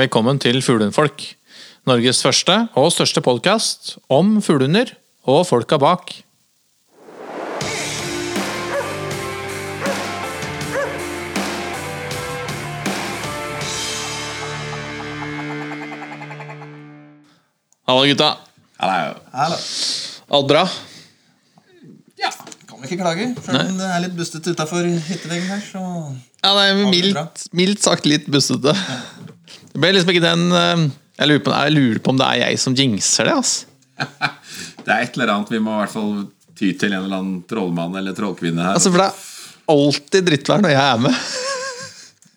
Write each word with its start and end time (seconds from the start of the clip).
Velkommen 0.00 0.38
til 0.40 0.62
Fuglehundfolk. 0.64 1.20
Norges 1.84 2.22
første 2.24 2.54
og 2.78 2.86
største 2.94 3.20
podkast 3.20 3.98
om 4.08 4.38
fuglehunder 4.40 4.94
og 5.28 5.42
folka 5.44 5.76
bak. 5.76 6.14
Hallo, 17.84 18.06
gutta. 18.08 18.30
Hallo. 18.80 19.18
Hallo. 19.34 19.58
Alt 20.38 20.48
bra? 20.48 20.62
Ja, 22.16 22.30
kan 22.70 22.78
vi 22.78 22.88
ikke 22.88 23.02
klage. 23.02 23.34
Selv 23.44 23.66
om 23.66 23.76
det 23.82 23.90
er 23.90 24.06
litt 24.06 24.16
bustete 24.16 24.56
utafor 24.56 24.88
hytteveggen 25.10 25.50
her, 25.52 25.60
så 25.60 25.84
Ja, 26.40 26.54
det 26.56 26.70
er 26.70 26.88
mildt, 26.88 27.44
mildt 27.52 27.84
sagt 27.84 28.08
litt 28.08 28.32
bustete. 28.32 28.72
Det 29.70 29.80
ble 29.80 29.92
liksom 29.94 30.12
ikke 30.14 30.24
den 30.24 30.46
eh, 30.56 30.84
jeg 31.20 31.28
lurer, 31.28 31.42
på, 31.44 31.52
jeg 31.52 31.74
lurer 31.76 32.00
på 32.00 32.12
om 32.14 32.20
det 32.20 32.26
er 32.26 32.38
jeg 32.46 32.60
som 32.62 32.76
jinxer 32.76 33.28
det. 33.28 33.36
ass. 33.36 33.54
Det 34.80 34.94
er 34.94 35.04
et 35.04 35.16
eller 35.18 35.30
annet 35.34 35.50
vi 35.52 35.58
må 35.60 35.74
i 35.74 35.80
hvert 35.82 35.92
fall 35.92 36.12
ty 36.56 36.70
til 36.80 36.94
en 36.94 37.02
eller 37.04 37.18
annen 37.20 37.42
trollmann 37.48 37.92
eller 38.00 38.14
trollkvinne 38.16 38.64
her. 38.64 38.78
Altså, 38.78 38.88
For 38.90 39.02
det 39.02 39.10
er 39.10 39.74
alltid 39.74 40.26
drittvær 40.26 40.64
når 40.64 40.72
jeg 40.72 40.80
er 40.80 41.02
med. 41.04 41.18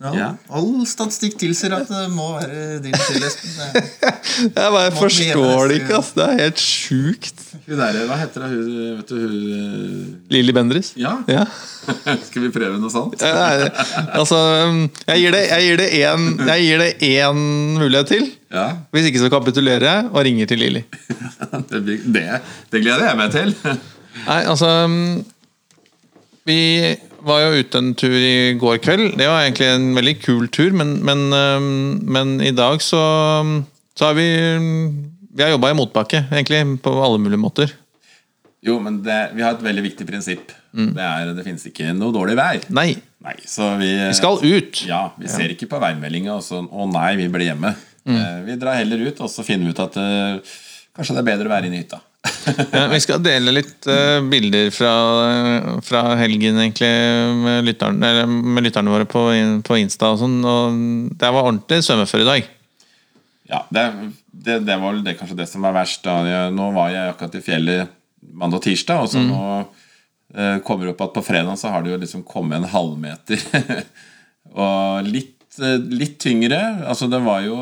Ja, 0.03 0.11
Ja. 0.17 0.27
All 0.51 0.83
statistikk 0.89 1.37
tilsier 1.39 1.73
at 1.77 1.87
det 1.87 2.01
må 2.11 2.33
være 2.35 2.79
din 2.83 2.95
skyld, 2.99 3.23
Espen. 3.23 3.51
Jeg 4.57 4.71
bare 4.75 4.91
forstår 4.97 5.69
det 5.71 5.77
ikke. 5.79 5.95
Altså. 5.95 6.13
Det 6.17 6.25
er 6.25 6.41
helt 6.43 6.59
sjukt. 6.63 7.43
Hun 7.63 7.79
der, 7.79 7.99
hva 8.09 8.17
heter 8.19 8.43
hun, 8.49 8.65
vet 8.97 9.13
du, 9.13 9.15
hun 9.21 10.17
Lilly 10.33 10.55
Bendriss? 10.55 10.93
Ja, 10.99 11.15
Ja. 11.31 11.45
skal 12.27 12.45
vi 12.45 12.49
prøve 12.55 12.77
noe 12.79 12.91
sånt? 12.91 13.19
Altså, 13.23 14.37
jeg 15.07 15.19
gir 15.19 15.33
det 15.35 15.41
Jeg 15.49 15.65
gir 15.65 15.81
det 15.81 15.87
én 15.99 16.21
Jeg 16.47 16.61
gir 16.63 16.79
det 16.83 16.91
én 17.09 17.41
mulighet 17.79 18.07
til. 18.13 18.27
Ja, 18.53 18.67
Hvis 18.95 19.07
ikke 19.09 19.19
så 19.23 19.29
kapitulerer 19.33 19.83
jeg 19.89 20.05
og 20.11 20.19
ringer 20.27 20.47
til 20.51 20.61
Lilly. 20.63 20.83
det, 21.71 21.81
det, 22.13 22.23
det 22.71 22.83
gleder 22.85 23.07
jeg 23.09 23.19
meg 23.19 23.31
til. 23.35 23.55
Nei, 24.27 24.41
altså 24.45 24.69
Vi 26.47 26.59
var 27.25 27.43
jo 27.43 27.61
ute 27.61 27.79
en 27.79 27.93
tur 27.97 28.15
i 28.15 28.53
går 28.59 28.81
kveld. 28.83 29.13
Det 29.19 29.29
var 29.29 29.43
egentlig 29.43 29.69
en 29.71 29.87
veldig 29.97 30.15
kul 30.23 30.49
tur, 30.53 30.75
men, 30.75 30.97
men, 31.05 31.23
men 32.03 32.35
i 32.43 32.51
dag 32.55 32.81
så, 32.83 33.03
så 33.97 34.09
har 34.09 34.17
vi 34.17 34.27
Vi 35.33 35.41
har 35.41 35.49
jobba 35.55 35.71
i 35.71 35.77
motbakke, 35.77 36.25
egentlig, 36.29 36.61
på 36.83 36.91
alle 37.01 37.21
mulige 37.21 37.41
måter. 37.41 37.71
Jo, 38.63 38.77
men 38.79 39.01
det, 39.03 39.33
vi 39.33 39.41
har 39.43 39.55
et 39.55 39.63
veldig 39.65 39.83
viktig 39.87 40.05
prinsipp. 40.07 40.53
Det 40.73 41.03
er 41.03 41.33
det 41.33 41.43
finnes 41.45 41.65
ikke 41.67 41.89
noe 41.97 42.13
dårlig 42.15 42.37
vær. 42.37 42.61
Nei, 42.73 42.93
Nei, 43.23 43.37
så 43.47 43.69
vi, 43.79 43.87
vi 43.95 44.15
skal 44.17 44.41
ut! 44.43 44.83
Ja, 44.83 45.05
vi 45.15 45.29
ser 45.31 45.53
ikke 45.53 45.69
på 45.71 45.79
værmeldinga 45.79 46.35
og 46.35 46.43
sånn 46.43 46.67
'Å 46.67 46.87
nei, 46.91 47.15
vi 47.21 47.29
blir 47.31 47.53
hjemme'. 47.53 47.71
Mm. 48.03 48.17
Vi 48.49 48.55
drar 48.59 48.75
heller 48.75 48.99
ut, 49.07 49.21
og 49.23 49.29
så 49.31 49.45
finner 49.47 49.69
vi 49.69 49.71
ut 49.71 49.79
at 49.79 49.95
eh, 49.95 50.55
kanskje 50.91 51.15
det 51.15 51.21
er 51.21 51.29
bedre 51.29 51.47
å 51.47 51.53
være 51.53 51.69
inne 51.69 51.79
i 51.79 51.83
hytta. 51.85 52.01
Ja, 52.73 52.87
vi 52.91 52.99
skal 53.03 53.23
dele 53.23 53.53
litt 53.55 53.87
uh, 53.87 54.19
bilder 54.27 54.69
fra, 54.73 54.91
fra 55.83 56.03
helgen, 56.19 56.59
egentlig, 56.59 56.89
med, 57.39 57.63
lytteren, 57.67 58.03
eller 58.03 58.27
med 58.27 58.65
lytterne 58.65 58.91
våre 58.91 59.07
på, 59.09 59.25
på 59.63 59.79
Insta 59.79 60.13
og 60.13 60.21
sånn. 60.21 60.37
Og 60.43 60.77
det 61.19 61.31
var 61.35 61.47
ordentlig 61.47 61.81
svømmefør 61.85 62.23
i 62.23 62.29
dag. 62.29 62.51
Ja, 63.51 63.63
det, 63.75 63.85
det, 64.31 64.59
det 64.67 64.79
var 64.81 64.99
det, 65.03 65.17
kanskje 65.19 65.39
det 65.41 65.49
som 65.51 65.65
var 65.67 65.75
verst. 65.75 66.03
Da. 66.05 66.49
Nå 66.53 66.71
var 66.75 66.93
jeg 66.93 67.11
akkurat 67.11 67.37
i 67.39 67.43
fjellet 67.43 67.99
mandag 68.33 68.61
og 68.61 68.67
tirsdag, 68.67 69.03
og 69.03 69.11
så 69.11 69.21
nå 69.23 69.43
uh, 69.43 70.57
kommer 70.65 70.87
det 70.87 70.95
opp 70.95 71.05
at 71.07 71.15
på 71.17 71.25
fredag 71.27 71.59
så 71.59 71.73
har 71.73 71.83
det 71.83 71.93
jo 71.93 72.01
liksom 72.01 72.25
kommet 72.27 72.61
en 72.61 72.71
halvmeter. 72.71 73.43
og 74.63 75.09
litt, 75.09 75.37
eh, 75.59 75.79
litt 75.91 76.17
tyngre. 76.21 76.61
Altså 76.87 77.09
det 77.11 77.19
var 77.25 77.43
jo 77.45 77.57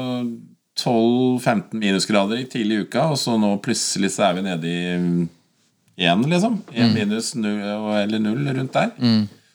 12-15 0.81 1.77
minusgrader 1.77 2.41
i 2.41 2.47
tidlig 2.49 2.77
i 2.79 2.85
uka, 2.87 3.05
og 3.13 3.19
så 3.21 3.37
nå 3.39 3.53
plutselig 3.63 4.11
så 4.15 4.29
er 4.29 4.37
vi 4.37 4.45
nede 4.45 4.71
i 4.71 6.07
én, 6.07 6.25
liksom. 6.25 6.57
Én 6.73 6.95
minus 6.95 7.35
null, 7.37 7.61
eller 8.01 8.23
null 8.23 8.49
rundt 8.57 8.73
der. 8.73 8.93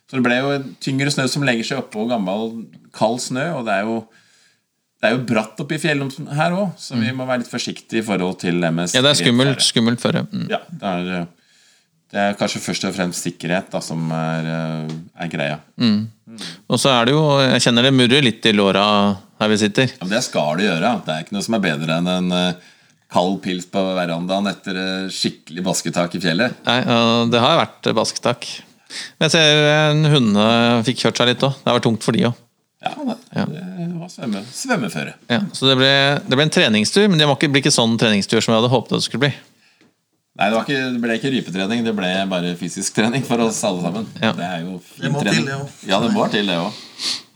Så 0.06 0.18
det 0.18 0.22
ble 0.22 0.36
jo 0.38 0.52
tyngre 0.82 1.10
snø 1.10 1.26
som 1.30 1.42
legger 1.46 1.66
seg 1.66 1.82
oppå 1.82 2.06
gammel, 2.10 2.52
kald 2.94 3.18
snø, 3.24 3.48
og 3.58 3.66
det 3.66 3.80
er 3.80 3.88
jo 3.88 4.04
det 4.96 5.10
er 5.10 5.12
jo 5.12 5.24
bratt 5.28 5.58
oppe 5.60 5.76
i 5.76 5.80
fjellet 5.80 6.14
her 6.34 6.54
òg, 6.56 6.70
så 6.80 6.96
vi 6.96 7.10
må 7.12 7.26
være 7.28 7.42
litt 7.42 7.50
forsiktige 7.50 8.00
i 8.00 8.04
forhold 8.06 8.38
til 8.40 8.62
det 8.62 8.70
Ja, 8.94 9.02
det 9.04 9.10
er 9.10 9.18
skummelt, 9.18 9.60
skummelt 9.62 10.00
føre. 10.00 10.22
Mm. 10.30 10.46
Ja, 10.48 10.62
det 10.70 10.92
er, 10.92 11.10
eh, 11.18 11.26
det 12.16 12.22
er 12.22 12.36
kanskje 12.38 12.62
først 12.64 12.86
og 12.88 12.94
fremst 12.96 13.26
sikkerhet 13.26 13.68
da, 13.72 13.80
som 13.84 14.06
er, 14.14 14.46
eh, 14.48 14.94
er 15.24 15.32
greia. 15.32 15.58
Og 16.66 16.80
så 16.80 16.90
er 16.90 17.06
det 17.06 17.12
jo 17.12 17.24
Jeg 17.38 17.62
kjenner 17.66 17.86
det 17.86 17.92
murrer 17.94 18.24
litt 18.24 18.46
i 18.48 18.52
låra 18.56 18.84
her 19.40 19.48
vi 19.52 19.58
sitter. 19.60 19.90
Ja, 19.90 20.04
men 20.04 20.14
det 20.14 20.22
skal 20.24 20.56
det 20.56 20.64
gjøre. 20.64 20.92
Det 21.04 21.12
er 21.12 21.24
ikke 21.24 21.36
noe 21.36 21.44
som 21.44 21.58
er 21.58 21.64
bedre 21.66 21.98
enn 21.98 22.08
en 22.08 22.32
eh, 22.32 22.70
kald 23.12 23.42
pils 23.44 23.68
på 23.68 23.82
verandaen 23.98 24.48
etter 24.48 24.80
eh, 24.80 25.10
skikkelig 25.12 25.64
basketak 25.66 26.16
i 26.16 26.22
fjellet. 26.22 26.56
Nei, 26.64 26.78
det 27.32 27.42
har 27.42 27.60
vært 27.60 27.90
basketak. 27.94 28.48
Men 29.18 29.28
jeg 29.28 29.34
ser 29.36 29.68
en 29.74 30.08
hundene 30.08 30.82
fikk 30.86 31.04
kjørt 31.04 31.20
seg 31.20 31.30
litt 31.32 31.44
òg. 31.44 31.58
Det 31.60 31.68
har 31.68 31.76
vært 31.76 31.88
tungt 31.90 32.06
for 32.06 32.16
de 32.16 32.30
òg. 32.30 32.40
Ja, 32.86 32.92
det, 33.50 33.62
var 33.98 34.08
svømme, 34.12 34.40
svømmeføre. 34.54 35.16
Ja, 35.32 35.40
så 35.52 35.68
det 35.68 35.76
ble, 35.80 35.92
det 36.22 36.38
ble 36.38 36.44
en 36.46 36.54
treningstur, 36.54 37.08
men 37.10 37.18
det 37.18 37.26
blir 37.26 37.60
ikke 37.60 37.74
sånn 37.74 37.96
treningstur 37.98 38.38
som 38.38 38.54
jeg 38.54 38.60
hadde 38.60 38.72
håpet 38.72 38.94
det 38.94 39.02
skulle 39.04 39.26
bli. 39.26 39.32
Nei, 40.36 40.50
det, 40.50 40.56
var 40.58 40.66
ikke, 40.66 40.80
det 40.92 41.00
ble 41.00 41.14
ikke 41.16 41.30
rypetrening, 41.32 41.84
det 41.86 41.92
ble 41.96 42.08
bare 42.28 42.50
fysisk 42.60 42.92
trening 42.98 43.22
for 43.24 43.40
oss 43.40 43.62
alle 43.64 43.80
sammen. 43.86 44.08
Ja. 44.20 44.34
Det 44.36 44.44
er 44.44 44.66
jo 44.66 44.74
fin 44.84 45.06
Det 45.06 45.12
må 45.14 45.22
til, 45.22 45.30
trening. 45.30 45.46
det 45.48 45.54
også. 45.56 45.86
Ja, 45.88 46.00
det 46.02 46.10
må 46.12 46.26
til, 46.34 46.50
det 46.50 46.58
òg. 46.60 46.82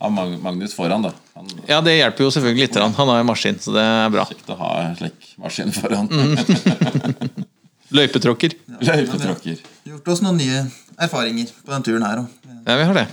Av 0.00 0.12
Magnus 0.44 0.74
foran, 0.76 1.06
da. 1.06 1.12
Han 1.36 1.48
Ja, 1.68 1.78
det 1.84 1.94
hjelper 1.96 2.26
jo 2.26 2.32
selvfølgelig 2.34 2.66
litt. 2.66 2.76
Han 2.80 3.08
har 3.12 3.22
jo 3.22 3.26
maskin, 3.28 3.56
så 3.60 3.72
det 3.72 3.86
er 3.86 4.12
bra. 4.12 4.26
Kjekt 4.28 4.52
å 4.52 4.58
ha 4.60 4.70
en 4.82 4.98
slik 5.00 5.30
maskin 5.40 5.72
foran. 5.76 6.12
Mm. 6.12 7.46
Løypetråkker. 7.96 8.54
Løypetråkker. 8.84 9.64
Gjort 9.88 10.12
oss 10.12 10.20
noen 10.24 10.38
nye 10.40 10.62
erfaringer 11.00 11.48
på 11.64 11.72
den 11.74 11.88
turen 11.88 12.04
her 12.06 12.22
òg. 12.22 12.48
Ja, 12.68 12.76
vi 12.76 12.86
har 12.90 12.96
det. 13.00 13.06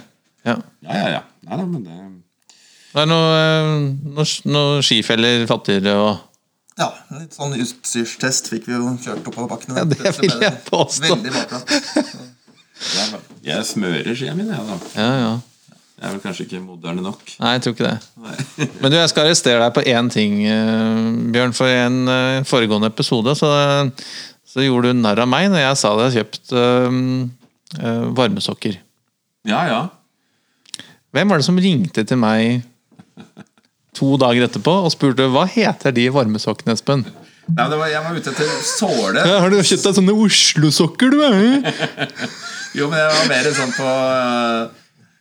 Ja. 0.47 0.57
Ja, 0.83 0.99
ja, 0.99 1.09
ja. 1.17 1.21
Nei, 1.47 1.63
men 1.63 1.83
det 1.87 1.97
Det 2.91 3.03
er 3.03 3.09
noen 3.09 3.87
noe, 4.15 4.25
noe 4.51 4.83
skifeller 4.85 5.47
fattigere 5.49 5.95
og 6.01 6.26
Ja, 6.77 6.91
litt 7.17 7.33
sånn 7.33 7.55
utstyrstest 7.57 8.51
fikk 8.51 8.67
vi 8.69 8.75
jo 8.75 8.91
kjørt 9.01 9.25
oppover 9.25 9.49
bakken. 9.55 9.77
Ja, 9.79 9.85
det 9.89 10.13
vil 10.19 10.33
jeg 10.43 10.57
påstå. 10.69 11.09
Veldig 11.09 11.33
bakplatt. 11.33 12.17
Jeg 13.47 13.65
smører 13.65 14.17
skia 14.17 14.35
mine, 14.37 14.53
jeg, 14.53 14.65
da. 14.67 14.77
Ja, 14.99 15.13
ja. 15.23 15.31
Jeg 15.97 16.05
er 16.05 16.13
vel 16.13 16.21
kanskje 16.21 16.45
ikke 16.45 16.59
moderne 16.61 17.01
nok. 17.01 17.23
Nei, 17.41 17.55
jeg 17.55 17.63
tror 17.65 17.73
ikke 17.73 17.87
det. 17.87 17.95
Nei. 18.21 18.35
Men 18.83 18.93
du, 18.93 18.97
jeg 18.99 19.09
skal 19.09 19.25
arrestere 19.25 19.63
deg 19.63 19.73
på 19.73 19.83
én 19.89 20.11
ting, 20.13 20.35
eh, 20.45 20.99
Bjørn. 21.33 21.55
For 21.57 21.71
i 21.71 21.79
en 21.87 21.97
eh, 22.13 22.45
foregående 22.45 22.91
episode 22.91 23.33
så, 23.39 23.49
så 24.45 24.65
gjorde 24.65 24.93
du 24.93 25.01
narr 25.01 25.23
av 25.25 25.31
meg 25.31 25.49
når 25.49 25.63
jeg 25.63 25.79
sa 25.81 25.95
at 25.95 26.03
jeg 26.03 26.05
hadde 26.05 26.19
kjøpt 26.19 26.53
eh, 26.61 27.01
eh, 27.81 28.05
varmesokker. 28.21 28.77
Ja, 29.49 29.63
ja. 29.71 29.81
Hvem 31.17 31.33
var 31.33 31.41
det 31.41 31.47
som 31.49 31.57
ringte 31.57 32.05
til 32.05 32.21
meg 32.21 32.61
to 33.97 34.13
dager 34.21 34.45
etterpå 34.47 34.73
og 34.85 34.91
spurte 34.93 35.27
hva 35.33 35.43
heter 35.49 35.93
de 35.97 36.07
varmesokkene, 36.13 36.77
Espen? 36.77 37.03
Nei, 37.47 37.61
men 37.63 37.69
det 37.71 37.77
var, 37.79 37.87
jeg 37.93 38.03
var 38.03 38.17
ute 38.17 38.31
etter 38.33 38.49
såle. 38.67 39.21
Ja, 39.23 39.37
har 39.39 39.53
du 39.53 39.55
kjøpt 39.61 39.85
deg 39.87 39.93
sånne 40.01 40.15
Oslo-sokker, 40.25 41.13
du? 41.13 41.21
eh? 41.23 42.17
Jo, 42.75 42.89
men 42.91 42.99
jeg 42.99 43.13
var 43.15 43.29
mer 43.31 43.47
sånn 43.55 43.71
på 43.77 43.85
øh, 43.87 44.65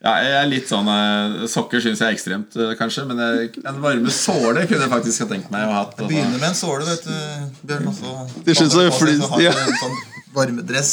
Ja, 0.07 0.15
jeg 0.27 0.33
er 0.41 0.49
litt 0.51 0.67
sånn 0.69 0.91
øh, 0.91 1.45
Sokker 1.49 1.81
syns 1.85 2.03
jeg 2.03 2.11
er 2.11 2.17
ekstremt, 2.19 2.59
kanskje. 2.81 3.07
Men 3.09 3.23
jeg, 3.23 3.53
en 3.63 3.79
varme 3.85 4.11
såle 4.13 4.67
kunne 4.67 4.83
jeg 4.89 4.93
faktisk 4.93 5.23
ha 5.25 5.29
tenkt 5.31 5.55
meg 5.55 5.69
å 5.71 5.77
ha 5.79 5.85
Begynner 6.03 6.35
med 6.43 6.51
en 6.51 6.59
såle, 6.59 6.83
vet 6.91 7.07
du, 7.07 7.63
Bjørn. 7.71 7.87
Også, 7.95 8.17
Det 8.49 8.59
synes 8.59 8.75
jeg 8.77 8.91
er 8.91 8.99
fly- 8.99 9.17
vi 9.39 9.49
en 9.53 9.79
sånn 9.85 9.97
varmedress 10.37 10.93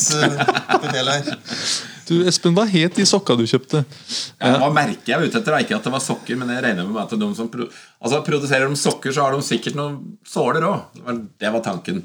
Du, 2.08 2.18
Espen, 2.28 2.52
hva 2.58 2.66
het 2.68 2.98
de 3.00 3.06
sokka 3.08 3.36
du 3.40 3.46
kjøpte? 3.48 3.84
Ja, 4.42 4.58
Hva 4.60 4.70
merker 4.76 5.14
jeg 5.14 5.20
var 5.22 5.30
ute 5.30 5.40
etter? 5.40 5.56
Ikke 5.64 5.78
at 5.78 5.86
det 5.88 5.94
var 5.94 6.04
sokker, 6.04 6.36
men 6.40 6.52
jeg 6.52 6.64
regner 6.66 6.90
med 6.90 7.00
at 7.06 7.16
de 7.20 7.30
som 7.38 7.48
pro 7.52 7.68
altså, 7.70 8.20
produserer 8.28 8.68
de 8.68 8.80
sokker, 8.80 9.16
så 9.16 9.24
har 9.24 9.38
de 9.38 9.46
sikkert 9.46 9.78
noen 9.80 9.98
såler 10.28 10.68
òg. 10.68 11.02
Det, 11.40 11.52
var- 11.54 11.64
tanken. 11.64 12.04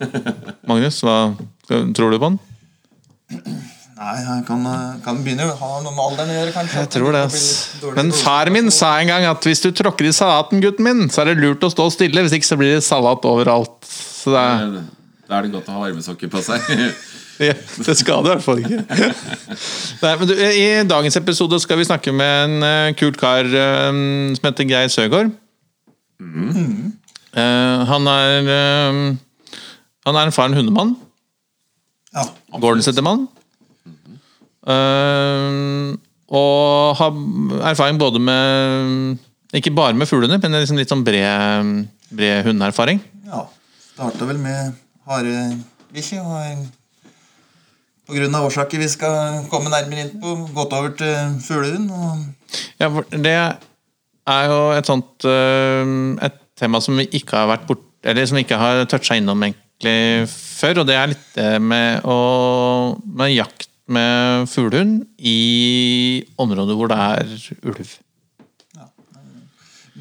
Magnus, 0.68 1.00
hva 1.06 1.18
tror 1.96 2.12
du 2.12 2.18
på 2.20 2.28
den? 2.28 2.40
Nei, 4.00 4.14
jeg 4.24 4.44
kan, 4.48 4.62
eh, 4.64 4.92
kan 5.04 5.18
begynne 5.24 5.44
å 5.50 5.56
ha 5.60 5.70
noe 5.84 5.92
med 5.92 6.04
alderen 6.06 6.30
å 6.32 6.36
gjøre, 6.38 6.52
kanskje. 6.54 6.84
Jeg 6.84 6.90
tror 6.94 7.16
det. 7.16 7.24
Men 7.98 8.12
far 8.16 8.48
min 8.52 8.70
sa 8.72 8.94
en 9.00 9.10
gang 9.12 9.26
at 9.28 9.44
hvis 9.44 9.60
du 9.60 9.68
tråkker 9.76 10.08
i 10.08 10.12
salaten, 10.16 10.62
gutten 10.64 10.86
min, 10.86 11.02
så 11.12 11.20
er 11.20 11.32
det 11.34 11.42
lurt 11.42 11.64
å 11.64 11.72
stå 11.72 11.90
stille. 11.92 12.24
Hvis 12.24 12.36
ikke 12.38 12.48
så 12.48 12.56
blir 12.60 12.78
det 12.78 12.84
salat 12.86 13.24
overalt. 13.28 13.76
Så 13.84 14.32
det 14.32 14.40
er, 14.40 14.78
Da 15.28 15.36
er 15.38 15.46
det 15.46 15.52
godt 15.52 15.68
å 15.68 15.76
ha 15.76 15.84
varmesokker 15.84 16.32
på 16.32 16.40
seg. 16.44 16.64
ja, 17.40 17.54
det 17.86 17.96
skader 17.96 18.26
i 18.26 18.32
hvert 18.34 18.44
fall 18.44 18.60
ikke. 18.60 18.80
Nei, 20.02 20.12
men 20.20 20.28
du, 20.28 20.34
I 20.36 20.66
dagens 20.88 21.16
episode 21.20 21.60
skal 21.62 21.80
vi 21.80 21.86
snakke 21.88 22.12
med 22.12 22.44
en 22.44 22.66
eh, 22.66 22.92
kul 23.00 23.14
kar 23.18 23.48
eh, 23.48 23.90
som 24.36 24.48
heter 24.48 24.68
Geir 24.68 24.92
Søgaard. 24.92 25.32
Eh, 26.20 27.80
han 27.88 28.08
er 28.10 28.50
eh, 28.52 29.00
Han 30.06 30.16
er 30.18 30.26
en 30.28 30.34
faren 30.34 30.56
hundemann. 30.56 30.96
Ja, 32.12 32.26
Gordon-settermann. 32.58 33.28
Eh, 34.66 35.96
og 36.30 36.96
har 36.98 37.14
erfaring 37.70 37.98
både 37.98 38.20
med 38.22 39.16
Ikke 39.56 39.72
bare 39.74 39.96
med 39.96 40.06
fuglene, 40.06 40.38
men 40.38 40.60
liksom 40.60 40.78
litt 40.78 40.92
sånn 40.92 41.06
bred, 41.06 41.88
bred 42.14 42.44
hundeerfaring. 42.46 43.00
Ja. 43.26 43.46
Starta 43.94 44.28
vel 44.28 44.38
med 44.40 44.76
harebikkje. 45.08 46.20
Og 46.22 46.68
av 48.10 48.46
årsaker 48.46 48.80
vi 48.82 48.88
skal 48.90 49.44
komme 49.50 49.72
nærmere 49.72 50.06
inn 50.06 50.20
på, 50.20 50.34
gått 50.56 50.74
over 50.76 50.94
til 50.98 51.38
fuglehund. 51.44 51.90
Ja, 52.80 52.90
det 53.10 53.36
er 53.36 54.50
jo 54.50 54.60
et 54.74 54.88
sånt 54.88 55.26
øh, 55.28 56.16
Et 56.22 56.38
tema 56.58 56.80
som 56.82 56.98
vi 56.98 57.06
ikke 57.16 57.38
har 57.38 57.50
vært 57.50 57.66
bort 57.68 57.86
Eller 58.04 58.26
som 58.26 58.38
vi 58.38 58.44
ikke 58.44 58.58
har 58.60 58.84
toucha 58.90 59.16
innom 59.16 59.42
egentlig 59.46 60.28
før, 60.28 60.82
og 60.82 60.88
det 60.90 60.96
er 60.98 61.12
litt 61.12 61.28
det 61.36 61.50
med 61.62 62.04
å 62.04 62.18
Med 63.06 63.32
jakt 63.32 63.70
med 63.90 64.46
fuglehund 64.50 65.06
i 65.18 66.22
områder 66.38 66.76
hvor 66.78 66.90
det 66.92 66.98
er 67.02 67.32
ulv. 67.66 67.94
Ja, 68.76 68.86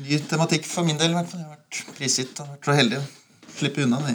ny 0.06 0.20
tematikk 0.30 0.68
for 0.70 0.86
min 0.86 1.00
del. 1.00 1.10
i 1.10 1.18
hvert 1.18 1.32
fall. 1.32 1.42
Jeg 1.42 1.50
har 1.50 1.56
vært 1.56 1.96
prisgitt 1.98 2.44
og 2.44 2.52
vært 2.54 2.70
så 2.70 2.76
heldig 2.78 3.00
å 3.00 3.08
slippe 3.56 3.88
unna 3.88 4.04
det. 4.06 4.14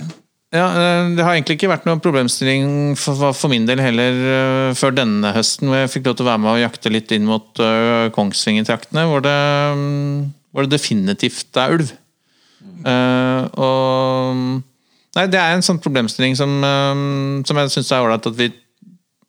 Ja, 0.54 0.68
øh, 0.70 1.16
Det 1.16 1.24
har 1.24 1.34
egentlig 1.34 1.56
ikke 1.58 1.72
vært 1.72 1.86
noen 1.88 2.02
problemstilling 2.02 2.94
for, 2.98 3.48
min 3.50 3.66
del 3.66 3.82
heller 3.82 4.20
øh, 4.34 4.74
før 4.78 4.94
denne 4.94 5.32
høsten, 5.34 5.66
hvor 5.66 5.80
jeg 5.80 5.90
fikk 5.96 6.06
lov 6.06 6.16
til 6.18 6.26
å 6.26 6.30
være 6.30 6.42
med 6.44 6.52
og 6.52 6.62
jakte 6.62 6.92
litt 6.94 7.10
inn 7.14 7.26
mot 7.26 7.58
øh, 7.58 8.06
Kongsvinger-traktene, 8.14 9.06
hvor, 9.10 9.26
mm, 9.26 10.30
hvor 10.54 10.66
det 10.66 10.76
definitivt 10.76 11.58
er 11.58 11.74
ulv. 11.74 11.90
Eh, 12.86 13.42
og 13.58 14.62
Nei, 15.14 15.28
det 15.30 15.38
er 15.38 15.52
en 15.54 15.62
sånn 15.62 15.78
problemstilling 15.78 16.34
som, 16.38 16.56
øh, 16.66 17.42
som 17.46 17.58
jeg 17.60 17.74
syns 17.74 17.90
er 17.94 18.02
ålreit 18.02 18.26
at 18.30 18.38
vi 18.38 18.48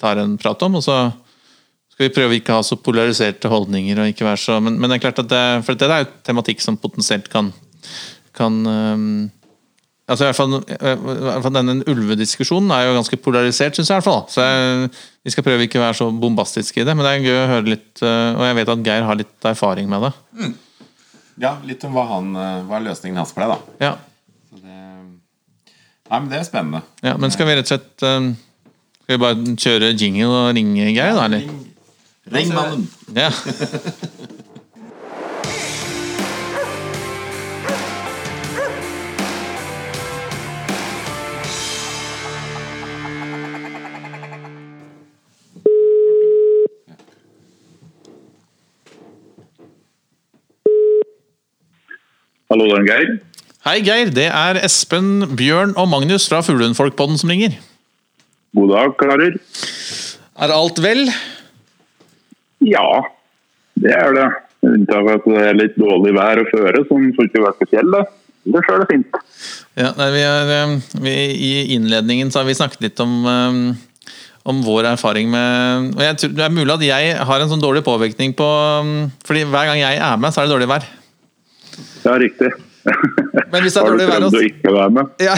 tar 0.01 0.21
en 0.21 0.33
prat 0.41 0.61
om, 0.65 0.77
og 0.77 0.85
så 0.85 0.97
skal 1.93 2.07
vi 2.07 2.13
prøve 2.13 2.33
å 2.33 2.37
ikke 2.37 2.57
ha 2.57 2.65
så 2.65 2.77
polariserte 2.81 3.49
holdninger 3.49 4.01
og 4.01 4.09
ikke 4.11 4.25
være 4.27 4.41
så 4.41 4.57
Men, 4.59 4.79
men 4.81 4.91
det 4.91 4.97
er 4.97 5.03
klart 5.05 5.21
at 5.21 5.29
det, 5.31 5.43
for 5.65 5.77
det 5.79 5.87
er 5.87 6.03
jo 6.03 6.09
tematikk 6.27 6.61
som 6.61 6.77
potensielt 6.77 7.29
kan, 7.31 7.53
kan 8.35 8.57
Altså 10.05 10.21
i 10.21 10.27
hvert, 10.29 10.37
fall, 10.37 10.51
i 10.61 11.23
hvert 11.25 11.41
fall 11.41 11.53
Denne 11.55 11.73
ulvediskusjonen 11.89 12.69
er 12.75 12.83
jo 12.85 12.91
ganske 12.99 13.17
polarisert, 13.25 13.73
syns 13.73 13.89
jeg. 13.89 13.95
i 13.95 13.97
hvert 13.97 14.05
fall. 14.05 14.19
Så 14.29 14.43
jeg, 14.45 14.89
Vi 15.25 15.33
skal 15.33 15.45
prøve 15.47 15.65
ikke 15.65 15.79
å 15.79 15.85
være 15.87 15.97
så 15.97 16.09
bombastiske 16.13 16.83
i 16.83 16.85
det, 16.85 16.93
men 16.93 17.01
det 17.07 17.13
er 17.15 17.25
gøy 17.25 17.39
å 17.39 17.47
høre 17.55 17.71
litt 17.73 18.03
øh, 18.05 18.37
Og 18.37 18.43
jeg 18.45 18.57
vet 18.59 18.69
at 18.75 18.83
Geir 18.85 19.07
har 19.09 19.17
litt 19.17 19.47
erfaring 19.49 19.89
med 19.89 20.05
det. 20.05 20.11
Ja, 21.41 21.55
litt 21.65 21.81
om 21.89 21.97
hva, 21.97 22.03
han, 22.13 22.29
eh, 22.37 22.59
hva 22.69 22.77
løsningen 22.85 23.17
hans 23.19 23.33
for 23.33 23.41
det, 23.43 23.55
da. 23.55 23.87
Ja, 23.87 23.95
Så 24.51 24.61
det, 24.61 24.77
nei, 26.11 26.19
men 26.19 26.29
det 26.31 26.37
er 26.39 26.45
spennende. 26.51 26.83
ja 27.03 27.17
Men 27.17 27.33
skal 27.33 27.49
vi 27.49 27.57
rett 27.57 27.65
og 27.65 27.73
slett 27.73 28.05
Skal 28.05 29.17
vi 29.17 29.21
bare 29.25 29.57
kjøre 29.65 29.89
jingle 29.97 30.29
og 30.45 30.53
ringe 30.55 30.85
Geir, 30.93 31.17
da? 31.17 31.25
eller? 31.25 31.49
Ring 32.33 32.53
mannen! 32.53 32.85
Ja. 33.17 33.31
Hallo, 52.55 52.69
er 52.71 52.85
Geir. 52.87 53.09
Hei, 53.67 53.79
Geir. 53.83 54.09
Det 54.15 54.29
er 54.31 54.55
Espen, 54.63 55.25
Bjørn 55.35 55.73
og 55.75 55.89
Magnus 55.91 56.29
fra 56.31 56.37
Fuglehundfolkpodden 56.39 57.19
som 57.19 57.33
ringer. 57.33 57.57
God 58.55 58.71
dag, 58.71 58.93
karer. 58.95 59.35
Er 60.39 60.53
alt 60.55 60.79
vel? 60.79 61.03
Ja, 62.63 62.85
det 63.83 63.91
er 63.91 64.15
det. 64.15 64.29
Unntatt 64.71 65.11
at 65.17 65.27
det 65.27 65.43
er 65.49 65.59
litt 65.59 65.75
dårlig 65.75 66.15
vær 66.15 66.45
og 66.45 66.47
føre, 66.53 66.85
som 66.87 67.11
får 67.19 67.27
ikke 67.27 67.43
vært 67.43 67.59
på 67.59 67.69
fjellet. 67.75 68.15
Det 68.47 68.63
er 68.63 68.83
det 68.85 68.89
fint. 68.93 69.21
Ja, 69.75 69.91
nei, 69.99 70.11
vi 70.15 70.25
er, 70.31 70.75
vi, 71.03 71.19
I 71.35 71.53
innledningen 71.75 72.31
så 72.31 72.39
har 72.39 72.47
vi 72.47 72.55
snakket 72.55 72.87
litt 72.87 73.03
om, 73.03 73.17
øhm, 73.35 73.63
om 74.47 74.63
vår 74.63 74.93
erfaring 74.95 75.27
med 75.27 75.97
og 75.97 76.05
jeg 76.07 76.21
tror, 76.21 76.37
Det 76.39 76.47
er 76.47 76.59
mulig 76.61 76.79
at 76.79 76.91
jeg 76.93 77.15
har 77.19 77.43
en 77.43 77.51
sånn 77.51 77.67
dårlig 77.67 77.83
påvirkning 77.83 78.31
på 78.31 78.53
fordi 79.27 79.43
hver 79.43 79.73
gang 79.73 79.89
jeg 79.89 79.99
er 79.99 80.15
med, 80.15 80.31
så 80.31 80.39
er 80.39 80.47
det 80.47 80.55
dårlig 80.55 80.77
vær. 80.77 80.93
Ja, 82.05 82.17
riktig. 82.21 82.51
Men 82.85 83.63
hvis 83.63 83.73
det 83.73 83.81
er 83.81 83.87
dårlig 83.89 84.07
vær 84.09 84.27
å 84.27 84.43
ikke 84.45 84.73
være 84.75 84.93
med? 84.93 85.15
Ja, 85.23 85.35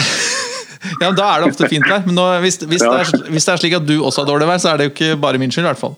ja 1.02 1.12
da 1.16 1.30
er 1.30 1.42
det 1.42 1.52
ofte 1.52 1.70
fint 1.70 1.86
vær. 1.88 2.04
Men 2.06 2.18
nå, 2.18 2.26
hvis, 2.44 2.60
hvis, 2.64 2.84
Ja. 2.84 2.92
det 2.92 3.06
er, 3.06 3.30
hvis 3.32 3.48
det 3.48 3.54
er 3.54 3.62
slik 3.62 3.78
at 3.78 3.88
du 3.88 3.96
også 3.98 4.22
har 4.22 4.30
dårlig 4.32 4.50
vær, 4.50 4.60
så 4.62 4.72
er 4.72 4.80
det 4.80 4.88
jo 4.88 4.94
ikke 4.94 5.20
bare 5.22 5.40
min 5.40 5.54
skyld. 5.54 5.66
i 5.66 5.70
hvert 5.72 5.82
fall 5.84 5.96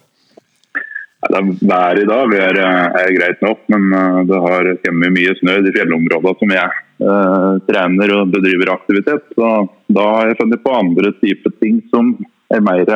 Ja, 1.31 1.41
Været 1.43 2.01
i 2.01 2.09
dag 2.09 2.33
er, 2.39 2.61
eh, 2.65 3.01
er 3.03 3.17
greit 3.19 3.43
nok, 3.45 3.59
men 3.69 3.91
eh, 3.93 4.21
det 4.31 4.39
har 4.47 4.71
kommet 4.87 5.13
mye 5.13 5.35
snø 5.41 5.59
i 5.59 5.67
de 5.67 5.75
fjellområdene 5.75 6.39
som 6.41 6.55
jeg 6.57 6.79
eh, 7.05 7.53
trener 7.69 8.15
og 8.17 8.33
bedriver 8.33 8.73
aktivitet. 8.73 9.27
Så 9.37 9.51
da 9.93 10.07
har 10.17 10.31
jeg 10.31 10.41
funnet 10.41 10.65
på 10.65 10.77
andre 10.79 11.13
typer 11.21 11.53
ting 11.61 11.83
som 11.93 12.15
er 12.51 12.65
mer 12.65 12.89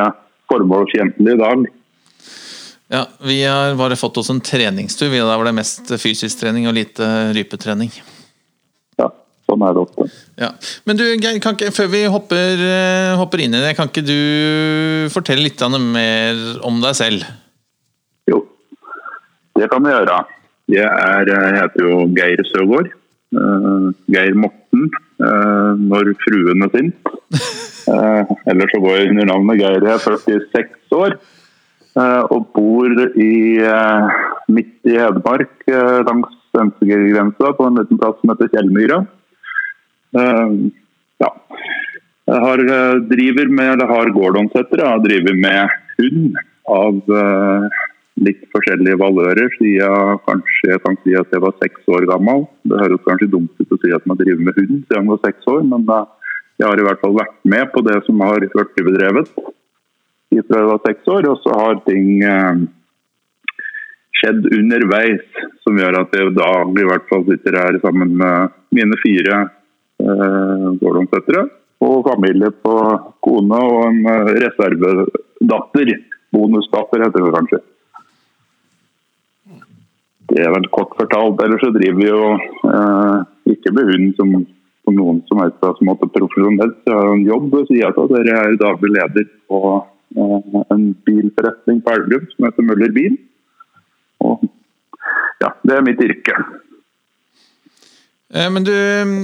formålstjenlig 0.51 1.35
i 1.35 1.41
dag. 1.43 1.67
Ja, 2.87 3.07
Vi 3.19 3.43
har 3.43 3.75
bare 3.75 3.95
fått 3.95 4.17
oss 4.17 4.29
en 4.29 4.41
treningstur. 4.41 5.09
Vi, 5.09 5.17
der 5.17 5.37
var 5.37 5.47
det 5.47 5.55
mest 5.57 5.89
fysisk 6.01 6.39
trening 6.39 6.67
og 6.69 6.75
lite 6.77 7.07
rypetrening. 7.33 7.89
Ja, 9.01 9.09
sånn 9.49 9.65
er 9.65 9.73
det 9.73 9.81
ofte. 9.81 10.09
Ja. 10.37 10.51
Men 10.85 10.99
du, 10.99 11.05
Geir, 11.17 11.39
kan 11.41 11.57
ikke, 11.57 11.73
før 11.73 11.89
vi 11.95 12.03
hopper, 12.13 12.61
eh, 12.61 13.15
hopper 13.17 13.41
inn 13.41 13.57
i 13.57 13.63
det, 13.63 13.73
kan 13.77 13.89
ikke 13.89 14.05
du 14.05 15.09
fortelle 15.13 15.47
litt 15.47 15.65
mer 15.81 16.43
om 16.67 16.77
deg 16.83 16.97
selv? 16.97 17.25
Jo, 18.29 18.43
det 19.57 19.69
kan 19.71 19.81
vi 19.81 19.93
gjøre. 19.95 20.21
Jeg, 20.69 20.85
er, 20.85 21.29
jeg 21.29 21.57
heter 21.57 21.89
jo 21.89 22.05
Geir 22.13 22.45
Søgaard. 22.53 22.93
Uh, 23.35 23.89
Geir 24.13 24.35
Morten 24.37 24.85
uh, 25.19 25.73
når 25.75 26.13
fruen 26.21 26.63
er 26.65 26.71
sint. 26.71 27.09
Uh, 27.85 28.21
ellers 28.49 28.71
så 28.71 28.79
går 28.81 28.93
jeg 28.99 29.09
under 29.11 29.27
navnet 29.33 29.59
Geir. 29.59 29.81
Jeg 29.81 29.97
er 29.97 30.21
46 30.53 31.01
år 31.01 31.17
og 31.95 32.49
bor 32.55 32.91
i, 33.15 33.59
eh, 33.63 34.15
midt 34.51 34.89
i 34.89 34.97
Hedmark 34.99 35.63
eh, 35.71 36.01
langs 36.03 36.33
svenskegrensa 36.51 37.53
på 37.55 37.67
en 37.67 37.79
liten 37.79 37.99
plass 37.99 38.19
som 38.19 38.33
heter 38.33 38.51
Kjellmyra. 38.51 39.05
Eh, 40.19 40.51
ja. 41.23 41.31
Jeg 42.25 42.41
har, 42.41 42.59
eh, 42.59 42.99
driver 43.07 43.47
med, 43.47 43.73
eller 43.73 43.87
har 43.87 44.11
gårdomsetter. 44.11 44.81
Jeg 44.81 44.87
har 44.87 45.35
med 45.35 45.69
hund 45.99 46.37
av 46.67 47.15
eh, 47.15 47.69
litt 48.25 48.43
forskjellige 48.51 48.99
valører 48.99 49.51
siden 49.59 50.19
kanskje 50.27 50.71
jeg 50.71 50.83
kan 50.83 50.97
si 51.03 51.15
at 51.15 51.31
jeg 51.31 51.43
var 51.43 51.55
seks 51.61 51.87
år 51.87 52.07
gammel. 52.11 52.47
Det 52.63 52.79
høres 52.79 53.03
kanskje 53.07 53.31
dumt 53.31 53.51
ut 53.59 53.71
å 53.71 53.79
si 53.79 53.91
at 53.95 54.05
man 54.07 54.17
driver 54.17 54.43
med 54.43 54.59
hund 54.59 54.83
siden 54.83 54.99
jeg 54.99 55.11
var 55.13 55.23
seks 55.23 55.47
år, 55.47 55.63
men 55.63 55.87
eh, 55.87 56.07
jeg 56.59 56.67
har 56.67 56.79
i 56.79 56.87
hvert 56.87 57.03
fall 57.03 57.15
vært 57.15 57.37
med 57.43 57.71
på 57.71 57.83
det 57.87 58.01
som 58.07 58.19
har 58.23 58.43
vært 58.55 58.83
bedrevet 58.83 59.31
fra 60.47 60.63
jeg 60.63 60.81
seks 60.87 61.11
år. 61.15 61.27
Og 61.31 61.41
så 61.43 61.57
har 61.59 61.83
ting 61.87 62.23
eh, 62.23 62.63
skjedd 64.19 64.47
underveis 64.57 65.43
som 65.65 65.77
gjør 65.79 65.99
at 66.01 66.15
jeg 66.15 66.31
i 66.31 66.33
i 66.81 66.87
hvert 66.89 67.07
fall 67.11 67.25
sitter 67.29 67.59
her 67.59 67.77
sammen 67.83 68.15
med 68.21 68.55
mine 68.75 68.97
fire 69.03 69.43
eh, 69.43 70.67
gårdomsettere 70.81 71.45
og 71.85 72.07
familie 72.07 72.51
på 72.63 72.75
kone 73.25 73.61
og 73.69 73.79
en 73.89 74.03
eh, 74.11 74.33
reservedatter. 74.45 75.95
Bonusdatter 76.35 77.05
heter 77.05 77.23
det 77.23 77.35
kanskje. 77.35 77.61
Det 80.25 80.41
er 80.41 80.51
vel 80.51 80.65
kort 80.73 80.95
fortalt. 80.97 81.41
Ellers 81.45 81.61
så 81.63 81.71
driver 81.75 81.99
vi 82.01 82.09
jo 82.09 82.21
eh, 82.35 83.17
ikke 83.55 83.73
med 83.75 83.91
hund 83.91 84.13
som 84.19 84.37
på 84.85 84.93
noen 84.93 85.21
som 85.29 85.41
helst 85.41 85.83
måte 85.85 86.09
profesjonelt. 86.13 86.77
Jeg 86.85 86.93
har 86.93 87.11
en 87.11 87.25
jobb 87.25 87.49
ved 87.53 87.69
siden 87.71 87.99
av 88.01 88.11
der 88.11 88.29
jeg 88.29 88.37
er 88.37 88.57
daglig 88.61 88.91
leder 88.93 89.29
på 89.49 89.61
en 90.15 90.83
bilforretning 91.07 91.81
på 91.83 91.95
Elverum 91.95 92.27
som 92.33 92.47
heter 92.47 92.67
Møller 92.67 92.93
Bil. 92.95 93.17
Og 94.25 94.45
ja, 95.41 95.49
det 95.65 95.75
er 95.75 95.83
mitt 95.85 96.01
yrke. 96.03 96.35
Eh, 98.33 98.49
Men 98.51 98.65
du, 98.65 98.73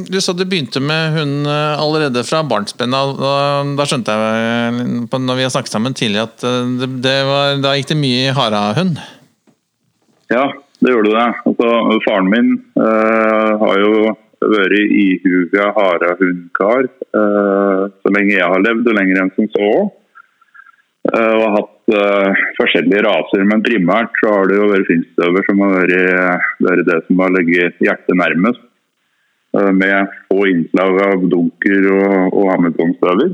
du 0.08 0.20
sa 0.22 0.34
du 0.34 0.44
begynte 0.46 0.82
med 0.84 1.16
hund 1.16 1.48
eh, 1.50 1.80
allerede 1.82 2.24
fra 2.28 2.44
barnsben 2.48 2.94
av. 2.96 3.16
Da, 3.20 3.36
da 3.78 3.88
skjønte 3.90 4.14
jeg 4.16 4.74
eh, 4.74 5.16
når 5.18 5.40
vi 5.40 5.46
har 5.48 5.54
snakket 5.54 5.74
sammen 5.74 5.96
tidligere 5.98 6.30
at 6.30 6.46
eh, 6.48 6.74
det, 6.82 6.92
det 7.06 7.18
var, 7.30 7.56
da 7.64 7.76
gikk 7.78 7.94
det 7.94 8.02
mye 8.02 8.36
harehund. 8.38 9.00
Ja, 10.32 10.46
det 10.82 10.94
gjorde 10.94 11.16
det. 11.16 11.30
Altså, 11.50 11.72
faren 12.06 12.30
min 12.32 12.54
eh, 12.80 13.50
har 13.64 13.82
jo 13.82 13.96
vært 14.42 14.78
ihuga 14.98 15.68
harehundkar 15.76 16.88
eh, 16.88 17.82
så 17.92 18.14
lenge 18.16 18.38
jeg 18.38 18.48
har 18.54 18.64
levd, 18.64 18.88
og 18.90 18.96
lenger 18.98 19.20
enn 19.22 19.34
som 19.36 19.50
så 19.54 19.68
òg. 19.68 19.92
Og 21.20 21.42
har 21.44 21.54
hatt 21.58 21.94
eh, 21.98 22.42
forskjellige 22.60 23.04
raser, 23.06 23.44
men 23.50 23.64
primært 23.66 24.16
så 24.22 24.32
har 24.38 24.48
det 24.50 24.58
jo 24.60 24.70
vært 24.72 24.88
finstøver 24.90 25.48
som 25.48 25.64
har 25.66 25.74
vært, 25.82 26.50
vært 26.68 26.86
det 26.88 27.00
som 27.08 27.20
har 27.26 27.34
ligget 27.38 27.82
hjertet 27.84 28.16
nærmest. 28.22 28.64
eh, 29.58 29.72
med 29.76 30.14
få 30.32 30.46
innslag 30.48 31.02
av 31.08 31.26
dunker 31.34 31.88
og, 31.98 32.16
og 32.40 32.50
hamiltonstøver. 32.54 33.34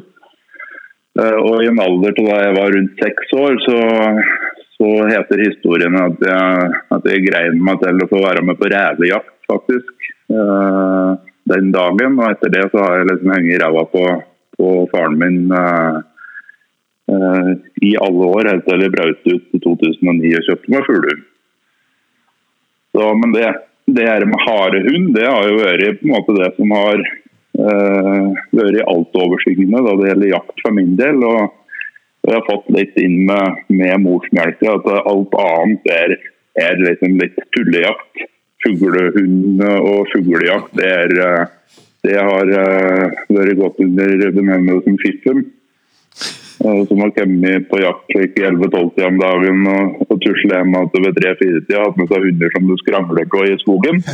Eh, 1.22 1.38
Og 1.43 1.63
I 1.63 1.69
en 1.72 1.79
alder 1.86 2.13
til 2.17 2.27
da 2.29 2.41
jeg 2.46 2.57
var 2.57 2.74
rundt 2.75 3.03
seks 3.03 3.34
år, 3.38 3.57
så, 3.67 3.77
så 4.77 4.91
heter 5.13 5.46
historien 5.46 5.96
at 6.01 6.17
jeg, 6.22 6.74
at 6.98 7.07
jeg 7.12 7.25
grein 7.29 7.62
meg 7.63 7.79
til 7.84 8.03
å 8.05 8.10
få 8.12 8.22
være 8.25 8.43
med 8.46 8.57
på 8.60 8.69
revejakt, 8.74 9.34
faktisk. 9.51 10.12
eh, 10.34 11.12
den 11.48 11.72
dagen. 11.72 12.17
Og 12.19 12.27
etter 12.34 12.51
det 12.51 12.65
så 12.74 12.81
har 12.84 12.98
jeg 13.00 13.07
liksom 13.13 13.34
hengt 13.38 13.62
ræva 13.63 13.86
på, 13.93 14.01
på 14.57 14.72
faren 14.91 15.17
min 15.22 15.38
eh, 15.55 16.00
eh, 16.01 16.01
i 17.08 17.94
alle 18.04 18.26
år, 18.28 18.50
helt 18.52 18.66
til 18.68 18.82
jeg 18.84 18.92
brøt 18.92 19.28
ut 19.32 19.56
i 19.56 19.60
2009 19.64 20.32
og 20.36 20.48
kjøpte 20.48 20.74
meg 20.74 20.88
fuglehund. 20.88 21.22
Men 23.22 23.36
det, 23.36 23.52
det 23.96 24.08
her 24.10 24.26
med 24.28 24.44
harehund, 24.44 25.14
det 25.16 25.28
har 25.28 25.48
jo 25.48 25.62
vært 25.62 26.02
på 26.02 26.08
en 26.08 26.14
måte 26.16 26.36
det 26.36 26.50
som 26.58 26.74
har 26.76 27.04
eh, 27.04 28.26
vært 28.58 28.82
altoverskyggende 28.92 29.84
da 29.86 29.96
det 30.00 30.10
gjelder 30.10 30.34
jakt 30.34 30.64
for 30.66 30.76
min 30.76 30.96
del. 31.00 31.24
og 31.24 31.54
jeg 32.28 32.36
har 32.36 32.48
fått 32.50 32.72
litt 32.76 32.98
inn 33.00 33.22
med, 33.30 33.62
med 33.72 34.02
morsmelka 34.04 34.74
at 34.74 34.88
alt 34.98 35.36
annet 35.40 35.86
er, 35.94 36.16
er 36.60 36.82
liksom 36.82 37.16
litt 37.22 37.38
tullejakt. 37.56 38.26
Fuglehund 38.66 39.62
og 39.64 40.10
fuglejakt 40.12 40.74
det, 40.76 40.90
er, 40.92 41.14
eh, 41.24 41.86
det 42.04 42.18
har 42.18 42.50
uh, 42.52 43.20
vært 43.32 43.60
gått 43.62 43.80
under 43.86 44.26
benevnelsen 44.34 44.98
fiffen. 45.04 45.46
Som 46.58 47.02
har 47.04 47.12
kommet 47.14 47.68
på 47.70 47.80
jakt 47.82 48.14
slik 48.14 48.38
11-12 48.40 48.88
tida 48.96 49.10
om 49.12 49.20
dagen 49.22 49.68
og, 49.72 50.00
og 50.08 50.22
tusler 50.24 50.56
hjem 50.58 50.78
at 50.80 50.96
ved 51.04 51.20
3-4 51.20 51.60
tida 51.68 51.84
hatt 51.84 52.00
med 52.00 52.10
seg 52.10 52.26
hunder 52.26 52.54
som 52.56 52.72
du 52.72 52.78
skrangler 52.82 53.30
på 53.34 53.44
i 53.46 53.58
skogen. 53.64 54.02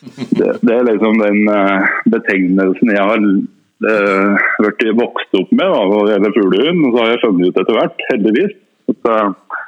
Det, 0.00 0.46
det 0.64 0.72
er 0.72 0.86
liksom 0.86 1.18
den 1.20 1.48
uh, 1.52 1.84
betegnelsen 2.08 2.92
jeg 2.94 3.02
har 3.04 3.20
uh, 3.20 4.44
vært 4.64 4.84
vokst 4.96 5.36
opp 5.36 5.50
med 5.52 5.68
da, 5.68 5.82
når 5.90 6.06
det 6.06 6.14
gjelder 6.14 6.36
fuglehund. 6.36 6.86
Og 6.86 6.94
så 6.94 7.02
har 7.02 7.10
jeg 7.10 7.22
funnet 7.24 7.50
ut 7.50 7.60
etter 7.60 7.76
hvert, 7.76 8.04
heldigvis, 8.08 8.54
at 8.92 9.10
uh, 9.10 9.58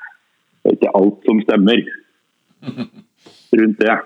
det 0.63 0.71
er 0.71 0.79
ikke 0.79 0.95
alt 1.03 1.29
som 1.29 1.43
stemmer 1.45 1.85
rundt 3.61 3.83
det. 3.83 3.99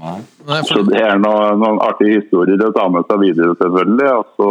Nei. 0.00 0.18
Nei, 0.48 0.60
Så 0.66 0.82
det 0.88 1.02
er 1.02 1.20
noen, 1.20 1.60
noen 1.60 1.80
artige 1.84 2.22
historier 2.22 2.64
å 2.64 2.72
ta 2.74 2.88
med 2.92 3.06
seg 3.10 3.22
videre, 3.22 3.56
selvfølgelig. 3.60 4.10
Og 4.18 4.24
så, 4.38 4.50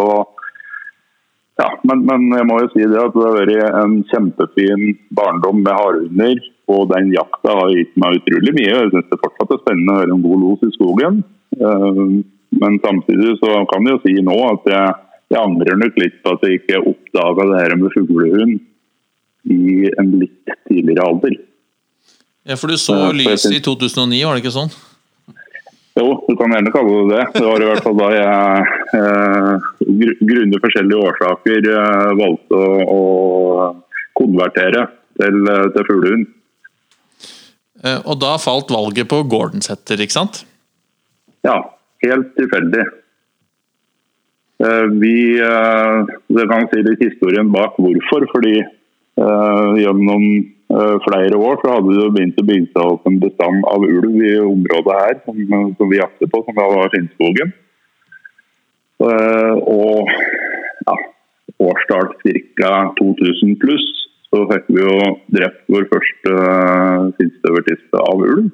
ja, 1.61 1.69
men, 1.87 2.01
men 2.09 2.25
jeg 2.35 2.47
må 2.49 2.57
jo 2.63 2.71
si 2.73 2.81
det 2.83 2.97
at 2.99 3.13
det 3.15 3.23
har 3.27 3.37
vært 3.37 3.77
en 3.83 3.95
kjempefin 4.11 4.83
barndom 5.17 5.61
med 5.61 5.73
hardhunder. 5.77 6.41
Og 6.71 6.85
den 6.91 7.09
jakta 7.11 7.53
har 7.57 7.71
gitt 7.75 7.95
meg 7.99 8.19
utrolig 8.21 8.53
mye. 8.55 8.69
Jeg 8.71 8.91
syns 8.93 9.09
det 9.11 9.17
fortsatt 9.19 9.49
er 9.57 9.59
spennende 9.63 9.95
å 9.95 10.01
høre 10.01 10.13
en 10.15 10.21
god 10.23 10.43
los 10.45 10.61
i 10.67 10.73
skogen. 10.77 11.23
Eh, 11.57 12.03
Men 12.61 12.77
samtidig 12.83 13.37
så 13.39 13.61
kan 13.71 13.85
jeg 13.87 13.95
jo 13.95 13.99
si 14.03 14.13
nå 14.27 14.33
at 14.49 14.65
jeg, 14.67 14.95
jeg 15.31 15.39
angrer 15.39 15.77
nok 15.79 15.99
litt 16.01 16.17
på 16.23 16.33
at 16.35 16.41
jeg 16.43 16.57
ikke 16.59 16.81
oppdaga 16.91 17.45
det 17.47 17.59
her 17.61 17.75
med 17.79 17.93
fuglehund 17.95 18.57
i 19.55 19.87
en 19.97 20.09
litt 20.19 20.51
tidligere 20.67 21.05
alder. 21.07 21.37
ja, 22.45 22.57
for 22.59 22.67
du 22.67 22.75
så 22.77 22.97
Ja, 22.99 23.11
lyset 23.15 23.55
i 23.55 23.61
2009, 23.63 24.19
var 24.27 24.35
det 24.35 24.43
ikke 24.43 24.57
sånn? 24.57 24.73
Jo, 25.99 26.05
du 26.23 26.35
kan 26.39 26.53
gjerne 26.55 26.71
kalle 26.71 26.91
det 26.99 27.17
det. 27.17 27.23
Det 27.35 27.47
var 27.47 27.63
i 27.63 27.67
hvert 27.67 27.83
fall 27.83 27.97
da 27.99 28.09
jeg 28.15 28.67
eh, 28.95 29.71
grunnet 30.29 30.63
forskjellige 30.63 31.01
årsaker 31.09 31.67
eh, 31.67 32.11
valgte 32.21 32.61
å, 32.61 32.77
å 32.95 33.01
konvertere 34.15 34.85
til, 35.19 35.41
eh, 35.51 35.65
til 35.75 35.87
fuglehund. 35.89 36.29
Eh, 37.83 37.99
Og 38.05 38.15
da 38.21 38.37
falt 38.39 38.71
valget 38.71 39.09
på 39.11 39.19
Gordonsæter, 39.27 39.99
ikke 40.05 40.15
sant? 40.15 40.43
Ja, 41.43 41.57
helt 42.05 42.31
tilfeldig. 42.39 42.87
Eh, 44.61 44.85
vi 45.01 45.15
eh, 45.41 46.11
Det 46.31 46.47
kan 46.51 46.67
si 46.71 46.83
litt 46.85 47.03
historien 47.03 47.51
bak 47.51 47.75
hvorfor. 47.81 48.29
Fordi 48.31 48.61
gjennom 49.19 50.23
eh, 50.71 50.95
flere 51.07 51.37
år 51.37 51.59
så 51.61 51.73
hadde 51.75 51.97
det 51.97 52.11
begynt 52.15 52.39
å 52.39 52.45
bygge 52.47 52.69
seg 52.71 52.93
opp 52.93 53.07
en 53.09 53.19
bestand 53.21 53.65
av 53.69 53.83
ulv 53.87 54.21
i 54.23 54.37
området 54.39 54.99
her 55.01 55.17
som, 55.25 55.41
som 55.77 55.91
vi 55.91 55.99
jakter 55.99 56.31
på, 56.31 56.43
som 56.45 56.57
da 56.57 56.67
var 56.71 56.91
Skinnskogen. 56.93 57.51
Eh, 59.01 59.55
og 59.65 60.11
ja, 60.87 60.95
årstall 61.61 62.13
ca. 62.57 62.73
2000 62.99 63.55
pluss, 63.61 63.87
så 64.31 64.45
fikk 64.51 64.69
vi 64.71 64.83
jo 64.83 64.97
drept 65.35 65.63
vår 65.71 65.87
første 65.91 66.35
sinnstøvertiste 67.19 68.03
av 68.05 68.21
ulv. 68.27 68.51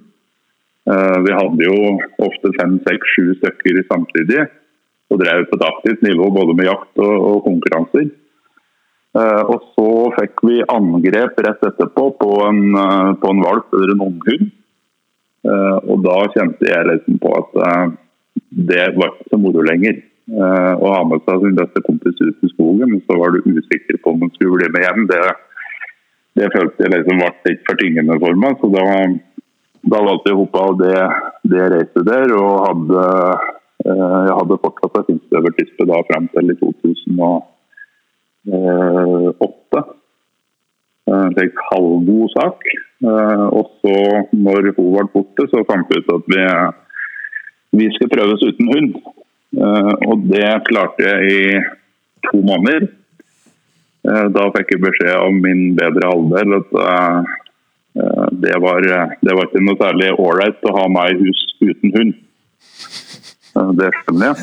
Eh, 0.88 1.18
Vi 1.28 1.36
hadde 1.36 1.68
jo 1.68 1.98
ofte 2.26 2.54
fem, 2.60 2.80
seks, 2.88 3.16
sju 3.16 3.34
stykker 3.42 3.84
samtidig. 3.92 4.48
Og 5.08 5.22
drev 5.22 5.46
på 5.48 5.56
et 5.56 5.68
aktivt 5.68 6.02
nivå 6.04 6.28
både 6.36 6.56
med 6.58 6.68
jakt 6.68 7.00
og, 7.00 7.14
og 7.30 7.44
konkurranser. 7.46 8.10
Eh, 9.18 9.44
Og 9.50 9.64
så 9.74 9.88
fikk 10.20 10.44
vi 10.46 10.58
angrep 10.70 11.40
rett 11.46 11.64
etterpå 11.70 12.10
på 12.22 12.32
en, 12.46 12.76
eh, 12.76 13.14
på 13.22 13.32
en 13.34 13.42
valp 13.42 13.74
eller 13.74 13.94
en 13.94 14.06
unghund. 14.10 14.52
Eh, 15.48 15.78
Og 15.90 16.04
da 16.04 16.18
kjente 16.36 16.68
jeg 16.68 16.86
liksom 16.92 17.20
på 17.20 17.32
at 17.38 17.98
det 18.52 18.96
var 18.96 19.10
ikke 19.10 19.30
så 19.32 19.40
moro 19.40 19.62
lenger. 19.66 20.04
Å 20.30 20.88
ha 20.92 21.04
med 21.08 21.22
seg 21.24 21.40
sin 21.42 21.56
beste 21.56 21.82
kompis 21.88 22.20
ut 22.20 22.44
i 22.44 22.50
skogen, 22.52 22.90
men 22.92 23.02
så 23.08 23.18
var 23.18 23.32
du 23.32 23.42
usikker 23.48 23.98
på 24.04 24.12
om 24.12 24.20
han 24.20 24.30
skulle 24.32 24.60
bli 24.60 24.68
med 24.76 24.84
hjem. 24.84 25.08
Det, 25.08 25.36
det 26.36 26.52
følte 26.52 26.84
jeg 26.84 26.92
liksom 26.92 27.18
ble 27.18 27.32
litt 27.48 27.64
for 27.66 27.76
tyngende 27.80 28.20
for 28.20 28.36
meg. 28.36 28.58
så 28.60 28.68
da 28.76 29.18
da 29.88 30.04
valgte 30.04 30.30
jeg 30.30 30.36
å 30.36 30.42
hoppe 30.44 30.60
av 30.60 30.78
det, 30.78 31.00
det 31.48 31.70
racet 31.72 32.06
der, 32.06 32.34
og 32.36 32.66
hadde, 32.68 33.04
jeg 33.86 34.36
hadde 34.36 34.58
fortsatt 34.60 34.98
et 35.00 35.14
innstøvertispe 35.16 35.88
da 35.88 36.04
frem 36.12 36.28
til 36.34 36.52
i 36.52 36.60
2008. 38.48 39.84
En 41.08 41.32
slik 41.36 41.62
halvgod 41.70 42.34
sak. 42.36 42.68
Eh, 43.08 43.46
og 43.54 43.72
så, 43.80 43.96
når 44.34 44.72
hun 44.76 44.92
ble 44.96 45.06
borte, 45.14 45.48
så 45.52 45.64
fant 45.70 45.88
vi 45.92 46.02
ut 46.02 46.14
at 46.16 46.30
vi, 46.34 46.44
vi 47.80 47.90
skulle 47.96 48.16
prøves 48.16 48.44
uten 48.50 48.72
hund. 48.74 49.00
Eh, 49.56 49.94
og 50.10 50.28
det 50.32 50.50
klarte 50.68 51.08
jeg 51.08 51.32
i 51.32 51.66
to 52.30 52.42
måneder. 52.44 52.90
Eh, 54.08 54.28
Da 54.36 54.48
fikk 54.56 54.76
jeg 54.76 54.84
beskjed 54.84 55.14
av 55.16 55.32
min 55.36 55.76
bedre 55.80 56.12
halvdel 56.12 56.60
at 56.62 56.80
eh, 56.86 57.36
Eh, 57.98 58.28
Det 58.32 58.56
var, 58.62 58.82
det 59.22 59.34
var 59.34 59.48
ikke 59.48 59.64
noe 59.66 59.80
særlig 59.80 60.12
ålreit 60.22 60.66
å 60.70 60.74
ha 60.78 60.86
meg 60.92 61.16
i 61.16 61.28
hus 61.28 61.40
uten 61.66 61.94
hund. 61.96 62.12
Eh, 63.58 63.72
Det 63.80 63.90
skjønner 64.02 64.34
jeg. 64.34 64.38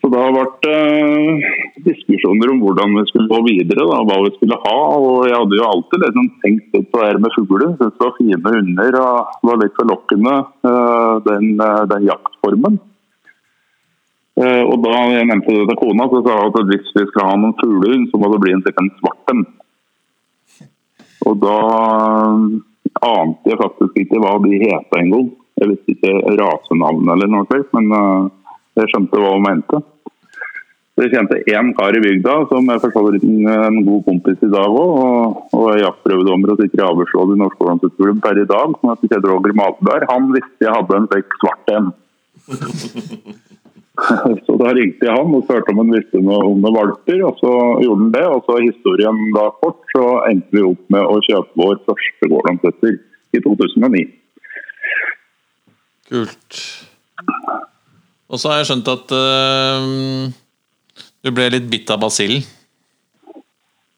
Så 0.00 0.08
da 0.12 0.24
ble 0.34 0.42
det 0.64 0.72
eh, 0.72 1.52
diskusjoner 1.86 2.50
om 2.52 2.60
hvordan 2.64 2.96
vi 2.98 3.04
skulle 3.10 3.30
gå 3.30 3.38
videre, 3.46 3.86
da, 3.86 4.00
hva 4.08 4.18
vi 4.24 4.32
skulle 4.34 4.58
ha. 4.64 4.74
og 4.96 5.28
Jeg 5.28 5.36
hadde 5.38 5.58
jo 5.60 5.68
alltid 5.70 6.04
liksom 6.04 6.28
tenkt 6.42 6.76
litt 6.76 6.90
på 6.90 7.00
det 7.00 7.08
her 7.08 7.20
med 7.22 7.36
fugler. 7.36 7.70
Syntes 7.76 7.96
det 7.96 8.04
var 8.04 8.16
fine 8.18 8.40
hunder 8.44 8.98
og 9.00 9.32
det 9.40 9.50
var 9.50 9.62
litt 9.62 9.80
forlokkende, 9.80 10.36
eh, 10.70 11.14
den, 11.28 11.48
eh, 11.68 11.82
den 11.94 12.10
jaktformen. 12.10 12.78
Og 14.36 14.74
da 14.84 14.96
jeg 15.08 15.24
nevnte 15.30 15.52
det 15.56 15.62
til 15.70 15.78
kona, 15.80 16.04
så 16.12 16.18
sa 16.20 16.34
hun 16.42 16.50
at 16.60 16.66
hvis 16.68 16.90
vi 16.92 17.04
skal 17.08 17.24
ha 17.24 17.36
noen 17.40 17.54
fuglehund, 17.56 18.02
så 18.10 18.18
må 18.20 18.28
det 18.34 18.40
bli 18.42 18.52
en, 18.52 18.64
en 18.68 18.90
svart 18.98 19.30
en. 19.32 19.38
Og 21.24 21.38
da 21.40 21.54
ante 23.00 23.48
jeg 23.48 23.60
faktisk 23.62 23.96
ikke 24.02 24.20
hva 24.20 24.34
de 24.44 24.58
het 24.60 24.98
engang. 24.98 25.30
Jeg 25.56 25.70
visste 25.70 25.94
ikke 25.96 26.36
rasenavnet 26.36 27.14
eller 27.14 27.32
noe 27.32 27.48
slikt, 27.48 27.72
men 27.72 27.88
jeg 28.76 28.92
skjønte 28.92 29.20
hva 29.20 29.34
hun 29.34 29.46
mente. 29.46 29.82
Jeg 30.96 31.10
kjente 31.12 31.42
én 31.52 31.74
kar 31.76 31.92
i 31.92 32.00
bygda 32.00 32.34
som 32.48 32.70
er 32.72 32.78
for 32.80 32.94
så 32.94 33.02
vidt 33.04 33.24
en, 33.28 33.82
god 33.84 34.04
kompis 34.06 34.44
i 34.46 34.48
dag 34.52 34.76
òg. 34.80 34.92
Og, 34.96 35.42
og 35.52 35.66
er 35.74 35.82
jaktprøvedommer 35.82 36.54
og 36.54 36.62
sitter 36.62 36.80
i 36.80 36.86
avlsrådet 36.86 37.36
i 37.36 37.40
Norsk 37.42 37.64
Ålandsutklubben 37.66 38.22
per 38.24 38.40
i 38.40 38.46
dag. 38.48 38.78
som 38.80 38.92
heter 38.92 39.12
Kjell 39.12 39.26
Roger 39.28 39.56
Matberg. 39.60 40.06
Han 40.12 40.30
visste 40.32 40.64
jeg 40.64 40.72
hadde 40.72 40.96
en 40.96 41.10
slik 41.12 41.36
svart 41.42 41.74
en. 41.76 41.92
Så 44.46 44.56
da 44.60 44.72
ringte 44.76 45.06
jeg 45.08 45.14
han 45.16 45.36
og 45.36 45.44
spurte 45.46 45.72
om 45.72 45.78
han 45.80 45.94
visste 45.94 46.20
noe 46.20 46.42
om 46.44 46.58
noen 46.60 46.74
valper, 46.76 47.22
og 47.24 47.38
så 47.40 47.52
gjorde 47.80 48.02
han 48.02 48.10
det. 48.12 48.24
Og 48.28 48.42
så 48.44 48.58
historien 48.60 49.22
da 49.36 49.46
kort, 49.62 49.80
så 49.94 50.04
endte 50.28 50.52
vi 50.52 50.64
opp 50.68 50.82
med 50.92 51.00
å 51.00 51.16
kjøpe 51.24 51.62
vår 51.62 51.80
første 51.88 52.28
gårdlandsetter 52.32 52.98
i 53.32 53.42
2009. 53.46 54.04
Kult. 56.12 56.60
Og 58.26 58.40
så 58.42 58.50
har 58.50 58.60
jeg 58.60 58.70
skjønt 58.72 58.88
at 58.90 59.12
uh, 59.14 60.26
du 61.22 61.30
ble 61.34 61.50
litt 61.54 61.68
bitt 61.70 61.90
av 61.94 62.00
basillen. 62.02 62.42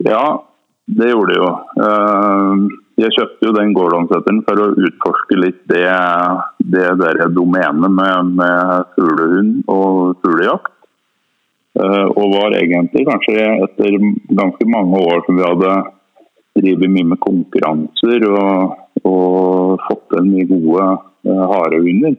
Ja, 0.04 0.42
det 0.86 1.08
gjorde 1.10 1.34
jeg 1.34 1.40
jo. 1.42 1.48
Uh, 1.80 2.68
Jeg 2.98 3.14
kjøpte 3.14 3.46
jo 3.46 3.54
den 3.54 3.72
gårdlandsetteren 3.76 4.40
for 4.42 4.58
å 4.58 4.72
utforske 4.74 5.36
litt 5.38 5.60
det, 5.70 5.86
det 6.58 6.88
der 6.98 7.20
domenet 7.30 7.92
med, 7.94 8.32
med 8.40 8.88
fuglehund 8.96 9.60
og 9.70 10.18
fuglejakt. 10.24 10.72
Uh, 11.78 12.10
Og 12.10 12.32
var 12.34 12.56
egentlig 12.58 13.04
kanskje 13.06 13.38
etter 13.68 14.00
ganske 14.34 14.66
mange 14.66 14.98
år 14.98 15.22
som 15.26 15.38
vi 15.38 15.46
hadde 15.46 15.76
drevet 16.58 16.90
mye 16.90 17.10
med 17.12 17.22
konkurranser 17.22 18.24
og, 18.32 18.74
og 19.06 19.84
fått 19.86 20.08
til 20.10 20.26
mye 20.26 20.48
gode 20.50 20.88
uh, 20.90 21.44
harehunder. 21.52 22.18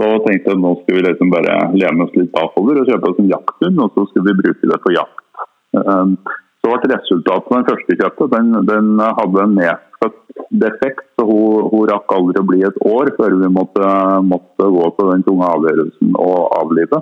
Så 0.00 0.06
tenkte 0.24 0.48
jeg 0.48 0.56
at 0.56 0.62
nå 0.62 0.70
skal 0.80 0.96
vi 0.96 1.02
liksom 1.04 1.32
bare 1.32 1.56
lene 1.76 2.04
oss 2.06 2.14
litt 2.16 2.30
bakover 2.32 2.78
og 2.80 2.86
kjøpe 2.88 3.10
oss 3.10 3.18
en 3.20 3.32
jakthund, 3.34 3.82
og 3.84 3.96
så 3.96 4.06
skal 4.08 4.24
vi 4.24 4.38
bruke 4.38 4.70
det 4.70 4.78
på 4.86 4.94
jakt. 4.96 5.26
Eh, 5.76 6.36
Så 6.60 6.68
så 6.68 6.76
ble 6.76 6.88
resultatet 6.92 7.46
av 7.48 7.54
den 7.56 7.68
første 7.68 7.94
kjøttet 7.96 8.32
den, 8.34 8.48
den 8.68 8.88
hadde 9.00 9.44
en 9.44 9.54
medfødt 9.56 10.18
defekt. 10.62 11.06
så 11.16 11.24
hun, 11.24 11.70
hun, 11.72 11.86
rakk 11.88 12.12
aldri 12.12 12.40
å 12.40 12.48
bli 12.50 12.60
et 12.68 12.76
år 12.84 13.12
før 13.16 13.36
vi 13.40 13.48
måtte, 13.48 13.86
måtte 14.28 14.68
gå 14.74 14.90
til 14.98 15.08
den 15.14 15.24
tunge 15.24 15.48
avgjørelsen 15.54 16.12
og 16.20 16.36
avlive. 16.58 17.00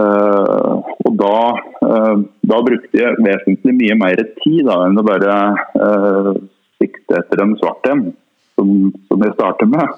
Uh, 0.00 0.80
og 1.02 1.12
da, 1.18 1.36
uh, 1.82 2.16
da, 2.46 2.62
brukte 2.62 2.94
jeg 2.94 3.20
vesentlig 3.26 3.74
mye 3.74 3.98
mer 3.98 4.20
tid 4.38 4.68
da, 4.68 4.76
enn 4.86 5.00
å 5.02 5.04
bare 5.04 5.38
uh, 5.82 6.32
sikte 6.80 7.18
etter 7.18 7.42
en 7.42 7.56
svart 7.58 7.88
en, 7.90 8.04
som, 8.60 8.92
som, 9.08 9.24
jeg 9.24 9.36
starter 9.38 9.70
med. 9.72 9.96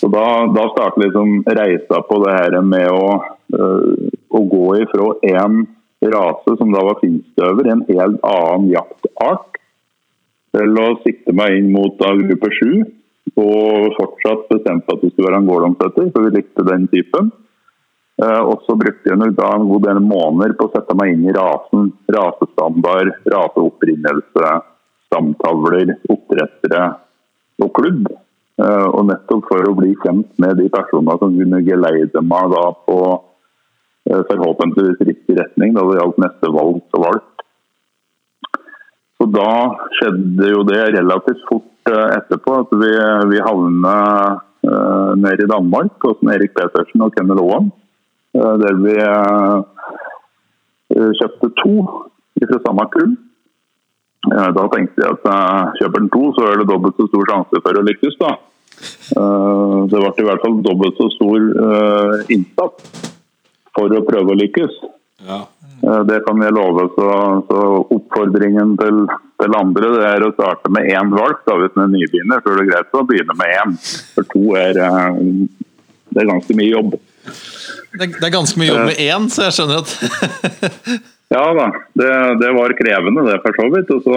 Så 0.00 0.08
Da, 0.10 0.24
da 0.50 0.64
starter 0.72 1.04
liksom 1.04 1.42
reisa 1.46 2.00
på 2.08 2.18
det 2.24 2.32
her 2.34 2.56
med 2.66 2.88
å, 2.90 3.20
å 4.32 4.40
gå 4.54 4.66
ifra 4.80 5.12
én 5.28 5.62
rase 6.02 6.56
som 6.58 6.72
da 6.74 6.82
var 6.82 6.98
finstøver, 7.02 7.68
en 7.70 7.84
helt 7.90 8.24
annen 8.26 8.72
jaktart, 8.72 9.60
til 10.56 10.80
å 10.82 10.88
sikte 11.04 11.34
meg 11.36 11.60
inn 11.60 11.70
mot 11.72 11.94
da 12.00 12.10
gruppe 12.18 12.50
sju. 12.58 12.72
Og 13.38 13.94
fortsatt 13.96 14.48
bestemte 14.50 14.92
at 14.92 15.00
det 15.00 15.12
skulle 15.12 15.30
være 15.30 15.38
en 15.40 15.46
gårdomsetter, 15.48 16.10
for 16.12 16.26
vi 16.26 16.34
likte 16.34 16.66
den 16.66 16.88
typen. 16.92 17.30
Eh, 18.20 18.42
og 18.42 18.66
så 18.66 18.76
brukte 18.76 19.08
jeg 19.08 19.16
en 19.16 19.68
god 19.70 19.86
del 19.86 20.02
måneder 20.04 20.56
på 20.58 20.66
å 20.68 20.72
sette 20.74 20.96
meg 20.98 21.14
inn 21.14 21.24
i 21.30 21.36
rasen. 21.36 21.88
Rasestandard, 22.12 23.14
raseopprinnelse, 23.32 24.52
stamtavler, 25.06 25.94
oppdrettere 26.12 26.82
og 27.62 27.72
klubb. 27.78 28.06
Eh, 28.60 28.86
og 28.92 29.06
nettopp 29.08 29.46
for 29.48 29.64
å 29.64 29.76
bli 29.78 29.94
kjent 30.04 30.28
med 30.42 30.58
de 30.60 30.68
personene 30.72 31.16
som 31.20 31.36
kunne 31.38 31.62
geleide 31.66 32.22
meg 32.26 32.50
da 32.52 32.64
på 32.86 32.98
eh, 34.10 34.22
forhåpentligvis 34.28 35.06
riktig 35.08 35.38
retning 35.38 35.72
da 35.76 35.86
det 35.88 35.98
gjaldt 35.98 36.20
neste 36.20 36.52
valg 36.52 36.82
og 36.82 37.06
valg. 37.06 37.28
Så 39.16 39.28
da 39.30 39.50
skjedde 39.98 40.50
jo 40.50 40.64
det 40.68 40.82
relativt 40.96 41.42
fort 41.48 41.68
etterpå 41.92 42.54
at 42.62 42.72
vi, 42.78 42.90
vi 43.30 43.42
havna 43.42 43.96
uh, 44.66 45.12
nede 45.18 45.44
i 45.44 45.50
Danmark 45.50 46.02
hos 46.06 46.22
Erik 46.34 46.54
Petersen 46.56 47.02
og 47.02 47.14
Kennel 47.14 47.42
Aaen. 47.42 47.70
Uh, 48.34 48.54
der 48.62 48.78
vi 48.82 48.96
uh, 48.98 49.62
kjøpte 51.18 51.52
to 51.62 51.74
fra 52.42 52.58
samme 52.66 52.88
kull. 52.94 53.14
Eh, 54.30 54.48
da 54.56 54.64
tenkte 54.72 55.02
jeg 55.02 55.16
at 55.18 55.78
kjøper 55.80 55.98
den 55.98 56.12
to, 56.14 56.28
så 56.36 56.48
er 56.50 56.60
det 56.60 56.68
dobbelt 56.70 56.98
så 56.98 57.08
stor 57.10 57.30
sjanse 57.30 57.62
for 57.64 57.78
å 57.78 57.86
lykkes. 57.88 58.18
da. 58.22 58.34
Det 58.82 59.98
ble 59.98 60.10
i 60.18 60.26
hvert 60.26 60.42
fall 60.42 60.54
dobbelt 60.64 60.96
så 60.98 61.06
stor 61.12 61.44
innsats 62.32 63.10
for 63.76 63.94
å 63.94 64.04
prøve 64.06 64.32
å 64.32 64.38
lykkes. 64.40 64.78
Ja. 65.28 65.42
Det 66.08 66.18
kan 66.26 66.42
jeg 66.42 66.54
love. 66.54 66.88
Så, 66.96 67.06
så 67.50 67.60
oppfordringen 67.94 68.74
til, 68.80 69.04
til, 69.42 69.56
andre 69.58 69.92
det 69.96 70.08
er 70.08 70.26
å 70.26 70.32
starte 70.34 70.72
med 70.74 70.90
én 70.90 71.14
valg 71.14 71.44
da, 71.46 71.58
hvis 71.60 71.76
en 71.76 71.84
er 71.84 71.92
nybegynner. 71.94 72.42
Så 72.42 72.52
er 72.52 72.60
det 72.60 72.68
greit 72.72 72.98
å 72.98 73.06
begynne 73.06 73.38
med 73.38 73.54
én. 73.60 73.78
For 74.16 74.30
to 74.32 74.44
er, 74.58 74.82
det 76.12 76.22
er 76.22 76.30
ganske 76.30 76.58
mye 76.58 76.70
jobb. 76.72 76.98
Det, 77.92 78.08
det 78.18 78.24
er 78.24 78.34
ganske 78.34 78.58
mye 78.60 78.70
jobb 78.70 78.86
med 78.88 79.00
én, 79.04 79.26
så 79.30 79.46
jeg 79.46 79.58
skjønner 79.58 79.82
at 79.82 79.90
Ja 81.32 81.44
da, 81.56 81.68
det, 81.96 82.12
det, 82.42 82.50
var 82.52 82.74
krevende 82.76 83.24
det, 83.30 83.38
for 83.44 83.56
så 83.56 83.68
vidt. 83.72 83.92
Så, 84.04 84.16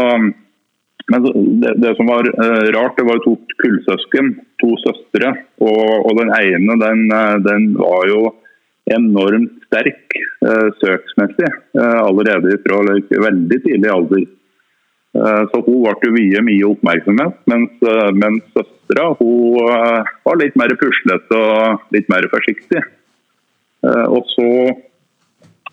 men 1.12 1.28
det, 1.62 1.74
det, 1.84 1.94
som 1.96 2.10
var 2.12 2.28
uh, 2.28 2.66
rart, 2.76 2.98
det 2.98 3.06
var 3.08 3.22
to 3.24 3.38
kullsøsken, 3.62 4.34
to 4.62 4.74
søstre. 4.84 5.32
Og, 5.64 5.84
og, 6.02 6.12
den 6.20 6.34
ene 6.36 6.76
den, 6.82 7.06
eh, 7.16 7.36
den, 7.46 7.70
var 7.80 8.10
jo 8.12 8.34
enormt 8.92 9.54
sterk 9.70 10.18
uh, 10.46 10.68
søksmessig 10.82 11.52
uh, 11.80 12.02
allerede 12.04 12.58
fra 12.66 12.82
like, 12.90 13.22
veldig 13.28 13.62
tidlig 13.68 13.94
alder. 13.94 14.26
Så 15.16 15.62
hun 15.64 15.78
ble 15.80 16.10
jo 16.28 16.42
mye, 16.44 16.58
oppmerksomhet, 16.68 17.38
mens, 17.48 17.76
mens 18.20 18.42
søstera 18.52 19.06
var 19.16 20.42
litt 20.42 20.58
mer 20.60 20.74
puslete 20.76 21.38
og 21.40 21.86
litt 21.96 22.10
mer 22.12 22.28
forsiktig. 22.34 22.82
Og 23.86 24.28
så 24.34 24.50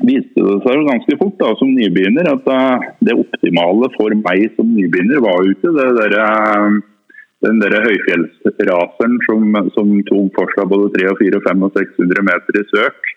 viste 0.07 0.43
det 0.43 0.59
seg 0.65 0.79
jo 0.79 0.87
ganske 0.89 1.19
fort 1.21 1.37
da, 1.41 1.51
som 1.59 1.73
nybegynner 1.75 2.31
at 2.33 2.49
eh, 2.55 2.87
det 3.09 3.19
optimale 3.19 3.91
for 3.97 4.15
meg 4.23 4.49
som 4.57 4.71
nybegynner 4.71 5.23
var 5.25 5.47
ute 5.47 5.75
det 5.77 5.89
der, 5.99 6.17
eh, 6.23 6.79
den 7.47 7.61
der 7.63 7.77
høyfjellsraseren 7.87 9.19
som, 9.27 9.59
som, 9.77 9.93
tok 10.09 10.39
for 10.39 10.55
seg 10.57 10.71
både 10.71 10.93
300, 10.99 11.19
400, 11.21 11.45
500 11.49 11.69
og 11.69 11.79
600 11.81 12.27
meter 12.31 12.59
i 12.61 12.65
søk, 12.71 13.13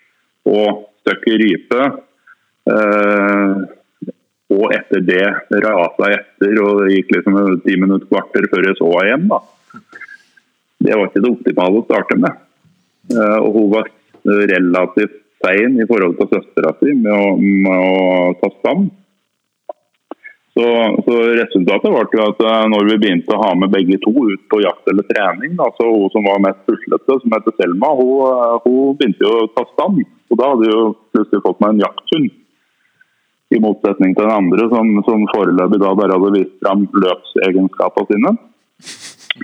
og 0.56 0.84
stykket 1.02 1.42
rype. 1.42 1.90
Eh, 2.70 3.66
og 4.56 4.72
etter 4.76 5.02
det 5.02 5.22
rasa 5.64 6.10
etter, 6.14 6.58
og 6.62 6.84
det 6.84 6.94
gikk 6.94 7.16
liksom 7.16 7.38
ti 7.64 7.74
minutter 7.82 8.06
kvarter 8.06 8.46
før 8.52 8.68
jeg 8.68 8.78
så 8.78 8.90
henne 8.94 9.06
igjen. 9.08 9.28
da. 9.32 9.40
Det 10.86 10.94
var 10.94 11.08
ikke 11.08 11.22
det 11.24 11.32
optimale 11.32 11.80
å 11.80 11.86
starte 11.86 12.18
med. 12.22 12.42
Eh, 13.10 13.38
og 13.42 13.58
hun 13.58 13.70
var 13.74 13.90
relativt 14.26 15.22
sein 15.44 15.80
i 15.80 15.86
forhold 15.88 16.16
til 16.18 16.30
søstera 16.30 16.72
si 16.80 16.94
med, 16.94 17.42
med, 17.66 17.74
å 17.74 18.36
ta 18.40 18.52
stam. 18.58 18.86
Så, 20.56 20.64
så, 21.04 21.14
Resultatet 21.36 21.92
ble 21.92 22.16
jo 22.16 22.26
at 22.30 22.38
eh, 22.48 22.62
når 22.72 22.86
vi 22.88 22.98
begynte 23.02 23.34
å 23.36 23.42
ha 23.42 23.50
med 23.60 23.74
begge 23.74 23.98
to 24.00 24.14
ut 24.14 24.46
på 24.48 24.62
jakt 24.64 24.88
eller 24.88 25.04
trening, 25.10 25.52
da, 25.58 25.68
så 25.76 25.90
hun 25.90 26.08
som 26.14 26.24
var 26.24 26.40
mest 26.46 26.62
puslete, 26.68 27.18
som 27.20 27.36
heter 27.36 27.56
Selma, 27.58 27.92
hun, 27.98 28.14
eh, 28.30 28.54
hun 28.64 28.96
begynte 28.96 29.26
jo 29.26 29.34
å 29.42 29.50
ta 29.52 29.66
stand. 29.74 30.00
Og 30.32 30.40
Da 30.40 30.48
hadde 30.54 30.72
hun 30.72 30.96
plutselig 31.12 31.44
fått 31.44 31.60
meg 31.60 31.74
en 31.74 31.84
jakthund. 31.84 32.32
I 33.54 33.60
motsetning 33.62 34.16
til 34.16 34.24
den 34.24 34.34
andre, 34.34 34.64
som, 34.72 34.88
som 35.06 35.28
foreløpig 35.30 35.78
da 35.78 35.92
bare 35.94 36.16
hadde 36.16 36.32
vist 36.34 36.56
fram 36.64 36.88
løpsegenskapene 37.04 38.08
sine. 38.10 38.32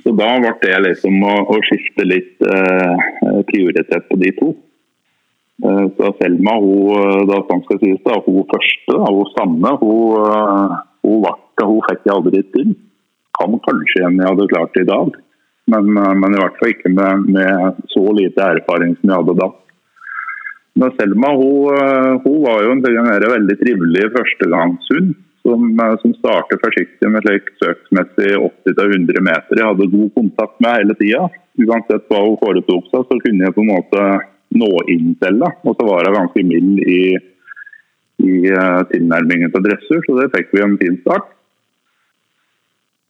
Så 0.00 0.16
Da 0.16 0.32
ble 0.40 0.56
det 0.64 0.80
liksom 0.88 1.20
å, 1.28 1.36
å 1.52 1.60
skifte 1.68 2.08
litt 2.08 2.40
eh, 2.48 3.42
prioritet 3.52 4.08
på 4.08 4.18
de 4.24 4.32
to. 4.40 4.54
Eh, 5.60 5.86
så 5.96 6.14
Selma, 6.18 6.54
hun, 6.58 6.88
eh, 6.96 7.24
da 7.28 7.40
sånn 7.46 7.62
skal 7.66 7.80
sies 7.82 8.00
da, 8.06 8.16
hun 8.24 8.46
første, 8.50 8.94
da, 8.96 9.10
hun 9.12 9.28
samme, 9.36 9.74
hun, 9.82 10.14
eh, 10.26 10.78
hun, 11.04 11.18
ble, 11.22 11.66
hun 11.68 11.82
fikk 11.88 12.08
jeg 12.08 12.14
aldri 12.16 12.40
til. 12.54 12.72
Kan 13.38 13.58
kanskje 13.66 14.06
en 14.08 14.18
jeg 14.18 14.30
hadde 14.30 14.48
klart 14.52 14.80
i 14.80 14.88
dag, 14.88 15.18
men, 15.72 15.92
men, 15.94 16.34
i 16.34 16.40
hvert 16.40 16.56
fall 16.58 16.72
ikke 16.72 16.90
med, 16.96 17.28
med, 17.36 17.82
så 17.92 18.02
lite 18.16 18.48
erfaring 18.56 18.96
som 18.98 19.12
jeg 19.12 19.20
hadde 19.20 19.36
da. 19.38 19.50
Men 20.80 20.96
Selma 20.96 21.30
hun, 21.36 21.78
hun 22.24 22.38
var 22.42 22.64
jo 22.64 22.72
en 22.74 22.82
veldig 22.82 23.58
trivelig 23.60 24.08
førstegangshund. 24.16 25.12
Som, 25.42 25.72
som 25.98 26.12
startet 26.20 26.60
forsiktig 26.62 27.08
med 27.10 27.24
slik 27.24 27.48
søksmessig 27.58 28.28
80-100 28.38 29.24
meter. 29.26 29.58
Jeg 29.58 29.66
hadde 29.72 29.88
god 29.90 30.12
kontakt 30.14 30.60
med 30.62 30.76
hele 30.76 30.94
tida. 31.00 31.24
Uansett 31.58 32.06
hva 32.06 32.20
hun 32.22 32.36
foretok 32.38 32.86
seg, 32.92 33.08
så 33.08 33.18
kunne 33.24 33.48
jeg 33.48 33.56
på 33.56 33.64
en 33.64 33.72
måte 33.72 34.04
nå 34.58 34.70
inn 34.92 35.12
til 35.20 35.38
Da. 35.42 35.52
Og 35.64 35.76
så 35.76 35.86
var 35.86 36.08
hun 36.08 36.18
ganske 36.18 36.44
mild 36.46 36.80
i, 36.86 37.02
i 38.22 38.32
uh, 38.52 38.82
tilnærmingen 38.90 39.52
til 39.52 39.64
dressur, 39.66 40.02
så 40.06 40.18
det 40.20 40.32
fikk 40.34 40.52
vi 40.54 40.64
en 40.64 40.78
fin 40.80 40.98
start. 41.02 41.30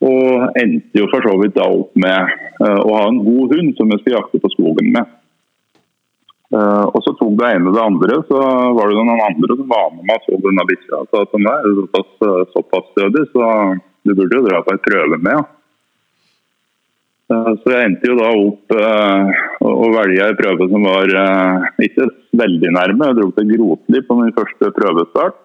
Og 0.02 0.58
endte 0.58 0.98
jo 0.98 1.08
for 1.12 1.22
så 1.22 1.34
vidt 1.40 1.56
da 1.58 1.68
opp 1.70 1.92
med 2.04 2.36
uh, 2.62 2.80
å 2.82 2.94
ha 2.98 3.08
en 3.08 3.22
god 3.24 3.56
hund 3.56 3.74
som 3.78 3.92
vi 3.92 4.00
skulle 4.00 4.18
jakte 4.18 4.42
på 4.42 4.52
skogen 4.56 4.92
med. 4.96 5.18
Uh, 6.52 6.84
og 6.92 7.00
så 7.04 7.14
tok 7.16 7.32
det 7.40 7.54
ene 7.54 7.72
det 7.72 7.80
andre, 7.80 8.18
så 8.28 8.40
var 8.76 8.90
det 8.90 8.98
noen 8.98 9.24
andre 9.24 9.56
som 9.56 9.70
var 9.70 9.88
med 9.94 10.04
meg 10.10 10.20
og 10.20 10.28
så 10.28 10.42
denne 10.44 10.68
bikkja. 10.68 11.02
Så 11.08 11.24
såpass, 11.32 12.12
såpass 12.52 12.92
stødig, 12.92 13.24
så 13.32 13.48
du 14.02 14.14
burde 14.18 14.38
jo 14.40 14.46
dra 14.50 14.60
på 14.66 14.74
en 14.74 14.82
prøve 14.84 15.18
med. 15.22 15.38
Ja. 15.38 15.61
Eh, 17.32 17.52
så 17.62 17.72
jeg 17.72 17.88
endte 17.88 18.10
jo 18.10 18.18
da 18.18 18.30
opp 18.34 18.74
uh, 18.76 19.42
å 19.64 19.88
velge 19.94 20.26
en 20.26 20.38
prøve 20.38 20.68
som 20.70 20.86
var 20.88 21.12
uh, 21.16 21.68
ikke 21.86 22.08
veldig 22.38 22.72
nærme. 22.76 23.08
Jeg 23.08 23.18
dro 23.18 23.28
til 23.36 23.52
Grotli 23.52 24.02
på 24.08 24.18
min 24.18 24.34
første 24.36 24.72
prøvestart 24.76 25.38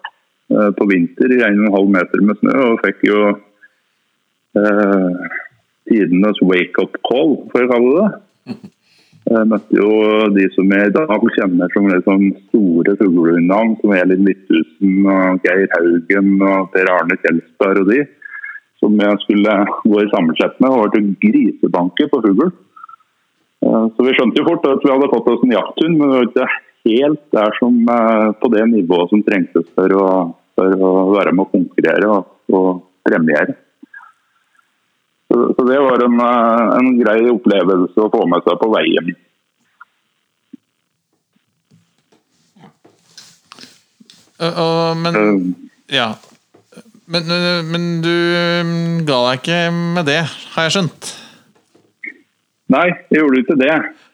uh, 0.52 0.70
på 0.76 0.88
vinter 0.90 1.36
i 1.36 1.42
1,5 1.46 1.92
meter 1.94 2.24
med 2.24 2.40
snø. 2.42 2.56
Og 2.72 2.82
fikk 2.86 3.06
jo 3.08 3.28
tidenes 5.86 6.38
wake-up 6.42 6.96
call, 7.06 7.36
for 7.52 7.62
å 7.62 7.70
kalle 7.70 7.90
det. 7.94 8.56
Jeg 9.28 9.48
møtte 9.52 9.76
jo 9.76 9.90
de 10.34 10.46
som 10.54 10.72
jeg 10.72 10.88
i 10.88 10.94
dag 10.96 11.26
kjenner 11.36 11.70
som 11.74 11.86
liksom 11.92 12.24
store 12.48 12.96
fuglehundnavn, 12.98 13.76
som 13.78 13.92
Elin 13.94 14.24
Midthusen, 14.26 15.04
Geir 15.44 15.68
Haugen 15.76 16.32
og 16.40 16.72
Per 16.72 16.90
Arne 16.90 17.20
Kjelstad 17.20 17.82
og 17.84 17.92
de 17.92 18.00
som 18.78 18.94
jeg 19.02 19.20
skulle 19.24 19.58
gå 19.82 20.00
i 20.02 20.08
sammensett 20.12 20.58
med, 20.62 20.70
og 20.70 20.84
var 20.84 20.94
til 20.94 21.12
grisebanke 21.22 22.08
på 22.12 22.22
fugl. 22.24 22.50
Eh, 23.66 23.86
så 23.94 24.06
vi 24.06 24.14
skjønte 24.14 24.40
jo 24.40 24.48
fort 24.48 24.66
at 24.70 24.84
vi 24.84 24.92
hadde 24.94 25.12
fått 25.12 25.30
oss 25.32 25.46
en 25.46 25.54
jakthund, 25.56 25.98
men 25.98 26.10
det 26.10 26.18
var 26.18 26.28
ikke 26.28 26.50
helt 26.88 27.22
der 27.34 27.56
som, 27.58 27.78
eh, 27.94 28.26
på 28.40 28.50
det 28.54 28.66
nivået 28.70 29.10
som 29.14 29.24
trengtes 29.26 29.66
for 29.74 29.96
å, 29.98 30.10
for 30.58 30.84
å 30.88 30.92
være 31.16 31.34
med 31.34 31.46
å 31.46 31.52
konkurrere 31.56 32.12
og, 32.12 32.36
og 32.54 32.68
premiere. 33.08 33.56
Så, 35.28 35.40
så, 35.56 35.64
det 35.68 35.80
var 35.84 36.04
en, 36.06 36.20
eh, 36.24 36.68
en, 36.78 36.92
grei 37.02 37.18
opplevelse 37.32 38.04
å 38.04 38.12
få 38.14 38.22
med 38.30 38.46
seg 38.46 38.62
på 38.62 38.70
veien. 38.72 39.16
Uh, 44.38 44.54
uh, 44.54 44.90
men 44.94 45.16
ja, 45.90 46.12
Men, 47.08 47.24
men 47.72 47.84
du 48.04 48.12
mm, 48.12 49.06
ga 49.08 49.22
deg 49.24 49.40
ikke 49.40 49.58
med 49.72 50.08
det, 50.10 50.20
har 50.52 50.66
jeg 50.66 50.74
skjønt? 50.74 51.12
Nei, 52.68 52.88
jeg 53.08 53.22
gjorde 53.22 53.40
ikke 53.40 53.56
det. 53.62 53.68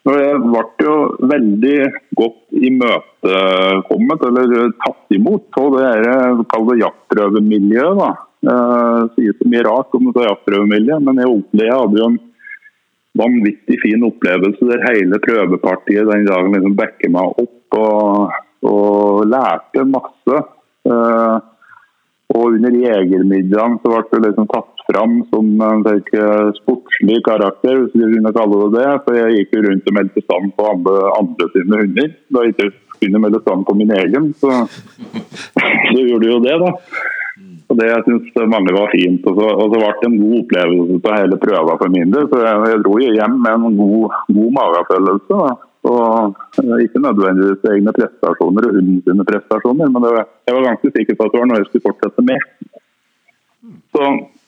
Jeg 0.06 0.42
ble 0.44 0.84
jo 0.84 0.94
veldig 1.26 1.78
godt 2.20 2.58
imøtekommet, 2.68 4.26
eller 4.28 4.74
tatt 4.84 5.16
imot, 5.16 5.48
av 5.58 5.74
det 5.74 5.88
her, 5.88 6.84
jaktprøvemiljøet. 6.84 7.98
det 7.98 8.12
sies. 8.12 8.30
Uh, 8.44 9.08
sier 9.16 9.34
så 9.38 9.48
mye 9.48 9.64
rart 9.64 9.96
om 9.96 10.12
det 10.12 10.28
jaktprøvemiljøet, 10.28 11.02
men 11.08 11.18
jeg 11.22 11.32
opplevde 11.32 11.66
jeg 11.66 11.80
hadde 11.80 11.98
jo 11.98 12.08
en 12.12 12.20
vanvittig 13.18 13.78
fin 13.80 14.06
opplevelse 14.06 14.68
der 14.68 14.82
hele 14.90 15.20
prøvepartiet 15.22 16.10
den 16.10 16.26
dagen 16.28 16.54
liksom 16.54 16.74
backer 16.78 17.12
meg 17.14 17.42
opp 17.42 17.78
og, 17.78 18.38
og 18.70 19.24
lærte 19.32 19.86
masse. 19.88 20.44
Uh, 20.84 21.40
og 22.34 22.56
under 22.56 22.74
jegermiddagen 22.74 23.76
så 23.82 23.90
ble 23.92 24.02
det 24.10 24.22
liksom 24.28 24.48
tatt 24.50 24.84
fram 24.88 25.20
som 25.30 25.50
en 25.64 25.84
sportslig 26.58 27.20
karakter, 27.26 27.78
hvis 27.80 27.94
vi 27.94 28.08
kunne 28.16 28.32
kalle 28.36 28.60
det 28.64 28.70
det. 28.80 28.88
For 29.06 29.18
jeg 29.18 29.36
gikk 29.38 29.54
jo 29.54 29.64
rundt 29.68 29.90
og 29.90 29.96
meldte 29.98 30.24
stand 30.24 30.54
på 30.58 30.70
andre, 30.72 30.96
andre 31.20 31.50
sine 31.54 31.82
hunder. 31.82 32.14
Da 32.34 32.44
jeg 32.44 32.54
ikke 32.54 32.70
kunne 32.98 33.22
melde 33.24 33.42
stand 33.44 33.66
på 33.68 33.76
min 33.78 33.92
egen, 34.00 34.32
så, 34.42 34.64
så 35.92 36.00
gjorde 36.00 36.32
jo 36.32 36.40
det, 36.44 36.56
da. 36.64 36.72
Og 37.64 37.78
Det 37.80 37.86
jeg 37.88 38.04
syns 38.08 38.42
mange 38.50 38.74
var 38.76 38.90
fint. 38.92 39.30
Og 39.30 39.38
så, 39.38 39.52
og 39.54 39.70
så 39.70 39.78
ble 39.78 39.92
det 40.00 40.10
en 40.10 40.18
god 40.24 40.34
opplevelse 40.42 40.98
på 41.06 41.14
hele 41.14 41.40
prøva 41.46 41.78
for 41.80 41.94
min 41.94 42.12
del. 42.16 42.26
Så 42.32 42.42
jeg, 42.42 42.66
jeg 42.72 42.82
dro 42.84 42.98
hjem 43.04 43.38
med 43.46 43.70
en 43.70 43.78
god, 43.78 44.18
god 44.40 44.50
magefølelse. 44.58 45.38
Da. 45.38 45.54
Og 45.84 46.36
eh, 46.62 46.84
ikke 46.86 47.02
nødvendigvis 47.04 47.66
egne 47.68 47.92
prestasjoner 47.96 48.68
og 48.68 48.76
hundens 48.78 49.26
prestasjoner, 49.28 49.90
men 49.92 50.06
var, 50.06 50.28
jeg 50.48 50.56
var 50.56 50.68
ganske 50.70 50.92
sikker 50.94 51.18
på 51.18 51.26
at 51.26 51.34
det 51.34 51.42
var 51.42 51.50
noe 51.50 51.60
jeg 51.60 51.68
skulle 51.70 51.88
fortsette 51.90 52.24
med. 52.24 52.46
Så, 53.92 54.04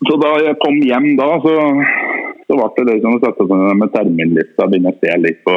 så 0.09 0.17
da 0.21 0.31
jeg 0.45 0.61
kom 0.63 0.79
hjem 0.81 1.11
da, 1.21 1.29
så, 1.45 1.57
så 2.49 2.57
ble 2.61 2.87
det 2.87 2.97
liksom 2.97 3.19
å 3.19 3.21
sette 3.25 3.49
seg 3.49 3.61
ned 3.63 3.83
med 3.83 3.93
terminlista, 3.95 4.69
begynne 4.69 4.95
å 4.95 5.01
se 5.01 5.19
litt 5.23 5.43
på 5.45 5.57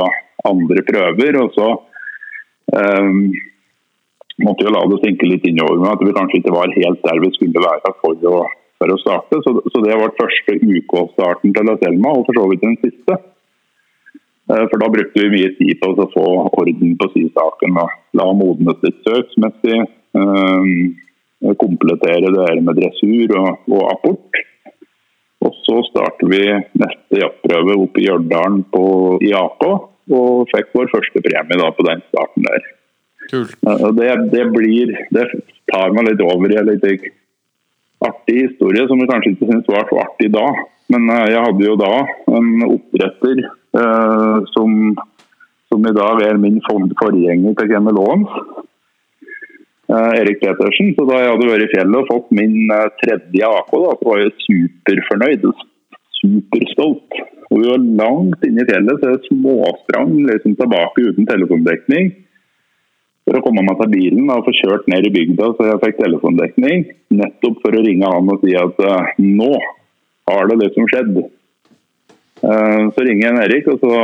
andre 0.52 0.86
prøver. 0.88 1.40
Og 1.44 1.56
så 1.56 1.72
um, 2.76 3.26
måtte 4.44 4.68
jeg 4.68 4.76
la 4.76 4.86
det 4.92 5.02
synke 5.04 5.32
litt 5.32 5.48
innover 5.48 5.80
meg 5.80 5.96
at 5.96 6.06
vi 6.06 6.16
kanskje 6.20 6.42
ikke 6.42 6.56
var 6.56 6.76
helt 6.76 7.04
der 7.08 7.24
vi 7.24 7.34
skulle 7.36 7.66
være 7.66 7.96
for 8.04 8.32
å, 8.36 8.38
for 8.80 8.96
å 8.96 9.02
starte. 9.04 9.42
Så, 9.48 9.56
så 9.64 9.84
det 9.88 10.00
var 10.00 10.16
første 10.20 10.60
ukeoppstarten 10.60 11.56
til 11.56 11.76
Selma, 11.84 12.16
og 12.16 12.28
for 12.28 12.44
så 12.44 12.48
vidt 12.52 12.68
den 12.68 12.80
siste. 12.84 13.20
Eh, 14.50 14.66
for 14.70 14.82
da 14.82 14.90
brukte 14.90 15.24
vi 15.24 15.34
mye 15.34 15.52
tid 15.60 15.78
på 15.82 15.92
å 15.94 16.08
få 16.14 16.26
orden 16.50 16.96
på 16.98 17.10
sysaken 17.14 17.78
og 17.78 17.92
la 18.18 18.26
modnes 18.34 18.82
litt 18.86 19.04
søksmessig. 19.06 19.84
Um, 20.18 20.96
komplettere 21.62 22.32
det 22.34 22.46
her 22.48 22.62
med 22.66 22.80
dressur 22.80 23.36
og, 23.38 23.60
og, 23.70 23.84
apport. 23.94 24.40
Og 25.46 25.54
så 25.64 25.78
starter 25.88 26.32
vi 26.32 26.42
neste 26.82 27.22
jaktprøve 27.22 27.78
oppe 27.86 28.02
i 28.02 28.08
Hjørdalen 28.10 28.66
i 29.24 29.30
AK, 29.38 29.64
og 30.18 30.50
fikk 30.52 30.74
vår 30.76 30.90
første 30.92 31.24
premie 31.24 31.62
da 31.62 31.70
på 31.78 31.86
den 31.88 32.04
starten 32.10 32.50
der. 32.50 32.68
Kult. 33.30 33.56
Det, 33.62 34.10
det, 34.34 34.44
blir 34.52 34.92
Det 35.14 35.28
tar 35.70 35.94
meg 35.94 36.10
litt 36.10 36.26
over 36.26 36.52
i 36.52 36.58
en 36.60 36.72
litt 36.72 37.08
artig 38.04 38.36
historie 38.48 38.88
som 38.90 39.00
vi 39.00 39.08
kanskje 39.08 39.36
ikke 39.36 39.52
syns 39.52 39.70
var 39.70 39.88
så 39.88 40.02
artig 40.04 40.32
da. 40.34 40.46
Men 40.90 41.06
jeg 41.30 41.42
hadde 41.46 41.66
jo 41.68 41.76
da 41.78 41.94
en 42.34 42.52
oppdretter 42.66 43.44
Eh, 43.78 44.44
som, 44.46 44.96
som, 45.70 45.86
i 45.86 45.94
dag 45.94 46.22
er 46.26 46.42
min 46.42 46.58
forgjenger 46.66 47.58
til 47.58 47.72
Kennel 47.72 48.00
Aams. 48.02 48.38
Eh, 49.90 50.14
Erik 50.22 50.42
Petersen. 50.42 50.94
Så 50.98 51.06
da 51.10 51.20
jeg 51.22 51.34
hadde 51.34 51.50
vært 51.52 51.68
i 51.68 51.74
fjellet 51.76 52.00
og 52.02 52.10
fått 52.10 52.32
min 52.40 52.72
eh, 52.74 52.88
tredje 53.04 53.52
AK, 53.60 53.76
da, 53.76 53.98
så 54.00 54.10
var 54.10 54.24
jeg 54.24 54.38
superfornøyd. 54.48 55.46
Superstolt. 56.20 57.22
Og 57.50 57.62
vi 57.62 57.70
var 57.70 57.86
langt 58.02 58.42
inne 58.46 58.66
i 58.66 58.70
fjellet, 58.70 58.98
så 59.02 59.14
jeg 59.14 59.30
småsprang 59.30 60.18
liksom 60.30 60.58
tilbake 60.58 61.06
uten 61.06 61.30
telefondekning. 61.30 62.12
For 63.26 63.38
å 63.38 63.44
komme 63.46 63.62
meg 63.66 63.78
til 63.78 63.92
bilen 63.94 64.30
og 64.34 64.46
få 64.48 64.54
kjørt 64.58 64.88
ned 64.90 65.06
i 65.06 65.14
bygda 65.14 65.52
så 65.54 65.66
jeg 65.68 65.82
fikk 65.84 66.00
telefondekning. 66.02 66.88
Nettopp 67.14 67.60
for 67.62 67.78
å 67.78 67.82
ringe 67.86 68.10
han 68.10 68.32
og 68.34 68.42
si 68.42 68.56
at 68.58 68.82
nå 69.22 69.52
har 70.30 70.50
det 70.62 70.72
som 70.76 70.88
skjedde. 70.90 71.28
Eh, 72.40 72.84
så 72.96 73.06
ringer 73.06 73.26
jeg 73.26 73.34
en 73.34 73.42
Erik, 73.44 73.68
og 73.68 73.82
så 73.84 73.96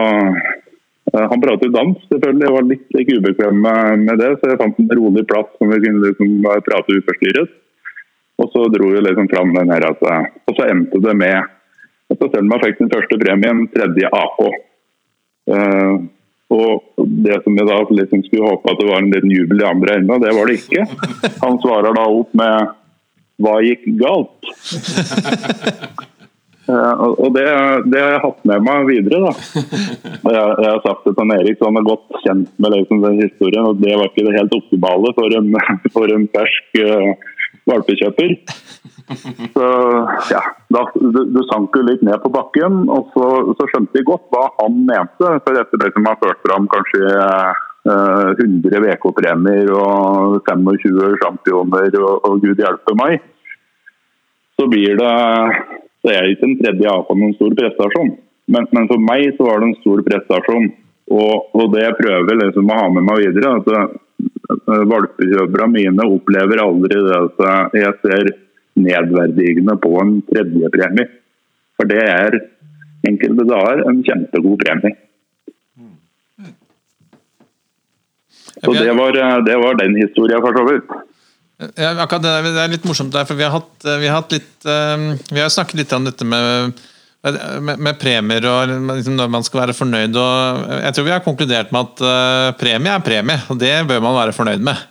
eh, 1.13 1.25
Han 1.31 1.43
prater 1.43 1.71
dans, 1.73 1.99
selvfølgelig. 2.09 2.47
Jeg 2.47 2.55
var 2.55 2.69
litt 2.71 2.99
ikke 3.01 3.19
ubekvem 3.21 3.61
med 4.03 4.15
det, 4.19 4.31
så 4.39 4.51
jeg 4.51 4.61
fant 4.61 4.81
en 4.81 4.95
rolig 4.99 5.25
plass 5.29 5.51
som 5.59 5.71
vi 5.71 5.81
kunne 5.85 6.03
liksom 6.09 6.49
prate 6.65 6.99
uforstyrret. 6.99 7.53
Og 8.41 8.49
så 8.51 8.65
dro 8.71 8.89
vi 8.91 9.03
liksom 9.03 9.29
fram 9.31 9.53
den 9.55 9.71
her 9.71 9.85
altså. 9.87 10.17
Og 10.49 10.57
så 10.57 10.67
endte 10.67 10.99
det 11.03 11.15
med 11.15 11.37
at 12.11 12.25
Selma 12.33 12.59
fikk 12.61 12.81
den 12.81 12.91
første 12.91 13.19
premien, 13.21 13.63
tredje 13.73 14.11
AK. 14.11 14.41
Uh, 15.45 15.95
og 16.53 17.05
det 17.25 17.39
som 17.43 17.55
jeg 17.57 17.67
da 17.69 17.77
liksom 17.89 18.23
skulle 18.25 18.49
håpe 18.51 18.71
at 18.71 18.81
det 18.81 18.89
var 18.89 19.01
en 19.01 19.11
liten 19.13 19.33
jubel 19.33 19.61
i 19.63 19.69
andre 19.69 19.95
enden, 19.97 20.21
det 20.21 20.33
var 20.35 20.49
det 20.49 20.59
ikke. 20.59 20.85
Han 21.41 21.61
svarer 21.63 21.95
da 21.97 22.05
opp 22.05 22.35
med 22.37 22.75
'Hva 23.41 23.55
gikk 23.65 23.87
galt?' 23.99 24.51
Eh, 26.65 27.01
og 27.05 27.29
det, 27.35 27.45
det, 27.93 27.99
har 28.01 28.15
jeg 28.15 28.23
hatt 28.23 28.47
med 28.49 28.63
meg 28.65 28.87
videre. 28.89 29.21
da. 29.27 29.33
Jeg, 30.25 30.33
jeg 30.33 30.69
har 30.71 30.79
sagt 30.81 31.03
det 31.05 31.13
til 31.19 31.31
Erik, 31.35 31.59
så 31.59 31.69
han 31.69 31.77
er 31.77 31.85
godt 31.85 32.15
kjent 32.23 32.47
med 32.61 32.73
liksom 32.73 33.03
den 33.03 33.19
historien. 33.21 33.67
og 33.69 33.81
Det 33.83 33.93
var 33.93 34.09
ikke 34.09 34.25
det 34.25 34.37
helt 34.39 34.55
optimale 34.57 35.11
for 35.17 35.35
en, 35.37 35.51
for 35.95 36.13
en 36.15 36.25
fersk 36.33 36.79
uh, 36.81 37.11
valpekjøper. 37.69 38.33
Så 39.53 39.67
ja, 40.31 40.41
da, 40.73 40.81
du, 40.97 41.19
du, 41.29 41.39
sank 41.51 41.77
jo 41.77 41.83
litt 41.85 42.01
ned 42.05 42.17
på 42.23 42.31
bakken, 42.33 42.87
og 42.89 43.13
så, 43.13 43.29
så 43.59 43.69
skjønte 43.69 43.99
vi 43.99 44.07
godt 44.09 44.25
hva 44.33 44.47
han 44.57 44.81
mente. 44.89 45.29
For 45.45 45.61
etter 45.61 45.83
det 45.83 45.93
som 45.93 46.09
har 46.09 46.17
ført 46.23 46.41
fram 46.47 46.65
kanskje 46.73 47.13
uh, 47.13 47.63
100 48.33 48.81
VK-premier 48.87 49.69
og 49.77 50.41
25 50.49 51.21
championer 51.21 52.01
og, 52.01 52.25
og 52.25 52.41
gud 52.41 52.65
hjelpe 52.65 52.97
meg, 52.97 53.21
så 54.57 54.65
blir 54.71 54.97
det 54.97 55.15
så 56.05 56.13
er 56.13 56.27
ikke 56.29 56.45
en 56.45 56.57
tredje 56.59 56.89
AFA 56.91 57.17
noen 57.17 57.33
stor 57.33 57.53
prestasjon. 57.57 58.11
Men, 58.53 58.67
men, 58.77 58.87
for 58.91 59.01
meg 59.01 59.31
så 59.33 59.47
var 59.47 59.61
det 59.61 59.71
en 59.71 59.79
stor 59.79 60.03
prestasjon. 60.05 60.67
Og, 61.15 61.47
og 61.57 61.71
det 61.73 61.81
jeg 61.81 61.97
prøver 61.97 62.37
liksom 62.43 62.69
å 62.69 62.77
ha 62.77 62.89
med 62.93 63.05
meg 63.07 63.23
videre, 63.23 63.55
at 63.57 63.69
uh, 63.73 64.83
valpekjøperne 64.91 65.71
mine 65.73 66.05
opplever 66.05 66.61
aldri 66.61 67.01
det 67.07 67.17
at 67.17 67.73
jeg 67.77 67.95
ser 68.03 68.29
nedverdigende 68.85 69.77
på 69.81 69.95
en 70.03 70.13
tredjepremie. 70.29 71.09
For 71.75 71.89
det 71.89 72.03
er 72.05 72.37
enkelte 73.09 73.47
dager 73.49 73.83
en 73.89 74.05
kjempegod 74.05 74.61
premie. 74.61 75.01
Så 78.61 78.71
det 78.77 78.93
var, 78.97 79.17
det 79.45 79.57
var 79.61 79.77
den 79.81 79.97
historien, 79.99 80.41
for 80.41 80.55
så 80.57 80.63
vidt. 80.69 80.93
Ja, 81.55 81.93
akkurat 82.03 82.23
det, 82.23 82.33
det 82.51 82.63
er 82.65 82.73
litt 82.73 82.87
morsomt 82.87 83.13
der, 83.15 83.23
for 83.27 83.39
vi 83.39 83.45
har, 83.45 83.53
hatt, 83.55 83.85
eh, 83.87 84.01
vi 84.01 84.09
har, 84.11 84.25
litt, 84.33 84.57
uh, 84.67 85.15
vi 85.31 85.39
har 85.39 85.53
snakket 85.53 85.79
litt 85.79 85.93
om 85.95 86.03
dette 86.03 86.27
med, 86.27 86.81
med, 87.63 87.79
med 87.79 87.99
premier 88.01 88.43
og 88.49 88.73
liksom 88.89 89.15
når 89.15 89.31
man 89.31 89.45
skal 89.47 89.61
være 89.63 89.77
fornøyd. 89.77 90.19
og 90.19 90.75
Jeg 90.83 90.97
tror 90.97 91.07
vi 91.07 91.15
har 91.15 91.23
konkludert 91.23 91.71
med 91.71 91.87
at 91.87 92.03
uh, 92.03 92.49
premie 92.59 92.91
er 92.91 93.07
premie, 93.07 93.39
og 93.47 93.61
det 93.63 93.71
bør 93.87 94.03
man 94.03 94.19
være 94.19 94.35
fornøyd 94.35 94.67
med. 94.67 94.83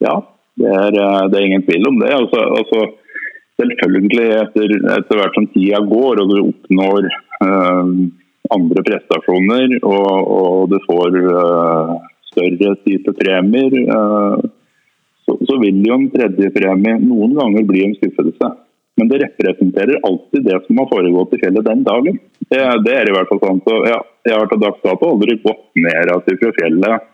Ja, 0.00 0.16
det 0.56 0.72
er, 0.72 0.96
det 1.28 1.36
er 1.36 1.48
ingen 1.50 1.68
tvil 1.68 1.84
om 1.90 2.00
det. 2.00 2.10
Altså, 2.14 2.40
altså, 2.62 2.88
selvfølgelig, 3.60 4.26
etter, 4.40 4.76
etter, 4.96 5.20
hvert 5.20 5.36
som 5.36 5.52
tida 5.52 5.84
går 5.84 6.22
og 6.22 6.32
du 6.32 6.36
oppnår 6.46 7.08
øh, 7.44 7.90
andre 8.54 8.84
prestasjoner 8.86 9.74
og, 9.82 10.12
og 10.38 10.70
du 10.72 10.78
får 10.86 11.18
større 12.30 12.76
type 12.86 13.12
premier 13.18 13.74
så, 15.28 15.36
så 15.44 15.58
vil 15.60 15.82
jo 15.84 15.98
en 15.98 16.08
tredjepremie 16.14 16.96
noen 17.02 17.36
ganger 17.36 17.66
bli 17.68 17.84
en 17.84 17.94
skuffelse. 17.98 18.50
Men 18.98 19.10
det 19.10 19.20
representerer 19.22 20.00
alltid 20.02 20.46
det 20.48 20.58
som 20.64 20.80
har 20.80 20.88
foregått 20.90 21.34
i 21.36 21.40
fjellet 21.42 21.66
den 21.66 21.84
dagen. 21.86 22.16
Det, 22.48 22.62
det 22.86 22.94
er 22.96 23.10
i 23.10 23.14
hvert 23.14 23.28
fall 23.30 23.42
sånn. 23.44 23.60
Så, 23.66 23.76
ja, 23.86 23.98
jeg 24.26 24.34
har 24.34 24.48
til 24.50 24.62
dags 24.64 24.80
dato 24.82 25.10
aldri 25.12 25.36
gått 25.44 25.66
ned 25.78 26.14
fra 26.40 26.52
fjellet 26.56 27.06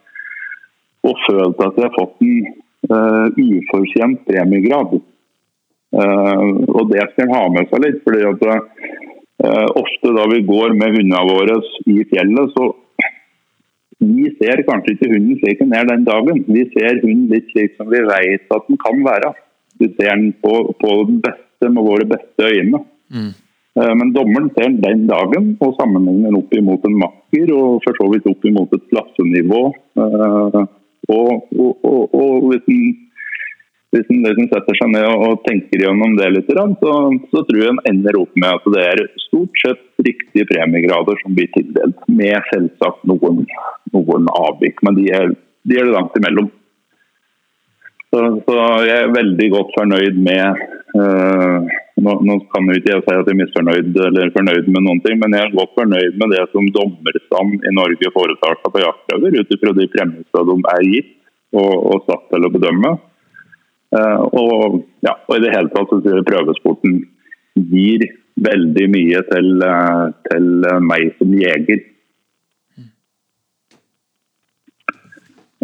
og 1.04 1.18
følt 1.26 1.58
at 1.60 1.80
jeg 1.80 1.84
har 1.84 1.98
fått 1.98 2.22
en 2.24 2.46
uh, 2.88 3.26
ufortjent 3.36 4.22
premiegrad. 4.30 4.94
Uh, 5.94 6.46
og 6.72 6.88
det 6.94 7.04
skal 7.10 7.26
en 7.26 7.34
ha 7.36 7.42
med 7.52 7.68
seg 7.68 7.84
litt. 7.84 8.00
fordi 8.06 8.24
at 8.30 8.46
uh, 8.48 9.68
Ofte 9.76 10.14
da 10.16 10.24
vi 10.30 10.40
går 10.48 10.72
med 10.78 10.96
hundene 10.96 11.26
våre 11.28 11.58
i 11.90 12.00
fjellet, 12.08 12.54
så 12.56 12.70
vi 14.00 14.30
ser 14.40 14.64
kanskje 14.66 14.94
ikke 14.94 15.12
hunden 15.12 15.38
slik 15.40 15.62
den 15.62 15.74
er 15.76 15.86
den 15.88 16.04
dagen. 16.06 16.42
Vi 16.48 16.64
ser 16.74 17.00
hunden 17.02 17.30
litt 17.30 17.48
slik 17.52 17.76
som 17.78 17.90
vi 17.92 18.02
vet 18.08 18.50
at 18.56 18.68
den 18.68 18.80
kan 18.80 19.00
være. 19.06 19.32
Vi 19.80 19.90
ser 19.94 20.14
den 20.16 20.32
på, 20.42 20.54
på 20.80 20.90
den 21.08 21.20
beste 21.24 21.70
med 21.70 21.86
våre 21.86 22.06
beste 22.08 22.50
øyne. 22.50 22.82
Mm. 23.14 23.32
Eh, 23.80 23.94
men 24.00 24.12
dommeren 24.14 24.50
ser 24.54 24.70
den 24.70 24.82
den 24.82 25.06
dagen 25.10 25.54
og 25.60 25.76
sammenligner 25.78 26.30
den 26.30 26.40
opp 26.40 26.52
imot 26.54 26.84
en 26.86 26.98
makker 27.04 27.54
og 27.56 27.80
for 27.86 28.00
så 28.00 28.10
vidt 28.12 28.28
opp 28.30 28.44
imot 28.50 28.74
et 28.76 28.86
klassenivå. 28.92 29.62
Eh, 29.98 30.60
og, 31.14 31.30
og, 31.52 31.72
og, 31.84 32.14
og 32.14 32.46
hvis, 32.50 32.62
den, 32.68 32.94
hvis 33.94 34.10
en 34.10 34.24
liksom 34.26 34.48
setter 34.50 34.78
seg 34.78 34.90
ned 34.90 35.06
og 35.06 35.42
tenker 35.46 35.84
gjennom 35.84 36.16
det 36.18 36.32
litt, 36.34 36.50
så, 36.50 36.94
så 37.30 37.42
tror 37.46 37.60
jeg 37.60 37.70
en 37.70 37.84
ender 37.92 38.18
opp 38.18 38.32
med 38.34 38.50
at 38.50 38.66
det 38.74 38.82
er 38.88 39.02
stort 39.28 39.60
sett 39.62 39.84
riktige 40.02 40.48
premiegrader 40.50 41.20
som 41.22 41.36
blir 41.36 41.50
tildelt. 41.54 42.00
Med 42.10 42.34
selvsagt 42.50 43.06
noen, 43.06 43.44
noen 43.94 44.28
avvik, 44.34 44.82
men 44.86 44.98
de 44.98 45.06
er, 45.14 45.30
de 45.70 45.78
er 45.78 45.92
langt 45.94 46.18
imellom. 46.18 46.50
Så, 48.10 48.20
så, 48.46 48.58
jeg 48.86 48.98
er 49.04 49.14
veldig 49.14 49.48
godt 49.54 49.72
fornøyd 49.74 50.18
med 50.26 50.60
øh, 50.98 51.72
nå, 52.02 52.12
nå, 52.26 52.36
kan 52.50 52.68
jeg 52.70 52.82
ikke 52.82 52.92
si 52.92 52.98
at 52.98 53.08
jeg 53.10 53.24
er 53.32 53.40
misfornøyd 53.40 53.96
eller 54.08 54.34
fornøyd 54.34 54.68
med 54.74 54.86
noen 54.86 55.00
ting, 55.06 55.18
men 55.22 55.34
jeg 55.34 55.48
er 55.48 55.56
godt 55.56 55.74
fornøyd 55.78 56.20
med 56.20 56.34
det 56.34 56.44
som 56.52 56.70
dommerstand 56.76 57.56
i 57.58 57.74
Norge 57.78 58.14
foretar 58.14 58.58
seg 58.60 58.70
på 58.74 58.84
jaktprøver, 58.84 59.40
ut 59.40 59.58
ifra 59.58 59.74
de 59.78 59.90
premissene 59.96 60.46
de 60.50 60.60
er 60.76 60.86
gitt 60.92 61.12
og, 61.58 61.74
og 61.74 62.06
satt 62.06 62.30
til 62.30 62.46
å 62.46 62.54
bedømme. 62.54 62.96
Uh, 63.94 64.26
og, 64.34 64.78
ja, 65.06 65.14
og, 65.28 65.36
i 65.36 65.42
det 65.44 65.52
hele 65.54 65.70
tatt 65.70 65.90
så 65.92 66.00
sier 66.02 66.24
prøvesporten 66.26 67.02
gir 67.70 68.02
veldig 68.42 68.86
mye 68.90 69.20
til, 69.28 69.50
uh, 69.62 70.08
til 70.26 70.48
meg 70.82 71.12
som 71.18 71.36
jeger. 71.38 71.84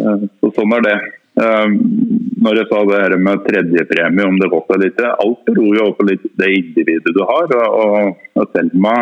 Så 0.01 0.49
sånn 0.55 0.71
er 0.79 0.85
det. 0.87 0.93
Når 2.41 2.57
jeg 2.57 2.67
sa 2.71 2.79
det 2.89 3.01
her 3.03 3.13
med 3.21 3.43
tredjepremie, 3.45 4.25
om 4.25 4.39
det 4.41 4.47
går 4.49 4.63
seg 4.65 4.79
litt. 4.81 5.03
Alt 5.05 5.43
beror 5.45 5.77
jo 5.77 5.85
på 5.93 6.07
litt 6.07 6.23
det 6.41 6.47
individet 6.57 7.13
du 7.13 7.21
har. 7.29 7.53
og, 7.67 8.47
Selma, 8.55 8.95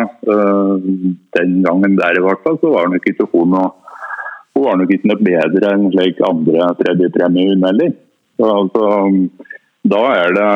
den 1.38 1.54
gangen 1.64 1.96
der 1.96 2.20
i 2.20 2.24
hvert 2.26 2.44
fall, 2.44 2.60
så 2.60 2.74
var 2.74 2.90
hun 2.90 2.98
ikke 2.98 3.16
ikke 4.92 5.08
noe 5.08 5.24
bedre 5.24 5.72
enn 5.72 5.88
slik 5.94 6.20
andre 6.26 6.70
tredjepremie 6.82 7.54
hun 7.54 7.66
heller. 7.70 7.96
Så, 8.40 8.48
altså, 8.48 8.84
da 9.92 10.00
er 10.16 10.36
det 10.36 10.52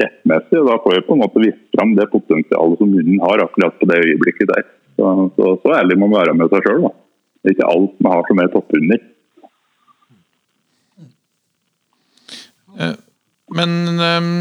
rettmessig, 0.00 0.60
og 0.60 0.68
da 0.70 0.76
får 0.80 0.94
vi 0.94 1.02
på 1.04 1.16
en 1.16 1.22
måte 1.22 1.42
vist 1.42 1.64
fram 1.76 1.92
det 1.98 2.08
potensialet 2.12 2.80
som 2.80 2.94
hunden 2.96 3.24
har 3.24 3.42
akkurat 3.44 3.76
på 3.80 3.88
det 3.90 3.98
øyeblikket 4.04 4.52
der. 4.52 4.64
Så, 4.96 5.10
så, 5.36 5.50
så 5.60 5.74
ærlig 5.76 5.98
må 6.00 6.08
man 6.08 6.22
være 6.22 6.36
med 6.38 6.52
seg 6.52 6.64
sjøl. 6.64 6.86
Det 7.44 7.52
er 7.52 7.56
ikke 7.58 7.72
alt 7.74 8.00
man 8.00 8.16
har 8.16 8.30
som 8.30 8.40
er 8.40 8.54
toppunder. 8.54 9.02
Eh, 12.76 12.96
men 13.56 13.76
um, 14.00 14.32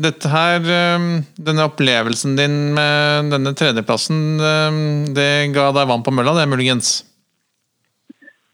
dette 0.00 0.32
her, 0.32 0.64
um, 0.96 1.10
denne 1.36 1.68
opplevelsen 1.68 2.34
din 2.40 2.56
med 2.76 3.28
denne 3.32 3.52
tredjeplassen, 3.56 4.24
um, 4.40 4.80
det 5.14 5.52
ga 5.54 5.68
deg 5.76 5.92
vann 5.92 6.04
på 6.04 6.16
mølla, 6.16 6.34
det 6.40 6.48
muligens? 6.50 6.96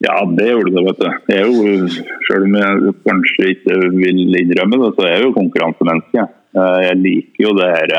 Ja, 0.05 0.19
det 0.37 0.51
gjorde 0.51 0.73
det, 0.75 0.85
vet 0.89 1.01
du. 1.01 1.11
Jeg 1.33 1.41
er 1.41 1.49
jo, 1.49 1.89
selv 2.29 2.49
om 2.49 2.57
jeg 2.61 2.95
kanskje 3.07 3.51
ikke 3.55 3.79
vil 3.95 4.39
innrømme 4.41 4.81
det, 4.83 4.91
så 4.97 5.07
er 5.07 5.15
jeg 5.15 5.27
jo 5.27 5.37
konkurransemenneske. 5.39 6.27
Eh, 6.55 6.79
jeg 6.85 7.01
liker 7.01 7.47
jo 7.47 7.55
det 7.59 7.71
her, 7.73 7.97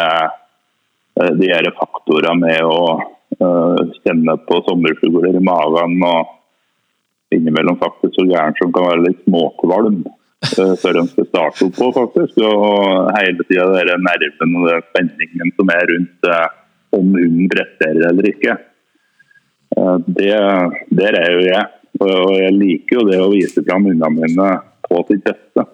de 1.40 1.50
her 1.50 1.72
faktorene 1.80 2.38
med 2.44 2.70
å 2.70 2.80
kjenne 3.36 4.36
på 4.48 4.62
sommerfugler 4.68 5.36
i 5.36 5.44
magen 5.44 5.98
og 6.06 6.36
innimellom 7.36 7.80
faktisk 7.82 8.16
så 8.16 8.28
gæren 8.30 8.56
som 8.60 8.72
kan 8.76 8.86
være 8.90 9.08
litt 9.08 9.26
småkvalm. 9.26 10.04
Eh, 10.46 10.74
før 10.82 11.00
en 11.02 11.10
skal 11.10 11.28
starte 11.30 11.66
opp 11.66 11.78
på, 11.80 11.90
faktisk. 11.96 12.38
Og 12.46 13.10
hele 13.18 13.46
tida 13.50 13.66
den 13.90 14.06
nerven 14.06 14.58
og 14.60 14.70
den 14.70 14.86
spenningen 14.92 15.54
som 15.58 15.72
er 15.74 15.90
rundt 15.92 16.30
eh, 16.30 16.48
om 16.96 17.14
hunden 17.18 17.52
presterer 17.52 18.10
eller 18.12 18.30
ikke. 18.30 18.58
Eh, 19.76 19.96
det, 20.20 20.36
der 21.02 21.20
er 21.22 21.38
jo 21.38 21.48
jeg. 21.48 21.66
Og 22.02 22.36
jeg 22.36 22.58
liker 22.58 23.00
jo 23.00 23.08
det 23.08 23.22
å 23.24 23.32
vise 23.32 23.64
fram 23.64 23.88
hundene 23.88 24.12
mine 24.18 24.52
på 24.86 25.02
sitt 25.10 25.24
beste. 25.26 25.66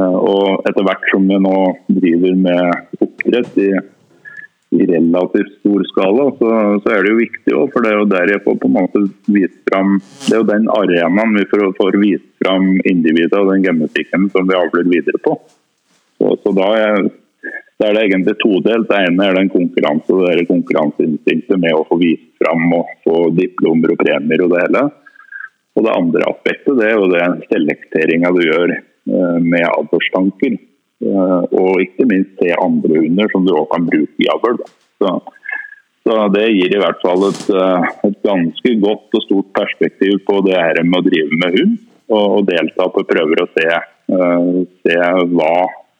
Og 0.00 0.66
etter 0.68 0.86
hvert 0.86 1.08
som 1.10 1.30
jeg 1.30 1.42
nå 1.44 1.56
driver 1.90 2.36
med 2.46 3.00
oppdrett 3.06 3.58
i 3.62 3.70
i 4.70 4.86
relativt 4.86 5.50
stor 5.58 5.82
skala, 5.84 6.24
så, 6.38 6.50
så, 6.82 6.90
er 6.94 7.02
det 7.02 7.10
jo 7.10 7.18
viktig 7.18 7.54
også, 7.54 7.70
for 7.74 7.82
det 7.82 7.90
er 7.90 7.96
jo 7.98 8.10
der 8.12 8.30
jeg 8.30 8.42
får 8.44 8.58
på 8.62 8.68
en 8.68 8.76
måte 8.76 9.00
vist 9.34 9.56
fram 9.66 9.96
Det 9.98 10.36
er 10.36 10.38
jo 10.38 10.50
den 10.50 10.68
arenaen 10.70 11.34
vi 11.34 11.46
får, 11.50 11.64
får 11.78 11.98
vist 11.98 12.28
fram 12.38 12.68
individet 12.86 13.40
og 13.40 13.50
den 13.50 13.66
genetikken 13.66 14.28
som 14.30 14.46
vi 14.46 14.58
avler 14.58 14.86
videre 14.92 15.18
på. 15.24 15.34
Så, 16.20 16.36
så 16.44 16.54
da, 16.54 16.68
er, 16.78 17.08
da, 17.80 17.88
er, 17.88 17.96
det 17.98 18.04
egentlig 18.04 18.36
todelt. 18.44 18.86
Det 18.86 19.02
ene 19.08 19.26
er 19.26 19.40
den 19.40 19.50
konkurranse 19.50 20.14
og 20.14 20.38
det 20.38 20.46
konkurranseinstinktet 20.52 21.58
med 21.58 21.74
å 21.74 21.82
få 21.90 21.98
vist 22.04 22.30
fram 22.38 22.70
og 22.78 22.94
få 23.02 23.26
diplomer 23.34 23.96
og 23.96 24.04
premier 24.04 24.46
og 24.46 24.54
det 24.54 24.62
hele. 24.68 24.86
Og 25.78 25.86
det 25.86 25.94
andre 25.94 26.30
aspektet 26.30 26.78
det 26.80 26.88
er 26.88 26.96
jo 26.98 27.10
det 27.12 27.26
selekteringa 27.50 28.32
du 28.34 28.40
gjør 28.42 28.72
eh, 28.74 29.36
med 29.38 29.66
avlstanker. 29.68 30.56
Eh, 31.00 31.42
og 31.56 31.84
ikke 31.84 32.08
minst 32.10 32.40
se 32.40 32.50
andre 32.56 33.04
hunder 33.04 33.30
som 33.32 33.46
du 33.46 33.52
òg 33.54 33.68
kan 33.70 33.86
bruke 33.86 34.24
i 34.24 34.30
avl. 34.32 34.58
Så, 35.00 35.14
så, 36.04 36.16
det 36.34 36.48
gir 36.50 36.74
i 36.74 36.82
hvert 36.82 37.00
fall 37.04 37.28
et, 37.30 37.44
eh, 37.54 37.86
et, 38.10 38.18
ganske 38.26 38.74
godt 38.82 39.20
og 39.20 39.24
stort 39.28 39.54
perspektiv 39.56 40.18
på 40.26 40.42
det 40.48 40.58
her 40.58 40.82
med 40.82 41.00
å 41.00 41.06
drive 41.06 41.40
med 41.44 41.56
hund. 41.60 41.78
Og, 42.10 42.24
og 42.40 42.50
delta 42.50 42.88
på 42.90 43.06
prøver 43.06 43.44
og 43.44 43.52
se, 43.54 43.66
se 44.82 44.94
hva, 45.30 45.52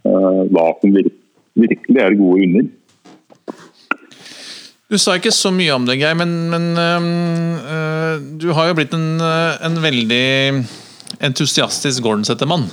hva, 0.03 0.65
som 0.81 0.97
virkelig 0.99 2.01
er 2.03 2.17
gode 2.19 2.41
hunder. 2.41 2.65
Du 4.91 4.99
sa 4.99 5.15
ikke 5.15 5.31
så 5.31 5.53
mye 5.55 5.71
om 5.77 5.85
det, 5.87 6.01
Geir, 6.01 6.17
men, 6.19 6.33
men 6.51 6.65
øh, 6.75 8.23
du 8.43 8.49
har 8.57 8.71
jo 8.71 8.79
blitt 8.81 8.95
en, 8.97 9.23
en 9.23 9.77
veldig 9.85 10.25
entusiastisk 11.23 12.03
Gordon-settermann. 12.03 12.67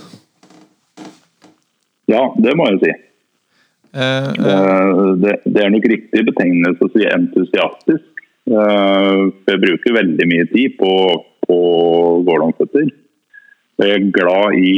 Ja, 2.09 2.23
det 2.41 2.55
må 2.57 2.69
jeg 2.71 2.81
si. 2.81 2.93
Uh, 3.97 4.29
uh. 4.41 5.15
Det, 5.21 5.39
det, 5.45 5.61
er 5.63 5.71
nok 5.73 5.87
riktig 5.89 6.23
betegnelse 6.27 6.85
å 6.85 6.93
si 6.93 7.07
entusiastisk. 7.09 8.23
Uh, 8.47 9.33
jeg 9.49 9.61
bruker 9.63 9.97
veldig 9.97 10.27
mye 10.29 10.47
tid 10.53 10.77
på, 10.79 10.91
på 11.47 11.57
gårdlandsetter. 12.27 12.87
Jeg 13.81 13.93
er 13.93 14.09
glad 14.15 14.57
i 14.57 14.71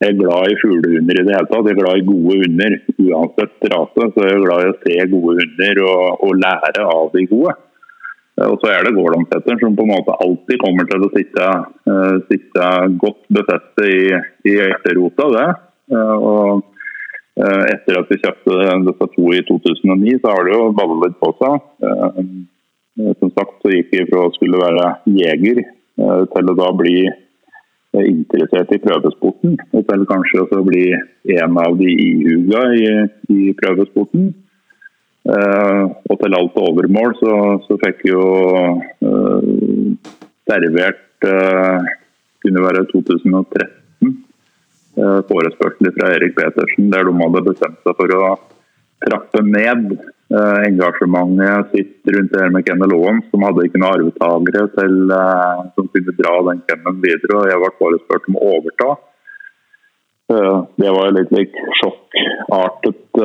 jeg 0.00 0.14
er 0.14 0.16
glad 0.16 0.48
i 0.48 0.60
fuglehunder 0.62 1.18
i 1.20 1.24
det 1.26 1.34
hele 1.36 1.48
tatt. 1.50 1.66
Jeg 1.68 1.76
er 1.76 1.80
glad 1.82 1.98
i 2.00 2.06
gode 2.08 2.36
hunder 2.40 2.76
uansett 3.04 3.66
rase. 3.72 4.06
Så 4.14 4.22
jeg 4.24 4.36
er 4.36 4.46
glad 4.46 4.62
i 4.62 4.70
å 4.70 4.78
se 4.80 4.94
gode 5.12 5.34
hunder 5.40 5.80
og, 5.84 6.22
og 6.24 6.38
lære 6.40 6.86
av 6.88 7.10
de 7.12 7.24
gode. 7.28 7.52
Og 8.40 8.56
så 8.62 8.70
er 8.72 8.86
det 8.86 8.94
gårdlandsetteren 8.96 9.60
som 9.60 9.76
på 9.76 9.84
en 9.84 9.92
måte 9.92 10.16
alltid 10.24 10.62
kommer 10.62 10.88
til 10.88 11.04
å 11.04 11.10
sitte, 11.12 11.48
sitte 12.30 12.68
godt 13.02 13.20
befestet 13.36 13.84
i, 13.84 14.20
i 14.48 14.56
etterrota. 14.70 15.28
det. 15.36 15.48
Uh, 15.92 16.16
og 16.16 16.62
uh, 17.42 17.64
etter 17.68 18.00
at 18.00 18.08
vi 18.08 18.20
kjøpte 18.22 18.58
disse 18.86 19.12
to 19.18 19.32
i 19.36 19.44
2009, 19.50 20.16
så 20.22 20.32
har 20.32 20.48
det 20.48 20.56
jo 20.56 21.00
litt 21.04 21.18
på 21.20 21.34
seg. 21.42 21.66
Som 23.20 23.32
sagt 23.36 23.60
så 23.60 23.74
gikk 23.74 23.92
vi 23.92 24.06
fra 24.08 24.24
å 24.30 24.32
skulle 24.38 24.60
være 24.60 24.92
jeger 25.12 25.60
til 26.32 26.50
å 26.52 26.56
da 26.56 26.72
bli 26.76 27.10
interessert 27.98 28.72
i 28.74 28.80
prøvesporten. 28.82 29.56
Og 29.74 29.84
selv 29.88 30.06
kanskje 30.10 30.44
også 30.44 30.62
bli 30.66 30.84
en 31.36 31.58
av 31.58 31.76
de 31.80 31.90
ihuga 31.90 32.64
i, 32.76 32.86
i 33.34 33.52
prøvesporten. 33.58 34.30
Uh, 35.30 35.92
og 36.08 36.16
til 36.22 36.34
alt 36.38 36.54
overmål 36.56 37.12
så, 37.18 37.34
så 37.66 37.76
fikk 37.82 38.06
jo 38.08 38.22
uh, 39.04 39.90
servert 40.48 41.28
uh, 41.28 41.90
kunne 42.40 42.62
være 42.64 42.86
2013 42.88 43.70
Eh, 45.00 45.20
forespørsel 45.28 45.92
fra 45.94 46.08
Erik 46.16 46.34
Petersen, 46.34 46.90
der 46.92 47.06
de 47.06 47.12
hadde 47.14 47.44
bestemt 47.46 47.78
seg 47.86 47.94
for 47.96 48.14
å 48.16 48.30
trappe 49.06 49.42
ned 49.46 49.94
eh, 50.30 50.58
engasjementet 50.68 51.74
sitt 51.74 52.10
rundt 52.14 52.32
det 52.32 52.42
her 52.42 52.54
med 52.54 52.66
Kennel 52.66 52.94
Aaen, 52.96 53.20
som 53.30 53.46
hadde 53.46 53.66
ikke 53.66 53.80
noen 53.82 53.94
arvetagere 53.94 54.64
til, 54.78 54.96
eh, 55.16 55.62
som 55.76 55.90
kunne 55.94 56.16
dra 56.18 56.34
den 56.50 56.64
kennelen 56.70 57.00
videre. 57.04 57.38
og 57.38 57.48
Jeg 57.50 57.62
ble 57.62 57.72
forespurt 57.82 58.28
om 58.30 58.40
å 58.40 58.50
overta. 58.58 58.90
Det 60.30 60.90
var 60.94 61.08
litt 61.10 61.32
like, 61.34 61.62
sjokkartet 61.80 63.16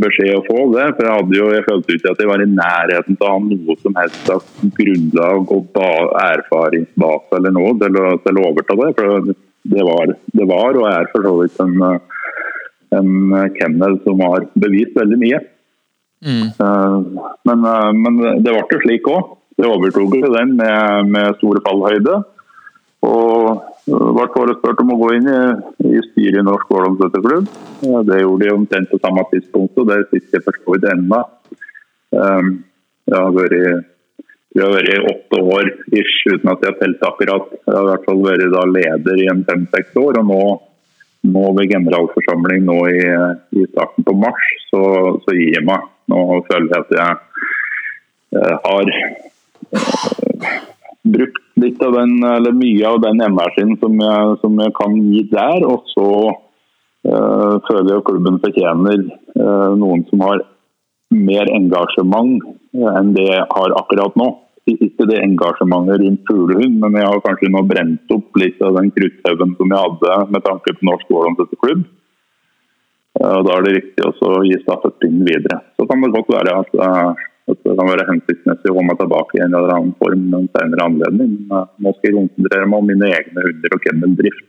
beskjed 0.00 0.38
å 0.38 0.46
få. 0.46 0.62
det, 0.72 0.86
for 0.96 1.04
Jeg 1.04 1.16
hadde 1.18 1.36
jo, 1.36 1.48
jeg 1.52 1.66
følte 1.66 1.96
ikke 1.98 2.14
at 2.14 2.22
jeg 2.22 2.30
var 2.30 2.40
i 2.40 2.48
nærheten 2.48 3.18
til 3.18 3.26
å 3.26 3.32
ha 3.34 3.42
noe 3.44 3.76
som 3.82 3.98
helst 4.00 4.30
av 4.32 4.40
grunnlag 4.78 5.52
og 5.52 5.76
erfaringsbase 6.22 7.36
eller 7.36 7.52
noe 7.52 7.76
til 7.84 8.00
å, 8.00 8.06
til 8.24 8.40
å 8.40 8.46
overta 8.48 8.78
det. 8.80 8.88
for 8.96 9.34
det 9.62 9.82
var, 9.86 10.14
det 10.34 10.46
var 10.48 10.78
og 10.78 10.88
er 10.90 11.08
for 11.12 11.26
så 11.26 11.32
vidt 11.38 11.60
en, 11.62 11.76
en 12.98 13.10
kennel 13.58 13.98
som 14.06 14.22
har 14.26 14.48
bevist 14.58 14.96
veldig 14.98 15.18
mye. 15.20 15.40
Mm. 16.22 16.48
Eh, 16.64 16.98
men, 17.44 17.64
eh, 17.64 17.92
men, 17.92 18.20
det 18.42 18.54
ble 18.54 18.62
jo 18.70 18.80
slik 18.84 19.10
òg. 19.10 19.36
Det 19.58 19.68
overtok 19.68 20.14
den 20.32 20.56
med, 20.58 21.10
med 21.12 21.36
store 21.40 21.62
fallhøyde. 21.66 22.22
Og 23.02 23.62
ble 23.84 24.26
forespurt 24.34 24.80
om 24.80 24.92
å 24.94 24.98
gå 25.00 25.08
inn 25.18 25.28
i, 25.28 25.40
i 25.90 26.02
styret 26.10 26.40
i 26.40 26.46
Norsk 26.46 26.70
Årdalsøtterklubb. 26.70 27.48
Det 28.08 28.20
gjorde 28.20 28.46
de 28.46 28.52
omtrent 28.54 28.92
på 28.92 29.00
samme 29.02 29.24
tidspunkt, 29.32 29.80
og 29.82 29.88
det 29.90 30.04
sitter 30.12 30.38
jeg 30.38 30.44
for 30.46 30.58
så 30.60 30.76
vidt 30.76 30.86
ennå. 30.92 31.18
Jeg 32.14 33.16
har 33.18 33.34
vært 33.34 33.88
vi 34.52 34.60
har 34.60 34.68
vært 34.68 35.08
åtte 35.08 35.40
år 35.40 35.68
ish, 35.96 36.18
uten 36.28 36.50
at 36.52 36.62
jeg 36.62 36.70
har 36.70 36.78
telt 36.78 37.04
akkurat. 37.08 37.46
Jeg 37.56 37.74
har 37.74 37.86
i 37.86 37.90
hvert 37.90 38.06
fall 38.06 38.24
vært 38.26 38.74
leder 38.76 39.22
i 39.24 39.30
en 39.32 39.44
fem-seks 39.48 39.96
år. 39.98 40.20
Og 40.20 40.28
nå 40.28 40.42
nå 41.22 41.42
ved 41.56 41.70
generalforsamling 41.70 42.64
nå 42.66 42.78
i, 42.90 43.02
i 43.58 43.66
starten 43.70 44.06
på 44.06 44.14
mars, 44.18 44.46
så, 44.70 44.82
så 45.22 45.36
gir 45.36 45.54
jeg 45.54 45.66
meg. 45.68 45.84
Nå 46.10 46.20
føler 46.48 46.68
jeg 46.72 46.84
at 46.84 46.94
jeg 46.98 47.12
eh, 48.38 48.56
har 48.66 48.92
eh, 49.76 50.56
brukt 51.02 51.42
litt 51.62 51.82
av 51.84 51.96
den, 51.98 52.16
eller 52.26 52.56
mye 52.56 52.88
av 52.88 53.02
den 53.04 53.22
energien 53.22 53.76
som 53.82 53.98
jeg, 54.00 54.36
som 54.42 54.58
jeg 54.64 54.74
kan 54.78 54.96
gi 54.98 55.22
der. 55.30 55.66
Og 55.68 55.84
så 55.92 56.08
uh, 56.32 57.54
føler 57.68 57.90
jeg 57.90 58.00
at 58.00 58.06
klubben 58.08 58.40
fortjener 58.42 59.04
uh, 59.36 59.74
noen 59.78 60.06
som 60.08 60.24
har 60.26 60.44
mer 61.12 61.50
engasjement 61.52 62.40
enn 62.72 63.12
det 63.16 63.26
jeg 63.28 63.48
har 63.50 63.76
akkurat 63.78 64.16
nå. 64.18 64.30
Ikke 64.70 65.08
det 65.10 65.18
engasjementet 65.18 66.04
rundt 66.04 66.28
fuglehund, 66.28 66.78
men 66.84 66.94
jeg 67.00 67.08
har 67.10 67.24
kanskje 67.24 67.50
nå 67.50 67.64
brent 67.66 68.14
opp 68.14 68.38
litt 68.38 68.62
av 68.62 68.78
den 68.78 68.92
krutthaugen 68.94 69.56
som 69.58 69.74
jeg 69.74 69.84
hadde 69.88 70.18
med 70.30 70.46
tanke 70.46 70.76
på 70.78 70.86
Norsk 70.86 71.10
vårlandsklubb. 71.10 71.82
Eh, 71.82 72.01
og 73.20 73.44
Da 73.46 73.58
er 73.58 73.66
det 73.66 73.74
riktig 73.76 74.06
å 74.08 74.38
gi 74.46 74.56
stafettpinnen 74.62 75.26
videre. 75.28 75.60
Så 75.76 75.86
kan 75.88 76.00
det 76.00 76.14
godt 76.14 76.30
være 76.32 76.54
at, 76.62 76.70
eh, 76.86 77.24
at 77.52 77.58
det 77.66 77.74
kan 77.76 77.90
være 77.90 78.08
hensiktsmessig 78.08 78.72
å 78.72 78.76
komme 78.78 78.96
tilbake 78.96 79.36
i 79.36 79.42
en 79.44 79.56
eller 79.58 79.74
annen 79.74 79.92
form 80.00 80.24
en 80.38 80.48
senere 80.56 80.86
anledning. 80.88 81.34
Men 81.44 81.58
eh, 81.58 81.68
nå 81.84 81.92
skal 81.96 82.08
jeg 82.08 82.18
konsentrere 82.20 82.70
meg 82.70 82.80
om 82.80 82.88
mine 82.88 83.10
egne 83.12 83.44
hunder 83.48 83.76
og 83.76 83.84
kenneldrift. 83.84 84.48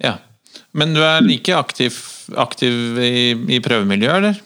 Ja. 0.00 0.14
Men 0.72 0.94
du 0.94 1.02
er 1.02 1.26
like 1.26 1.54
aktiv, 1.58 1.98
aktiv 2.38 2.98
i, 3.02 3.34
i 3.56 3.60
prøvemiljøet, 3.64 4.16
eller? 4.22 4.40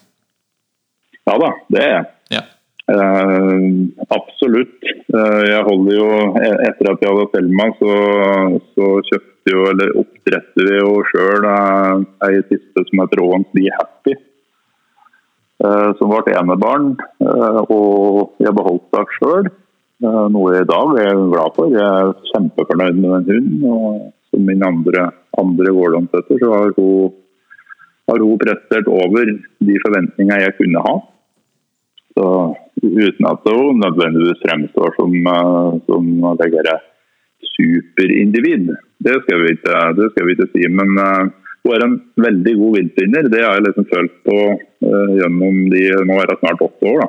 Ja 1.24 1.36
da, 1.40 1.52
det 1.72 1.84
er 1.84 1.92
jeg. 1.92 2.08
Ja. 2.38 2.42
Uh, 2.84 3.88
absolutt. 4.12 4.74
Uh, 5.08 5.40
jeg 5.48 5.62
holder 5.64 5.94
jo 5.96 6.08
e- 6.36 6.58
Etter 6.66 6.90
at 6.90 7.04
jeg 7.04 7.12
hadde 7.14 7.30
Selma, 7.32 7.68
så, 7.78 7.94
så 8.76 8.90
kjøpte 9.08 9.33
jo, 9.52 9.64
eller 9.70 9.96
oppdretter 10.00 10.68
vi 10.70 10.78
jo 10.78 10.92
sjøl 11.10 11.48
ei 11.48 12.38
siste 12.48 12.84
som 12.86 13.02
heter 13.02 13.20
Rowan's 13.20 13.50
Be 13.56 13.66
Happy. 13.74 14.16
Eh, 15.64 15.90
som 15.98 16.10
ble 16.10 16.34
enebarn. 16.34 16.94
Eh, 17.22 17.60
og 17.72 18.34
jeg 18.42 18.56
beholdt 18.56 18.96
henne 18.96 19.18
sjøl. 19.18 19.50
Eh, 20.04 20.24
noe 20.34 20.54
jeg 20.54 20.66
i 20.66 20.70
dag 20.70 20.96
er 20.98 21.08
jeg 21.08 21.28
glad 21.32 21.56
for. 21.56 21.72
Jeg 21.72 21.84
er 21.84 22.14
kjempefornøyd 22.32 22.98
med 23.00 23.28
den 23.28 23.44
hunden. 23.44 23.68
Og 23.70 24.08
som 24.30 24.48
min 24.48 24.64
andre, 24.66 25.08
andre 25.40 25.74
gårdlandsetter, 25.76 26.42
så 26.42 26.52
har 26.52 26.74
hun, 26.76 27.14
har 28.10 28.24
hun 28.26 28.40
prestert 28.42 28.90
over 28.90 29.30
de 29.30 29.82
forventningene 29.86 30.42
jeg 30.42 30.56
kunne 30.58 30.84
ha. 30.88 30.96
Så 32.14 32.26
uten 32.82 33.30
at 33.30 33.46
hun 33.48 33.80
nødvendigvis 33.82 34.42
fremstår 34.42 34.92
som, 34.98 35.14
som 35.86 36.10
som 36.24 36.26
dette 36.40 36.74
superindivid. 37.52 38.70
Det 39.04 39.16
skal 39.24 39.42
vi 39.42 39.52
ikke, 39.56 39.80
skal 40.12 40.26
vi 40.28 40.36
ikke 40.36 40.50
si. 40.52 40.64
Men 40.80 40.96
eh, 41.04 41.24
hun 41.64 41.74
er 41.76 41.84
en 41.86 41.98
veldig 42.20 42.54
god 42.60 42.78
viltvinner. 42.78 43.28
Det 43.32 43.44
har 43.44 43.58
jeg 43.58 43.66
liksom 43.66 43.86
følt 43.88 44.16
på 44.28 44.40
uh, 44.52 45.12
gjennom 45.16 45.62
de 45.72 45.84
er 45.94 46.28
det 46.28 46.36
snart 46.42 46.64
åtte 46.66 46.90
år. 46.90 46.98
da. 47.00 47.08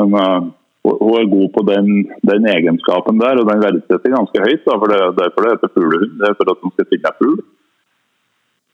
Men 0.00 0.14
uh, 0.16 0.46
hun 0.86 1.16
er 1.18 1.28
god 1.34 1.50
på 1.52 1.64
den, 1.68 1.90
den 2.30 2.48
egenskapen 2.54 3.20
der, 3.20 3.36
og 3.42 3.50
den 3.50 3.60
verdsetter 3.66 4.14
ganske 4.14 4.44
høyt. 4.46 4.64
da, 4.64 4.78
for 4.80 4.88
Det 4.88 4.96
er 5.02 5.18
derfor 5.20 5.44
det 5.44 5.52
heter 5.52 5.74
fuglehund. 5.74 6.16
Det 6.22 6.30
er 6.30 6.38
for 6.38 6.54
at 6.54 6.64
hun 6.64 6.72
skal 6.72 6.88
finne 6.94 7.14
fugl. 7.20 7.36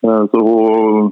Uh, 0.07 0.23
Så 0.31 0.45
hun, 0.47 1.11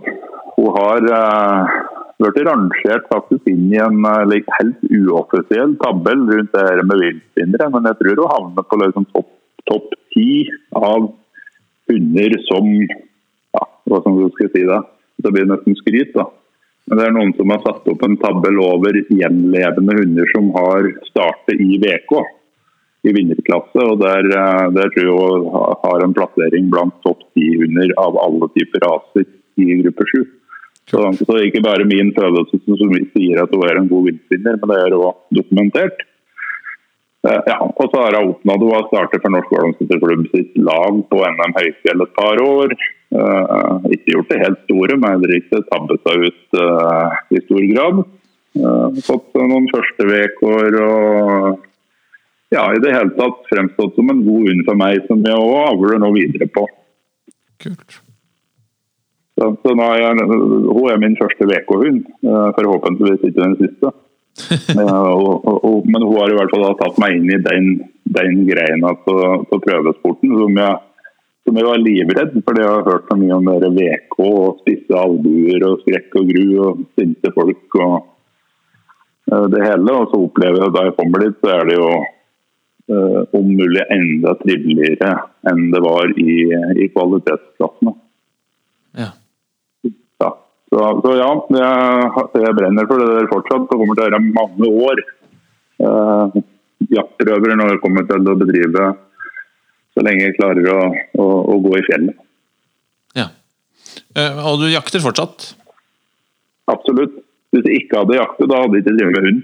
hun 0.60 0.70
har 0.76 1.10
eh, 1.18 1.74
blitt 2.20 2.40
rangert 2.48 3.06
faktisk 3.12 3.48
inn 3.50 3.68
i 3.72 3.80
en 3.80 4.00
eh, 4.06 4.38
helt 4.58 4.82
uoffisiell 5.00 5.76
tabell 5.80 6.24
rundt 6.28 6.52
det 6.56 6.64
her 6.66 6.82
med 6.84 7.04
viltvinnere. 7.04 7.70
Men 7.74 7.90
jeg 7.90 8.00
tror 8.00 8.22
hun 8.22 8.32
havner 8.34 8.66
på 8.68 8.80
liksom 8.84 9.06
topp 9.14 9.30
topp 9.68 9.94
ti 10.14 10.46
av 10.76 11.10
hunder 11.90 12.36
som 12.46 12.68
ja, 12.80 13.64
hva 13.90 14.02
som 14.04 14.18
skal 14.34 14.48
jeg 14.48 14.54
si 14.54 14.66
da. 14.68 14.82
Det 15.20 15.32
blir 15.34 15.48
nesten 15.50 15.76
skryt. 15.78 16.12
da. 16.14 16.28
Men 16.88 16.98
det 16.98 17.06
er 17.06 17.14
noen 17.14 17.32
som 17.36 17.52
har 17.52 17.62
satt 17.64 17.88
opp 17.92 18.04
en 18.06 18.18
tabell 18.22 18.58
over 18.64 18.96
gjenlevende 19.06 19.96
hunder 20.00 20.30
som 20.34 20.50
har 20.56 20.88
startet 21.10 21.60
i 21.62 21.78
VK 21.82 22.14
i 23.06 23.14
vinnerklasse. 23.16 23.84
og 23.84 24.00
Der, 24.00 24.26
eh, 24.26 24.66
der 24.76 24.90
tror 24.94 25.06
jeg 25.06 25.76
har 25.84 26.04
en 26.04 26.16
plassering 26.16 26.70
blant 26.72 26.96
topp 27.06 27.22
ti 27.34 27.46
hunder 27.60 27.94
av 27.98 28.18
alle 28.24 28.48
typer 28.56 28.84
raser 28.86 29.26
i 29.56 29.82
gruppe 29.82 30.04
sju. 30.10 30.22
Så, 30.90 30.98
så 31.22 31.38
ikke 31.38 31.62
bare 31.62 31.86
min 31.86 32.10
følelse 32.16 32.58
som 32.66 32.94
sier 33.14 33.42
at 33.42 33.52
hun 33.54 33.66
er 33.68 33.78
en 33.78 33.90
god 33.90 34.08
viltvinner, 34.08 34.58
men 34.58 34.72
det 34.72 34.78
er 34.82 34.96
òg 34.98 35.14
dokumentert. 35.38 36.02
Eh, 37.28 37.40
Ja, 37.46 37.58
og 37.60 37.90
så 37.92 38.00
har 38.00 38.16
hun 38.16 38.32
oppnådd 38.32 38.62
å 38.64 38.86
starte 38.88 39.20
for 39.20 39.32
Norsk 39.34 39.52
Ålandsskytterklubb 39.52 40.24
sitt 40.32 40.54
lag 40.56 41.02
på 41.10 41.20
NM 41.20 41.56
Høyfjell 41.58 42.04
et 42.06 42.16
par 42.16 42.40
år. 42.40 42.74
Uh, 43.10 43.82
ikke 43.90 44.14
gjort 44.14 44.28
det 44.30 44.38
helt 44.38 44.60
store, 44.68 44.94
men 44.94 45.16
heller 45.16 45.32
ikke 45.34 45.64
tabbet 45.66 46.04
seg 46.06 46.28
ut 46.28 46.58
uh, 46.62 47.16
i 47.34 47.40
stor 47.42 47.64
grad. 47.72 48.04
Uh, 48.54 49.00
fått 49.02 49.34
noen 49.34 49.66
første 49.72 50.06
vekår 50.06 50.76
og 50.84 51.64
ja, 52.54 52.68
i 52.70 52.78
det 52.82 52.94
hele 52.94 53.12
tatt 53.18 53.42
fremstått 53.50 53.98
som 53.98 54.12
en 54.14 54.22
god 54.26 54.46
hund 54.46 54.62
for 54.68 54.78
meg, 54.78 55.02
som 55.10 55.26
jeg 55.26 55.42
òg 55.42 55.56
avler 55.64 56.00
nå 56.02 56.12
videre 56.14 56.48
på. 56.54 56.64
Kult. 57.62 57.98
Så, 59.38 59.50
så 59.58 59.74
nå 59.74 59.90
er 59.90 60.04
jeg, 60.04 60.30
hun 60.30 60.86
er 60.90 61.02
min 61.02 61.18
første 61.18 61.50
VK-hund, 61.50 62.06
forhåpentligvis 62.22 63.26
ikke 63.26 63.42
den 63.42 63.58
siste. 63.60 63.92
Eh, 64.80 65.10
og, 65.10 65.44
og, 65.44 65.86
men 65.90 66.04
hun 66.06 66.16
har 66.20 66.30
i 66.30 66.36
hvert 66.38 66.52
fall 66.54 66.76
tatt 66.78 67.00
meg 67.02 67.16
inn 67.18 67.32
i 67.34 67.40
den, 67.44 67.66
den 68.14 68.44
greina 68.48 68.94
på, 69.04 69.16
prøvesporten 69.50 70.32
som 70.38 70.60
jeg, 70.62 70.78
som 71.46 71.58
jeg 71.58 71.66
var 71.66 71.82
livredd, 71.82 72.38
fordi 72.46 72.62
jeg 72.64 72.70
har 72.70 72.86
hørt 72.86 73.10
så 73.10 73.18
mye 73.18 73.36
om 73.36 73.50
VK 73.76 74.16
og 74.24 74.62
spisse 74.62 75.02
albuer 75.02 75.66
og 75.68 75.82
skrekk 75.84 76.16
og 76.20 76.32
gru 76.32 76.46
og 76.66 76.82
sinte 76.98 77.34
folk 77.36 77.78
og 77.82 77.96
eh, 79.32 79.46
det 79.54 79.64
hele. 79.66 79.96
Og 79.98 80.10
så 80.12 80.22
opplever 80.24 80.64
jeg 80.64 80.76
da 80.76 80.86
jeg 80.88 80.98
kommer 81.00 81.26
dit, 81.26 81.38
så 81.42 81.54
er 81.56 81.70
det 81.70 81.78
jo 81.78 81.88
eh, 82.00 83.22
om 83.40 83.54
mulig 83.60 83.86
enda 83.96 84.36
triveligere 84.42 85.16
enn 85.50 85.66
det 85.74 85.82
var 85.84 86.14
i, 86.16 86.36
i 86.80 86.92
kvalitetsklassene. 86.94 87.96
Ja. 88.98 89.12
Så, 90.70 90.78
så 91.02 91.12
ja, 91.18 91.28
jeg, 91.50 92.24
jeg 92.44 92.56
brenner 92.56 92.86
for 92.86 93.02
det 93.02 93.10
der 93.10 93.30
fortsatt. 93.30 93.64
Det 93.66 93.78
kommer 93.78 93.96
til 93.98 94.04
å 94.04 94.08
være 94.08 94.20
mange 94.26 94.68
år 94.86 95.00
eh, 95.82 96.36
jaktprøver 96.94 97.56
når 97.58 97.72
jeg 97.74 97.80
kommer 97.82 98.06
til 98.06 98.30
å 98.30 98.36
bedrive 98.38 98.90
så 99.90 100.04
lenge 100.06 100.28
jeg 100.28 100.36
klarer 100.38 100.68
å, 100.70 100.82
å, 101.18 101.26
å 101.50 101.56
gå 101.64 101.74
i 101.80 101.86
fjellet. 101.88 102.20
ja. 103.18 103.26
Eh, 104.14 104.38
Og 104.46 104.62
du 104.62 104.68
jakter 104.70 105.02
fortsatt? 105.02 105.50
Absolutt. 106.70 107.18
Hvis 107.50 107.66
jeg 107.66 107.82
ikke 107.82 108.04
hadde 108.04 108.20
jaktet, 108.20 108.46
da 108.46 108.60
hadde 108.62 108.78
jeg 108.78 108.84
ikke 108.84 108.94
drevet 108.94 109.16
med 109.16 109.26
hund. 109.26 109.40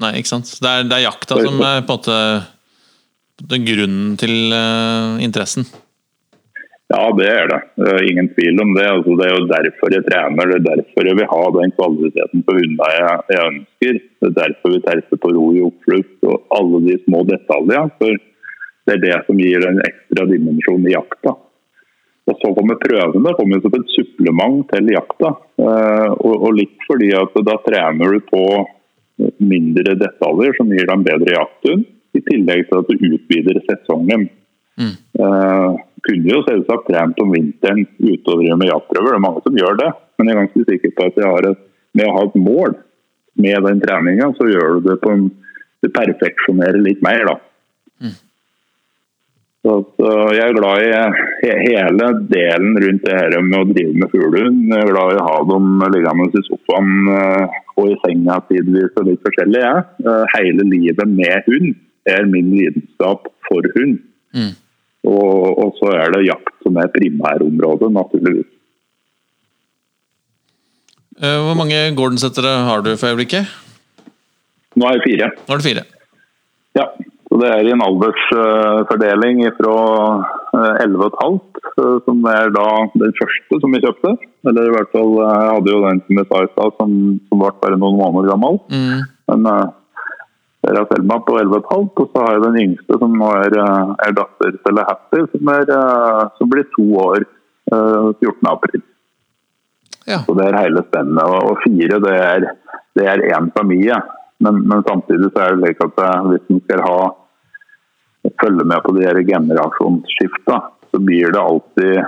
Nei, 0.00 0.12
ikke 0.18 0.30
sant? 0.32 0.48
Det 0.64 0.70
er, 0.70 0.86
det 0.88 0.96
er 0.96 1.04
jakta 1.04 1.36
som 1.44 1.60
er 1.60 1.82
på 1.84 1.92
en 1.92 1.98
måte 2.00 2.16
den 3.52 3.66
grunnen 3.68 4.14
til 4.18 4.32
uh, 4.54 5.20
interessen. 5.22 5.66
Ja, 6.94 7.06
det 7.18 7.26
er 7.26 7.48
det. 7.50 7.60
Ingen 8.06 8.28
tvil 8.36 8.60
om 8.62 8.74
det. 8.76 8.84
Altså, 8.86 9.14
det 9.18 9.24
er 9.26 9.32
jo 9.34 9.46
derfor 9.50 9.94
jeg 9.94 10.06
trener. 10.06 10.50
Det 10.50 10.58
er 10.60 10.66
derfor 10.68 11.08
jeg 11.08 11.18
vil 11.18 11.32
ha 11.32 11.40
den 11.56 11.72
kvaliteten 11.78 12.44
på 12.46 12.54
hundene 12.58 12.90
jeg, 12.92 13.16
jeg 13.34 13.48
ønsker. 13.50 13.98
Det 14.20 14.28
er 14.30 14.36
derfor 14.38 14.74
vi 14.74 14.82
terper 14.84 15.20
på 15.24 15.32
ro 15.34 15.48
i 15.56 15.64
oppflukt 15.64 16.28
og 16.28 16.54
alle 16.58 16.82
de 16.84 17.00
små 17.02 17.24
detaljene. 17.30 17.96
For 17.98 18.20
det 18.84 18.94
er 18.94 19.02
det 19.02 19.18
som 19.26 19.40
gir 19.40 19.66
en 19.66 19.82
ekstra 19.88 20.28
dimensjon 20.30 20.86
i 20.86 20.94
jakta. 20.94 21.34
Og 22.24 22.38
så 22.40 22.52
kommer 22.56 22.78
prøvene 22.80 23.34
kommer 23.36 23.60
som 23.64 23.74
et 23.76 23.90
supplement 23.96 24.62
til 24.70 24.92
jakta. 24.94 25.32
Eh, 25.60 26.10
og, 26.14 26.34
og 26.36 26.54
litt 26.60 26.86
fordi 26.86 27.10
at 27.18 27.34
da 27.48 27.58
trener 27.66 28.14
du 28.14 28.22
på 28.30 28.44
mindre 29.42 29.96
detaljer 29.98 30.56
som 30.58 30.70
gir 30.72 30.86
deg 30.86 30.94
en 30.94 31.04
bedre 31.06 31.34
jakthund, 31.36 31.84
i 32.14 32.22
tillegg 32.22 32.68
til 32.68 32.80
at 32.80 32.90
du 32.90 33.04
utvider 33.10 33.60
sesongen. 33.66 34.28
Mm. 34.78 34.94
Eh, 35.18 35.82
kunne 36.04 36.32
jo 36.34 36.42
selvsagt 36.46 36.88
trent 36.90 37.22
om 37.22 37.32
vinteren 37.34 37.86
ute 37.98 38.28
og 38.28 38.40
drive 38.40 38.58
med 38.60 38.70
jaktprøver, 38.70 39.12
det 39.12 39.18
er 39.20 39.24
mange 39.24 39.44
som 39.44 39.60
gjør 39.60 39.78
det. 39.80 39.90
Men 40.18 40.28
jeg 40.28 40.34
er 40.34 40.42
ganske 40.42 40.66
sikker 40.68 40.92
på 40.96 41.08
at 41.08 41.48
et, 41.50 41.64
med 41.94 42.10
å 42.10 42.16
ha 42.18 42.26
et 42.26 42.36
mål 42.38 42.76
med 43.44 43.66
den 43.66 43.80
treninga, 43.82 44.30
så 44.38 44.46
gjør 44.50 44.78
du 44.78 44.90
det 44.90 45.00
på 45.04 45.14
en 45.14 45.32
Du 45.84 45.90
perfeksjonerer 45.92 46.80
litt 46.80 47.02
mer, 47.04 47.26
da. 47.28 47.34
Så, 49.64 49.74
så 49.96 50.08
Jeg 50.36 50.44
er 50.44 50.56
glad 50.58 50.82
i 50.84 50.88
he, 51.42 51.52
hele 51.64 52.08
delen 52.28 52.78
rundt 52.84 53.04
det 53.04 53.14
her 53.16 53.36
med 53.40 53.58
å 53.62 53.68
drive 53.68 53.94
med 54.00 54.10
fuglehund. 54.12 54.58
Jeg 54.68 54.80
er 54.80 54.90
glad 54.92 55.14
i 55.14 55.20
å 55.22 55.28
ha 55.28 55.38
dem 55.48 55.84
liggende 55.94 56.26
i 56.40 56.42
sofaen 56.48 57.12
eh, 57.14 57.54
og 57.80 57.92
i 57.92 57.96
senga 58.02 58.36
tidvis 58.50 58.92
og 59.00 59.08
litt 59.08 59.24
forskjellig. 59.24 59.62
Jeg. 59.64 59.86
Eh, 60.04 60.34
hele 60.34 60.68
livet 60.68 61.14
med 61.20 61.48
hund 61.48 61.70
er 62.12 62.28
min 62.28 62.52
lidenskap 62.52 63.30
for 63.48 63.70
hund. 63.76 64.02
Mm. 64.36 64.52
Og, 65.04 65.58
og 65.60 65.74
så 65.78 65.92
er 65.98 66.14
det 66.14 66.26
jakt 66.26 66.54
som 66.64 66.76
er 66.80 66.92
primærområdet, 66.92 67.90
naturligvis. 67.92 68.50
Eh, 71.20 71.40
Hvor 71.46 71.56
mange 71.58 71.80
Gordon-settere 71.96 72.54
har 72.68 72.82
du 72.82 72.94
for 72.96 73.12
øyeblikket? 73.12 73.50
Nå 74.74 74.88
er 74.88 74.96
jeg 74.96 75.04
fire. 75.08 75.28
Nå 75.46 75.54
er 75.54 75.60
det 75.60 75.68
fire. 75.68 75.84
Ja, 76.74 76.88
så 77.28 77.38
det 77.38 77.50
er 77.50 77.66
i 77.66 77.74
en 77.74 77.84
aldersfordeling 77.84 79.44
fra 79.60 79.76
eh, 80.56 80.82
11,5, 80.86 81.38
eh, 81.70 81.96
som 82.08 82.26
er 82.32 82.50
da 82.56 82.66
den 82.98 83.14
første 83.20 83.60
som 83.62 83.76
vi 83.76 83.82
kjøpte. 83.84 84.16
Eller 84.48 84.68
i 84.68 84.74
hvert 84.74 84.90
fall, 84.96 85.14
eh, 85.20 85.38
jeg 85.44 85.54
hadde 85.54 85.74
jo 85.76 85.84
den 85.84 86.02
som 86.06 86.20
jeg 86.20 86.30
sa 86.32 86.42
i 86.42 86.50
stad, 86.50 86.76
som, 86.80 86.92
som 87.28 87.44
ble 87.44 87.52
bare 87.62 87.78
noen 87.78 88.00
måneder 88.00 88.32
gammel. 88.34 88.58
Mm. 88.72 89.04
Men 89.30 89.48
eh, 90.64 90.72
der 90.72 90.80
er 90.80 90.88
Selma 90.90 91.20
på 91.20 91.36
11,5, 91.38 91.86
og 92.00 92.10
så 92.10 92.24
har 92.24 92.32
jeg 92.34 92.44
den 92.46 92.60
yngste 92.64 92.98
som 92.98 93.14
nå 93.20 93.30
er, 93.36 93.56
eh, 93.60 93.94
er 94.08 94.16
datter 94.16 94.58
til 94.64 94.82
Happy, 94.88 95.22
som, 95.32 95.54
er, 95.54 95.72
eh, 95.78 96.24
som 96.38 96.50
blir 96.50 96.68
to 96.74 96.86
år 97.04 97.24
eh, 97.24 98.12
14. 98.20 98.50
april. 98.50 98.82
Ja. 100.06 100.18
Så 100.24 100.36
det 100.36 100.48
er 100.48 100.60
hele 100.60 100.84
spennet. 100.88 101.24
Og, 101.24 101.58
fire, 101.64 102.00
det 102.04 102.14
er, 102.20 102.48
det 102.96 103.08
er 103.08 103.26
én 103.36 103.50
familie. 103.58 104.00
Men, 104.44 104.64
men 104.68 104.82
samtidig 104.88 105.30
så 105.32 105.44
er 105.44 105.54
det 105.54 105.62
slik 105.62 105.84
at 105.86 106.02
eh, 106.04 106.24
hvis 106.32 106.50
en 106.52 106.64
skal 106.66 106.84
ha 106.84 106.98
følge 108.40 108.64
med 108.64 108.80
på 108.84 108.92
de 108.96 109.04
her 109.04 109.20
generasjonsskifta, 109.28 110.60
så 110.90 111.00
blir 111.00 111.32
det 111.32 111.40
alltid 111.40 112.04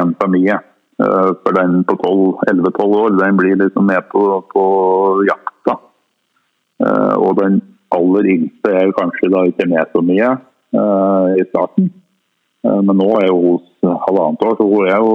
én 0.00 0.14
familie. 0.22 0.58
Eh, 1.02 1.30
For 1.42 1.52
den 1.52 1.84
på 1.84 1.96
11-12 2.50 2.96
år, 3.02 3.10
den 3.22 3.36
blir 3.36 3.56
liksom 3.56 3.86
med 3.86 4.08
på, 4.08 4.22
på 4.52 4.64
jakta. 5.28 5.78
Eh, 6.84 7.14
Og 7.16 7.36
den 7.42 7.60
aller 7.94 8.30
yngste 8.34 8.72
er 8.74 8.94
kanskje 8.96 9.30
da 9.32 9.44
ikke 9.48 9.68
med 9.70 9.92
så 9.94 10.02
mye 10.04 10.30
uh, 10.76 11.34
i 11.38 11.44
starten. 11.48 11.90
Uh, 12.66 12.80
Men 12.82 12.98
nå 13.00 13.08
er 13.20 13.28
jo 13.30 13.38
hos 13.46 13.92
halvannet 14.06 14.44
år, 14.44 14.56
så 14.58 14.66
hun 14.68 14.88
er 14.88 14.98
jo 14.98 15.12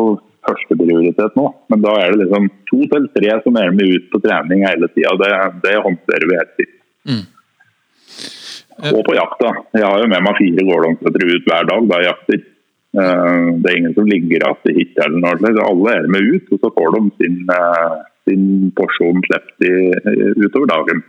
førsteprioritet 0.47 1.37
nå. 1.39 1.49
Men 1.71 1.83
da 1.83 1.93
er 1.99 2.13
det 2.13 2.23
liksom 2.23 2.49
to 2.69 2.79
til 2.91 3.05
tre 3.15 3.35
som 3.43 3.59
er 3.59 3.75
med 3.75 3.93
ut 3.97 4.09
på 4.11 4.21
trening 4.23 4.65
hele 4.67 4.89
tida. 4.95 5.13
Det, 5.21 5.29
det 5.65 5.75
håndterer 5.85 6.29
vi 6.29 6.39
helt 6.39 6.57
sikkert. 6.59 6.81
Mm. 7.09 7.23
Og 8.91 9.03
på 9.07 9.15
jakta. 9.15 9.53
Jeg 9.77 9.85
har 9.85 10.01
jo 10.01 10.09
med 10.11 10.25
meg 10.25 10.39
fire 10.39 10.65
gårdhåndsetere 10.67 11.37
ut 11.37 11.47
hver 11.47 11.69
dag 11.69 11.87
da 11.91 12.01
jeg 12.01 12.09
jakter. 12.09 12.43
Eh, 12.93 13.47
Det 13.63 13.71
er 13.71 13.77
ingen 13.79 13.95
som 13.95 14.09
ligger 14.09 14.43
igjen 14.43 14.77
hytte 14.79 15.05
eller 15.05 15.23
noe. 15.23 15.53
Alle 15.63 15.95
er 15.95 16.11
med 16.11 16.29
ut, 16.33 16.51
og 16.51 16.59
så 16.59 16.71
får 16.75 16.95
de 16.97 17.03
sin, 17.21 17.37
sin 18.27 18.45
porsjon 18.77 19.23
sluppet 19.29 20.43
utover 20.43 20.69
dagen. 20.73 21.03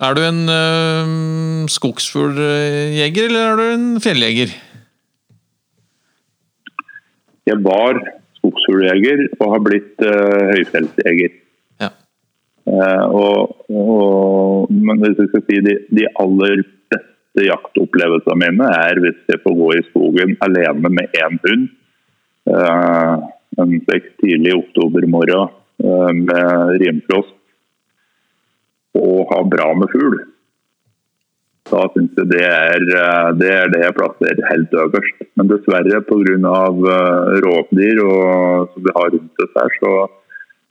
Er 0.00 0.16
du 0.16 0.22
en 0.24 0.46
uh, 0.48 1.66
skogsfugljeger, 1.68 3.26
eller 3.28 3.50
er 3.50 3.58
du 3.58 3.64
en 3.68 3.88
fjelljeger? 4.00 4.54
Jeg 7.50 7.58
var 7.66 7.98
skogsfugljeger 8.38 9.26
og 9.36 9.50
har 9.54 9.62
blitt 9.66 10.04
uh, 10.06 10.46
høyfjellsjeger. 10.54 11.34
Ja. 11.84 11.90
Uh, 12.64 13.04
og, 13.12 13.58
og, 13.68 14.72
men 14.72 15.02
hvis 15.04 15.20
jeg 15.20 15.28
skal 15.34 15.44
si 15.50 15.58
de, 15.68 15.74
de 15.92 16.06
aller 16.22 16.62
beste 16.94 17.44
jaktopplevelsene 17.50 18.38
mine 18.40 18.70
er 18.78 19.02
hvis 19.04 19.18
jeg 19.28 19.42
får 19.44 19.58
gå 19.58 19.68
i 19.76 19.84
skogen 19.90 20.32
alene 20.46 20.94
med 20.96 21.18
én 21.20 21.36
hund. 21.44 21.68
Uh, 22.48 23.20
en 23.60 23.76
seks 23.84 24.16
tidlig 24.24 24.56
oktobermorgen 24.62 25.52
uh, 25.84 26.08
med 26.24 26.80
rimfrost. 26.80 27.36
Og 28.98 29.30
ha 29.30 29.40
bra 29.46 29.70
med 29.78 29.92
fugl. 29.92 30.18
Da 31.70 31.84
syns 31.94 32.16
jeg 32.18 32.30
det 32.32 32.42
er, 32.42 32.82
eh, 32.98 33.28
det 33.38 33.50
er 33.54 33.68
det 33.70 33.82
jeg 33.84 33.96
plasserer 33.98 34.48
helt 34.50 34.72
øverst. 34.84 35.20
Men 35.36 35.50
dessverre 35.52 36.02
pga. 36.08 36.56
Uh, 36.80 37.38
rovdyr 37.44 38.00
og, 38.02 38.72
som 38.72 38.82
vi 38.84 38.94
har 38.96 39.10
rundt 39.14 39.42
oss 39.44 39.56
her, 39.58 39.70
så, 39.82 39.92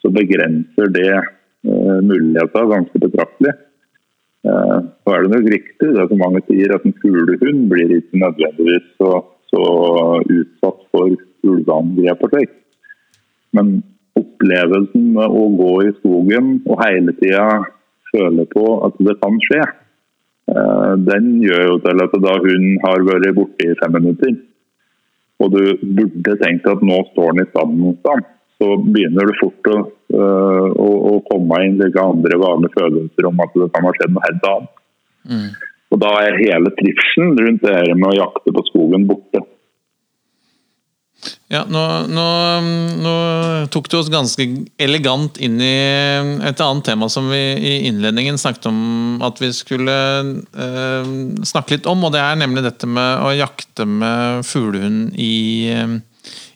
så 0.04 0.12
begrenser 0.12 0.92
det 0.96 1.12
uh, 1.16 2.00
muligheter 2.04 2.72
ganske 2.74 3.02
betraktelig. 3.06 3.54
Uh, 4.44 4.80
Så 5.04 5.14
er 5.14 5.24
det 5.24 5.32
nok 5.34 5.48
riktig 5.54 5.94
det 5.96 6.08
som 6.10 6.22
mange 6.22 6.44
sier, 6.48 6.76
at 6.76 6.86
en 6.88 6.96
fuglehund 7.02 7.66
blir 7.72 7.96
ikke 7.96 8.24
nødvendigvis 8.26 8.88
så, 9.00 9.24
så 9.52 9.64
utsatt 10.26 10.84
for 10.92 11.16
ulveangrep 11.48 12.28
og 12.28 12.36
slikt. 12.36 12.58
Men 13.56 13.80
opplevelsen 14.20 15.14
med 15.16 15.40
å 15.42 15.48
gå 15.58 15.74
i 15.88 15.96
skogen 16.00 16.58
og 16.68 16.82
hele 16.84 17.16
tida 17.22 17.48
føle 18.14 18.46
på 18.54 18.66
at 18.88 18.98
det 19.08 19.16
kan 19.22 19.38
skje, 19.46 19.62
eh, 20.54 20.94
den 21.10 21.32
gjør 21.46 21.66
jo 21.68 21.78
til 21.86 22.04
at 22.06 22.18
da 22.26 22.36
hun 22.46 22.68
har 22.86 23.06
vært 23.12 23.36
borte 23.38 23.68
i 23.68 23.78
fem 23.82 23.96
minutter, 24.00 24.36
og 25.40 25.56
du 25.56 25.64
burde 25.84 26.36
tenkt 26.42 26.68
at 26.68 26.84
nå 26.84 27.00
står 27.14 27.32
den 27.32 27.46
i 27.46 27.50
stand 27.54 27.78
mot 27.80 28.12
ham, 28.12 28.26
så 28.60 28.76
begynner 28.84 29.30
du 29.30 29.38
fort 29.40 29.70
å, 29.72 29.78
øh, 30.12 30.68
å, 30.76 30.90
å 31.14 31.14
komme 31.30 31.62
inn 31.64 31.78
like 31.80 32.02
andre 32.04 32.40
vanlige 32.42 32.76
følelser 32.76 33.30
om 33.30 33.40
at 33.46 33.56
det 33.56 33.70
kan 33.76 33.88
ha 33.88 33.94
skjedd 33.96 34.16
noe 34.16 34.26
helt 34.26 34.50
annet. 34.50 34.74
Mm. 35.30 35.48
Og 35.90 36.02
da 36.04 36.12
er 36.26 36.42
hele 36.42 36.74
trivselen 36.76 37.40
rundt 37.40 37.64
det 37.64 37.78
her 37.78 37.94
med 37.96 38.12
å 38.12 38.18
jakte 38.20 38.54
på 38.54 38.66
skogen 38.68 39.08
borte. 39.10 39.42
Ja, 41.52 41.64
nå, 41.68 41.82
nå, 42.08 42.26
nå 43.04 43.14
tok 43.74 43.90
du 43.92 43.98
oss 44.00 44.12
ganske 44.14 44.46
elegant 44.80 45.40
inn 45.42 45.58
i 45.60 45.74
et 46.48 46.62
annet 46.64 46.86
tema 46.88 47.10
som 47.12 47.28
vi 47.32 47.40
i 47.58 47.74
innledningen 47.90 48.38
snakket 48.40 48.70
om 48.70 49.24
at 49.26 49.42
vi 49.42 49.50
skulle 49.56 49.96
eh, 50.38 51.10
snakke 51.50 51.76
litt 51.76 51.90
om, 51.90 52.06
og 52.06 52.14
det 52.16 52.22
er 52.24 52.40
nemlig 52.40 52.64
dette 52.68 52.88
med 52.88 53.26
å 53.26 53.34
jakte 53.36 53.88
med 53.90 54.46
fuglehund 54.48 55.18
i, 55.20 55.34
eh, 55.74 55.98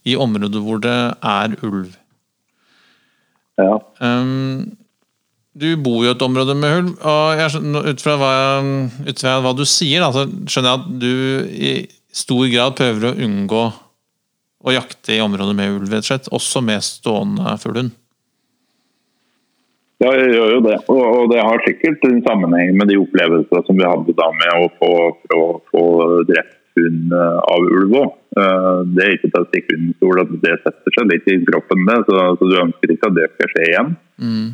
i 0.08 0.16
områder 0.16 0.64
hvor 0.64 0.80
det 0.86 0.98
er 1.18 1.58
ulv. 1.66 1.98
Ja. 3.60 3.76
Um, 4.00 4.78
du 5.54 5.74
bor 5.82 6.02
jo 6.06 6.12
i 6.12 6.16
et 6.16 6.24
område 6.26 6.56
med 6.58 6.80
ulv, 6.80 6.94
og 7.02 7.42
jeg, 7.42 7.66
ut, 7.92 8.02
fra 8.02 8.16
hva, 8.22 8.36
ut 9.10 9.20
fra 9.20 9.38
hva 9.44 9.58
du 9.58 9.66
sier, 9.70 10.02
da, 10.02 10.14
så 10.14 10.26
skjønner 10.48 10.72
jeg 10.72 10.80
at 10.80 10.88
du 11.02 11.14
i 11.54 11.74
stor 12.14 12.46
grad 12.50 12.78
prøver 12.78 13.10
å 13.10 13.18
unngå 13.26 13.64
å 14.64 14.74
jakte 14.74 15.18
i 15.18 15.22
områder 15.24 15.58
med 15.58 15.76
ulv, 15.76 15.92
rett 15.92 16.06
og 16.06 16.10
slett. 16.10 16.32
Også 16.36 16.64
med 16.64 16.84
stående 16.86 17.58
fuglehund. 17.62 17.94
Ja, 20.04 20.10
jeg 20.18 20.34
gjør 20.36 20.58
jo 20.58 20.64
det. 20.66 20.78
Og, 20.92 21.30
det 21.32 21.40
har 21.40 21.64
sikkert 21.64 22.04
en 22.10 22.20
sammenheng 22.26 22.74
med 22.80 22.90
de 22.92 22.98
opplevelsene 23.00 23.64
som 23.68 23.78
vi 23.80 23.88
hadde 23.88 24.16
da 24.18 24.28
med 24.36 24.66
å 24.66 24.68
få, 24.80 24.92
å 25.38 25.46
få 25.72 25.86
drept 26.28 26.60
hund 26.74 27.14
eh, 27.14 27.40
av 27.54 27.68
ulv 27.70 27.96
òg. 28.02 28.14
Det 28.34 29.04
er 29.04 29.12
ikke 29.14 29.30
til 29.30 29.44
å 29.44 29.48
stikke 29.52 29.76
under 29.78 29.98
stol 30.00 30.22
at 30.24 30.32
det 30.44 30.54
setter 30.64 30.96
seg 30.96 31.12
litt 31.12 31.28
i 31.30 31.36
kroppen, 31.46 31.84
det, 31.86 32.00
så, 32.08 32.24
så 32.40 32.48
du 32.50 32.56
ønsker 32.64 32.94
ikke 32.96 33.12
at 33.12 33.18
det 33.20 33.28
skal 33.36 33.52
skje 33.52 33.68
igjen. 33.68 33.92
Mm. 34.18 34.48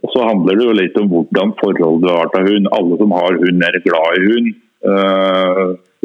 Og 0.00 0.10
så 0.14 0.24
handler 0.26 0.58
det 0.58 0.66
jo 0.66 0.74
litt 0.78 0.98
om 0.98 1.06
hvordan 1.10 1.54
forhold 1.60 2.02
du 2.02 2.10
har 2.10 2.32
til 2.34 2.48
hund. 2.48 2.68
Alle 2.74 2.98
som 2.98 3.14
har 3.14 3.38
hund, 3.42 3.64
er 3.66 3.78
glad 3.86 4.18
i 4.18 4.26
hund. 4.26 4.50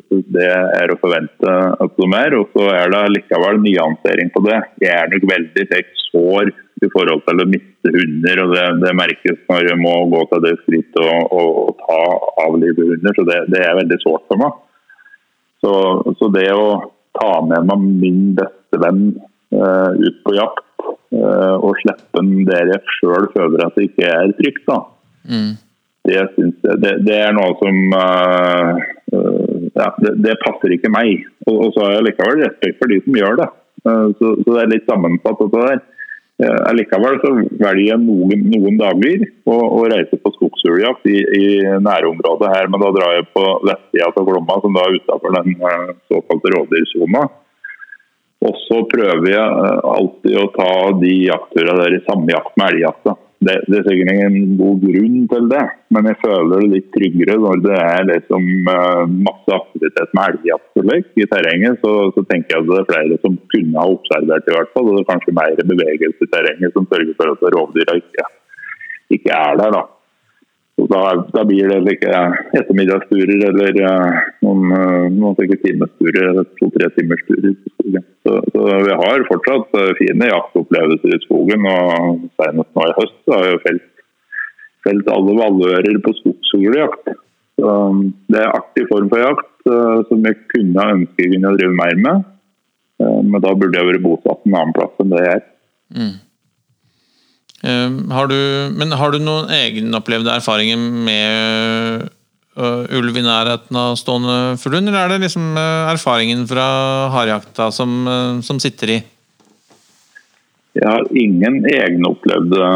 Det 0.09 0.49
er 0.49 0.91
å 0.93 0.99
forvente 1.01 1.55
at 1.85 1.95
de 1.99 2.09
er. 2.19 2.37
Og 2.39 2.51
så 2.55 2.67
er 2.73 2.91
det 2.93 3.03
likevel 3.15 3.61
nyansering 3.63 4.31
på 4.33 4.43
det. 4.47 4.59
Jeg 4.83 4.93
er 4.93 5.11
nok 5.11 5.27
veldig 5.31 5.65
tekt 5.71 6.05
sår 6.09 6.51
i 6.83 6.89
forhold 6.91 7.23
til 7.27 7.41
å 7.41 7.47
miste 7.49 7.93
hunder. 7.95 8.43
og 8.43 8.53
Det, 8.55 8.65
det 8.83 8.95
merkes 8.99 9.39
når 9.49 9.69
jeg 9.71 9.81
må 9.81 9.95
gå 10.13 10.23
til 10.31 10.43
det 10.45 10.53
skrittet 10.63 11.01
og, 11.03 11.33
og, 11.39 11.49
og 11.63 11.79
ta 11.83 12.01
avlive 12.45 12.89
hunder. 12.91 13.17
Så 13.17 13.27
det, 13.29 13.39
det 13.53 13.63
er 13.63 13.79
veldig 13.81 13.99
sårt 14.03 14.27
for 14.31 14.43
meg. 14.43 14.61
Så, 15.63 15.73
så 16.19 16.29
det 16.35 16.49
å 16.53 16.67
ta 17.15 17.31
med 17.47 17.69
meg 17.69 17.85
min 18.03 18.21
beste 18.37 18.81
venn 18.81 19.05
uh, 19.55 19.91
ut 19.95 20.17
på 20.25 20.35
jakt 20.35 20.65
uh, 21.15 21.55
og 21.57 21.79
slippe 21.81 22.19
den 22.19 22.43
der 22.49 22.73
jeg 22.73 22.97
sjøl 22.99 23.29
føler 23.33 23.65
at 23.65 23.77
det 23.77 23.87
ikke 23.89 24.09
er 24.11 24.33
trygt, 24.39 24.65
da. 24.67 24.81
Mm. 25.25 25.53
Det, 26.05 26.13
jeg, 26.13 26.51
det, 26.83 26.91
det 27.07 27.17
er 27.17 27.33
noe 27.33 27.55
som 27.61 27.95
uh, 27.97 28.83
ja, 29.75 29.89
det, 29.99 30.15
det 30.23 30.39
passer 30.43 30.75
ikke 30.75 30.91
meg. 30.93 31.25
Og, 31.47 31.55
og 31.67 31.75
så 31.75 31.85
har 31.85 31.97
jeg 31.97 32.07
likevel 32.09 32.45
respekt 32.45 32.79
for 32.79 32.91
de 32.91 33.01
som 33.03 33.19
gjør 33.19 33.41
det. 33.41 33.49
Eh, 33.85 34.07
så, 34.19 34.31
så 34.41 34.55
det 34.55 34.63
er 34.63 34.71
litt 34.71 34.89
sammensatt. 34.89 35.41
dette 35.43 35.67
der. 35.67 35.83
Eh, 36.43 36.59
Allikevel 36.67 37.17
så 37.23 37.31
velger 37.35 37.81
jeg 37.85 38.01
noen, 38.03 38.45
noen 38.51 38.79
dager 38.79 39.21
å, 39.47 39.55
å 39.55 39.81
reise 39.91 40.19
på 40.19 40.33
skogsfugljakt 40.35 41.07
i, 41.07 41.17
i 41.39 41.45
nærområdet 41.83 42.51
her. 42.51 42.69
Men 42.71 42.83
da 42.83 42.91
drar 42.95 43.17
jeg 43.17 43.29
på 43.35 43.45
vestsida 43.67 44.11
av 44.11 44.29
Glomma, 44.29 44.59
som 44.63 44.75
da 44.75 44.85
er 44.87 44.99
utafor 44.99 45.35
den 45.39 45.57
eh, 45.59 45.91
såkalte 46.11 46.55
rovdyrsona. 46.55 47.25
Og 48.45 48.57
så 48.65 48.81
prøver 48.91 49.29
jeg 49.31 49.75
alltid 49.95 50.35
å 50.37 50.49
ta 50.53 50.71
de 51.01 51.13
jaktturene 51.25 51.79
der 51.81 51.95
i 51.97 52.03
samme 52.05 52.29
jakt 52.29 52.51
med 52.59 52.75
elgjakta. 52.75 53.15
Det, 53.43 53.55
det 53.67 53.77
er 53.77 53.83
sikkert 53.83 54.11
ingen 54.13 54.53
god 54.59 54.77
grunn 54.85 55.17
til 55.31 55.47
det, 55.51 55.63
men 55.93 56.07
jeg 56.09 56.17
føler 56.21 56.61
det 56.63 56.69
litt 56.71 56.87
tryggere 56.95 57.35
når 57.43 57.63
det 57.65 57.79
er 57.81 58.07
liksom 58.09 58.45
eh, 58.71 59.01
masse 59.27 59.57
aktivitet 59.57 60.15
med 60.15 60.37
elgjakt 60.37 61.19
i 61.19 61.27
terrenget. 61.33 61.81
Så, 61.83 61.91
så 62.15 62.23
tenker 62.29 62.55
jeg 62.55 62.63
at 62.63 62.69
det 62.71 62.79
er 62.79 62.89
flere 62.93 63.19
som 63.25 63.35
kunne 63.51 63.81
ha 63.81 63.89
observert 63.91 64.47
i 64.47 64.55
hvert 64.55 64.71
fall. 64.71 64.87
Og 64.87 64.95
det 64.97 65.03
er 65.03 65.11
kanskje 65.11 65.35
mer 65.41 65.67
bevegelse 65.73 66.29
i 66.29 66.31
terrenget 66.31 66.77
som 66.77 66.87
sørger 66.91 67.19
for 67.19 67.33
at 67.33 67.45
rovdyra 67.57 67.99
ikke, 67.99 68.29
ikke 69.19 69.35
er 69.41 69.61
der. 69.61 69.75
da. 69.79 69.83
Da, 70.75 71.01
da 71.31 71.43
blir 71.47 71.69
det 71.71 71.77
like 71.85 72.15
ettermiddagsturer 72.59 73.45
eller 73.47 73.77
noen, 74.43 74.73
eh, 74.75 75.05
noen 75.15 75.37
timesturer, 75.63 76.41
to-tre 76.59 76.89
timers 76.97 77.23
turer. 77.29 77.55
Så, 78.27 78.33
så 78.51 78.63
vi 78.83 78.97
har 78.99 79.23
fortsatt 79.29 79.77
eh, 79.79 79.93
fine 80.01 80.27
jaktopplevelser 80.33 81.15
i 81.15 81.21
skogen. 81.23 81.63
og 81.71 82.25
Senest 82.35 82.75
nå 82.75 82.89
i 82.89 82.97
høst 82.99 83.15
så 83.23 83.37
har 83.37 83.47
vi 83.47 83.63
felt, 83.63 83.87
felt 84.89 85.13
alle 85.15 85.37
valører 85.39 86.01
på 86.03 86.15
skogsfugljakt. 86.19 87.15
Så 87.55 87.71
det 88.35 88.43
er 88.43 88.51
aktiv 88.51 88.91
form 88.91 89.07
for 89.13 89.23
jakt 89.23 89.71
eh, 89.71 89.97
som 90.11 90.27
jeg 90.27 90.41
kunne 90.51 90.89
ønske 90.97 91.23
jeg 91.23 91.37
kunne 91.37 91.55
drive 91.55 91.79
mer 91.79 92.01
med. 92.09 92.31
Men 92.99 93.41
da 93.43 93.51
burde 93.55 93.79
jeg 93.79 93.91
vært 93.93 94.03
bosatt 94.03 94.43
en 94.47 94.59
annen 94.59 94.75
plass 94.75 95.03
enn 95.03 95.11
det 95.11 95.23
jeg 95.23 95.39
er. 95.39 95.47
Eh, 95.95 96.13
har 97.65 98.29
du, 98.29 98.37
men 98.77 98.93
har 98.93 99.13
du 99.13 99.19
noen 99.23 99.49
egenopplevde 99.53 100.33
erfaringer 100.33 100.77
med 100.77 102.05
øh, 102.57 102.83
ulv 102.99 103.17
i 103.17 103.23
nærheten 103.25 103.79
av 103.79 103.97
stående 103.99 104.55
fuglehund, 104.61 104.91
eller 104.91 105.05
er 105.05 105.13
det 105.15 105.25
liksom 105.25 105.55
øh, 105.57 105.91
erfaringen 105.93 106.45
fra 106.49 106.67
hardjakta 107.15 107.71
som, 107.73 108.03
øh, 108.07 108.41
som 108.45 108.61
sitter 108.61 108.97
i? 108.97 108.99
Jeg 110.75 110.91
har 110.91 111.07
ingen 111.15 111.61
egenopplevde 111.71 112.69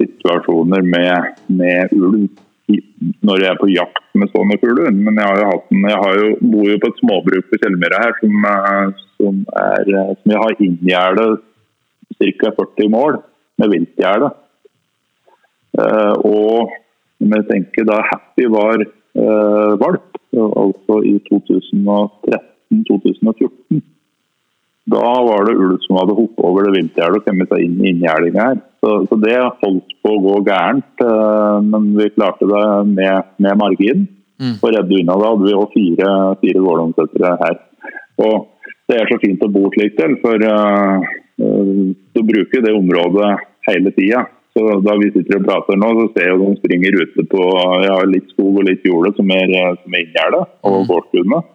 situasjoner 0.00 0.82
med, 0.82 1.34
med 1.46 1.94
ulv 1.94 2.28
når 3.24 3.40
jeg 3.40 3.48
er 3.48 3.60
på 3.60 3.70
jakt 3.72 4.04
med 4.18 4.28
stående 4.32 4.58
fuglehund. 4.60 4.98
Men 5.06 5.20
jeg 5.20 5.38
jo 5.40 5.52
en, 5.56 5.84
jeg 5.88 6.18
jo, 6.20 6.32
bor 6.52 6.66
jo 6.68 6.80
på 6.82 6.90
et 6.90 7.00
småbruk 7.02 7.46
på 7.48 7.60
Kjellmyra 7.62 8.02
her 8.04 8.16
som, 8.20 8.48
eh, 8.52 9.04
som, 9.16 9.38
er, 9.62 9.92
eh, 9.94 10.12
som 10.18 10.34
jeg 10.34 10.42
har 10.42 10.64
inngjerdet 10.66 11.30
ca. 12.18 12.52
40 12.58 12.90
mål 12.92 13.20
med 13.58 13.68
viltgjerde. 13.74 14.28
Eh, 15.78 16.14
og 16.24 16.58
om 17.18 17.32
jeg 17.34 17.48
tenker 17.50 17.82
da 17.88 17.96
Happy 18.08 18.44
var 18.52 18.78
eh, 18.82 19.72
valp, 19.82 20.10
altså 20.38 20.94
i 21.08 21.10
2013-2014 21.28 23.82
da 24.88 25.08
var 25.20 25.44
det 25.44 25.58
ulv 25.60 25.76
som 25.84 25.98
hadde 26.00 26.16
hoppet 26.16 26.46
over 26.48 26.64
det 26.64 26.78
vintergjerdet 26.78 27.18
og 27.20 27.26
kommet 27.26 27.50
seg 27.52 27.64
inn 27.64 27.80
i 27.82 27.90
inngjerdinga 27.92 28.44
her. 28.46 28.60
Så, 28.80 28.90
så 29.10 29.14
det 29.20 29.34
holdt 29.60 29.90
på 30.04 30.12
å 30.14 30.22
gå 30.24 30.36
gærent, 30.46 31.02
eh, 31.04 31.56
men 31.66 31.90
vi 31.98 32.14
klarte 32.14 32.48
det 32.48 32.64
med, 32.94 33.34
med 33.44 33.60
margin. 33.60 34.06
Og 34.62 34.70
redde 34.70 35.00
unna. 35.00 35.16
det 35.18 35.28
hadde 35.28 35.48
vi 35.48 35.56
òg 35.58 35.72
fire, 35.74 36.10
fire 36.42 36.60
gårdomsettere 36.62 37.32
her. 37.40 37.56
Og 38.22 38.34
det 38.88 39.00
er 39.00 39.10
så 39.10 39.18
fint 39.20 39.42
å 39.42 39.50
bo 39.50 39.64
slik 39.74 39.96
til, 39.98 40.14
for 40.22 40.44
uh, 40.46 41.08
du 41.38 42.20
bruker 42.26 42.64
det 42.64 42.74
området 42.74 43.28
hele 43.68 43.92
tida. 43.94 44.24
Så 44.56 44.64
da 44.82 44.96
vi 44.98 45.10
sitter 45.14 45.38
og 45.38 45.44
prater 45.46 45.78
nå, 45.78 45.90
så 45.94 46.06
ser 46.16 46.32
jeg 46.32 46.38
de 46.40 46.48
springer 46.58 46.96
ute 46.98 47.24
på 47.30 47.44
ja, 47.84 47.98
litt 48.10 48.26
skog 48.32 48.58
og 48.58 48.66
litt 48.66 48.86
jorde 48.86 49.12
som 49.14 49.30
er, 49.30 49.52
som 49.84 49.94
er 49.94 50.02
inngjerda 50.02 50.40
og 50.66 50.80
gårdsgrunnet. 50.88 51.52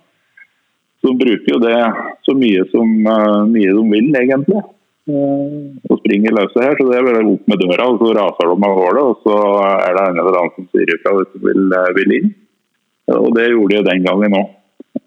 Så 1.03 1.11
de 1.11 1.19
bruker 1.19 1.51
jo 1.51 1.59
det 1.59 1.79
så 2.23 2.36
mye 2.39 2.63
som 2.71 2.91
eh, 3.11 3.41
mye 3.51 3.73
de 3.75 3.84
vil, 3.91 4.07
egentlig. 4.15 4.61
Eh, 5.11 5.57
og 5.89 5.99
springer 5.99 6.31
løse 6.38 6.63
her. 6.63 6.77
Så 6.79 6.88
det 6.88 6.95
er 6.95 7.07
bare 7.09 7.25
opp 7.27 7.49
med 7.51 7.59
døra, 7.59 7.89
og 7.91 7.99
så 7.99 8.13
raser 8.15 8.51
de 8.53 8.67
av 8.69 8.77
hullet. 8.79 9.09
Og 9.09 9.25
så 9.25 9.39
er 9.73 9.97
det 9.97 10.05
en 10.05 10.21
eller 10.23 10.39
annen 10.39 10.55
som 10.55 10.69
sier 10.71 10.93
ifra 10.95 11.17
hvis 11.17 11.34
de 11.34 11.43
vil, 11.43 11.65
eh, 11.75 11.91
vil 11.99 12.15
inn. 12.21 12.31
Og 13.19 13.34
det 13.36 13.49
gjorde 13.51 13.81
de 13.81 13.89
den 13.89 14.07
gangen 14.07 14.38
òg. 14.39 14.53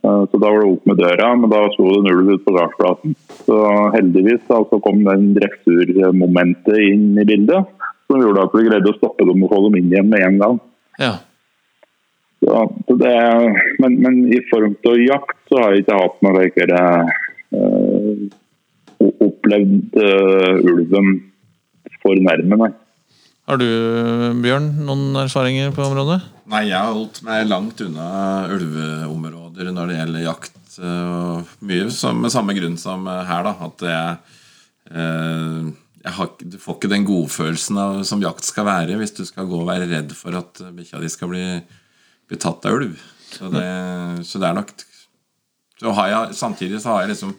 Så 0.07 0.39
da 0.39 0.51
var 0.53 0.61
det 0.63 0.71
opp 0.71 0.85
med 0.87 0.99
døra, 1.01 1.29
men 1.35 1.51
da 1.51 1.65
sto 1.73 1.87
det 1.89 1.97
en 1.99 2.11
ulv 2.13 2.29
ute 2.35 2.45
på 2.47 2.55
gardsplassen. 2.55 3.15
Så 3.47 3.57
heldigvis 3.97 4.45
da, 4.47 4.61
så 4.71 4.79
kom 4.85 5.01
den 5.07 5.33
dressurmomentet 5.35 6.79
inn 6.85 7.17
i 7.19 7.27
bildet, 7.27 7.73
som 8.07 8.23
gjorde 8.23 8.45
at 8.47 8.55
vi 8.55 8.67
greide 8.69 8.93
å 8.93 8.99
stoppe 9.01 9.27
dem 9.27 9.43
og 9.43 9.51
få 9.51 9.63
dem 9.67 9.79
inn 9.81 9.91
igjen 9.91 10.13
med 10.13 10.27
en 10.29 10.39
gang. 10.43 10.61
Ja. 11.03 11.13
Så, 12.45 12.63
så 12.87 12.99
det, 13.01 13.15
men, 13.83 13.99
men 14.05 14.21
i 14.31 14.41
form 14.51 14.77
til 14.85 15.07
jakt 15.09 15.39
så 15.51 15.63
har 15.63 15.75
jeg 15.75 15.87
ikke 15.87 16.01
hatt 16.03 16.19
noe 16.23 16.45
like, 16.45 16.69
øh, 17.57 18.27
opplevd 19.27 20.03
øh, 20.07 20.67
ulven 20.71 21.15
for 22.03 22.23
nærme, 22.23 22.61
nei. 22.63 22.73
Har 23.47 23.61
du, 23.63 23.67
Bjørn, 24.43 24.73
noen 24.89 25.15
erfaringer 25.21 25.71
på 25.75 25.85
området? 25.85 26.19
Nei, 26.51 26.65
jeg 26.67 26.81
har 26.81 26.97
holdt 26.97 27.21
meg 27.27 27.45
langt 27.47 27.79
unna 27.85 28.09
ulveområder 28.51 29.71
når 29.71 29.93
det 29.93 29.99
gjelder 30.01 30.25
jakt. 30.25 30.57
mye 31.63 31.85
med 32.19 32.33
samme 32.35 32.57
grunn 32.59 32.75
som 32.77 33.07
her, 33.07 33.47
da. 33.47 33.53
At 33.69 33.87
jeg, 33.87 34.17
eh, 34.91 35.71
jeg 36.03 36.17
har, 36.19 36.33
Du 36.43 36.59
får 36.59 36.77
ikke 36.77 36.91
den 36.91 37.07
godfølelsen 37.07 37.79
av, 37.79 38.03
som 38.05 38.23
jakt 38.23 38.45
skal 38.45 38.67
være 38.67 38.99
hvis 38.99 39.15
du 39.15 39.25
skal 39.25 39.47
gå 39.47 39.63
og 39.63 39.71
være 39.71 39.87
redd 39.95 40.13
for 40.13 40.35
at 40.35 40.67
bikkja 40.75 41.01
di 41.01 41.09
skal 41.09 41.31
bli, 41.31 41.47
bli 42.27 42.43
tatt 42.43 42.67
av 42.67 42.81
ulv. 42.81 42.99
Så 43.31 43.51
det, 43.55 43.67
så 44.27 44.43
det 44.43 44.51
er 44.51 44.59
nok 44.59 44.75
så 45.77 45.93
jeg, 46.09 46.35
Samtidig 46.35 46.81
så 46.81 46.95
har 46.95 47.05
jeg 47.05 47.15
liksom 47.15 47.35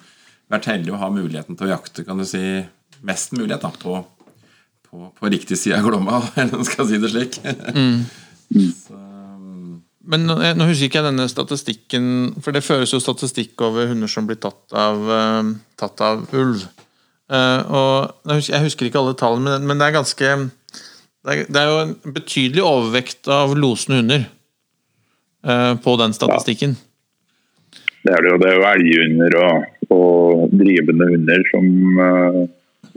vært 0.48 0.70
heldig 0.72 0.94
å 0.94 1.02
ha 1.02 1.10
muligheten 1.12 1.58
til 1.58 1.68
å 1.68 1.74
jakte 1.76 2.06
kan 2.08 2.20
du 2.20 2.24
si, 2.28 2.64
mest 3.04 3.34
mulighet 3.36 3.66
da, 3.66 3.72
på, 3.76 4.00
på, 4.90 5.10
på 5.20 5.30
riktig 5.32 5.58
side 5.60 5.78
av 5.80 5.88
Glomma, 5.88 6.22
eller 6.42 6.64
skal 6.68 6.86
jeg 6.86 6.96
si 6.96 7.04
det 7.04 7.12
slik. 7.14 7.38
så, 8.82 9.04
Men 10.08 10.28
nå, 10.30 10.38
nå 10.56 10.70
husker 10.70 10.88
ikke 10.88 11.02
jeg 11.02 11.10
denne 11.10 11.28
statistikken, 11.32 12.10
for 12.44 12.56
det 12.56 12.66
føres 12.66 12.94
jo 12.96 13.04
statistikk 13.04 13.60
over 13.68 13.92
hunder 13.92 14.12
som 14.12 14.28
blir 14.30 14.40
tatt 14.40 14.78
av, 14.78 15.04
uh, 15.12 15.54
tatt 15.80 16.04
av 16.06 16.28
ulv. 16.32 16.64
Uh, 17.28 17.62
og 17.68 18.32
jeg 18.32 18.40
husker, 18.40 18.54
jeg 18.56 18.68
husker 18.70 18.88
ikke 18.88 19.02
alle 19.02 19.18
tallene, 19.20 19.58
men, 19.58 19.68
men 19.68 19.82
det 19.82 19.90
er 19.90 19.98
ganske 19.98 20.36
det 21.28 21.34
er, 21.34 21.48
det 21.52 21.60
er 21.60 21.68
jo 21.68 21.80
en 21.84 22.14
betydelig 22.16 22.64
overvekt 22.64 23.28
av 23.28 23.52
losende 23.60 24.00
hunder 24.00 24.28
uh, 25.44 25.74
på 25.84 25.98
den 26.00 26.16
statistikken. 26.16 26.78
Det 28.08 28.14
er 28.16 28.24
det 28.24 28.32
jo. 28.32 28.38
Det 28.40 28.48
er 28.48 28.56
jo 28.56 28.68
elghunder 28.70 29.36
og, 29.42 29.66
og 29.92 30.54
drivende 30.56 31.10
hunder 31.12 31.44
som, 31.52 31.68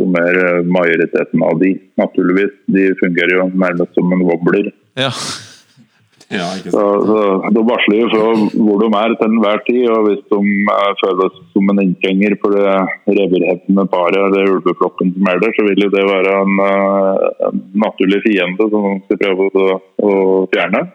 eh, 0.01 0.11
som 0.11 0.19
er 0.21 0.41
eh, 0.47 0.67
majoriteten 0.79 1.47
av 1.47 1.61
de, 1.61 1.77
naturligvis. 2.01 2.59
De 2.73 2.91
fungerer 3.03 3.37
jo 3.37 3.47
nærmest 3.53 3.95
som 3.95 4.13
en 4.13 4.27
wobbler. 4.29 4.71
Ja. 4.99 5.13
ja, 6.39 6.47
Så, 6.65 6.85
så 7.09 7.17
De 7.55 7.65
varsler 7.67 8.05
jo 8.05 8.11
fra 8.13 8.29
hvor 8.67 8.83
de 8.83 8.91
er 9.01 9.17
til 9.17 9.29
enhver 9.29 9.65
tid. 9.67 9.83
og 9.91 10.07
Hvis 10.09 10.23
de 10.31 10.39
eh, 10.77 10.93
føles 11.03 11.43
som 11.55 11.73
en 11.73 11.83
inntrenger 11.85 12.39
for 12.43 12.57
det 12.57 13.19
revirhevende 13.19 13.89
paret 13.93 14.23
eller 14.23 14.55
ulveflokken 14.57 15.13
som 15.17 15.33
er 15.33 15.43
der, 15.43 15.53
så 15.57 15.67
vil 15.69 15.85
jo 15.87 15.91
det 15.97 16.07
være 16.13 16.39
en, 16.45 16.63
eh, 16.69 17.29
en 17.51 17.61
naturlig 17.85 18.23
fiende 18.27 18.71
som 18.71 18.89
de 18.89 18.97
skal 19.05 19.23
prøve 19.27 19.51
å, 19.51 19.83
å 20.07 20.15
fjerne. 20.55 20.87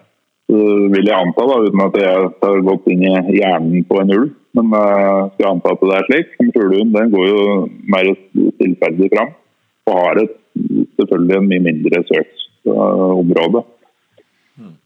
Så 0.45 0.57
vil 0.93 1.07
jeg 1.09 1.17
anta, 1.17 1.45
da, 1.49 1.61
uten 1.65 1.87
at 1.87 1.95
jeg 1.97 2.25
har 2.45 2.59
gått 2.67 2.89
inn 2.93 3.05
i 3.09 3.39
hjernen 3.39 3.85
på 3.89 3.97
en 3.97 4.11
ulv, 4.13 4.33
men 4.55 4.73
uh, 4.73 5.27
skal 5.35 5.51
anta 5.51 5.73
at 5.75 5.83
det 5.83 5.95
er 5.97 6.07
slik. 6.09 6.33
Fuglehund 6.55 6.95
den 6.95 7.13
går 7.13 7.27
jo 7.29 7.45
mer 7.91 8.11
stillferdig 8.15 9.11
fram 9.13 9.33
og 9.85 9.97
har 10.01 10.21
et, 10.23 10.35
selvfølgelig 10.97 11.37
en 11.37 11.49
mye 11.51 11.63
mindre 11.67 12.03
søksområde. 12.09 13.61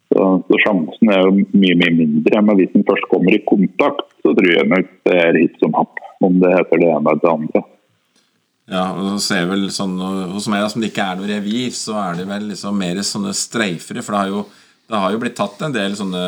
Så, 0.10 0.24
så 0.50 0.58
sjansen 0.64 1.12
er 1.14 1.20
jo 1.22 1.34
mye 1.38 1.76
mye 1.80 1.96
mindre. 1.96 2.42
Men 2.42 2.58
hvis 2.60 2.72
den 2.74 2.86
først 2.88 3.06
kommer 3.12 3.36
i 3.36 3.44
kontakt, 3.48 4.08
så 4.24 4.34
tror 4.34 4.50
jeg 4.52 4.70
nok 4.72 4.88
det 5.08 5.18
er 5.22 5.38
hit 5.38 5.60
som 5.62 5.76
happ. 5.78 6.02
Om 6.26 6.40
det 6.42 6.56
heter 6.56 6.82
det 6.82 6.90
ene 6.90 7.14
eller 7.14 7.22
det 7.22 7.32
andre. 7.32 7.62
Ja, 8.70 8.84
og 8.94 9.06
så 9.16 9.20
ser 9.24 9.40
jeg 9.42 9.50
vel 9.50 9.70
sånn 9.74 9.96
Hos 10.34 10.46
meg, 10.52 10.66
som 10.70 10.84
det 10.84 10.92
ikke 10.92 11.06
er 11.06 11.18
noe 11.18 11.30
revir, 11.30 11.72
så 11.74 11.96
er 12.04 12.20
det 12.20 12.28
vel 12.30 12.50
liksom 12.52 12.76
mer 12.78 13.00
sånne 13.06 13.34
streifere. 13.38 14.04
For 14.06 14.14
det 14.14 14.24
har 14.24 14.34
jo, 14.34 14.44
det 14.90 14.98
har 14.98 15.14
jo 15.14 15.20
blitt 15.22 15.38
tatt 15.38 15.60
en 15.62 15.74
del 15.74 15.94
sånne 15.98 16.22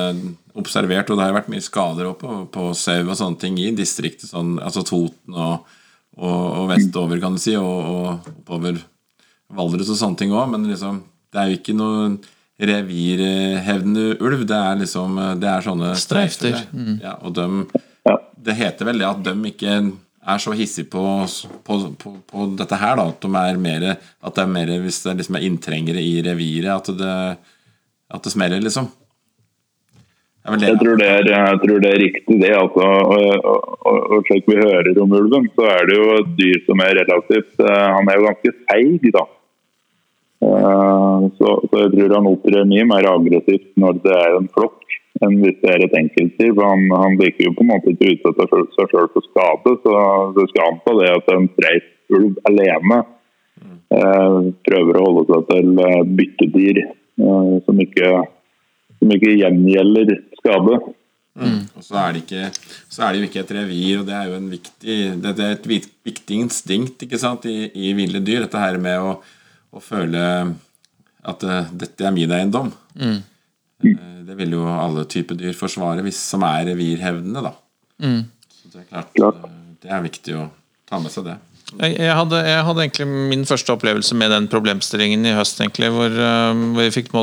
observert, 0.59 1.09
og 1.09 1.18
det 1.18 1.24
har 1.24 1.32
jo 1.32 1.38
vært 1.39 1.51
mye 1.53 1.66
skader 1.66 2.12
på, 2.20 2.36
på 2.53 2.66
sau 2.78 2.99
og 3.07 3.16
sånne 3.18 3.39
ting 3.41 3.57
i 3.57 3.72
distriktet. 3.74 4.30
Sånn, 4.30 4.57
altså 4.62 4.84
Toten 4.86 5.34
og, 5.34 5.72
og, 6.20 6.43
og 6.59 6.68
vestover, 6.70 7.22
kan 7.24 7.38
du 7.38 7.41
si, 7.41 7.55
og, 7.57 7.66
og 7.66 8.30
oppover 8.36 8.84
Valdres 9.51 9.89
og 9.91 9.97
sånne 9.99 10.20
ting 10.22 10.36
òg. 10.36 10.51
Men 10.53 10.70
liksom, 10.70 11.01
det 11.34 11.41
er 11.41 11.49
jo 11.49 11.57
ikke 11.57 11.76
noe 11.80 12.03
revirhevdende 12.62 14.20
ulv. 14.22 14.45
Det 14.47 14.59
er 14.59 14.80
liksom 14.84 15.18
Det 15.41 15.49
er 15.49 15.66
sånne 15.66 15.95
Streifter. 15.97 16.62
Mm. 16.72 16.99
Ja, 17.01 17.18
og 17.18 17.34
dem, 17.36 17.64
det 18.38 18.57
heter 18.59 18.91
vel 18.91 19.01
det 19.01 19.09
at 19.09 19.24
de 19.26 19.36
ikke 19.49 19.80
er 20.22 20.41
så 20.41 20.53
hissige 20.53 20.91
på, 20.93 21.01
på, 21.66 21.80
på, 21.97 22.14
på 22.30 22.45
dette 22.59 22.78
her, 22.78 22.99
da. 22.99 23.07
At, 23.09 23.26
de 23.26 23.41
er 23.41 23.57
mer, 23.66 23.88
at 23.97 24.38
det 24.38 24.45
er 24.45 24.53
mer 24.53 24.76
hvis 24.84 25.01
det 25.07 25.18
liksom 25.24 25.39
er 25.39 25.47
inntrengere 25.47 26.03
i 26.03 26.20
reviret, 26.26 26.76
at 26.78 26.93
det, 27.01 27.16
at 28.14 28.24
det 28.28 28.34
smeller, 28.34 28.62
liksom. 28.64 28.89
Det 30.41 30.57
det. 30.57 30.70
Jeg 30.72 30.78
tror 30.82 30.95
det 30.97 31.07
er, 31.07 31.28
jeg 31.30 31.59
tror 31.62 31.82
det 31.84 31.89
er 31.93 31.99
riktig, 32.01 32.38
det. 32.41 32.49
Altså. 32.57 32.86
Og, 32.86 33.45
og, 33.51 33.76
og, 33.86 33.99
og 34.16 34.24
slik 34.30 34.47
vi 34.49 34.55
hører 34.57 34.97
om 35.03 35.12
ulven, 35.20 35.45
så 35.57 35.68
er 35.70 35.86
det 35.89 35.97
jo 35.99 36.07
et 36.18 36.32
dyr 36.39 36.64
som 36.66 36.82
er 36.82 36.95
relativt 36.97 37.62
eh, 37.62 37.84
Han 37.97 38.09
er 38.09 38.18
jo 38.18 38.26
ganske 38.30 38.53
feig, 38.72 39.05
da. 39.14 39.24
Eh, 40.41 41.28
Så, 41.38 41.49
så 41.70 41.84
jeg 41.84 41.91
tror 41.93 42.16
han 42.18 42.30
opptrer 42.32 42.66
mye 42.72 42.86
mer 42.89 43.05
aggressivt 43.12 43.68
når 43.78 43.99
det 44.05 44.16
er 44.18 44.38
en 44.39 44.47
flokk, 44.55 44.80
enn 45.22 45.36
hvis 45.43 45.59
det 45.62 45.70
er 45.76 45.84
et 45.86 45.97
enkeltdyr. 45.99 46.55
Han, 46.57 46.88
han 47.03 47.18
liker 47.22 47.45
jo 47.45 47.53
på 47.59 47.62
en 47.68 47.70
måte 47.76 47.93
ikke 47.93 48.09
å 48.09 48.16
utsette 48.34 48.47
seg- 48.74 48.89
sjøl 48.95 49.09
for 49.14 49.28
skade, 49.28 49.76
så 49.86 49.93
du 50.39 50.41
skal 50.49 50.72
anta 50.72 50.95
det 50.97 51.12
at 51.20 51.30
en 51.36 51.45
streit 51.53 51.91
ulv 52.18 52.41
alene 52.49 52.97
eh, 53.93 54.39
prøver 54.66 54.97
å 54.97 55.05
holde 55.05 55.28
seg 55.30 55.45
til 55.53 55.86
byttedyr 56.18 56.82
som 57.65 57.84
ikke 57.84 58.11
som 59.01 59.13
ikke 59.15 59.34
gjengjelder 59.39 60.11
skade. 60.38 60.80
Og 61.41 61.82
så 61.82 61.95
er, 61.97 62.13
det 62.13 62.22
ikke, 62.26 62.49
så 62.91 63.05
er 63.05 63.13
det 63.13 63.22
jo 63.22 63.30
ikke 63.30 63.41
et 63.41 63.53
revir, 63.55 64.01
og 64.01 64.05
det 64.09 64.13
er 64.13 64.28
jo 64.30 64.36
en 64.38 64.49
viktig, 64.51 64.97
det 65.24 65.32
er 65.32 65.55
et 65.55 65.69
viktig 66.05 66.38
instinkt 66.38 67.05
ikke 67.07 67.19
sant, 67.22 67.47
i, 67.49 67.72
i 67.72 67.95
ville 67.97 68.22
dyr. 68.22 68.43
Dette 68.43 68.61
her 68.61 68.78
med 68.84 68.99
å, 69.01 69.15
å 69.72 69.82
føle 69.82 70.22
at 71.22 71.45
uh, 71.47 71.72
dette 71.72 72.05
er 72.05 72.13
min 72.13 72.34
eiendom. 72.36 72.69
Mm. 72.99 73.19
Det 73.82 74.11
det 74.32 74.38
vil 74.39 74.53
jo 74.55 74.67
alle 74.69 75.03
typer 75.09 75.36
dyr 75.36 75.55
forsvare 75.57 76.03
hvis 76.05 76.19
som 76.32 76.45
er 76.47 76.69
revirhevdende, 76.69 77.41
da. 77.43 77.51
Så 78.53 78.69
det 78.72 78.84
er 78.86 79.07
klart, 79.17 79.41
eh, 79.43 79.55
det 79.84 79.91
er 79.91 80.05
viktig 80.05 80.36
å 80.39 80.45
ta 80.88 80.99
med 81.03 81.11
seg 81.11 81.26
det. 81.28 81.38
Jeg, 81.80 82.11
hadde, 82.17 82.39
jeg 82.43 82.63
hadde 82.67 82.84
egentlig 82.84 83.07
min 83.07 83.45
første 83.47 83.72
opplevelse 83.72 84.15
med 84.19 84.34
den 84.34 84.49
problemstillingen 84.51 85.24
i 85.30 85.36
høst, 85.38 85.61
egentlig, 85.63 85.91
hvor, 85.95 86.11
vi 86.11 86.72
hvor 86.76 86.84
jeg 86.84 86.95
fikk 86.97 87.13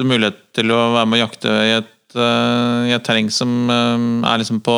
mulighet 0.00 0.38
til 0.56 0.72
å 0.72 0.82
være 0.94 1.08
med 1.08 1.18
å 1.18 1.24
jakte 1.26 1.52
i 1.52 1.72
et, 1.76 1.96
eh, 2.16 2.88
i 2.88 2.94
et 2.96 3.04
terreng 3.04 3.28
som 3.32 3.50
eh, 3.68 4.06
er 4.30 4.40
liksom 4.40 4.62
på 4.64 4.76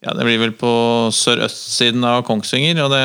ja, 0.00 0.14
Det 0.16 0.24
blir 0.24 0.40
vel 0.40 0.52
på 0.56 0.72
sørøstsiden 1.12 2.04
av 2.08 2.22
Kongsvinger. 2.24 2.78
og 2.84 2.92
det 2.92 3.04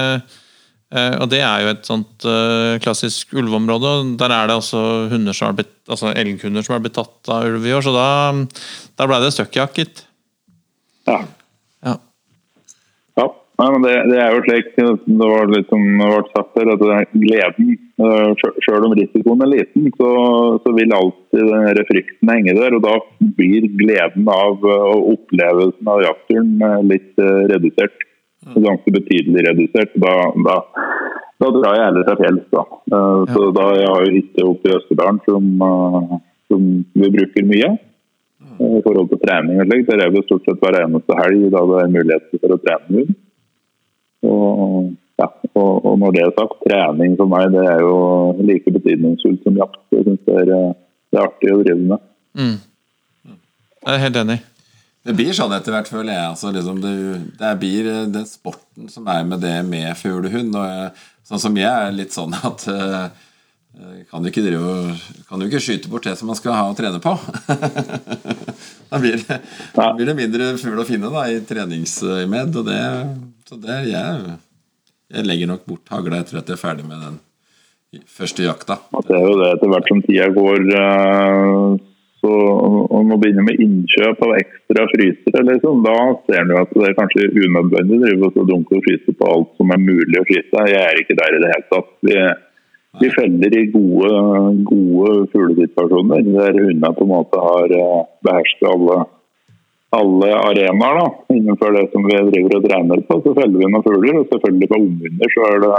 eh, 0.96 1.16
og 1.20 1.28
det 1.32 1.42
er 1.44 1.64
jo 1.64 1.72
et 1.74 1.88
sånt 1.88 2.28
eh, 2.28 2.76
klassisk 2.84 3.34
ulveområde. 3.36 4.18
Der 4.20 4.32
er 4.32 4.48
det 4.48 4.60
også 4.60 5.10
hunder 5.12 5.36
som 5.36 5.50
har 5.50 5.58
blitt, 5.58 5.76
altså 5.88 6.14
elghunder 6.16 6.64
som 6.64 6.78
har 6.78 6.84
blitt 6.84 6.96
tatt 6.96 7.32
av 7.32 7.48
ulv 7.50 7.66
i 7.68 7.74
år, 7.76 7.84
så 7.84 7.96
da, 7.96 8.08
da 8.96 9.10
ble 9.10 9.20
det 9.24 9.34
støkkjakket. 9.36 10.06
Ja. 11.10 11.20
Ja, 13.56 13.64
Nei, 13.64 13.72
men 13.72 13.84
det, 13.86 13.94
det 14.12 14.18
er 14.20 14.34
jo 14.36 14.42
slik 14.44 14.74
det 14.76 15.28
var 15.30 15.48
litt 15.48 15.70
som 15.72 15.84
det 15.86 16.08
ble 16.12 16.32
sagt 16.34 16.58
her, 16.60 16.72
at 16.74 17.14
gleden 17.16 17.70
eh, 18.04 18.48
Selv 18.66 18.88
om 18.90 18.96
risikoen 19.00 19.44
er 19.46 19.52
liten, 19.54 19.86
så, 19.96 20.10
så 20.60 20.74
vil 20.76 20.96
alltid 20.96 21.54
den 21.54 21.88
frykten 21.88 22.32
henge 22.34 22.56
der. 22.58 22.76
og 22.76 22.84
Da 22.84 22.98
blir 23.38 23.70
gleden 23.80 24.28
av 24.28 24.60
og 24.60 25.08
opplevelsen 25.14 25.92
av 25.94 26.04
jakturen 26.04 26.52
eh, 26.68 26.84
litt 26.92 27.24
eh, 27.24 27.42
redusert. 27.54 28.06
Ganske 28.52 28.92
betydelig 28.94 29.48
redusert. 29.48 29.96
Da, 30.04 30.14
da, 30.50 30.60
da 31.40 31.52
drar 31.56 31.80
jeg 31.80 31.88
heller 31.88 32.08
til 32.10 32.20
fjells. 32.26 32.46
Da. 32.52 32.66
Så 33.32 33.50
da 33.56 33.70
jeg 33.80 33.88
har 33.90 34.04
jo 34.06 34.16
hytte 34.20 34.50
oppe 34.52 34.70
i 34.70 34.76
Østerdalen 34.76 35.24
som, 35.26 35.48
som 36.52 36.68
vi 36.94 37.14
bruker 37.16 37.48
mye 37.48 37.72
i 38.60 38.82
forhold 38.86 39.10
til 39.10 39.24
trening 39.24 39.64
og 39.64 39.72
slikt. 39.72 39.90
Der 39.90 40.04
er 40.06 40.14
vi 40.14 40.22
stort 40.28 40.46
sett 40.46 40.62
hver 40.62 40.78
eneste 40.84 41.18
helg 41.24 41.48
da 41.56 41.64
det 41.72 41.80
er 41.82 41.96
muligheter 41.96 42.44
for 42.44 42.54
å 42.54 42.60
trene 42.62 43.00
hund. 43.00 43.16
Og, 44.26 44.90
ja, 45.22 45.30
og, 45.54 45.86
og 45.86 46.00
når 46.02 46.16
det 46.16 46.24
er 46.24 46.34
sagt, 46.36 46.58
trening 46.66 47.16
for 47.20 47.32
meg 47.32 47.54
det 47.54 47.64
er 47.72 47.84
jo 47.86 47.96
like 48.42 48.74
betydningsfullt 48.78 49.46
som 49.46 49.62
jakt. 49.62 49.82
Jeg 49.96 50.08
syns 50.10 50.26
det 50.28 50.44
det 51.16 51.22
er 51.22 51.30
artig 51.30 51.54
å 51.54 51.62
drive 51.62 51.88
med. 51.94 52.12
Mm. 52.36 52.56
Jeg 53.86 53.94
er 53.94 54.02
helt 54.02 54.20
enig. 54.20 54.40
Det 55.06 55.14
blir 55.14 55.36
sånn 55.38 55.54
etter 55.54 55.76
hvert, 55.76 55.90
føler 55.92 56.16
jeg. 56.16 56.30
Altså, 56.32 56.50
liksom 56.52 56.80
det, 56.82 56.96
det 57.38 57.52
blir 57.62 57.90
den 58.12 58.26
sporten 58.28 58.90
som 58.92 59.06
er 59.14 59.22
med 59.28 59.44
det 59.46 59.60
med 59.68 59.94
fuglehund. 60.00 60.58
Sånn 61.26 61.42
som 61.42 61.56
jeg 61.60 61.70
er 61.70 61.94
litt 61.94 62.16
sånn 62.16 62.34
at 62.36 62.66
eh, 62.74 63.06
kan 64.10 64.24
du 64.24 64.32
ikke 64.32 64.44
drive 64.46 64.64
og 64.66 65.06
Kan 65.30 65.42
du 65.42 65.48
ikke 65.48 65.62
skyte 65.62 65.92
bort 65.92 66.06
det 66.08 66.16
som 66.18 66.30
man 66.32 66.38
skal 66.40 66.58
ha 66.58 66.66
å 66.72 66.76
trene 66.78 67.02
på? 67.04 67.14
da, 68.90 69.00
blir 69.02 69.22
det, 69.22 69.40
da 69.76 69.92
blir 69.94 70.10
det 70.10 70.18
mindre 70.18 70.52
fugl 70.62 70.82
å 70.82 70.88
finne 70.88 71.14
da 71.14 71.28
i 71.30 71.38
treningsøyemed. 71.46 72.60
Og 72.62 72.68
det, 72.68 72.82
så 73.46 73.58
det 73.62 73.80
jeg, 73.92 74.38
jeg 75.14 75.28
legger 75.30 75.52
nok 75.52 75.66
bort 75.70 75.92
hagla 75.94 76.22
etter 76.24 76.40
at 76.42 76.50
jeg 76.50 76.58
er 76.58 76.62
ferdig 76.66 76.86
med 76.88 77.02
den 77.06 77.20
første 78.10 78.44
jakta. 78.44 78.80
At 78.98 79.06
det 79.08 79.18
er 79.20 79.28
jo 79.28 79.36
det 79.40 79.52
etter 79.54 79.70
hvert 79.72 79.92
som 79.92 80.02
tida 80.06 80.32
går. 80.36 80.66
eh, 80.80 81.76
Så, 82.26 82.32
om 82.90 83.06
man 83.06 83.20
begynner 83.22 83.46
med 83.46 83.60
innkjøp 83.62 84.22
av 84.26 84.32
ekstra 84.40 84.88
frysere, 84.90 85.44
liksom, 85.46 85.84
da 85.86 85.94
ser 86.26 86.42
man 86.42 86.56
jo 86.56 86.62
at 86.64 86.72
det 86.74 86.88
er 86.88 86.96
kanskje 86.98 87.28
unødvendig 87.38 88.00
å 88.00 88.02
drive 88.02 88.30
og 88.32 88.48
dunke 88.50 88.80
og 88.80 88.88
fryse 88.88 89.14
på 89.20 89.28
alt 89.30 89.52
som 89.60 89.74
er 89.76 89.84
mulig 89.84 90.18
å 90.18 90.26
fryse. 90.26 90.64
Jeg 90.72 90.82
er 90.82 91.02
ikke 91.04 91.18
der 91.20 91.38
i 91.38 91.42
det 91.44 91.52
hele 91.52 91.68
tatt. 91.70 91.92
Vi, 92.10 92.16
vi 93.04 93.12
feller 93.14 93.58
i 93.60 93.64
gode, 93.76 94.10
gode 94.72 95.12
fuglesituasjoner 95.36 96.26
der 96.32 96.58
hundene 96.64 96.92
på 96.98 97.06
en 97.06 97.14
måte 97.14 97.44
har 97.46 97.76
beherska 98.26 98.74
alle, 98.74 98.98
alle 99.96 100.30
arenaer 100.38 101.00
da, 101.00 101.08
innenfor 101.36 101.76
det 101.76 101.88
som 101.94 102.06
vi 102.06 102.22
driver 102.30 102.60
og 102.60 102.68
trener 102.68 103.04
på. 103.08 103.20
Så 103.24 103.34
feller 103.38 103.60
vi 103.60 103.68
noen 103.72 103.86
fugler, 103.86 104.22
og 104.22 104.32
selvfølgelig 104.32 104.72
på 104.72 104.80
unghunder 104.82 105.36
så 105.36 105.50
er 105.50 105.60
det 105.66 105.74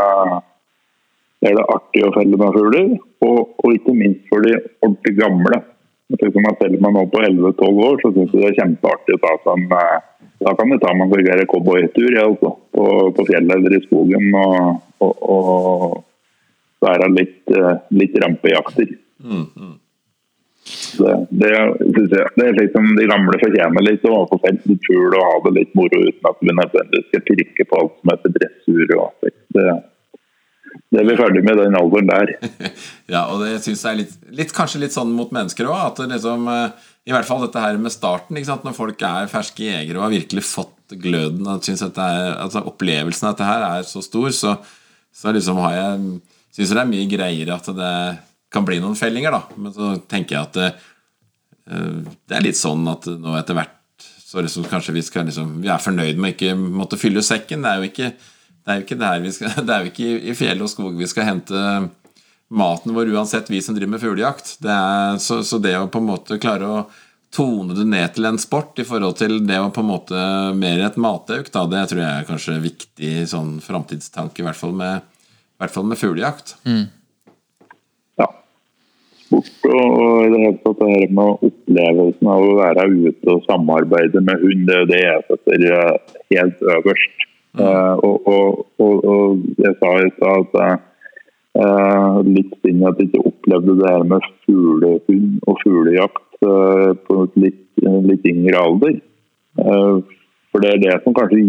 er 1.46 1.56
det 1.58 1.64
artig 1.68 2.02
å 2.02 2.12
felle 2.14 2.38
noen 2.40 2.54
fugler, 2.54 2.92
og, 3.26 3.40
og 3.62 3.74
ikke 3.76 3.94
minst 3.96 4.28
for 4.30 4.44
de 4.46 4.54
ordentlig 4.56 5.16
gamle. 5.20 5.62
Selv 6.06 6.36
Om 6.38 6.44
man 6.84 6.94
nå 6.94 7.02
på 7.10 7.20
11-12 7.20 7.80
år, 7.82 7.96
så 8.00 8.12
syns 8.14 8.34
jeg 8.34 8.42
det 8.42 8.50
er 8.52 8.58
kjempeartig 8.60 9.16
å 9.16 9.22
ta 9.24 9.32
seg 9.42 9.56
en 9.56 9.72
eh, 9.74 9.96
Da 10.44 10.52
kan 10.54 10.70
vi 10.70 10.78
ta 10.78 10.92
en 10.92 11.00
sånn 11.02 11.48
cowboytur 11.50 12.14
ja, 12.14 12.26
altså, 12.28 12.52
på, 12.76 12.84
på 13.16 13.24
fjellet 13.26 13.56
eller 13.56 13.74
i 13.74 13.80
skogen 13.86 14.36
og, 14.38 14.82
og, 15.02 15.24
og 15.34 16.86
være 16.86 17.08
litt, 17.10 17.40
eh, 17.50 17.72
litt 17.96 18.14
rampejakter. 18.22 18.94
Det, 20.66 21.12
det, 21.30 21.50
jeg, 21.52 21.90
det 22.10 22.46
er 22.46 22.56
liksom 22.58 22.88
de 22.98 23.04
gamle 23.06 23.38
fortjener 23.38 23.84
litt 23.86 24.06
å 24.08 24.24
få 24.30 24.38
felt 24.42 24.64
litt 24.66 24.86
fugl 24.88 25.14
og 25.14 25.22
ha 25.22 25.34
det 25.44 25.52
litt 25.60 25.76
moro 25.78 26.00
uten 26.02 26.30
at 26.30 26.40
vi 26.42 26.54
nødvendigvis 26.54 27.10
skal 27.12 27.26
trykke 27.28 27.66
på 27.70 27.82
alt 27.82 27.94
som 28.00 28.12
heter 28.12 28.34
dressur. 28.38 28.96
og 28.96 29.28
det. 29.56 29.68
Det 30.92 31.00
er 31.00 31.08
vi 31.08 31.16
ferdig 31.18 31.42
med 31.46 31.58
den 31.60 31.78
alderen 31.78 32.10
der. 32.10 32.34
Ja, 33.14 33.26
og 33.30 33.42
det 33.44 33.60
synes 33.64 33.82
jeg 33.84 33.92
er 33.92 34.00
litt, 34.02 34.14
litt, 34.40 34.54
kanskje 34.54 34.82
litt 34.82 34.94
sånn 34.94 35.14
mot 35.14 35.32
mennesker 35.34 35.68
òg. 35.70 36.02
Liksom, 36.10 36.46
eh, 36.52 36.86
I 37.06 37.14
hvert 37.14 37.28
fall 37.28 37.44
dette 37.44 37.62
her 37.62 37.78
med 37.80 37.94
starten. 37.94 38.38
Når 38.38 38.76
folk 38.76 39.02
er 39.06 39.30
ferske 39.30 39.66
jegere 39.66 40.00
og 40.00 40.08
har 40.08 40.16
virkelig 40.16 40.46
fått 40.48 40.96
gløden 41.02 41.46
at 41.50 41.66
synes 41.66 41.82
at 41.86 41.98
er, 41.98 42.36
altså 42.42 42.62
Opplevelsen 42.66 43.28
av 43.28 43.34
dette 43.34 43.48
her 43.48 43.66
er 43.70 43.86
så 43.86 44.02
stor, 44.04 44.30
så, 44.34 44.56
så 45.14 45.34
liksom 45.34 45.62
har 45.64 45.76
jeg 45.80 46.16
Syns 46.56 46.70
det 46.72 46.80
er 46.80 46.88
mye 46.88 47.04
greiere 47.04 47.52
at 47.52 47.66
det 47.76 47.88
kan 48.56 48.64
bli 48.68 48.80
noen 48.82 48.96
fellinger, 48.98 49.36
da. 49.36 49.42
Men 49.60 49.74
så 49.76 49.92
tenker 50.10 50.38
jeg 50.38 50.48
at 50.48 50.56
det, 50.60 50.70
eh, 51.70 51.98
det 52.28 52.38
er 52.40 52.46
litt 52.48 52.58
sånn 52.58 52.86
at 52.92 53.06
nå 53.12 53.36
etter 53.38 53.58
hvert 53.60 53.72
så 54.26 54.42
liksom 54.42 54.64
kanskje 54.68 54.92
vi 54.96 55.02
skal 55.06 55.28
liksom 55.28 55.60
Vi 55.62 55.68
er 55.70 55.78
fornøyd 55.80 56.18
med 56.18 56.34
ikke 56.34 56.56
måtte 56.58 56.98
fylle 56.98 57.22
sekken. 57.22 57.62
Det 57.62 57.70
er 57.70 57.78
jo 57.78 57.90
ikke 57.92 58.08
det 58.66 58.72
er 58.74 58.80
jo 58.80 58.82
ikke 58.88 58.98
der 58.98 59.20
vi 59.22 59.30
skal, 59.30 59.52
det 59.68 59.70
er 59.76 59.84
jo 59.84 59.92
ikke 59.92 60.08
i- 60.32 60.34
fjell 60.34 60.64
og 60.66 60.70
skog 60.72 60.96
vi 60.98 61.06
skal 61.06 61.28
hente 61.28 61.60
maten 62.50 62.94
vår 62.94 63.12
uansett, 63.14 63.48
vi 63.50 63.60
som 63.62 63.74
driver 63.74 63.92
med 63.94 64.02
fuglejakt. 64.02 64.56
Så, 65.22 65.40
så 65.46 65.58
det 65.62 65.76
å 65.78 65.86
på 65.90 65.98
en 66.02 66.08
måte 66.10 66.36
klare 66.42 66.66
å 66.66 66.80
tone 67.34 67.74
det 67.74 67.86
ned 67.90 68.12
til 68.14 68.26
en 68.28 68.38
sport 68.38 68.78
i 68.78 68.84
forhold 68.86 69.16
til 69.18 69.40
det 69.46 69.58
å 69.62 69.70
på 69.74 69.82
en 69.82 69.88
måte 69.90 70.20
mer 70.58 70.82
et 70.86 70.98
matauk, 71.02 71.50
da, 71.54 71.64
det 71.70 71.82
tror 71.90 72.02
jeg 72.02 72.10
er 72.20 72.28
kanskje 72.28 72.54
viktig 72.62 73.10
sånn 73.30 73.56
framtidstanke, 73.62 74.42
i 74.42 74.46
hvert 74.46 74.58
fall 74.60 74.74
med, 74.78 75.02
med 75.58 75.98
fuglejakt. 75.98 76.54
Ja. 76.66 76.84
Sport 79.26 79.66
og, 79.66 80.02
i 80.22 80.30
det 80.30 80.40
hele 80.40 80.58
tatt 80.62 80.80
det 80.80 80.88
her 80.92 81.14
med 81.18 81.46
opplevelsen 81.48 82.28
av 82.30 82.44
å 82.46 82.56
være 82.60 82.84
ute 82.94 83.32
og 83.32 83.46
samarbeide 83.48 84.22
med 84.22 84.42
hund, 84.42 84.66
det 84.68 84.76
er 84.78 84.90
det 84.90 85.00
jeg 85.02 85.24
setter 85.30 85.64
eh, 85.74 86.18
helt 86.34 86.62
øverst. 86.76 87.24
Eh, 87.58 88.04
og, 88.06 88.28
og, 88.30 88.60
og, 88.84 89.08
og 89.10 89.62
jeg 89.64 89.74
sa 89.80 89.90
i 89.98 90.12
stad 90.18 90.58
at 90.62 90.84
eh, 91.58 92.20
litt 92.28 92.52
synd 92.60 92.86
at 92.86 93.00
jeg 93.02 93.10
ikke 93.10 93.24
opplevde 93.32 93.78
det 93.80 93.90
her 93.90 94.06
med 94.12 94.28
fuglehund 94.44 95.40
og 95.48 95.58
fuglejakt 95.64 96.46
uh, 96.46 96.92
på 97.08 97.24
litt, 97.40 97.64
litt 97.80 98.28
yngre 98.30 98.60
alder. 98.60 99.00
Uh, 99.56 100.04
for 100.52 100.62
det 100.62 100.74
er 100.74 100.82
det 100.84 100.94
som 101.02 101.16
kanskje 101.16 101.40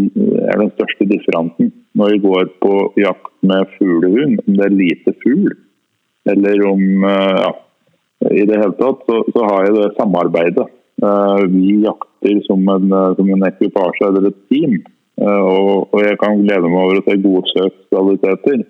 er 0.47 0.61
den 0.63 0.73
største 0.73 1.07
differansen 1.11 1.69
når 1.97 2.15
vi 2.15 2.23
går 2.25 2.49
på 2.63 2.73
jakt 3.03 3.33
med 3.45 3.69
fuglehund. 3.77 4.41
Om 4.47 4.57
det 4.57 4.65
er 4.65 4.77
lite 4.79 5.13
fugl, 5.21 5.53
eller 6.31 6.65
om 6.71 7.05
ja, 7.05 7.51
I 8.25 8.45
det 8.49 8.57
hele 8.57 8.73
tatt 8.79 9.03
så, 9.05 9.21
så 9.33 9.45
har 9.45 9.67
jeg 9.67 9.75
det 9.77 9.95
samarbeidet. 9.97 10.67
Eh, 11.03 11.43
Vi 11.53 11.75
jakter 11.83 12.39
som 12.47 12.63
en, 12.73 12.87
eh, 12.91 13.15
som 13.15 13.29
en 13.29 13.45
ekvipasje 13.49 14.07
eller 14.07 14.31
et 14.31 14.39
team. 14.49 14.79
Eh, 15.21 15.43
Og, 15.45 15.93
og 15.93 16.01
jeg 16.01 16.17
kan 16.21 16.41
glede 16.41 16.71
meg 16.71 16.81
over 16.81 16.99
å 17.01 17.05
se 17.05 17.17
gode 17.21 17.53
søkskvaliteter 17.53 18.65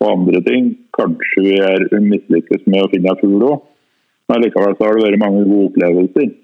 og 0.00 0.08
andre 0.12 0.40
ting. 0.48 0.72
Kanskje 0.96 1.44
vi 1.44 1.54
er 1.60 1.86
mislykkes 2.00 2.64
med 2.66 2.84
å 2.84 2.90
finne 2.92 3.12
en 3.12 3.20
fugl 3.20 3.44
òg, 3.50 3.62
men 4.28 4.42
likevel 4.42 4.76
så 4.76 4.88
har 4.88 4.96
det 4.96 5.06
vært 5.06 5.22
mange 5.22 5.44
gode 5.44 5.70
opplevelser. 5.70 6.34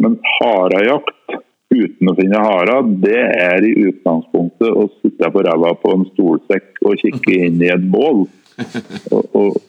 Men 0.00 0.16
harejakt 0.38 1.36
uten 1.68 2.08
å 2.10 2.14
finne 2.16 2.40
hara, 2.40 2.78
det 3.04 3.20
er 3.20 3.66
i 3.66 3.74
utgangspunktet 3.90 4.70
å 4.72 4.86
sitte 5.02 5.28
på 5.34 5.42
ræva 5.44 5.74
på 5.82 5.92
en 5.94 6.06
stolsekk 6.14 6.80
og 6.88 6.96
kikke 7.02 7.34
inn 7.44 7.60
i 7.62 7.68
et 7.74 7.84
bål. 7.92 8.24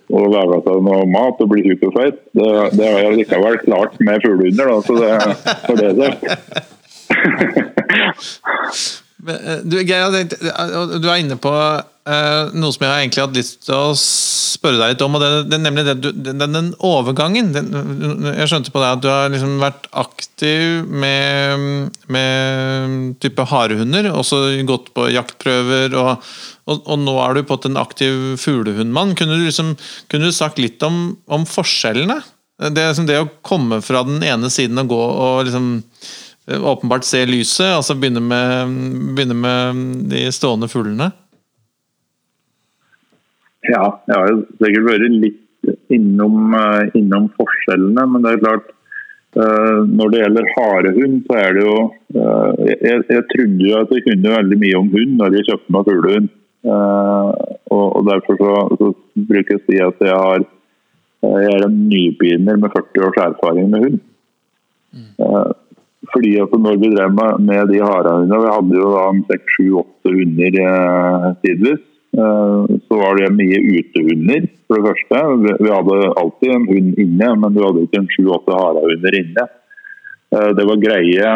Og 0.10 0.24
lage 0.34 0.58
seg 0.66 0.78
noe 0.86 1.04
mat 1.14 1.38
og 1.44 1.48
bli 1.52 1.62
tjukk 1.68 1.82
og 1.90 1.94
feit. 2.00 2.18
Det, 2.38 2.50
det 2.78 2.86
har 2.88 3.00
jeg 3.04 3.18
likevel 3.20 3.56
klart 3.66 3.94
med 4.02 4.16
fuglehunder, 4.26 4.68
så 4.88 4.94
det, 4.98 5.12
for 5.68 5.76
det 5.78 5.90
sagt. 6.00 6.24
Eh, 9.28 9.60
Du, 9.68 9.76
Geir, 9.84 10.14
eh, 10.16 10.24
du 11.04 11.10
er 11.10 11.18
inne 11.20 11.36
på 11.36 11.52
noe 12.10 12.74
som 12.74 12.84
jeg 12.84 12.89
har 12.89 13.01
egentlig 13.03 13.24
hatt 13.24 13.36
lyst 13.38 13.66
til 13.68 13.76
å 13.76 13.95
spørre 13.97 14.80
deg 14.80 14.93
litt 14.93 15.03
om. 15.05 15.18
og 15.18 15.24
det, 15.24 15.30
det 15.51 15.60
nemlig 15.62 15.86
det, 15.88 16.14
den, 16.26 16.41
den 16.41 16.72
overgangen. 16.86 17.51
Den, 17.55 17.70
jeg 18.34 18.49
skjønte 18.51 18.74
på 18.74 18.82
deg 18.82 18.97
at 18.97 19.03
du 19.03 19.10
har 19.12 19.30
liksom 19.34 19.60
vært 19.62 19.86
aktiv 20.01 20.88
med, 20.89 21.91
med 22.12 23.20
type 23.24 23.45
harehunder. 23.51 24.10
Også 24.16 24.41
gått 24.70 24.89
på 24.95 25.10
jaktprøver. 25.14 25.95
Og, 25.99 26.32
og, 26.70 26.82
og 26.82 27.03
nå 27.03 27.16
er 27.26 27.38
du 27.38 27.45
på 27.49 27.60
en 27.70 27.80
aktiv 27.82 28.39
fuglehundmann. 28.41 29.16
Kunne 29.20 29.38
du, 29.39 29.45
liksom, 29.47 29.76
kunne 30.12 30.32
du 30.32 30.36
sagt 30.36 30.62
litt 30.62 30.84
om, 30.86 31.18
om 31.30 31.47
forskjellene? 31.49 32.22
Det, 32.60 32.89
liksom 32.89 33.07
det 33.07 33.22
å 33.22 33.30
komme 33.45 33.80
fra 33.86 34.03
den 34.07 34.24
ene 34.26 34.49
siden 34.51 34.82
og 34.82 34.91
gå 34.91 34.99
og 34.99 35.45
liksom 35.47 35.70
eh, 36.49 36.60
åpenbart 36.60 37.07
se 37.07 37.22
lyset, 37.30 37.70
altså 37.78 37.95
begynne 37.95 38.24
med, 38.24 38.74
begynne 39.16 39.38
med 39.39 39.84
de 40.12 40.26
stående 40.36 40.68
fuglene. 40.72 41.14
Ja, 43.68 43.86
jeg 44.07 44.16
har 44.16 44.30
jo 44.32 44.41
sikkert 44.62 44.88
vært 44.88 45.16
litt 45.20 45.39
innom, 45.91 46.53
eh, 46.55 46.91
innom 46.95 47.28
forskjellene, 47.36 48.05
men 48.07 48.24
det 48.24 48.34
er 48.34 48.43
klart 48.43 48.70
eh, 49.36 49.80
når 49.89 50.14
det 50.14 50.22
gjelder 50.24 50.51
harehund, 50.55 51.18
så 51.28 51.39
er 51.41 51.57
det 51.57 51.66
jo 51.66 51.78
eh, 52.16 52.70
jeg, 52.70 53.01
jeg, 53.10 53.26
trodde 53.34 53.68
jo 53.68 53.82
at 53.82 53.91
jeg 53.95 54.05
kunne 54.07 54.36
veldig 54.38 54.60
mye 54.64 54.80
om 54.80 54.91
hund 54.95 55.18
når 55.20 55.39
jeg 55.39 55.49
kjøpte 55.49 55.76
meg 55.76 55.89
fuglehund. 55.91 56.36
Og, 56.60 57.86
og, 57.95 58.01
derfor 58.10 58.36
så, 58.36 58.53
så, 58.80 58.88
bruker 59.30 59.53
jeg 59.53 59.60
å 59.60 59.64
si 59.64 59.78
at 59.84 60.01
jeg, 60.03 60.16
har, 60.24 60.43
jeg 61.24 61.51
er 61.53 61.64
en 61.64 61.78
nybegynner 61.88 62.60
med 62.60 62.74
40 62.74 63.05
års 63.07 63.20
erfaring 63.24 63.70
med 63.72 63.86
hund. 63.86 64.01
Mm. 64.91 65.53
Fordi 66.14 66.34
at 66.41 66.55
når 66.66 66.80
vi 66.82 66.89
drev 66.93 67.14
med, 67.16 67.39
med 67.47 67.72
de 67.72 67.80
harehundene, 67.84 68.41
vi 68.43 68.51
hadde 68.55 68.78
jo 68.80 68.89
da 68.93 69.05
seks, 69.30 69.55
sju, 69.55 69.66
åtte 69.82 70.14
hunder 70.16 70.60
eh, 70.66 71.28
tidvis, 71.45 71.82
så 72.12 72.97
var 72.97 73.20
det 73.20 73.30
mye 73.38 73.60
utehunder, 73.78 74.47
for 74.68 74.80
det 74.80 74.89
første. 74.89 75.20
Vi 75.62 75.70
hadde 75.70 75.97
alltid 76.22 76.53
en 76.55 76.68
hund 76.70 77.01
inne, 77.03 77.30
men 77.41 77.55
du 77.55 77.62
hadde 77.64 77.86
ikke 77.86 78.01
en 78.01 78.12
sju-åtte 78.16 78.57
harahunder 78.57 79.18
inne. 79.20 79.45
Eh, 80.36 80.49
det 80.57 80.66
var 80.70 80.82
greie, 80.82 81.32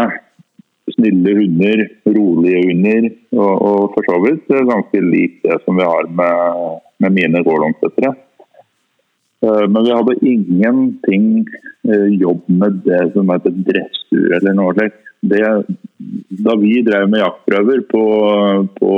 snille 0.95 1.35
hunder, 1.37 1.85
rolige 2.17 2.65
hunder, 2.67 3.07
og, 3.37 3.53
og 3.53 3.95
for 3.95 4.09
så 4.09 4.19
vidt 4.25 4.51
ganske 4.73 5.03
likt 5.05 5.45
det 5.47 5.61
som 5.63 5.79
vi 5.79 5.87
har 5.87 6.09
med, 6.21 6.81
med 7.05 7.17
mine 7.21 7.43
gårdlandsettere. 7.45 8.15
Eh, 9.45 9.63
men 9.69 9.79
vi 9.81 9.93
hadde 9.93 10.19
ingenting 10.21 11.29
jobb 12.15 12.45
med 12.47 12.77
det 12.85 13.09
som 13.11 13.27
heter 13.27 13.55
dressur 13.67 14.37
eller 14.37 14.53
noe 14.55 14.71
slikt 14.77 15.01
det, 15.23 15.43
da 16.43 16.55
vi 16.59 16.81
drev 16.83 17.07
med 17.09 17.21
jaktprøver 17.21 17.83
på, 17.87 18.03
på 18.75 18.95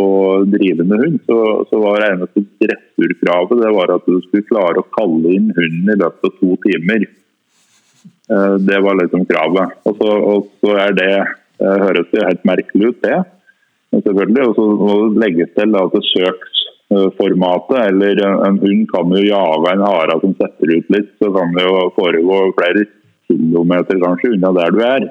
drivende 0.50 0.98
hund, 0.98 1.20
så, 1.30 1.38
så 1.70 1.82
var 1.84 2.02
det 2.02 2.08
eneste 2.14 2.46
dressurkravet 2.64 3.62
det 3.62 3.74
var 3.76 3.94
at 3.94 4.08
du 4.10 4.18
skulle 4.24 4.48
klare 4.50 4.82
å 4.82 4.90
kalle 4.98 5.36
inn 5.38 5.52
hunden 5.54 5.92
i 5.94 6.00
løpet 6.02 6.26
av 6.26 6.34
to 6.40 6.58
timer. 6.66 7.06
Eh, 8.34 8.56
det 8.70 8.80
var 8.82 8.98
liksom 8.98 9.28
kravet. 9.30 9.76
Og 9.86 10.00
så, 10.00 10.16
og 10.34 10.48
så 10.64 10.74
er 10.88 10.96
det 10.98 11.12
eh, 11.14 11.78
høres 11.84 12.16
jo 12.16 12.26
helt 12.26 12.48
merkelig 12.50 12.90
ut, 12.90 13.04
det. 13.06 13.20
selvfølgelig, 13.94 14.48
Og 14.48 14.56
så 14.58 14.66
må 14.80 14.96
det 15.04 15.24
legges 15.28 15.52
til 15.60 15.78
at 15.82 16.00
søksformatet, 16.10 17.78
eller 17.92 18.24
en 18.48 18.58
hund 18.64 18.88
kan 18.90 19.14
jo 19.14 19.28
jage 19.28 19.76
en 19.76 19.86
hare 19.86 20.18
som 20.24 20.34
setter 20.42 20.74
ut 20.74 20.90
litt, 20.98 21.14
så 21.22 21.30
kan 21.38 21.54
det 21.54 21.68
jo 21.68 21.86
foregå 22.00 22.42
flere 22.58 22.88
kilometer 23.30 24.02
kanskje 24.02 24.34
unna 24.34 24.52
der 24.58 24.74
du 24.74 24.84
er. 24.90 25.08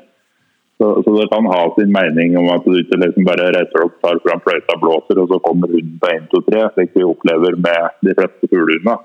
Så, 0.79 1.03
så, 1.05 1.11
det 1.21 1.29
kan 1.31 1.47
ha 1.47 1.75
sin 1.79 1.93
mening 1.95 2.39
om 2.39 2.49
at 2.51 2.65
du 2.67 2.75
ikke 2.81 2.99
liksom 2.99 3.27
bare 3.29 3.53
reiser 3.55 3.85
opp, 3.87 3.95
tar 4.03 4.19
fram 4.25 4.41
fløyta, 4.43 4.75
blåser, 4.83 5.21
og 5.23 5.29
så 5.31 5.39
kommer 5.45 5.71
hunden 5.71 6.01
på 6.03 6.11
1, 6.11 6.25
2, 6.33 6.41
3, 6.49 6.63
slik 6.75 6.97
vi 6.99 7.05
opplever 7.07 7.55
med 7.67 8.01
de 8.03 8.15
fleste 8.19 8.51
fuglehundene. 8.51 8.97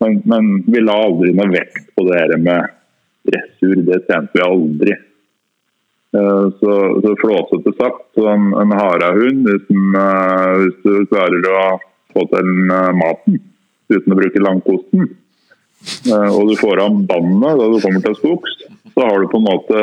Men, 0.00 0.22
men, 0.30 0.48
vi 0.64 0.80
la 0.80 0.94
aldri 1.08 1.34
noe 1.36 1.50
vekt 1.52 1.90
på 1.96 2.06
det 2.06 2.16
her 2.16 2.32
med 2.40 2.72
dressur. 3.28 3.82
Det 3.88 3.98
tjente 4.06 4.38
vi 4.38 4.44
aldri. 4.46 4.96
Uh, 6.16 6.46
så, 6.56 6.74
så 7.04 7.12
flåsete 7.20 7.74
sagt, 7.76 8.06
så 8.16 8.30
en, 8.32 8.48
en 8.56 8.72
harehund, 8.78 9.44
hvis, 9.44 9.66
uh, 9.68 10.54
hvis, 10.62 10.78
du 10.86 11.10
klarer 11.10 11.50
å 11.50 11.64
få 12.14 12.24
til 12.30 12.48
uh, 12.70 12.94
maten 12.96 13.42
uten 13.92 14.14
å 14.14 14.16
bruke 14.16 14.40
langkosten, 14.44 15.10
og 16.08 16.48
du 16.50 16.56
får 16.58 16.80
av 16.82 16.96
bandet 17.08 17.60
da 17.60 17.66
du 17.70 17.76
kommer 17.80 18.02
til 18.04 18.16
skogs, 18.18 18.56
så 18.92 19.04
har 19.06 19.22
du 19.22 19.28
på 19.30 19.38
en 19.38 19.46
måte 19.46 19.82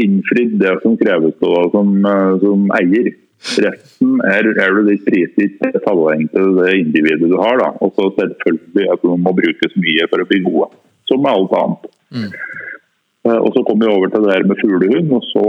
innfridd 0.00 0.58
det 0.60 0.74
som 0.82 0.96
kreves 1.00 1.46
av 1.46 1.70
som, 1.74 1.94
eh, 2.04 2.34
som, 2.42 2.66
eier. 2.80 3.14
Resten 3.62 4.20
er, 4.26 4.48
er 4.48 4.74
du 4.74 4.86
litt 4.86 5.04
prisgitt 5.04 5.60
avhengig 5.86 6.32
av 6.40 6.54
det 6.60 6.70
individet 6.80 7.28
du 7.28 7.36
har. 7.36 7.60
Da. 7.60 7.72
Og 7.84 7.92
så 7.96 8.08
selvfølgelig 8.16 8.86
at 8.94 9.04
du 9.04 9.12
må 9.20 9.34
brukes 9.36 9.76
mye 9.82 10.06
for 10.10 10.22
å 10.22 10.28
bli 10.30 10.40
gode, 10.46 10.70
som 11.10 11.20
med 11.22 11.32
alt 11.32 11.56
annet. 11.60 11.90
Mm. 12.16 12.30
Uh, 13.26 13.40
og 13.42 13.50
Så 13.54 13.62
kommer 13.66 13.86
vi 13.86 13.92
over 13.92 14.10
til 14.10 14.24
det 14.24 14.34
her 14.34 14.46
med 14.46 14.60
fuglehund, 14.62 15.12
og 15.18 15.22
så 15.32 15.46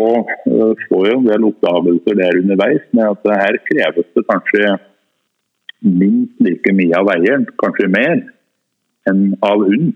uh, 0.50 0.74
får 0.88 1.08
jeg 1.08 1.18
en 1.18 1.30
del 1.30 1.48
oppdagelser 1.52 2.20
der 2.20 2.40
underveis 2.42 2.86
med 2.98 3.06
at 3.06 3.30
her 3.44 3.60
kreves 3.70 4.08
det 4.18 4.26
kanskje 4.32 4.72
minst 5.86 6.42
like 6.42 6.74
mye 6.74 6.98
av 6.98 7.12
eieren, 7.14 7.46
kanskje 7.62 7.92
mer, 7.94 8.24
enn 9.10 9.24
av 9.46 9.62
hund. 9.64 9.94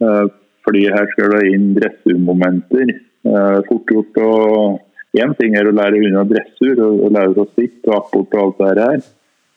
Uh, 0.00 0.26
fordi 0.66 0.88
her 0.90 1.06
skal 1.12 1.36
det 1.36 1.52
inn 1.54 1.74
dressurmomenter 1.76 2.94
fort 3.68 3.90
gjort 3.90 4.20
å 4.22 4.32
Én 5.16 5.32
ting 5.38 5.54
er 5.56 5.68
å 5.68 5.74
lære 5.74 6.00
hunder 6.02 6.26
dressur 6.28 6.80
og, 6.84 7.06
lære 7.14 7.40
å 7.40 7.48
sitte 7.54 7.88
og 7.88 7.94
apport 8.02 8.34
og 8.36 8.42
alt 8.42 8.58
det 8.76 8.84
her. 8.84 9.04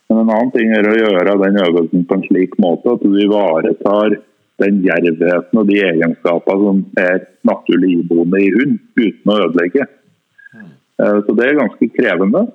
Men 0.09 0.21
en 0.23 0.31
annen 0.35 0.51
ting 0.53 0.71
er 0.73 0.87
å 0.87 0.97
gjøre 0.97 1.35
den 1.43 1.59
øvelsen 1.65 2.05
på 2.07 2.17
en 2.17 2.25
slik 2.29 2.55
måte 2.63 2.95
at 2.95 3.03
du 3.03 3.17
ivaretar 3.19 4.15
den 4.59 4.79
djervheten 4.83 5.59
og 5.61 5.67
de 5.69 5.81
egenskapene 5.87 6.63
som 6.63 6.79
er 6.99 7.19
naturlig 7.47 7.91
iboende 8.01 8.41
i 8.43 8.49
hund, 8.55 8.79
uten 8.99 9.33
å 9.33 9.37
ødelegge. 9.45 9.85
Uh, 10.99 11.19
så 11.23 11.35
det 11.37 11.45
er 11.45 11.61
ganske 11.61 11.91
krevende. 11.95 12.45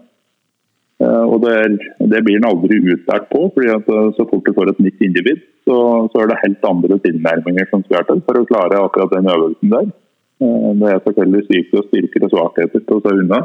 Uh, 1.01 1.25
og 1.25 1.39
det, 1.45 1.55
er, 1.63 1.77
det 2.13 2.23
blir 2.27 2.41
en 2.41 2.49
aldri 2.51 2.81
utlært 2.83 3.31
på, 3.33 3.47
fordi 3.55 3.73
så 4.17 4.27
fort 4.29 4.45
du 4.45 4.53
får 4.57 4.73
et 4.73 4.83
nytt 4.85 5.05
individ, 5.05 5.45
så, 5.65 5.77
så 6.13 6.23
er 6.23 6.31
det 6.31 6.43
helt 6.43 6.69
andre 6.69 7.01
tilnærminger 7.07 7.71
som 7.71 7.85
skal 7.87 8.05
til 8.09 8.21
for 8.27 8.41
å 8.41 8.49
klare 8.49 8.83
akkurat 8.85 9.15
den 9.17 9.31
øvelsen 9.33 9.73
der. 9.73 9.93
Eh, 10.43 10.71
det 10.81 10.91
er 10.91 11.03
selvfølgelig 11.05 11.47
syke 11.47 11.79
og 11.79 11.89
styrker 11.89 12.27
og 12.27 12.35
svakheter 12.35 12.83
til 12.83 12.99
å 12.99 13.03
ta 13.05 13.15
unna. 13.15 13.41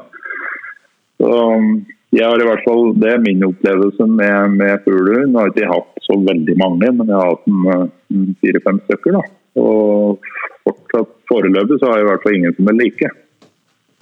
Så 1.20 1.30
um, 1.54 1.72
jeg 2.16 2.26
har 2.26 2.42
i 2.42 2.48
hvert 2.48 2.66
fall, 2.66 2.94
Det 2.98 3.12
er 3.14 3.22
min 3.22 3.46
opplevelse 3.46 4.08
med, 4.10 4.56
med 4.58 4.86
fuglehund. 4.86 5.36
Jeg 5.36 5.40
har 5.40 5.52
ikke 5.54 5.74
hatt 5.74 6.06
så 6.08 6.18
veldig 6.26 6.56
mange, 6.62 6.92
men 6.98 7.12
jeg 7.12 7.20
har 7.20 7.34
hatt 7.36 7.50
en 7.54 8.30
fire-fem 8.42 8.80
stykker. 8.88 9.20
da. 9.20 9.24
Og 9.62 10.30
fortsatt 10.66 11.12
foreløpig 11.30 11.80
så 11.80 11.92
har 11.92 12.00
jeg 12.00 12.08
i 12.08 12.10
hvert 12.10 12.26
fall 12.26 12.40
ingen 12.40 12.56
som 12.58 12.72
er 12.72 12.80
like. 12.80 13.12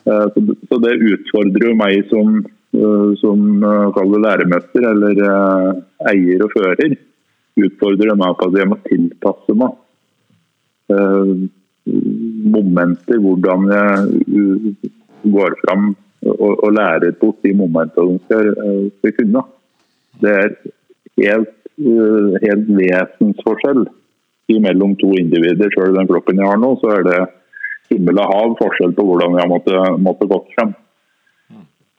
Eh, 0.08 0.38
så, 0.70 0.80
det 0.86 1.02
utfordrer 1.14 1.72
jo 1.72 1.80
meg 1.80 2.14
som 2.14 2.46
som 3.18 3.64
læremester 4.22 4.84
eller 4.86 5.20
eier 6.12 6.42
og 6.46 6.52
fører. 6.52 6.92
Utfordrer 7.58 8.20
meg 8.20 8.36
på 8.38 8.50
at 8.52 8.58
jeg 8.60 8.70
må 8.70 8.78
tilpasse 8.84 9.56
meg 9.58 9.72
momenter, 12.56 13.20
hvordan 13.24 13.68
jeg 13.72 14.76
går 15.34 15.56
fram 15.66 15.92
og, 16.28 16.54
og 16.64 16.74
lærer 16.74 17.16
bort 17.22 17.40
de 17.46 17.54
momentene 17.56 18.16
de 18.16 18.24
skal, 18.26 18.52
skal 18.98 19.16
kunne. 19.20 19.44
Det 20.24 20.34
er 20.34 20.50
helt, 21.22 21.54
helt 22.46 22.72
vesensforskjell 22.80 23.86
mellom 24.64 24.96
to 25.02 25.12
individer. 25.20 25.72
Selv 25.76 25.98
den 25.98 26.10
flokken 26.10 26.40
jeg 26.42 26.50
har 26.50 26.60
nå, 26.62 26.74
så 26.82 26.98
er 26.98 27.08
det 27.08 27.22
himmel 27.92 28.20
og 28.24 28.34
hav 28.34 28.60
forskjell 28.62 28.94
på 28.96 29.06
hvordan 29.08 29.40
jeg 29.40 29.52
måtte, 29.52 29.88
måtte 30.04 30.30
gått 30.30 30.52
frem. 30.56 30.76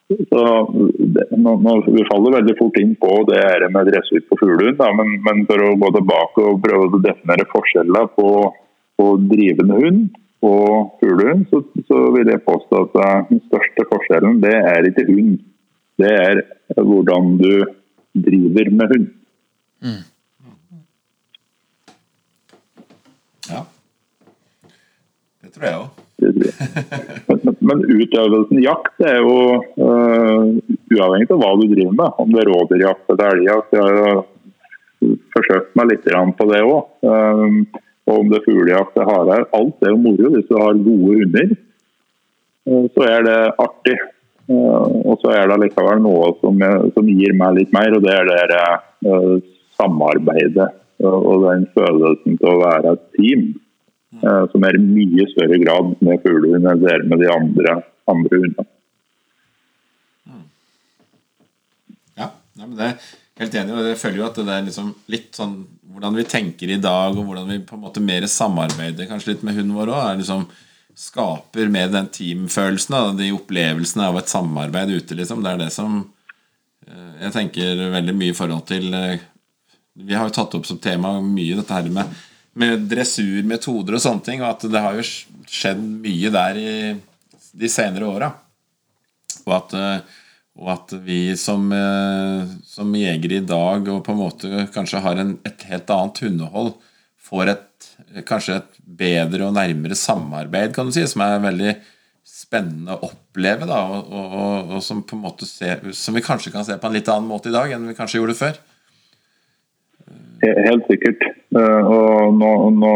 Så 0.09 0.43
det, 0.73 1.27
nå, 1.37 1.53
nå, 1.61 1.73
Vi 1.93 2.07
faller 2.09 2.39
veldig 2.39 2.55
fort 2.57 2.79
inn 2.81 2.95
på 3.01 3.11
det 3.29 3.43
her 3.43 3.67
med 3.75 3.91
dressur 3.91 4.23
på 4.31 4.39
fuglehund, 4.41 4.81
men, 5.01 5.19
men, 5.27 5.43
for 5.51 5.65
å 5.67 5.75
gå 5.83 5.91
tilbake 5.99 6.47
og 6.49 6.63
prøve 6.65 6.89
å 6.89 7.03
definere 7.05 7.49
forskjellene 7.53 8.09
på 8.17 8.31
på 8.99 9.07
drivende 9.31 9.79
hund 9.79 10.01
og 10.47 10.99
fuglehund, 11.01 11.47
så, 11.51 11.63
så, 11.87 11.99
vil 12.15 12.31
jeg 12.31 12.45
påstå 12.47 12.83
at 12.87 13.31
den 13.31 13.41
største 13.49 13.87
forskjellen 13.91 14.43
det 14.43 14.55
er 14.55 14.87
ikke 14.87 15.07
hund. 15.09 15.39
Det 15.99 16.13
er 16.15 16.43
hvordan 16.77 17.33
du 17.41 17.53
driver 18.15 18.71
med 18.71 18.93
hund. 18.93 19.09
Mm. 19.83 20.05
Ja. 23.51 23.65
Det 25.43 25.51
tror 25.55 25.67
jeg 25.67 25.81
òg. 25.83 26.05
men, 26.19 27.57
men 27.71 27.83
utøvelsen 27.87 28.63
jakt 28.63 29.05
er 29.07 29.21
jo 29.23 29.37
uh, 29.59 30.49
uavhengig 30.91 31.31
av 31.31 31.43
hva 31.43 31.53
du 31.59 31.67
driver 31.71 31.95
med. 31.95 32.17
Om 32.23 32.35
det 32.35 32.43
er 32.43 32.51
rådyrjakt 32.53 33.13
eller 33.15 33.37
elgjakt. 33.37 33.77
Jeg 33.79 33.99
har 33.99 34.25
forsøkt 35.35 35.77
meg 35.79 35.93
litt 35.93 36.09
på 36.39 36.49
det 36.51 36.63
òg. 36.67 37.77
Og 38.09 38.23
om 38.23 38.31
det 38.31 38.39
er 38.41 38.47
fuglejakt 38.47 38.97
eller 38.97 39.11
hare, 39.13 39.49
alt 39.59 39.85
er 39.85 39.93
jo 39.93 40.01
moro 40.01 40.31
hvis 40.33 40.47
du 40.49 40.55
har 40.57 40.79
gode 40.87 41.19
hunder. 41.21 41.53
Eh, 42.69 42.87
så 42.95 43.05
er 43.05 43.27
det 43.27 43.39
artig. 43.61 43.99
Eh, 44.49 44.89
og 45.05 45.21
så 45.21 45.35
er 45.37 45.51
det 45.51 45.61
likevel 45.65 46.01
noe 46.05 46.33
som, 46.41 46.65
som 46.97 47.13
gir 47.13 47.37
meg 47.37 47.59
litt 47.59 47.75
mer, 47.77 47.97
og 47.99 48.05
det 48.07 48.15
er 48.17 48.29
det 48.33 48.65
uh, 49.09 49.35
samarbeidet 49.77 50.71
og 51.05 51.45
den 51.45 51.69
følelsen 51.77 52.39
til 52.41 52.49
å 52.51 52.61
være 52.65 52.97
et 52.97 53.05
team. 53.19 53.49
Uh, 54.19 54.49
som 54.49 54.65
er 54.65 54.79
i 54.79 54.81
mye 54.81 55.27
større 55.31 55.59
grad 55.61 55.91
med 56.01 56.23
fuglehund 56.25 56.65
enn 56.65 56.81
det 56.81 56.95
er 56.95 57.03
med 57.07 57.21
de 57.21 57.29
andre, 57.29 57.75
andre 58.09 58.39
hundene. 58.41 58.65
Ja, 62.17 62.31
men 62.57 62.73
det 62.81 62.89
Helt 63.39 63.55
enig. 63.55 63.75
og 63.75 63.87
Jeg 63.87 63.99
føler 64.01 64.21
jo 64.21 64.29
at 64.29 64.39
det 64.41 64.55
er 64.55 64.65
liksom 64.67 64.95
litt 65.13 65.37
sånn 65.39 65.61
hvordan 65.89 66.19
vi 66.19 66.25
tenker 66.31 66.71
i 66.71 66.81
dag, 66.83 67.17
og 67.17 67.27
hvordan 67.27 67.49
vi 67.51 67.61
på 67.67 67.77
en 67.77 67.85
måte 67.87 68.03
mer 68.03 68.27
samarbeider 68.31 69.09
kanskje 69.11 69.33
litt 69.33 69.45
med 69.47 69.57
hunden 69.57 69.77
vår 69.79 69.91
òg, 69.95 70.21
liksom 70.21 70.47
skaper 70.99 71.71
mer 71.71 71.91
den 71.91 72.09
teamfølelsen, 72.15 72.95
og 72.99 73.19
de 73.19 73.31
opplevelsene 73.35 74.09
av 74.11 74.19
et 74.19 74.31
samarbeid 74.31 74.91
ute, 74.91 75.17
liksom. 75.19 75.43
Det 75.43 75.53
er 75.53 75.61
det 75.63 75.71
som 75.75 76.01
eh, 76.87 77.13
jeg 77.25 77.35
tenker 77.35 77.85
veldig 77.95 78.15
mye 78.19 78.35
i 78.35 78.39
forhold 78.39 78.65
til 78.71 78.91
eh, 78.95 79.27
Vi 79.99 80.15
har 80.15 80.27
jo 80.27 80.35
tatt 80.35 80.55
opp 80.55 80.67
som 80.67 80.79
tema 80.83 81.17
mye 81.23 81.59
dette 81.59 81.75
her 81.75 81.91
med, 81.95 82.19
med 82.59 82.87
dressurmetoder 82.91 83.99
og 83.99 84.03
sånne 84.03 84.27
ting, 84.27 84.43
og 84.43 84.53
at 84.53 84.67
det 84.71 84.83
har 84.83 84.99
jo 84.99 85.07
skjedd 85.47 85.83
mye 85.83 86.35
der 86.35 86.63
i 86.63 86.73
de 87.59 87.71
senere 87.71 88.07
åra. 88.07 88.33
Og 89.47 89.55
at 89.57 89.75
eh, 89.79 90.19
og 90.59 90.71
at 90.75 90.95
vi 91.07 91.37
som, 91.39 91.69
som 92.67 92.95
jegere 92.99 93.39
i 93.39 93.47
dag 93.47 93.87
og 93.93 94.01
på 94.07 94.15
en 94.15 94.19
måte 94.19 94.65
kanskje 94.75 95.03
har 95.05 95.21
en, 95.23 95.37
et 95.47 95.67
helt 95.71 95.93
annet 95.95 96.23
hundehold, 96.25 96.73
får 97.29 97.53
et, 97.53 97.87
kanskje 98.27 98.57
et 98.59 98.81
bedre 98.99 99.47
og 99.47 99.55
nærmere 99.55 99.99
samarbeid, 99.99 100.75
kan 100.75 100.89
du 100.89 100.97
si, 100.97 101.05
som 101.07 101.23
er 101.23 101.39
veldig 101.45 101.77
spennende 102.29 102.97
å 102.97 103.11
oppleve, 103.11 103.69
da, 103.69 103.79
og, 103.93 104.11
og, 104.15 104.75
og 104.77 104.83
som, 104.85 105.03
ser, 105.45 105.85
som 105.97 106.17
vi 106.17 106.25
kanskje 106.25 106.53
kan 106.55 106.67
se 106.67 106.79
på 106.81 106.89
en 106.89 106.97
litt 106.97 107.11
annen 107.13 107.29
måte 107.31 107.53
i 107.53 107.55
dag 107.55 107.73
enn 107.75 107.89
vi 107.91 107.97
kanskje 107.99 108.21
gjorde 108.21 108.39
før. 108.39 108.59
Helt 110.43 110.87
sikkert. 110.87 111.25
Og 111.59 112.35
nå, 112.39 112.51
nå, 112.79 112.93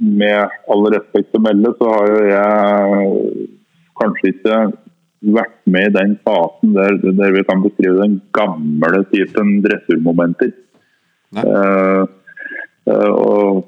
med 0.00 0.54
all 0.72 0.86
respekt 0.94 1.36
å 1.36 1.42
melde, 1.44 1.74
så 1.76 1.90
har 1.92 2.12
jo 2.12 2.20
jeg 2.30 3.48
kanskje 4.00 4.32
ikke 4.32 4.60
vært 5.20 5.56
med 5.66 5.90
i 5.90 5.94
den 5.96 6.16
fasen 6.26 6.74
der, 6.76 6.98
der 7.02 7.34
vi 7.34 7.44
kan 7.48 7.62
beskrive 7.64 8.02
den 8.02 8.18
gamle 8.36 9.02
typen 9.12 9.58
dressurmomenter. 9.64 10.52
Uh, 11.36 12.06
uh, 12.88 13.10
og, 13.12 13.64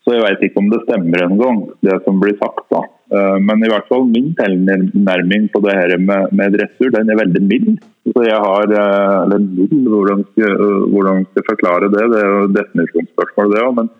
så 0.00 0.16
jeg 0.16 0.24
veit 0.24 0.42
ikke 0.44 0.60
om 0.60 0.70
det 0.72 0.80
stemmer 0.86 1.22
engang, 1.26 1.62
det 1.86 2.00
som 2.06 2.18
blir 2.20 2.34
sagt. 2.40 2.66
da. 2.72 2.82
Uh, 3.14 3.38
men 3.42 3.62
i 3.62 3.70
hvert 3.70 3.88
fall 3.90 4.08
min 4.10 4.32
tilnærming 4.38 5.48
på 5.54 5.62
det 5.64 5.76
her 5.78 5.94
med, 6.02 6.34
med 6.34 6.58
dressur, 6.58 6.90
den 6.96 7.12
er 7.12 7.22
veldig 7.22 7.44
mild. 7.46 7.78
Så 8.10 8.26
jeg 8.26 8.42
har, 8.42 8.74
eller 8.74 9.38
mild, 9.44 9.86
hvordan 9.86 10.24
skal, 10.32 10.54
hvordan 10.90 11.24
skal 11.30 11.48
forklare 11.52 11.90
det? 11.92 12.04
Det 12.10 12.20
er 12.20 12.30
jo 12.32 12.52
definisjonsspørsmål, 12.56 13.54
det 13.54 13.64
òg. 13.66 13.74
Men, 13.78 13.90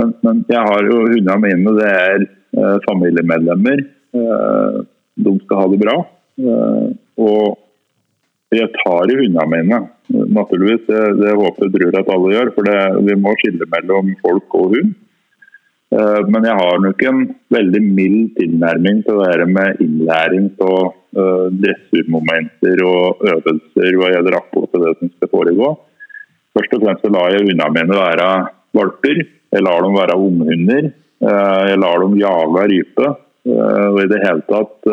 men, 0.00 0.12
men, 0.24 0.44
jeg 0.48 0.62
har 0.70 0.88
jo 0.88 1.02
hundene 1.04 1.40
mine, 1.42 1.74
det 1.76 1.90
er 1.90 2.26
familiemedlemmer 2.86 3.82
de 5.16 5.32
skal 5.44 5.62
ha 5.62 5.70
det 5.72 5.80
bra. 5.80 5.96
Eh, 6.36 6.88
og 7.24 7.56
jeg 8.54 8.68
tar 8.76 9.10
i 9.10 9.16
hundene 9.18 9.46
mine, 9.50 9.80
naturligvis. 10.36 10.84
Det, 10.88 11.02
det 11.22 11.34
håper 11.38 11.66
jeg 11.66 11.74
tror 11.76 11.98
at 12.00 12.12
alle 12.14 12.34
gjør. 12.34 12.52
For 12.56 12.68
det, 12.68 12.78
vi 13.08 13.18
må 13.20 13.34
skille 13.40 13.68
mellom 13.72 14.12
folk 14.22 14.58
og 14.60 14.76
hund. 14.76 14.94
Eh, 15.96 16.20
men 16.32 16.46
jeg 16.48 16.58
har 16.60 16.84
nok 16.84 17.02
en 17.08 17.24
veldig 17.56 17.82
mild 17.86 18.36
tilnærming 18.38 19.02
til 19.06 19.22
det 19.22 19.48
med 19.50 19.82
innlæring 19.84 20.48
av 20.66 20.92
uh, 21.16 21.46
dressurmomenter 21.62 22.82
og 22.84 23.22
øvelser 23.24 23.98
hva 24.00 24.10
gjelder 24.12 24.38
akkurat 24.40 24.80
det 24.82 24.94
som 25.00 25.12
skal 25.14 25.32
foregå. 25.32 25.72
Først 26.56 26.74
og 26.76 26.82
fremst 26.84 27.06
lar 27.12 27.32
jeg 27.32 27.46
hundene 27.46 27.72
mine 27.76 28.00
være 28.00 28.30
valper. 28.76 29.22
Jeg 29.54 29.64
lar 29.64 29.84
dem 29.84 29.96
være 29.96 30.16
unghunder. 30.20 30.90
Jeg 31.22 31.78
lar 31.80 32.02
dem 32.02 32.16
jage 32.20 32.64
rype. 32.72 33.12
Og 33.46 34.00
i 34.02 34.08
det 34.10 34.18
hele 34.24 34.42
tatt 34.48 34.88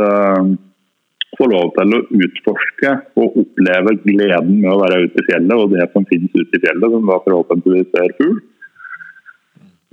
få 1.38 1.48
lov 1.50 1.72
til 1.78 1.96
å 1.98 2.02
utforske 2.26 2.92
og 3.20 3.38
oppleve 3.42 3.96
gleden 4.04 4.60
med 4.62 4.70
å 4.72 4.82
være 4.84 5.06
ute 5.08 5.22
i 5.24 5.28
fjellet 5.30 5.56
og 5.58 5.72
det 5.74 5.88
som 5.94 6.06
finnes 6.10 6.34
ute 6.36 6.60
i 6.60 6.62
fjellet, 6.62 6.94
som 6.94 7.10
da 7.10 7.20
forhåpentligvis 7.26 7.98
er 8.02 8.14
fugl. 8.20 8.38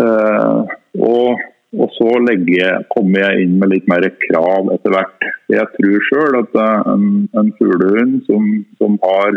Uh, 0.01 0.65
og, 0.97 1.41
og, 1.77 1.89
så 1.97 2.15
legge, 2.25 2.69
kommer 2.93 3.25
jeg 3.25 3.47
inn 3.47 3.59
med 3.61 3.75
litt 3.75 3.89
mer 3.91 4.07
krav 4.27 4.71
etter 4.75 4.97
hvert. 4.97 5.29
Jeg 5.53 5.67
tror 5.77 6.07
sjøl 6.09 6.39
at 6.41 6.61
en, 6.65 7.09
en 7.37 7.51
fuglehund 7.59 8.21
som, 8.29 8.47
som 8.81 8.97
har 9.05 9.37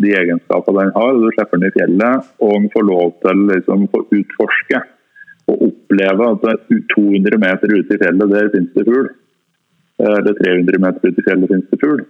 de 0.00 0.14
egenskapene 0.16 0.86
den 0.86 0.96
har, 0.96 1.12
og 1.12 1.26
du 1.26 1.34
slipper 1.36 1.60
den 1.60 1.68
i 1.68 1.74
fjellet, 1.76 2.32
og 2.42 2.56
den 2.56 2.72
får 2.72 2.88
lov 2.88 3.12
til 3.24 3.44
liksom, 3.52 3.84
å 3.94 4.06
utforske 4.16 4.80
og 5.50 5.64
oppleve 5.66 6.28
at 6.34 6.70
200 6.94 7.40
meter 7.42 7.74
ute 7.74 7.96
i 7.96 8.00
fjellet, 8.00 8.32
der 8.32 8.52
finnes 8.54 8.76
det 8.76 8.86
fugl 8.86 9.10
eller 10.00 10.34
300 10.34 10.80
meter 10.80 11.08
ute 11.08 11.20
i 11.20 11.26
fjellet 11.26 11.50
finnes 11.50 11.70
det 11.70 11.80
fugl. 11.82 12.02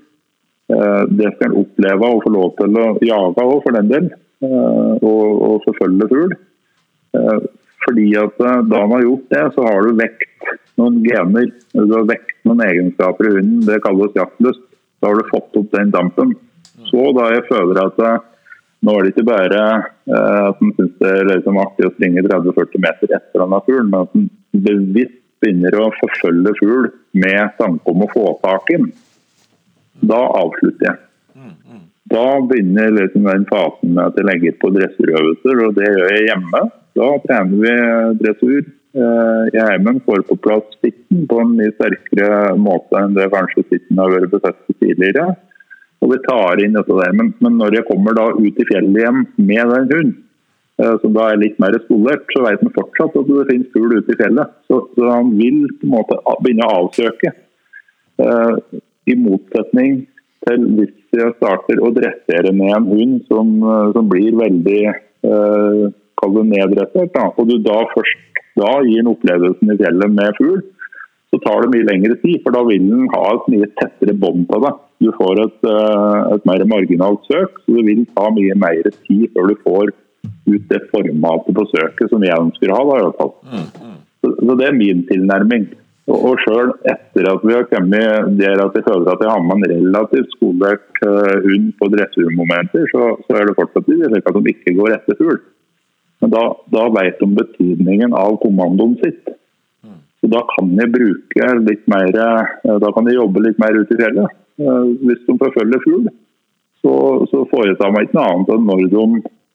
Eh, 0.71 1.03
det 1.19 1.33
skal 1.35 1.51
en 1.51 1.61
oppleve 1.65 2.11
og 2.15 2.23
få 2.25 2.35
lov 2.35 2.53
til 2.59 2.79
å 2.79 2.87
jage 3.03 3.47
òg, 3.47 3.57
for 3.65 3.77
den 3.77 3.91
del. 3.91 4.11
Eh, 4.47 4.93
og, 5.01 5.25
og 5.49 5.65
forfølge 5.67 6.11
fugl. 6.13 6.37
Eh, 7.19 7.39
fordi 7.87 8.07
at 8.21 8.37
da 8.39 8.83
man 8.85 8.99
har 8.99 9.07
gjort 9.09 9.35
det, 9.35 9.45
så 9.57 9.67
har 9.67 9.87
du 9.87 9.99
vekt 9.99 10.51
noen 10.79 11.01
gener. 11.05 11.49
Du 11.73 11.95
har 11.97 12.09
vekt 12.09 12.37
noen 12.47 12.63
egenskaper 12.67 13.31
i 13.31 13.37
hunden. 13.39 13.65
Det 13.67 13.81
kalles 13.87 14.19
jaktlyst. 14.19 14.63
Da 15.01 15.11
har 15.11 15.17
du 15.17 15.31
fått 15.33 15.57
opp 15.57 15.71
den 15.73 15.93
dampen. 15.95 16.35
Så 16.91 17.11
da 17.17 17.31
jeg 17.33 17.47
føler 17.49 17.81
at 17.87 18.03
nå 18.87 18.95
er 18.97 19.05
det 19.05 19.13
ikke 19.13 19.29
bare 19.29 19.65
at 20.17 20.63
en 20.65 20.73
syns 20.79 20.95
det 21.03 21.11
er 21.11 21.29
liksom 21.29 21.59
artig 21.61 21.89
å 21.89 21.93
springe 21.95 22.25
30-40 22.25 22.85
meter 22.87 23.13
etter 23.19 23.43
denne 23.43 23.61
fuglen, 23.67 23.91
men 23.93 24.07
at 24.07 24.17
en 24.17 24.31
bevisst 24.65 25.19
begynner 25.41 25.77
å 25.81 25.91
forfølge 25.99 26.57
fugl 26.59 26.89
med 27.17 27.55
tanke 27.61 27.93
om 27.93 28.05
å 28.05 28.11
få 28.13 28.25
tak 28.45 28.73
i 28.73 28.81
den, 28.81 28.91
da 30.01 30.21
avslutter 30.41 30.89
jeg. 30.89 30.99
Da 32.11 32.27
begynner 32.43 32.91
liksom 32.97 33.29
den 33.29 33.47
fasen 33.51 33.95
med 33.95 34.09
at 34.09 34.19
jeg 34.19 34.27
legger 34.27 34.57
på 34.63 34.73
dressurøvelser, 34.75 35.61
og 35.67 35.77
det 35.77 35.87
gjør 35.87 36.15
jeg 36.17 36.27
hjemme. 36.27 36.63
Da 36.99 37.11
trener 37.27 37.61
vi 37.63 37.75
dressur 38.19 38.57
eh, 38.59 39.45
i 39.55 39.61
heimen, 39.69 40.01
får 40.07 40.25
på 40.27 40.39
plass 40.43 40.67
sitten 40.81 41.29
på 41.31 41.39
en 41.45 41.55
mye 41.61 41.71
sterkere 41.77 42.57
måte 42.59 42.99
enn 42.99 43.15
det 43.15 43.29
kanskje 43.31 43.63
sitten 43.69 44.03
har 44.03 44.11
vært 44.17 44.35
befestet 44.35 44.81
tidligere. 44.83 45.37
Og 46.01 46.15
vi 46.15 46.19
tar 46.25 46.63
inn 46.65 46.77
dette 46.77 46.97
der. 46.97 47.13
Men, 47.17 47.35
men 47.45 47.59
når 47.61 47.81
jeg 47.81 47.89
kommer 47.91 48.17
da 48.17 48.31
ut 48.33 48.61
i 48.61 48.69
fjellet 48.69 49.03
igjen 49.03 49.25
med 49.37 49.73
den 49.75 49.89
hunden, 49.91 50.19
Eh, 50.81 50.97
som 51.03 51.13
da 51.13 51.27
er 51.29 51.41
litt 51.41 51.59
mer 51.61 51.77
skolert, 51.85 52.25
så 52.33 52.45
vet 52.47 52.63
han 52.65 52.73
fortsatt 52.73 53.17
at 53.21 53.29
det 53.29 53.49
finnes 53.51 53.73
fugl 53.75 53.99
ute 53.99 54.15
i 54.15 54.21
fjellet. 54.21 54.55
Så, 54.71 54.79
så, 54.97 55.09
han 55.11 55.35
vil 55.37 55.67
på 55.81 55.89
en 55.89 55.95
måte 55.97 56.17
begynne 56.41 56.69
å 56.69 56.79
avsøke. 56.85 57.35
Uh, 58.21 58.57
I 59.09 59.15
motsetning 59.17 60.03
til 60.45 60.65
hvis 60.77 60.93
jeg 61.17 61.37
starter 61.39 61.81
å 61.81 61.89
dressere 61.97 62.53
ned 62.53 62.75
en 62.77 62.89
hund 62.91 63.15
som, 63.31 63.55
uh, 63.65 63.89
som 63.97 64.11
blir 64.13 64.37
veldig 64.37 64.83
uh, 65.25 65.87
neddressert, 66.51 67.15
da, 67.15 67.31
og 67.33 67.49
du 67.49 67.57
da 67.65 67.79
først 67.95 68.43
da 68.61 68.75
gir 68.85 69.01
den 69.01 69.09
opplevelsen 69.09 69.73
i 69.73 69.79
fjellet 69.81 70.13
med 70.13 70.37
fugl, 70.37 70.61
så 71.33 71.41
tar 71.45 71.65
det 71.65 71.73
mye 71.73 71.89
lengre 71.89 72.17
tid. 72.21 72.41
For 72.45 72.57
da 72.57 72.65
vil 72.69 72.89
den 72.89 73.09
ha 73.15 73.25
et 73.37 73.49
mye 73.53 73.69
tettere 73.81 74.17
bånd 74.21 74.49
på 74.51 74.61
deg. 74.65 74.81
Du 75.01 75.09
får 75.17 75.41
et, 75.47 75.67
et 76.35 76.47
mer 76.49 76.65
marginalt 76.69 77.25
søk, 77.31 77.61
så 77.65 77.77
det 77.79 77.87
vil 77.87 78.07
ta 78.13 78.29
mye 78.37 78.57
mer 78.61 78.89
tid 79.07 79.31
før 79.35 79.49
du 79.49 79.61
får 79.65 79.93
ut 80.51 80.65
det 80.69 80.81
formatet 80.91 81.57
på 81.57 81.67
søket 81.73 82.11
som 82.13 82.25
jeg 82.25 82.37
ønsker 82.37 82.73
å 82.73 82.79
ha. 82.79 82.83
Da, 82.89 82.97
i 82.99 83.05
hvert 83.07 83.21
fall. 83.21 83.33
Mm, 83.47 83.69
mm. 83.87 84.01
Så, 84.21 84.33
så, 84.35 84.57
Det 84.61 84.67
er 84.67 84.77
min 84.77 85.05
tilnærming. 85.09 85.71
Og, 86.11 86.19
og 86.31 86.43
Sjøl 86.45 86.75
etter 86.91 87.29
at 87.31 87.47
vi 87.47 87.57
har 87.57 87.69
kommet 87.71 88.37
der 88.41 88.61
at 88.65 88.77
jeg 88.77 88.87
føler 88.89 89.13
at 89.13 89.25
jeg 89.25 89.33
har 89.33 89.45
med 89.47 89.65
en 89.69 89.73
relativt 89.73 90.37
skolert 90.37 91.03
uh, 91.07 91.37
hund 91.47 91.73
på 91.81 91.91
dressurmomenter, 91.95 92.89
så, 92.93 93.15
så 93.25 93.39
er 93.39 93.49
det 93.49 93.57
fortsatt 93.59 93.89
slik 93.89 94.31
at 94.33 94.41
de 94.41 94.55
ikke 94.55 94.77
går 94.81 94.97
etter 94.99 95.21
fugl. 95.21 95.41
Men 96.21 96.33
da, 96.35 96.43
da 96.69 96.89
vet 96.93 97.21
de 97.23 97.29
betydningen 97.39 98.13
av 98.17 98.37
kommandoen 98.43 98.99
sitt. 99.01 99.37
Så 100.21 100.29
Da 100.29 100.43
kan 100.51 100.75
jeg 100.77 100.93
bruke 100.93 101.47
litt 101.65 101.87
mer, 101.89 102.11
eh, 102.13 102.75
da 102.83 102.91
kan 102.93 103.07
jeg 103.09 103.17
jobbe 103.17 103.41
litt 103.41 103.61
mer 103.63 103.79
ute 103.79 103.97
i 103.97 104.01
fjellet. 104.03 104.35
Uh, 104.61 104.93
hvis 105.07 105.23
de 105.27 105.37
forfølger 105.41 105.83
fugl, 105.87 106.09
så, 106.81 106.95
så 107.31 107.45
foretar 107.49 107.93
man 107.93 108.05
ikke 108.05 108.19
noe 108.19 108.31
annet 108.33 108.55
enn 108.55 108.67
når 108.69 108.83
de 108.93 109.05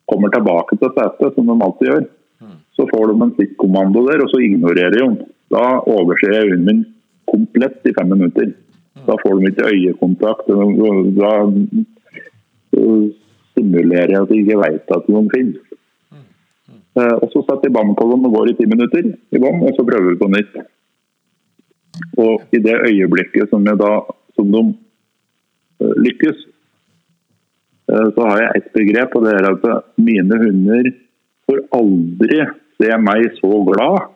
kommer 0.10 0.34
tilbake 0.34 0.78
til 0.82 0.93
setet, 0.93 1.36
som 1.36 1.49
de 1.49 1.56
alltid 1.68 1.91
gjør. 1.91 2.06
Så 2.76 2.86
får 2.89 3.08
de 3.08 3.16
en 3.24 3.34
stikkommando 3.38 4.03
der, 4.10 4.24
og 4.24 4.30
så 4.32 4.41
ignorerer 4.43 4.97
de 4.97 5.30
Da 5.53 5.64
overser 5.88 6.34
jeg 6.34 6.49
hunden 6.49 6.66
min 6.68 6.82
komplett 7.30 7.86
i 7.88 7.93
fem 7.95 8.10
minutter. 8.12 8.51
Da 9.06 9.16
får 9.22 9.39
de 9.39 9.51
ikke 9.51 9.70
øyekontakt. 9.72 10.49
Da 11.22 11.34
simulerer 13.56 14.12
jeg 14.12 14.22
at 14.22 14.32
de 14.32 14.41
ikke 14.41 14.62
vet 14.64 14.95
at 14.97 15.08
de 15.08 15.24
finnes. 15.36 15.62
Eh, 16.95 17.16
og 17.22 17.28
Så 17.32 17.43
setter 17.43 17.68
jeg 17.68 17.76
bånd 17.76 17.95
på 17.99 18.08
dem 18.12 18.26
og 18.28 18.36
går 18.38 18.49
i 18.51 18.56
ti 18.56 18.66
minutter 18.72 19.03
i 19.36 19.39
bom, 19.43 19.64
og 19.68 19.76
så 19.76 19.84
prøver 19.84 20.14
vi 20.14 20.22
på 20.22 20.32
nytt. 20.32 20.53
Og 22.24 22.56
I 22.56 22.60
det 22.64 22.76
øyeblikket 22.89 23.51
som, 23.51 23.64
da, 23.64 23.91
som 24.36 24.51
de 24.51 24.62
eh, 24.64 24.76
lykkes, 25.80 26.43
Eh, 27.91 28.07
så 28.15 28.28
har 28.28 28.41
jeg 28.41 28.59
et 28.59 28.69
begrep, 28.73 29.15
og 29.17 29.26
det 29.28 29.34
er 29.38 29.47
at 29.51 29.65
mine 30.01 30.41
hunder 30.41 30.91
får 31.45 31.63
aldri 31.78 32.41
se 32.82 32.91
meg 32.97 33.28
så 33.38 33.61
glad 33.67 34.11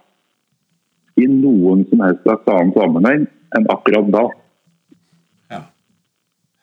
i 1.21 1.27
noen 1.29 1.83
som 1.89 2.01
helst 2.05 2.23
slags 2.25 2.49
annen 2.49 2.73
sammenheng 2.73 3.27
enn 3.57 3.67
akkurat 3.73 4.09
da. 4.13 4.27
Ja. 5.53 5.61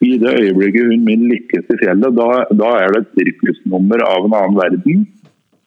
i 0.03 0.17
det 0.23 0.33
øyeblikket 0.41 0.91
hun 0.91 1.05
min 1.07 1.29
lykkes 1.31 1.71
i 1.71 1.79
fjellet, 1.85 2.19
da, 2.19 2.29
da 2.51 2.73
er 2.83 2.95
det 2.95 3.05
et 3.05 3.15
sirkusnummer 3.21 4.03
av 4.07 4.27
en 4.27 4.37
annen 4.41 4.59
verden. 4.59 5.07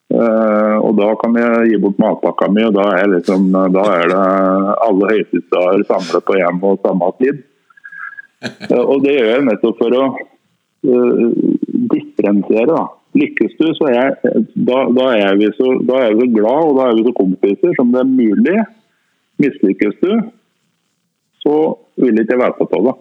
Uh, 0.10 0.82
og 0.82 0.96
da 0.98 1.12
kan 1.22 1.36
jeg 1.38 1.68
gi 1.70 1.80
bort 1.84 2.00
matpakka 2.02 2.48
mi, 2.50 2.64
og 2.66 2.74
da 2.74 2.88
er, 2.98 3.12
liksom, 3.14 3.52
da 3.54 3.84
er 3.94 4.08
det 4.10 4.24
alle 4.88 5.10
høytidsdager 5.12 5.84
samlet 5.86 6.26
på 6.26 6.38
en 6.40 6.64
og 6.66 6.80
samme 6.82 7.12
tid. 7.22 7.44
Og 8.92 9.04
det 9.04 9.18
gjør 9.18 9.34
jeg 9.34 9.46
nettopp 9.48 9.82
for 9.82 9.98
å 10.00 10.04
uh, 10.16 11.28
differensiere. 11.94 12.70
da. 12.72 12.86
Lykkes 13.20 13.56
du, 13.58 13.66
så 13.74 13.90
er, 13.90 14.14
da, 14.54 14.84
da, 14.94 15.08
er 15.18 15.40
vi 15.40 15.50
så, 15.58 15.74
da 15.86 16.04
er 16.06 16.14
vi 16.14 16.28
så 16.28 16.34
glad 16.36 16.68
og 16.68 16.78
da 16.78 16.90
er 16.90 17.00
vi 17.00 17.08
så 17.08 17.16
kompiser 17.18 17.74
som 17.78 17.92
det 17.94 18.04
er 18.04 18.12
mulig. 18.12 18.58
Mislykkes 19.42 19.98
du, 20.04 20.12
så 21.42 21.56
vil 22.00 22.22
ikke 22.22 22.36
jeg 22.36 22.44
være 22.44 22.68
på 22.70 22.82
det. 22.86 22.96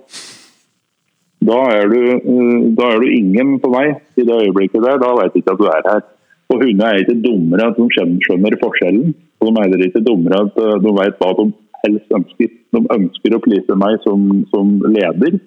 Da 1.49 1.59
er, 1.71 1.91
du, 1.93 2.01
eh, 2.17 2.63
da 2.79 2.93
er 2.93 3.03
du 3.03 3.11
ingen 3.15 3.59
på 3.63 3.71
vei 3.73 3.87
i 4.19 4.25
det 4.27 4.41
øyeblikket 4.47 4.83
der. 4.83 4.99
Da 5.03 5.13
jeg 5.21 5.43
ikke 5.43 5.55
at 5.55 5.61
du 5.61 5.69
er 5.71 5.87
her. 5.87 6.05
Og 6.49 6.63
hunder 6.65 6.89
er 6.89 7.03
ikke 7.03 7.21
dummere 7.23 7.69
at 7.69 7.79
de 7.79 7.87
skjønner 7.93 8.57
forskjellen. 8.63 9.13
Og 9.39 9.51
de 9.51 9.53
er 9.55 9.67
heller 9.69 9.85
ikke 9.87 10.05
dummere 10.07 10.43
at 10.47 10.61
eh, 10.65 10.77
de 10.83 10.95
vet 10.99 11.21
hva 11.21 11.33
de 11.39 11.47
helst 11.85 12.17
ønsker. 12.19 12.51
De 12.75 12.83
ønsker 12.95 13.37
å 13.37 13.43
please 13.45 13.79
meg 13.79 13.99
som, 14.05 14.27
som 14.53 14.75
leder. 14.87 15.39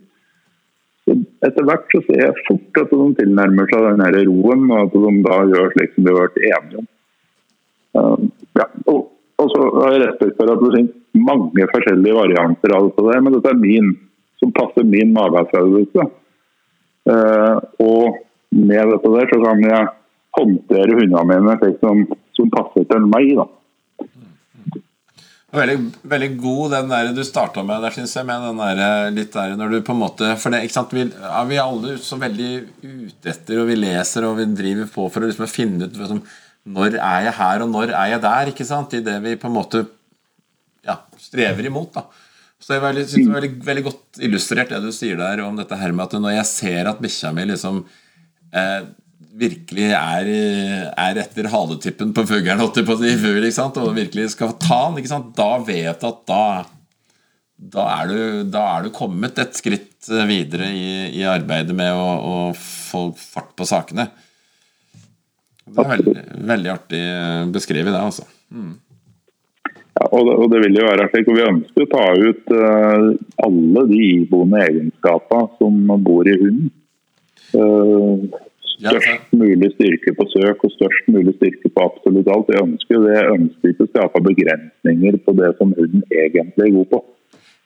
Så 1.05 1.17
etter 1.47 1.65
hvert 1.67 1.87
så 1.93 2.01
ser 2.05 2.23
jeg 2.27 2.45
fort 2.47 2.81
at 2.83 2.93
de 2.93 3.07
tilnærmer 3.19 3.69
seg 3.71 3.87
den 3.87 4.03
her 4.05 4.17
roen, 4.29 4.67
og 4.69 4.77
at 4.85 4.95
de 4.95 5.13
da 5.25 5.39
gjør 5.49 5.73
slik 5.75 5.95
som 5.95 6.05
de 6.05 6.13
har 6.13 6.21
vært 6.21 6.41
enige 6.51 6.81
om. 6.83 6.89
Uh, 7.91 8.17
ja. 8.55 8.67
og, 8.87 8.99
og, 9.41 9.47
så 9.51 9.63
har 9.81 9.95
jeg 9.95 10.03
respekt 10.05 10.37
for 10.37 10.51
at 10.53 10.61
det 10.61 10.73
finnes 10.77 11.23
mange 11.27 11.65
forskjellige 11.73 12.15
varianter 12.15 12.75
av 12.77 12.91
det, 12.95 13.17
men 13.19 13.35
dette 13.35 13.51
er 13.51 13.59
min, 13.59 13.89
som 14.39 14.53
passer 14.55 14.85
min 14.87 15.11
magefølelse. 15.17 16.05
Uh, 17.09 17.57
og 17.81 18.21
med 18.53 18.93
dette 18.93 19.15
der 19.17 19.31
så 19.31 19.41
kan 19.41 19.65
jeg 19.65 19.89
håndtere 20.37 20.95
hundene 20.99 21.25
mine 21.27 21.57
slik 21.59 21.81
som, 21.81 22.05
som 22.37 22.53
passer 22.53 22.85
til 22.87 23.09
meg. 23.09 23.33
da. 23.39 23.47
Veldig, 25.51 25.75
veldig 26.07 26.29
god 26.39 26.73
den 26.77 26.91
der 26.93 27.09
du 27.11 27.25
starta 27.27 27.63
med 27.67 27.83
der, 27.83 27.91
syns 27.95 28.13
jeg. 28.15 28.27
Med 28.27 28.45
den 28.47 28.61
der, 28.61 28.81
eh, 28.85 29.09
litt 29.11 29.33
der 29.35 29.57
når 29.59 29.73
du 29.73 29.81
på 29.83 29.91
en 29.91 29.99
måte 29.99 30.29
For 30.39 30.53
det, 30.53 30.61
ikke 30.63 30.77
sant, 30.77 30.95
vi, 30.95 31.03
er 31.11 31.49
vi 31.49 31.59
alle 31.59 31.97
så 31.99 32.19
veldig 32.21 32.51
ute 32.85 33.33
etter, 33.33 33.59
og 33.59 33.67
vi 33.67 33.75
leser 33.79 34.27
og 34.29 34.37
vi 34.39 34.47
driver 34.55 34.87
på 34.93 35.09
for 35.11 35.25
å 35.25 35.31
liksom 35.31 35.51
finne 35.51 35.89
ut 35.89 35.99
liksom, 35.99 36.23
når 36.71 36.95
er 36.95 37.27
jeg 37.27 37.37
her, 37.41 37.63
og 37.65 37.71
når 37.73 37.91
er 37.91 38.13
jeg 38.13 38.23
der? 38.23 38.51
ikke 38.53 38.67
sant, 38.69 38.93
I 38.95 39.03
det 39.03 39.17
vi 39.23 39.35
på 39.41 39.49
en 39.49 39.57
måte 39.57 39.85
ja, 40.87 41.01
strever 41.19 41.67
imot. 41.67 41.93
da 41.99 42.07
så 42.61 42.77
jeg 42.77 43.07
synes 43.09 43.13
det 43.15 43.21
er 43.25 43.37
veldig, 43.39 43.51
veldig 43.65 43.83
godt 43.87 44.19
illustrert 44.21 44.69
det 44.69 44.81
du 44.83 44.91
sier 44.93 45.17
der 45.17 45.41
om 45.41 45.55
dette 45.57 45.77
her 45.81 45.93
med 45.97 46.05
at 46.05 46.19
når 46.21 46.35
jeg 46.35 46.49
ser 46.51 46.89
at 46.91 46.99
bikkja 47.01 47.31
mi 47.33 47.47
liksom 47.49 47.79
eh, 48.53 48.83
virkelig 49.39 49.87
er, 49.95 50.29
er 50.91 51.19
etter 51.21 51.47
haletippen 51.51 52.11
på 52.15 52.25
fuglen 52.27 52.61
og 52.63 52.75
virkelig 53.95 54.31
skal 54.33 54.55
ta 54.59 54.81
den, 54.91 55.29
da 55.37 55.51
vet 55.65 56.01
du 56.01 56.07
at 56.09 56.21
da, 56.27 56.43
da, 57.55 57.85
er 58.01 58.11
du, 58.11 58.19
da, 58.51 58.65
er 58.75 58.85
du, 58.85 58.91
kommet 58.95 59.39
et 59.39 59.55
skritt 59.57 60.09
videre 60.27 60.71
i, 60.73 60.91
i 61.21 61.23
arbeidet 61.29 61.75
med 61.77 61.93
å, 61.93 62.11
å, 62.19 62.35
få 62.57 63.11
fart 63.17 63.55
på 63.55 63.67
sakene. 63.69 64.09
Det 65.71 65.79
er 65.79 65.91
veldig, 65.93 66.15
veldig 66.49 66.71
artig 66.73 67.03
beskrevet, 67.53 67.93
det, 67.93 68.01
altså. 68.01 68.25
Mm. 68.51 68.73
Ja, 69.71 70.07
og 70.07 70.25
det, 70.27 70.35
og 70.35 70.47
det, 70.51 70.61
vil 70.65 70.79
jo 70.79 70.87
være 70.87 71.07
slik, 71.11 71.29
og 71.29 71.37
Vi 71.37 71.47
ønsker 71.47 71.85
å 71.85 71.91
ta 71.91 72.05
ut 72.17 72.53
uh, 72.55 73.09
alle 73.45 73.83
de 73.91 73.99
iboende 74.17 74.63
egenskapene 74.65 75.51
som 75.59 75.81
bor 76.03 76.27
i 76.27 76.37
hunden. 76.41 76.71
Uh, 77.51 78.41
størst 78.81 79.33
mulig 79.37 79.71
styrke 79.75 80.13
på 80.17 80.27
søk 80.33 80.65
og 80.67 80.73
størst 80.75 81.09
mulig 81.13 81.35
styrke 81.37 81.71
på 81.71 81.85
absolutt 81.85 82.29
alt. 82.33 82.51
Jeg 82.53 82.65
ønsker 82.65 83.05
det. 83.05 83.15
Jeg 83.17 83.37
ønsker 83.37 83.73
ikke 83.73 83.87
å 83.87 83.91
skape 83.93 84.23
begrensninger 84.27 85.17
på 85.25 85.37
det 85.39 85.55
som 85.61 85.73
hunden 85.77 86.05
egentlig 86.09 86.67
er 86.67 86.77
god 86.77 86.91
på. 86.95 87.01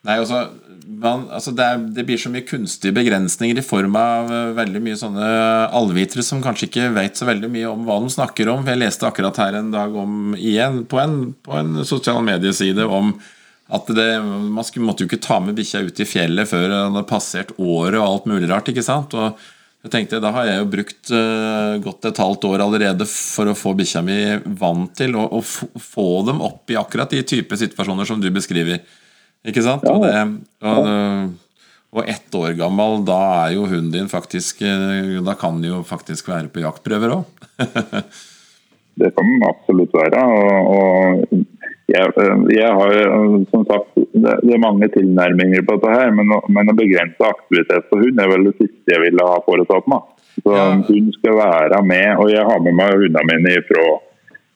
Nei, 0.05 0.20
altså, 0.22 0.41
man, 0.86 1.24
altså 1.34 1.51
det, 1.57 1.66
er, 1.66 1.86
det, 1.95 2.03
blir 2.05 2.20
så 2.22 2.30
mye 2.30 2.45
kunstige 2.45 2.93
begrensninger 2.93 3.57
i 3.57 3.66
form 3.66 3.95
av 3.97 4.30
uh, 4.30 4.51
veldig 4.57 4.82
mye 4.86 4.99
sånne 4.99 5.30
allvitere 5.74 6.26
som 6.26 6.43
kanskje 6.45 6.68
ikke 6.70 6.91
vet 6.93 7.18
så 7.18 7.26
veldig 7.26 7.49
mye 7.55 7.72
om 7.72 7.88
hva 7.88 7.97
de 8.03 8.11
snakker 8.13 8.51
om. 8.53 8.68
Jeg 8.70 8.82
leste 8.84 9.07
akkurat 9.09 9.39
her 9.41 9.57
en 9.61 9.74
dag 9.74 9.97
om, 9.97 10.36
igjen 10.38 10.84
på 10.91 11.01
en, 11.01 11.18
på 11.41 11.57
en 11.57 11.82
sosial 11.89 12.22
medieside 12.28 12.86
om 12.86 13.16
at 13.74 13.89
det, 13.97 14.09
man 14.22 14.61
skulle, 14.68 14.86
måtte 14.86 15.01
jo 15.01 15.09
ikke 15.09 15.24
ta 15.26 15.39
med 15.41 15.57
bikkja 15.57 15.82
ut 15.88 15.99
i 16.03 16.05
fjellet 16.05 16.49
før 16.51 16.68
den 16.68 16.93
hadde 16.93 17.07
passert 17.09 17.55
året 17.57 17.97
og 17.97 18.05
alt 18.05 18.28
mulig 18.30 18.49
rart. 18.51 18.70
ikke 18.70 18.86
sant? 18.86 19.16
Og 19.18 19.41
jeg 19.86 19.93
tenkte, 19.93 20.21
Da 20.23 20.31
har 20.33 20.49
jeg 20.49 20.61
jo 20.61 20.67
brukt 20.73 21.13
uh, 21.13 21.77
godt 21.83 22.09
et 22.09 22.21
halvt 22.21 22.47
år 22.49 22.63
allerede 22.65 23.05
for 23.09 23.51
å 23.51 23.57
få 23.57 23.75
bikkja 23.77 24.01
mi 24.05 24.17
vant 24.57 24.93
til 24.97 25.13
å, 25.19 25.41
få 25.41 26.09
dem 26.25 26.41
opp 26.45 26.73
i 26.73 26.77
akkurat 26.79 27.11
de 27.13 27.21
type 27.21 27.57
situasjoner 27.61 28.09
som 28.09 28.21
du 28.21 28.31
beskriver. 28.33 28.81
Ikke 29.45 29.61
sant? 29.61 29.86
Ja. 29.86 29.93
Og, 29.93 30.05
det, 30.05 30.23
og, 30.65 30.88
og, 31.93 32.01
ett 32.09 32.38
år 32.39 32.55
gammel, 32.57 33.03
da 33.05 33.19
er 33.43 33.57
jo 33.59 33.67
hunden 33.69 33.93
din 33.93 34.09
faktisk 34.09 34.63
eh, 34.65 35.19
Da 35.23 35.36
kan 35.38 35.59
den 35.61 35.69
jo 35.69 35.83
faktisk 35.86 36.31
være 36.33 36.49
på 36.49 36.65
jaktprøver 36.65 37.19
òg. 37.19 37.45
det 38.99 39.11
kan 39.13 39.29
den 39.29 39.45
absolutt 39.45 39.93
være. 39.93 40.25
og, 40.25 41.29
og 41.29 41.45
jeg, 41.91 42.11
jeg, 42.49 42.69
har 42.79 42.93
som 43.51 43.65
sagt 43.69 43.91
det, 43.95 44.33
er 44.41 44.61
mange 44.61 44.88
tilnærminger 44.93 45.65
på 45.67 45.77
dette, 45.77 45.93
her, 45.93 46.13
men, 46.17 46.33
men 46.49 46.71
å 46.71 46.77
begrense 46.77 47.27
aktivitet 47.27 47.89
på 47.91 47.99
hund 48.01 48.21
er 48.21 48.31
vel 48.31 48.47
det 48.49 48.55
siste 48.57 48.95
jeg 48.95 49.03
ville 49.03 49.27
ha 49.29 49.38
foretatt 49.45 49.89
meg. 49.91 50.07
Så 50.41 50.51
ja. 50.51 50.65
Hun 50.88 51.11
skal 51.15 51.38
være 51.38 51.81
med, 51.86 52.07
og 52.19 52.31
jeg 52.33 52.43
har 52.47 52.63
med 52.63 52.75
meg 52.75 52.95
hundene 52.97 53.27
mine 53.29 53.53
ifra 53.61 53.83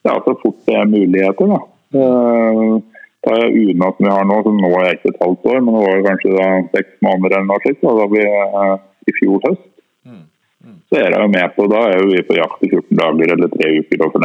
ja, 0.08 0.16
så 0.26 0.34
fort 0.42 0.58
det 0.66 0.76
er 0.80 0.90
muligheter. 0.90 1.54
da. 1.54 1.60
Uh, 2.00 2.80
tar 3.26 3.42
jeg 3.44 3.76
som 3.76 3.96
vi 4.00 4.12
har 4.14 4.28
nå, 4.28 4.40
så 4.46 4.54
nå 4.56 4.70
er 4.80 4.86
jeg 4.88 5.00
ikke 5.00 5.12
et 5.14 5.24
halvt 5.24 5.48
år, 5.52 5.62
men 5.62 5.76
det 5.76 5.86
var 5.86 6.06
kanskje 6.08 6.36
da 6.36 6.48
seks 6.76 6.94
måneder 7.06 7.38
eller 7.38 7.50
noe 7.50 7.64
slikt, 7.66 7.84
da 7.84 8.10
blir 8.14 8.30
uh, 8.32 8.76
i 9.06 9.16
fjor 9.20 9.44
høst. 9.46 9.66
Mm. 10.08 10.24
Mm. 10.66 10.78
Så 10.88 11.00
er 11.00 11.10
jeg 11.10 11.22
jo 11.24 11.32
med 11.36 11.56
på, 11.56 11.68
Da 11.72 11.86
er 11.92 12.06
vi 12.10 12.26
på 12.28 12.38
jakt 12.40 12.66
i 12.66 12.72
14 12.72 13.02
dager 13.02 13.36
eller 13.36 13.54
tre 13.54 13.72
uker. 13.80 14.06
Og, 14.08 14.20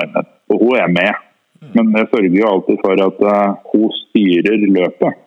og 0.55 0.63
hun 0.63 0.77
er 0.79 0.95
med. 0.95 1.25
Men 1.73 1.93
jeg 1.97 2.11
sørger 2.11 2.37
jo 2.39 2.51
alltid 2.51 2.81
for 2.83 3.05
at 3.07 3.23
uh, 3.25 3.55
hun 3.73 3.95
styrer 4.03 4.67
løpet. 4.77 5.21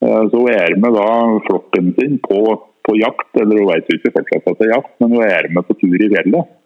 Uh, 0.00 0.22
så 0.30 0.40
hun 0.40 0.50
er 0.52 0.76
med 0.80 0.96
da 0.96 1.08
flokken 1.46 1.92
sin 1.98 2.16
på, 2.24 2.40
på 2.88 2.96
jakt, 2.98 3.30
eller 3.36 3.60
hun 3.60 3.70
vet 3.70 3.92
ikke 3.94 4.14
fortsatt 4.16 4.48
at 4.50 4.60
det 4.60 4.68
er 4.68 4.74
jakt, 4.76 4.94
men 5.00 5.14
hun 5.14 5.24
er 5.26 5.50
med 5.54 5.68
på 5.68 5.76
tur 5.80 5.96
i 5.96 6.10
fjellet. 6.12 6.56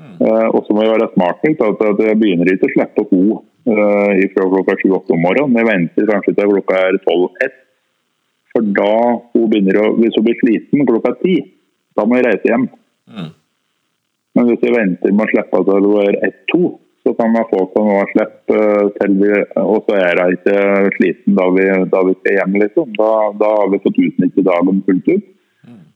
Uh, 0.00 0.46
og 0.56 0.62
så 0.64 0.72
må 0.72 0.84
jeg 0.84 0.94
være 0.94 1.10
smart 1.12 1.42
nok 1.44 1.64
at 1.84 2.04
jeg 2.06 2.18
begynner 2.20 2.48
ikke 2.48 2.70
å 2.70 2.76
slippe 2.76 3.06
henne 3.10 4.28
fra 4.32 4.46
klokka 4.48 4.76
7-8 4.80 5.12
om 5.14 5.20
morgenen. 5.20 5.58
Jeg 5.60 5.68
venter 5.68 6.08
kanskje 6.08 6.32
til 6.38 6.54
klokka 6.54 6.78
er 6.86 6.96
12-1. 7.04 7.58
For 8.50 8.70
da 8.78 8.94
hun 9.34 9.50
begynner 9.52 9.78
å, 9.82 9.90
hvis 10.00 10.16
hun 10.16 10.26
blir 10.26 10.38
sliten 10.40 10.88
klokka 10.88 11.12
10, 11.20 11.44
da 11.98 12.06
må 12.08 12.18
jeg 12.18 12.26
reise 12.26 12.50
hjem. 12.50 12.64
Mm. 13.10 13.28
Men 14.34 14.48
hvis 14.48 14.64
jeg 14.64 14.74
venter 14.74 15.12
med 15.12 15.26
å 15.26 15.30
slippe 15.34 15.60
til 15.68 15.90
hun 15.90 16.00
er 16.06 16.18
1-2, 16.30 16.62
så 17.02 17.14
kan 17.16 17.32
man 17.32 17.48
få 17.48 17.60
til 17.72 17.86
noe 17.88 18.06
slipp 18.12 18.52
eh, 18.54 19.60
Og 19.62 19.84
så 19.86 19.96
er 19.96 20.20
jeg 20.20 20.38
ikke 20.38 20.56
sliten 20.98 21.36
da 21.38 21.46
vi, 21.56 21.66
da 21.92 22.02
vi 22.06 22.16
skal 22.20 22.38
hjem, 22.38 22.56
liksom. 22.64 22.96
Da, 22.98 23.12
da 23.40 23.52
har 23.58 23.70
vi 23.72 23.82
fått 23.84 24.02
utnyttet 24.06 24.48
dagen 24.48 24.82
fullt 24.88 25.12
ut. 25.14 25.28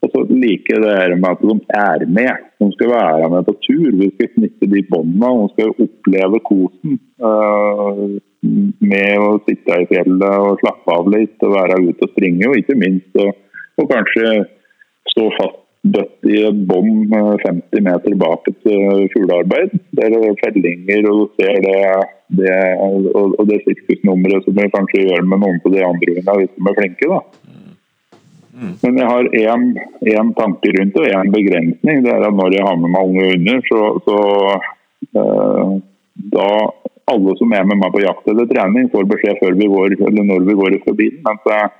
Og 0.04 0.10
så 0.12 0.20
liker 0.28 0.82
det 0.84 0.96
her 0.98 1.14
med 1.16 1.30
at 1.30 1.42
de 1.48 1.54
er 1.80 2.04
med. 2.18 2.44
De 2.60 2.68
skal 2.74 2.90
være 2.92 3.30
med 3.32 3.46
på 3.46 3.54
tur. 3.64 3.90
Vi 4.00 4.10
skal 4.12 4.30
knytte 4.34 4.68
de 4.74 4.82
båndene. 4.90 5.30
De 5.40 5.46
skal 5.54 5.86
oppleve 5.86 6.40
kosen 6.44 6.98
uh, 7.24 8.04
med 8.92 9.24
å 9.24 9.30
sitte 9.46 9.80
i 9.80 9.88
fjellet 9.88 10.44
og 10.44 10.60
slappe 10.60 10.98
av 10.98 11.08
litt 11.14 11.46
og 11.46 11.56
være 11.56 11.80
ute 11.88 12.04
og 12.04 12.12
springe. 12.12 12.50
Og 12.50 12.60
ikke 12.60 12.76
minst 12.80 13.20
og 13.24 13.88
kanskje 13.90 14.44
stå 15.14 15.30
fast 15.38 15.63
dødt 15.84 16.66
bånd 16.68 17.12
50 17.12 17.84
meter 17.84 18.14
bak 18.20 18.48
et 18.48 18.68
uh, 18.72 19.04
fuglearbeid. 19.12 19.74
Det 19.92 20.08
er 20.08 20.38
fellinger, 20.40 21.08
og 21.10 21.18
du 21.18 21.42
ser 21.42 21.58
det, 21.64 21.80
det 22.40 22.54
og, 22.80 23.34
og 23.38 23.44
det 23.50 23.60
sirkusnummeret 23.66 24.46
som 24.46 24.56
vi 24.56 24.70
kanskje 24.72 25.04
gjør 25.04 25.28
med 25.28 25.44
noen 25.44 25.60
på 25.64 25.74
de 25.74 25.84
andre 25.84 26.14
hundene 26.14 26.38
hvis 26.40 26.54
de 26.54 26.70
er 26.70 26.78
flinke. 26.80 27.10
da. 27.12 27.20
Mm. 28.54 28.72
Men 28.84 28.98
jeg 29.02 29.10
har 29.10 29.24
én 30.14 30.32
tanke 30.38 30.72
rundt 30.78 30.96
det, 30.96 31.04
og 31.04 31.12
én 31.18 31.34
begrensning. 31.34 32.02
Det 32.06 32.12
er 32.14 32.28
at 32.30 32.38
når 32.40 32.56
jeg 32.56 32.68
har 32.68 32.80
med 32.80 32.94
meg 32.94 33.12
unge 33.12 33.28
hunder, 33.34 33.62
så, 33.68 33.80
så 34.08 34.18
uh, 35.20 35.76
da 36.32 36.50
alle 37.12 37.34
som 37.36 37.52
er 37.52 37.64
med 37.68 37.76
meg 37.76 37.92
på 37.92 38.04
jakt 38.06 38.28
eller 38.32 38.48
trening, 38.48 38.88
får 38.92 39.08
beskjed 39.10 39.40
før 39.42 39.56
vi 39.58 39.68
går, 39.68 39.98
eller 40.08 40.28
når 40.30 40.46
vi 40.48 40.60
går 40.60 40.76
ut 40.78 40.94
bilen. 40.96 41.26
At 41.28 41.74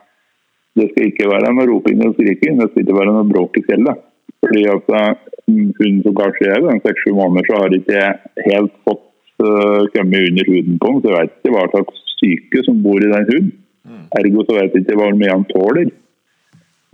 det 0.75 0.91
skal 0.91 1.09
ikke 1.11 1.31
være 1.31 1.53
noe 1.55 1.69
roping 1.71 2.03
og 2.03 2.17
skriking, 2.17 2.59
det 2.59 2.71
skal 2.71 2.85
ikke 2.85 2.99
være 2.99 3.15
noe 3.15 3.31
bråk 3.31 3.59
i 3.61 3.65
fjellet. 3.69 4.05
Fordi 4.45 4.63
altså, 4.75 5.01
mm, 5.49 5.69
Hun 5.79 6.01
som 6.05 6.17
kanskje 6.21 6.53
er 6.53 6.81
seks-sju 6.87 7.13
måneder, 7.17 7.47
så 7.49 7.61
har 7.63 7.77
ikke 7.79 8.07
helt 8.49 8.73
fått 8.89 9.05
uh, 9.45 9.83
kommet 9.95 10.31
under 10.31 10.51
huden 10.51 10.81
på 10.81 10.91
den. 10.93 11.03
Så 11.03 11.13
jeg 11.13 11.21
vet 11.21 11.37
ikke 11.39 11.55
hva 11.57 11.67
slags 11.75 12.01
syke 12.19 12.65
som 12.67 12.83
bor 12.85 12.99
i 13.01 13.13
den 13.13 13.29
hunden. 13.31 13.53
Mm. 13.85 14.07
Ergo 14.21 14.47
så 14.47 14.59
vet 14.59 14.75
jeg 14.75 14.85
ikke 14.85 14.99
hva 15.01 15.13
mye 15.15 15.37
han 15.37 15.47
tåler. 15.53 15.93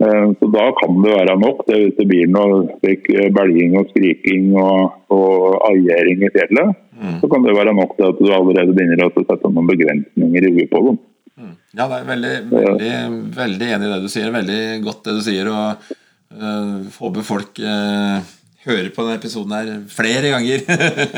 Eh, 0.01 0.27
Så 0.39 0.47
da 0.49 0.63
kan 0.79 0.95
det 1.03 1.11
være 1.13 1.35
nok 1.39 1.59
det 1.67 1.77
hvis 1.77 1.97
det 1.99 2.07
blir 2.09 2.31
noe 2.33 2.63
slik 2.79 3.05
belging 3.37 3.75
og 3.77 3.91
skriking 3.91 4.47
og, 4.57 4.95
og 5.13 5.59
aiering 5.69 6.25
i 6.25 6.31
fjellet. 6.33 6.73
Så 7.21 7.29
kan 7.29 7.45
det 7.45 7.53
være 7.57 7.73
nok 7.77 7.95
til 7.97 8.07
at 8.09 8.17
du 8.17 8.31
allerede 8.33 8.73
begynner 8.77 9.05
å 9.05 9.11
sette 9.13 9.49
noen 9.49 9.69
begrensninger 9.69 10.47
i 10.47 10.53
huet 10.57 10.71
på 10.73 10.81
dem. 10.87 10.97
Ja, 11.39 11.87
det 11.87 11.97
er 11.97 12.05
veldig, 12.09 12.35
veldig, 12.51 12.93
veldig 13.37 13.71
enig 13.75 13.87
i 13.87 13.91
det 13.93 14.03
du 14.03 14.11
sier. 14.11 14.33
Veldig 14.33 14.61
godt 14.85 15.07
det 15.07 15.17
du 15.17 15.23
sier. 15.25 15.49
Og 15.51 15.89
øh, 16.35 16.77
håper 16.97 17.25
folk 17.25 17.61
øh, 17.63 18.31
hører 18.65 18.91
på 18.93 19.05
denne 19.05 19.17
episoden 19.17 19.55
her 19.55 19.73
flere 19.91 20.33
ganger. 20.35 20.63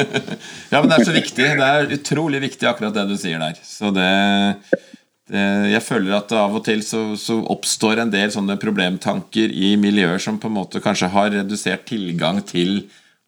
ja, 0.71 0.79
men 0.79 0.89
det 0.89 0.97
er 0.97 1.07
så 1.09 1.15
viktig. 1.15 1.51
Det 1.59 1.69
er 1.69 1.95
utrolig 1.97 2.43
viktig 2.45 2.69
akkurat 2.69 2.95
det 2.95 3.07
du 3.09 3.15
sier 3.19 3.41
der. 3.41 3.59
Så 3.67 3.91
det, 3.95 4.09
det 5.31 5.45
Jeg 5.73 5.83
føler 5.85 6.17
at 6.19 6.35
av 6.37 6.55
og 6.59 6.65
til 6.67 6.83
så, 6.85 7.05
så 7.19 7.41
oppstår 7.55 8.03
en 8.03 8.13
del 8.13 8.31
sånne 8.33 8.59
problemtanker 8.61 9.51
i 9.51 9.75
miljøer 9.81 10.21
som 10.23 10.39
på 10.39 10.51
en 10.51 10.59
måte 10.61 10.83
kanskje 10.83 11.11
har 11.13 11.33
redusert 11.39 11.87
tilgang 11.89 12.43
til 12.47 12.83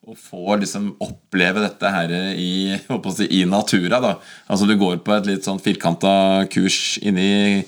å 0.06 0.14
få 0.14 0.60
liksom 0.62 0.92
oppleve 1.02 1.64
dette 1.64 1.90
her 1.90 2.12
i, 2.38 2.76
si, 3.16 3.28
i 3.40 3.42
natura. 3.50 4.00
da. 4.04 4.12
Altså 4.46 4.68
Du 4.70 4.76
går 4.78 5.00
på 5.06 5.16
et 5.16 5.30
litt 5.30 5.48
sånn 5.48 5.62
firkanta 5.62 6.46
kurs 6.54 7.00
inni, 7.02 7.64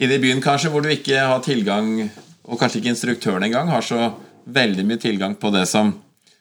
inni 0.00 0.20
byen 0.22 0.40
kanskje, 0.44 0.72
hvor 0.72 0.84
du 0.84 0.88
ikke 0.92 1.26
har 1.28 1.44
tilgang, 1.44 2.08
og 2.48 2.60
kanskje 2.60 2.80
ikke 2.80 2.94
instruktøren 2.94 3.44
engang 3.44 3.68
har 3.72 3.84
så 3.84 4.14
veldig 4.44 4.86
mye 4.88 5.00
tilgang 5.00 5.36
på 5.40 5.52
det 5.52 5.66
som, 5.68 5.92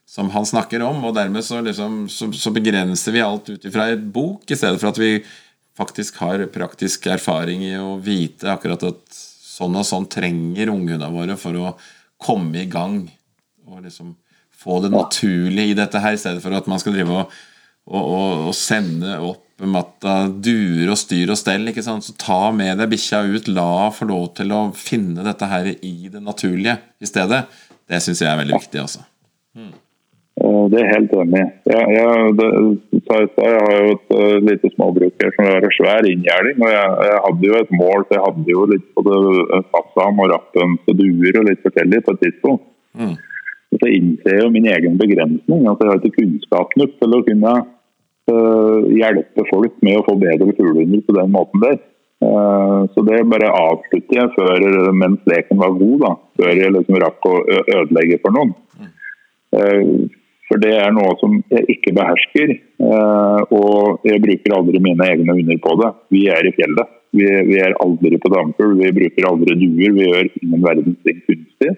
som 0.07 0.31
han 0.31 0.47
snakker 0.47 0.83
om, 0.87 1.03
og 1.03 1.15
dermed 1.19 1.43
så, 1.43 1.59
liksom, 1.63 2.05
så, 2.11 2.31
så 2.31 2.55
begrenser 2.55 3.15
vi 3.15 3.23
alt 3.23 3.51
ut 3.51 3.67
ifra 3.67 3.89
et 3.91 4.07
bok, 4.15 4.47
i 4.47 4.59
stedet 4.59 4.79
for 4.79 4.93
at 4.93 5.01
vi 5.01 5.17
faktisk 5.75 6.21
har 6.23 6.45
praktisk 6.53 7.09
erfaring 7.11 7.65
i 7.67 7.75
å 7.81 7.97
vite 7.99 8.51
akkurat 8.53 8.83
at 8.93 9.21
sånn 9.53 9.75
og 9.75 9.85
sånn 9.87 10.07
trenger 10.11 10.71
ungene 10.71 11.11
våre 11.11 11.35
for 11.39 11.57
å 11.59 11.75
komme 12.21 12.63
i 12.63 12.69
gang. 12.69 13.01
og 13.67 13.81
liksom 13.83 14.11
få 14.63 14.79
det 14.83 14.93
naturlig 14.93 15.69
i 15.71 15.77
dette 15.77 16.01
her, 16.01 16.15
i 16.15 16.21
stedet 16.21 16.43
for 16.43 16.55
at 16.55 16.69
man 16.71 16.81
skal 16.81 16.95
drive 16.95 17.21
og, 17.23 17.39
og, 17.91 18.03
og, 18.03 18.47
og 18.49 18.55
sende 18.57 19.17
opp 19.19 19.43
matta 19.69 20.27
duer 20.43 20.89
og 20.91 20.97
styr 20.99 21.31
og 21.31 21.39
stell. 21.39 21.67
ikke 21.69 21.83
sant? 21.85 22.05
Så 22.05 22.15
ta 22.19 22.49
med 22.55 22.79
deg 22.81 22.91
bikkja 22.93 23.23
ut, 23.29 23.47
la 23.51 23.91
få 23.93 24.09
lov 24.09 24.33
til 24.39 24.53
å 24.55 24.65
finne 24.77 25.25
dette 25.25 25.49
her 25.49 25.69
i 25.75 25.95
det 26.11 26.23
naturlige 26.23 26.79
i 26.99 27.09
stedet. 27.09 27.45
Det 27.89 28.01
syns 28.03 28.23
jeg 28.23 28.31
er 28.31 28.39
veldig 28.41 28.59
viktig. 28.59 28.83
altså. 28.83 29.03
Hmm. 29.53 29.73
Det 30.73 30.79
er 30.81 30.87
helt 30.89 31.11
enig. 31.13 31.43
Jeg, 31.69 31.83
jeg, 31.93 32.29
det, 32.39 32.47
jeg, 32.95 33.01
sa, 33.05 33.43
jeg 33.45 33.59
har 33.65 33.75
jo 33.77 33.91
et 33.93 34.13
uh, 34.17 34.37
lite 34.47 34.71
småbruk 34.73 35.21
her 35.21 35.33
som 35.35 35.45
har 35.45 35.67
en 35.67 35.75
svær 35.75 36.07
inngjerding. 36.09 36.63
og 36.63 36.71
jeg, 36.73 36.95
jeg 37.09 37.19
hadde 37.27 37.49
jo 37.49 37.59
et 37.59 37.75
mål, 37.77 38.05
så 38.07 38.17
jeg 38.17 38.23
hadde 38.23 38.55
jo 38.55 38.63
litt 38.71 38.87
både 38.97 39.19
det 39.51 39.61
fasan 39.75 40.23
og 40.23 40.31
rappen 40.33 40.73
til 40.87 40.97
duer 41.03 41.39
og 41.41 41.47
litt 41.51 41.61
forskjellig 41.67 42.01
på 42.07 42.15
et 42.15 42.25
tidspunkt. 42.25 42.65
Mm. 42.97 43.13
Så 43.79 43.89
innser 43.89 44.35
jeg 44.35 44.43
jo 44.43 44.51
min 44.53 44.67
egen 44.69 44.97
begrensning. 44.99 45.65
at 45.67 45.81
Jeg 45.81 45.89
har 45.89 46.01
ikke 46.01 46.19
kunnskap 46.19 46.75
nok 46.79 46.95
til 46.99 47.15
å 47.15 47.23
kunne 47.27 47.53
uh, 48.31 48.79
hjelpe 48.93 49.45
folk 49.49 49.75
med 49.85 49.99
å 49.99 50.05
få 50.07 50.17
bedre 50.21 50.55
fuglehunder 50.57 51.03
på 51.07 51.17
den 51.17 51.33
måten 51.33 51.63
der. 51.63 51.77
Uh, 52.23 52.87
så 52.93 53.03
det 53.07 53.23
bare 53.31 53.51
avslutter 53.51 54.19
jeg 54.19 54.33
før, 54.37 54.67
mens 54.95 55.23
leken 55.27 55.59
var 55.59 55.77
god, 55.79 55.95
da, 56.05 56.11
før 56.39 56.51
jeg 56.61 56.75
liksom 56.77 56.99
rakk 57.03 57.29
å 57.29 57.37
ødelegge 57.61 58.19
for 58.23 58.37
noen. 58.37 58.53
Uh, 59.53 60.11
for 60.49 60.61
det 60.61 60.73
er 60.75 60.91
noe 60.93 61.15
som 61.21 61.37
jeg 61.49 61.65
ikke 61.71 61.93
behersker, 61.95 62.51
og 63.55 64.03
jeg 64.05 64.21
bruker 64.21 64.53
aldri 64.53 64.81
mine 64.83 65.07
egne 65.07 65.33
hunder 65.37 65.61
på 65.63 65.71
det. 65.79 65.87
Vi 66.13 66.25
er 66.29 66.45
i 66.45 66.51
fjellet. 66.53 66.91
Vi, 67.15 67.25
vi 67.47 67.57
er 67.63 67.73
aldri 67.81 68.19
på 68.21 68.29
damfugl, 68.33 68.75
vi 68.77 68.91
bruker 68.93 69.27
aldri 69.29 69.55
duer, 69.61 69.95
vi 69.95 70.05
gjør 70.09 70.29
ingen 70.41 70.65
verdens 70.67 70.99
ting 71.07 71.23
kunstig. 71.25 71.71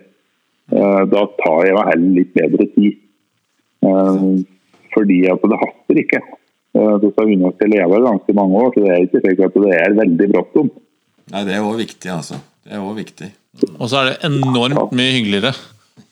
Eh, 0.71 1.01
Da 1.11 1.25
tar 1.43 1.65
jeg 1.67 1.75
meg 1.77 1.89
heller 1.91 2.15
litt 2.19 2.33
bedre 2.33 2.67
tid. 2.73 2.97
Eh, 3.85 4.25
Fordi 4.95 5.19
at 5.29 5.41
det 5.51 5.59
haster 5.61 6.01
ikke. 6.01 6.21
Eh, 6.75 6.95
Disse 7.03 7.21
hundene 7.27 7.51
å 7.51 7.69
leve 7.71 8.01
ganske 8.07 8.35
mange 8.37 8.63
år, 8.63 8.73
så 8.73 8.83
det 8.85 8.91
er 8.95 9.05
ikke 9.05 9.21
slik 9.23 9.45
at 9.45 9.59
det 9.65 9.77
er 9.77 9.97
veldig 10.01 10.27
bråttom. 10.33 10.71
Nei, 11.31 11.43
det 11.47 11.55
er 11.55 11.65
òg 11.65 11.79
viktig, 11.81 12.11
altså. 12.13 12.39
Det 12.65 12.73
er 12.73 12.81
også 12.81 12.97
viktig. 12.99 13.31
Og 13.79 13.87
så 13.89 14.01
er 14.01 14.09
det 14.11 14.29
enormt 14.29 14.91
mye 14.95 15.13
hyggeligere 15.15 15.53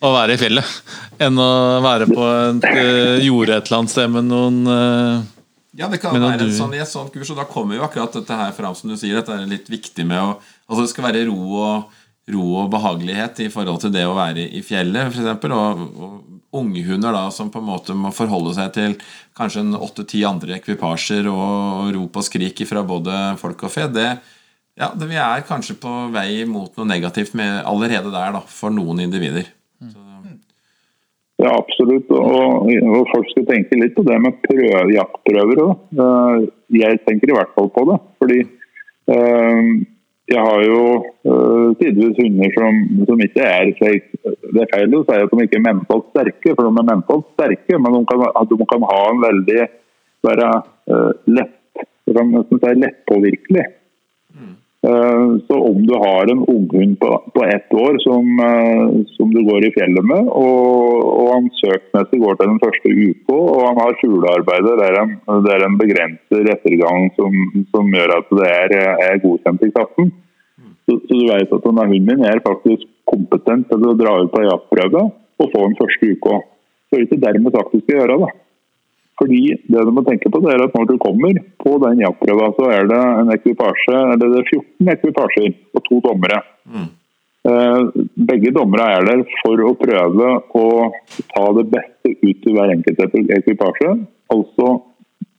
å 0.04 0.12
være 0.14 0.36
i 0.36 0.40
fjellet 0.40 0.70
enn 1.24 1.40
å 1.40 1.50
være 1.84 2.08
på 2.08 2.24
et 2.24 2.68
jorde 3.26 3.58
et 3.58 3.68
eller 3.68 3.80
annet 3.82 3.92
sted 3.92 4.12
med 4.14 4.30
noen 4.30 4.62
Ja, 5.76 5.90
det 5.92 6.00
kan 6.00 6.16
være 6.16 6.46
en 6.46 6.54
sånn, 6.56 6.76
i 6.78 6.80
et 6.84 6.88
sånt 6.88 7.12
kurs, 7.12 7.32
og 7.34 7.40
da 7.42 7.46
kommer 7.50 7.76
jo 7.76 7.84
akkurat 7.84 8.14
dette 8.16 8.38
her 8.38 8.52
fram, 8.56 8.76
som 8.78 8.92
du 8.92 8.96
sier. 9.00 9.18
Dette 9.20 9.36
er 9.36 9.50
litt 9.50 9.68
viktig 9.72 10.06
med 10.08 10.22
å 10.22 10.38
Altså, 10.70 10.86
det 10.86 10.94
skal 10.94 11.06
være 11.10 11.26
ro 11.28 11.36
og, 11.60 11.92
ro 12.32 12.44
og 12.62 12.70
behagelighet 12.72 13.42
i 13.44 13.50
forhold 13.52 13.82
til 13.84 13.92
det 13.94 14.06
å 14.08 14.16
være 14.16 14.46
i 14.56 14.62
fjellet, 14.64 15.12
f.eks. 15.12 15.50
Og, 15.52 15.82
og 16.00 16.60
unghunder 16.62 17.16
da, 17.16 17.26
som 17.34 17.50
på 17.52 17.60
en 17.60 17.68
måte 17.68 17.96
må 17.98 18.14
forholde 18.16 18.54
seg 18.56 18.70
til 18.76 18.96
kanskje 19.38 19.66
åtte-ti 19.74 20.22
andre 20.28 20.60
ekvipasjer 20.60 21.28
og 21.32 21.90
rop 21.96 22.22
og 22.22 22.28
skrik 22.28 22.64
fra 22.70 22.86
både 22.88 23.18
folk 23.42 23.66
og 23.68 23.74
fe. 23.74 23.90
Det, 23.92 24.08
ja, 24.80 24.92
det, 24.94 25.10
vi 25.10 25.20
er 25.20 25.44
kanskje 25.48 25.76
på 25.82 25.92
vei 26.14 26.46
mot 26.50 26.72
noe 26.78 26.88
negativt 26.90 27.36
med, 27.38 27.60
allerede 27.68 28.14
der, 28.14 28.38
da, 28.38 28.44
for 28.48 28.74
noen 28.74 29.04
individer. 29.04 29.50
Ja, 31.42 31.52
absolutt. 31.58 32.12
Og, 32.14 32.70
og 32.70 33.08
folk 33.12 33.32
skal 33.34 33.48
tenke 33.50 33.80
litt 33.80 33.96
på 33.98 34.06
det 34.08 34.16
med 34.22 34.38
prøve, 34.46 34.84
jaktprøver 34.94 35.64
òg. 35.66 35.96
Jeg 36.72 37.02
tenker 37.08 37.32
i 37.32 37.36
hvert 37.36 37.52
fall 37.58 37.68
på 37.74 37.84
det. 37.90 37.98
Fordi 38.22 38.38
eh, 39.12 39.72
jeg 40.32 40.40
har 40.40 40.62
jo 40.64 40.82
uh, 41.28 41.70
tidvis 41.80 42.20
hunder 42.22 42.54
som, 42.56 42.78
som 43.10 43.24
ikke 43.26 43.44
er 43.44 43.72
slik 43.76 44.06
Det 44.24 44.62
er 44.64 44.70
feil 44.72 44.96
å 44.96 45.02
si 45.04 45.18
at 45.20 45.34
de 45.34 45.44
ikke 45.44 45.58
er 45.60 45.66
mentalt 45.66 46.06
sterke, 46.14 46.54
for 46.54 46.64
de 46.64 46.72
er 46.72 46.88
mentalt 46.88 47.26
sterke, 47.34 47.80
men 47.82 47.98
de 47.98 48.04
kan, 48.08 48.24
de 48.52 48.68
kan 48.72 48.86
ha 48.92 49.02
en 49.10 49.24
veldig 49.24 49.66
være 50.24 50.50
uh, 50.94 51.12
lett 51.28 51.60
kan 52.14 52.30
nesten 52.34 52.60
si 52.62 52.74
lettpåvirkelig. 52.84 53.66
Eh, 54.88 55.38
Så 55.48 55.56
om 55.70 55.86
du 55.88 55.94
har 55.96 56.32
en 56.32 56.44
unghund 56.56 57.00
på, 57.00 57.10
på 57.34 57.44
ett 57.44 57.74
år 57.74 57.96
som, 58.00 58.40
eh, 58.40 59.06
som 59.16 59.34
du 59.34 59.40
går 59.50 59.68
i 59.68 59.72
fjellet 59.78 60.06
med, 60.12 60.28
og, 60.28 61.06
og 61.22 61.30
han 61.34 61.48
søksmessig 61.60 62.20
går 62.24 62.36
til 62.40 62.52
den 62.52 62.60
første 62.64 62.92
uka, 62.92 63.38
og 63.38 63.62
han 63.68 63.80
har 63.80 63.96
fuglearbeidet 64.02 64.76
der 64.82 65.00
en, 65.04 65.16
der 65.48 65.64
en 65.68 65.80
begrenser 65.80 66.52
ettergang 66.56 67.08
som, 67.16 67.40
som 67.72 67.96
gjør 67.96 68.18
at 68.18 68.36
det 68.42 68.52
er, 68.52 68.76
er 69.08 69.24
godkjent 69.24 69.64
i 69.64 69.72
klassen, 69.72 70.12
så, 70.84 71.00
så 71.00 71.16
du 71.16 71.26
vet 71.32 71.56
at 71.56 71.68
denne 71.70 71.88
hunden 71.88 72.10
min 72.10 72.28
er 72.28 72.44
faktisk 72.44 72.84
kompetent 73.08 73.70
til 73.72 73.88
å 73.88 73.96
dra 73.96 74.18
ut 74.20 74.34
på 74.36 74.44
jaktprøve 74.44 75.06
og 75.08 75.54
få 75.54 75.62
den 75.64 75.80
første 75.80 76.12
uka. 76.12 76.42
Så 76.44 76.98
er 76.98 77.06
det 77.06 77.08
ikke 77.08 77.24
dermed 77.24 77.56
sagt 77.56 77.72
du 77.72 77.80
skal 77.86 78.02
gjøre 78.02 78.20
det. 78.26 78.34
Fordi 79.22 79.42
det 79.70 79.86
du 79.86 79.92
må 79.94 80.02
tenke 80.08 80.32
på 80.32 80.42
det 80.42 80.56
er 80.56 80.64
at 80.66 80.74
Når 80.74 80.90
du 80.90 80.98
kommer 81.02 81.38
på 81.62 81.78
den 81.86 82.02
jaktprøva, 82.02 82.50
så 82.58 82.70
er 82.74 82.90
det 82.90 83.00
en 83.22 83.32
ekvipasje, 83.36 84.00
eller 84.16 84.34
det 84.34 84.42
er 84.42 84.52
14 84.58 84.94
ekvipasjer 84.96 85.50
og 85.78 85.86
to 85.88 86.00
dommere. 86.08 86.42
Mm. 86.66 86.90
Begge 88.30 88.54
dommere 88.56 88.88
er 88.98 89.08
der 89.10 89.22
for 89.42 89.60
å 89.68 89.74
prøve 89.76 90.30
å 90.56 90.66
ta 91.34 91.46
det 91.60 91.66
beste 91.74 92.14
ut 92.24 92.48
i 92.48 92.54
hver 92.56 92.72
enkelt 92.72 93.02
ekvipasje. 93.38 93.92
Altså 94.34 94.70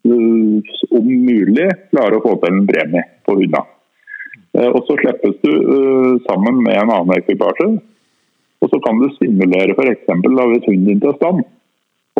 eh, 0.05 0.74
om 0.94 1.09
mulig 1.09 1.70
klare 1.90 2.18
å 2.18 2.24
få 2.24 2.36
til 2.42 2.52
en 2.52 2.68
premie 2.68 3.06
på 3.24 3.38
hundene. 3.40 3.64
Eh, 4.55 4.68
Og 4.68 4.84
Så 4.86 4.98
slippes 5.01 5.40
du 5.42 5.51
eh, 5.51 6.12
sammen 6.28 6.60
med 6.62 6.76
en 6.82 6.92
annen 6.92 7.16
ekvipasje. 7.16 7.72
Og 8.62 8.70
så 8.72 8.80
kan 8.84 9.01
du 9.01 9.09
simulere 9.16 9.74
f.eks. 9.74 10.05
hvis 10.09 10.68
hunden 10.68 10.86
din 10.88 11.01
tar 11.01 11.16
stand. 11.18 11.42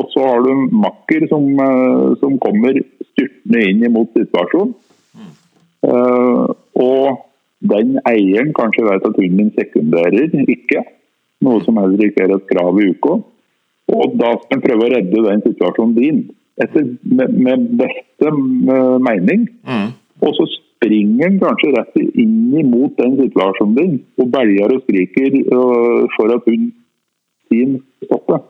Og 0.01 0.09
så 0.11 0.25
har 0.27 0.43
du 0.43 0.51
en 0.51 0.65
makker 0.85 1.29
som, 1.31 1.45
eh, 1.61 2.15
som 2.21 2.39
kommer 2.43 2.81
styrtende 3.13 3.63
inn 3.69 3.85
imot 3.87 4.11
situasjonen. 4.19 4.75
Eh, 5.85 6.47
og 6.81 7.21
den 7.61 7.99
eieren 8.09 8.53
kanskje 8.57 8.87
vet 8.89 9.07
at 9.07 9.19
hunden 9.21 9.37
din 9.39 9.53
sekunderer 9.59 10.35
ikke, 10.57 10.83
noe 11.45 11.61
som 11.65 11.77
heller 11.77 12.09
ikke 12.09 12.25
er 12.25 12.35
et 12.35 12.49
krav 12.51 12.81
i 12.81 12.91
uka. 12.91 13.21
Og 13.95 14.17
da 14.19 14.33
skal 14.41 14.59
en 14.59 14.65
prøve 14.65 14.87
å 14.87 14.93
redde 14.95 15.27
den 15.29 15.45
situasjonen 15.45 15.95
din 15.99 16.23
etter, 16.63 16.87
med, 17.03 17.35
med 17.37 17.69
beste 17.79 18.31
eh, 18.31 18.97
mening. 19.03 19.49
Og 20.25 20.35
så 20.39 20.49
springer 20.85 21.29
han 21.29 21.39
kanskje 21.43 21.73
rett 21.75 22.01
inn 22.01 22.55
imot 22.61 22.97
den 23.01 23.17
situasjonen 23.21 23.77
din 23.79 23.95
og 24.21 24.31
belger 24.33 24.75
og 24.75 24.83
skriker 24.85 25.39
uh, 25.53 26.05
for 26.17 26.35
at 26.37 26.49
hun 26.49 26.71
sin 27.51 27.79
stopper. 28.05 28.43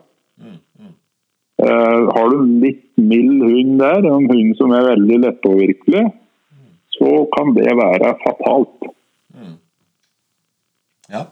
Eh, 1.62 2.01
har 2.14 2.31
du 2.31 2.40
en 2.40 2.56
litt 2.64 2.82
mild 2.98 3.44
hund 3.47 3.78
der, 3.78 4.09
en 4.10 4.26
hund 4.31 4.56
som 4.59 4.74
er 4.74 4.89
veldig 4.90 5.20
lettpåvirkelig, 5.26 6.05
så 6.97 7.12
kan 7.36 7.55
det 7.55 7.70
være 7.78 8.16
fatalt. 8.24 8.90
Ja. 11.12 11.24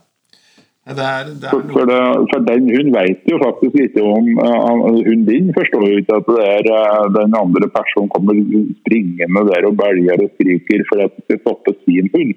Det 0.83 0.99
er, 0.99 1.29
det 1.39 1.47
er 1.47 1.53
For, 1.71 1.87
det, 1.87 1.99
for 2.31 2.43
den 2.43 2.65
hun 2.67 2.89
vet 2.91 3.29
jo 3.31 3.37
faktisk 3.39 3.77
ikke 3.85 4.03
om 4.03 4.27
uh, 4.35 4.89
Hun 5.07 5.21
din 5.29 5.53
forstår 5.55 5.85
jo 5.87 6.01
ikke 6.03 6.17
at 6.19 6.27
det 6.27 6.47
er 6.75 7.13
den 7.15 7.37
andre 7.39 7.69
personen 7.71 8.11
kommer 8.11 8.35
springende 8.81 9.45
der 9.47 9.69
og 9.69 9.77
belger 9.79 10.25
og 10.25 10.33
skriker 10.35 10.83
for 10.91 11.05
at 11.05 11.15
det 11.15 11.25
skal 11.29 11.41
stoppe 11.45 11.77
sin 11.85 12.11
hund. 12.15 12.35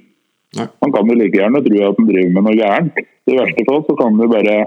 Nei. 0.56 0.68
Han 0.84 0.94
kan 0.94 1.10
jo 1.10 1.18
like 1.18 1.40
gjerne 1.40 1.64
tro 1.66 1.82
at 1.88 1.98
han 2.00 2.10
driver 2.12 2.34
med 2.38 2.46
noe 2.46 2.60
gærent. 2.62 3.02
I 3.26 3.40
verste 3.40 3.66
fall 3.68 3.82
så 3.90 3.98
kan 4.04 4.22
du 4.22 4.28
bare 4.30 4.58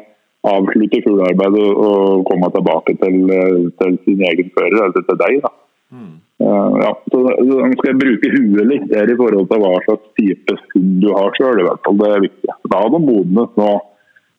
avslutte 0.46 1.02
fuglearbeidet 1.04 1.66
og, 1.74 2.24
komme 2.28 2.50
tilbake 2.54 2.94
til, 3.02 3.18
til 3.80 3.98
sin 4.04 4.24
egen 4.30 4.50
fører, 4.54 4.80
altså 4.86 5.02
til 5.08 5.20
deg. 5.24 5.40
da. 5.46 5.52
Eh, 6.38 6.72
ja, 6.84 6.90
så 7.10 7.18
så 7.26 7.68
skal 7.78 7.88
jeg 7.90 8.00
bruke 8.02 8.30
huet 8.34 8.66
litt 8.70 8.86
der 8.92 9.10
i 9.10 9.16
forhold 9.18 9.48
til 9.50 9.62
hva 9.64 9.72
slags 9.86 10.10
type 10.18 10.56
hund 10.74 10.92
du 11.02 11.08
har 11.16 11.34
sjøl. 11.38 11.62
Det 11.64 12.10
er 12.10 12.26
viktig. 12.26 12.56
Da 12.70 12.82
har 12.84 12.92
de 12.94 13.00
modnet 13.02 13.58
nå 13.58 13.70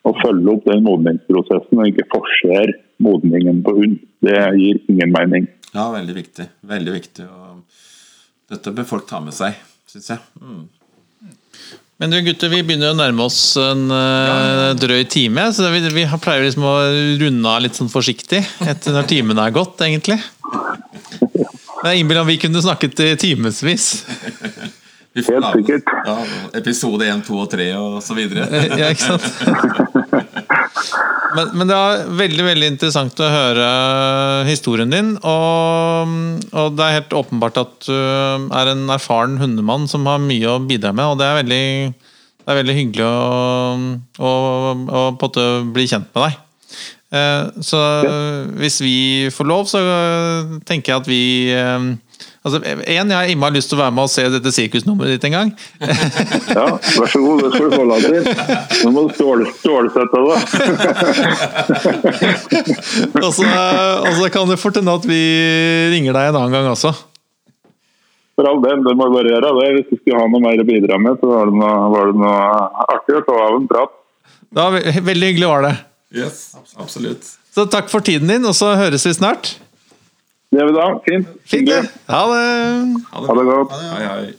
å 0.08 0.14
følge 0.22 0.54
opp 0.54 0.70
den 0.70 0.86
modningsprosessen 0.86 1.82
og 1.82 1.90
ikke 1.92 2.08
forsere 2.14 2.78
modningen 3.04 3.60
på 3.66 3.76
hund. 3.82 4.00
Det 4.24 4.38
gir 4.62 4.80
ingen 4.92 5.12
mening. 5.16 5.50
Ja, 5.74 5.90
veldig 5.94 6.16
viktig. 6.16 6.48
Veldig 6.72 6.96
viktig. 6.96 7.28
Og 7.28 8.56
dette 8.56 8.74
bør 8.76 8.88
folk 8.96 9.10
ta 9.10 9.20
med 9.24 9.36
seg, 9.36 9.60
syns 9.90 10.14
jeg. 10.16 10.24
Mm. 10.40 10.64
Men 12.00 12.14
du 12.14 12.22
gutter, 12.24 12.48
vi 12.48 12.62
begynner 12.64 12.94
å 12.94 12.96
nærme 12.96 13.26
oss 13.26 13.58
en 13.60 13.90
uh, 13.92 14.72
drøy 14.80 15.02
time, 15.12 15.50
så 15.52 15.68
vi, 15.74 15.82
vi 15.92 16.06
pleier 16.24 16.46
liksom 16.46 16.64
å 16.64 16.76
runde 17.20 17.52
av 17.52 17.60
litt 17.66 17.76
sånn 17.76 17.92
forsiktig 17.92 18.40
etter 18.64 18.96
når 18.96 19.10
timen 19.10 19.42
er 19.44 19.52
gått, 19.52 19.84
egentlig. 19.84 20.16
Jeg 21.84 22.00
innbiller 22.00 22.24
meg 22.24 22.38
vi 22.38 22.40
kunne 22.46 22.64
snakket 22.64 23.04
i 23.04 23.10
timevis. 23.20 23.90
Vi 25.12 25.26
får 25.28 25.42
Helt 25.42 25.60
sikkert. 25.60 25.92
Ja, 26.08 26.16
episode 26.62 27.12
1, 27.12 27.26
2 27.28 27.42
og 27.44 27.52
3 27.52 27.68
og 27.82 28.00
så 28.06 28.16
videre. 28.16 28.48
Ja, 28.80 28.94
ikke 28.96 29.18
sant? 29.18 30.06
Men, 31.38 31.52
men 31.54 31.70
det 31.70 31.76
er 31.78 32.08
veldig 32.18 32.46
veldig 32.48 32.70
interessant 32.74 33.20
å 33.22 33.30
høre 33.30 33.66
historien 34.48 34.90
din. 34.90 35.12
Og, 35.22 36.14
og 36.58 36.78
det 36.78 36.86
er 36.86 36.98
helt 36.98 37.16
åpenbart 37.22 37.60
at 37.62 37.76
du 37.86 37.94
er 37.94 38.72
en 38.72 38.88
erfaren 38.96 39.38
hundemann 39.42 39.86
som 39.92 40.08
har 40.10 40.22
mye 40.24 40.56
å 40.56 40.60
bidra 40.64 40.94
med. 40.96 41.14
Og 41.14 41.20
det 41.22 41.28
er 41.30 41.40
veldig, 41.44 41.64
det 42.42 42.54
er 42.54 42.60
veldig 42.64 42.78
hyggelig 42.80 43.06
å, 43.06 43.74
å, 44.26 44.34
å 45.14 45.48
bli 45.76 45.88
kjent 45.92 46.10
med 46.16 46.26
deg. 46.26 46.40
Eh, 47.20 47.44
Så 47.66 47.80
hvis 48.58 48.82
vi 48.86 48.98
får 49.34 49.50
lov, 49.54 49.70
så 49.70 49.84
tenker 50.66 50.96
jeg 50.96 51.02
at 51.04 51.10
vi 51.10 51.24
eh, 51.54 51.90
Altså, 52.40 52.62
en, 52.64 52.80
Jeg 52.88 53.12
har 53.12 53.28
innmari 53.28 53.58
lyst 53.58 53.68
til 53.72 53.76
å 53.76 53.82
være 53.82 53.92
med 53.98 54.06
og 54.08 54.12
se 54.14 54.24
dette 54.32 54.52
sirkusnummeret 54.56 55.18
ditt 55.18 55.26
en 55.28 55.36
gang. 55.36 55.50
Ja, 56.56 56.66
vær 56.96 57.10
så 57.12 57.20
god, 57.20 57.44
det 57.44 57.50
skal 57.54 57.68
du 57.68 57.76
få 57.76 57.84
lov 57.90 58.00
til. 58.06 58.24
Nå 58.86 58.92
må 58.96 59.04
du 59.08 59.12
stål, 59.18 59.44
stålsette 59.60 60.18
det. 60.24 60.38
Og 63.26 63.32
så, 63.36 63.44
kan 64.34 64.50
det 64.50 64.58
fort 64.62 64.80
hende 64.80 64.96
at 64.96 65.06
vi 65.08 65.20
ringer 65.94 66.16
deg 66.16 66.32
en 66.32 66.40
annen 66.40 66.56
gang 66.56 66.72
også. 66.72 66.94
For 68.40 68.48
all 68.48 68.62
del, 68.64 68.82
det 68.88 68.96
må 68.96 69.10
bare 69.12 69.34
gjøre. 69.34 69.52
det. 69.60 69.70
Hvis 69.76 69.88
du 69.92 69.96
skulle 70.00 70.20
ha 70.22 70.32
noe 70.32 70.44
mer 70.44 70.64
å 70.64 70.68
bidra 70.68 71.00
med, 71.02 71.20
så 71.20 71.28
var 71.28 71.52
det 71.52 71.60
noe, 71.60 71.74
var 71.92 72.04
det 72.08 72.22
noe 72.24 72.36
artig 72.88 73.20
å 73.20 73.24
få 73.28 73.36
av 73.44 73.58
en 73.60 73.68
prat. 73.70 73.92
Det 74.50 74.64
var 74.64 74.72
veldig 75.12 75.28
hyggelig 75.34 75.50
var 75.52 75.68
det. 75.68 75.76
Yes, 76.16 76.38
absolutt. 76.80 77.28
Så 77.54 77.68
takk 77.70 77.92
for 77.92 78.06
tiden 78.06 78.32
din, 78.32 78.48
og 78.48 78.56
så 78.58 78.72
høres 78.80 79.04
vi 79.06 79.12
snart. 79.18 79.58
Det 80.60 80.66
gjør 80.66 80.72
vi 80.74 80.76
da. 80.76 80.86
Fint. 81.06 81.28
Fint, 81.48 81.68
det. 81.70 81.90
Ha 82.12 82.22
det. 82.28 82.40
Ha 83.14 83.20
Ha 83.24 83.34
det 83.38 83.44
godt. 83.48 83.72
Hei, 83.80 84.08
hei. 84.12 84.34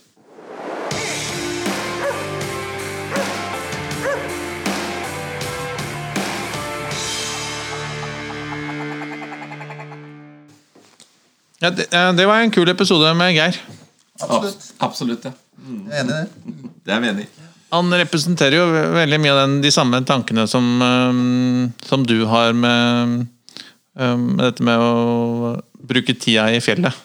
Ja, 11.61 11.69
det, 11.69 11.89
det 11.89 12.27
var 12.29 12.37
en 12.37 12.51
kul 12.53 12.69
episode 12.69 13.15
med 13.17 13.33
Geir. 13.33 13.57
Absolutt. 14.21 14.69
Absolutt, 14.77 15.25
ja. 15.25 15.33
Jeg 15.65 15.89
er 15.89 16.03
enig 16.03 16.13
i 16.13 16.19
det. 16.21 16.69
Det 16.85 16.93
er 16.93 17.01
vi 17.01 17.11
enig 17.15 17.25
i. 17.25 17.49
Han 17.73 17.89
representerer 18.03 18.59
jo 18.59 18.69
veldig 18.93 19.21
mye 19.25 19.33
av 19.33 19.41
den, 19.47 19.57
de 19.65 19.73
samme 19.73 20.05
tankene 20.05 20.45
som, 20.45 20.69
um, 20.85 21.73
som 21.81 22.05
du 22.05 22.19
har 22.29 22.53
med, 22.53 23.25
um, 23.97 24.31
med 24.35 24.45
dette 24.51 24.69
med 24.69 24.85
å 24.85 25.57
bruke 25.87 26.15
tida 26.19 26.47
i 26.53 26.61
fjellet. 26.63 26.95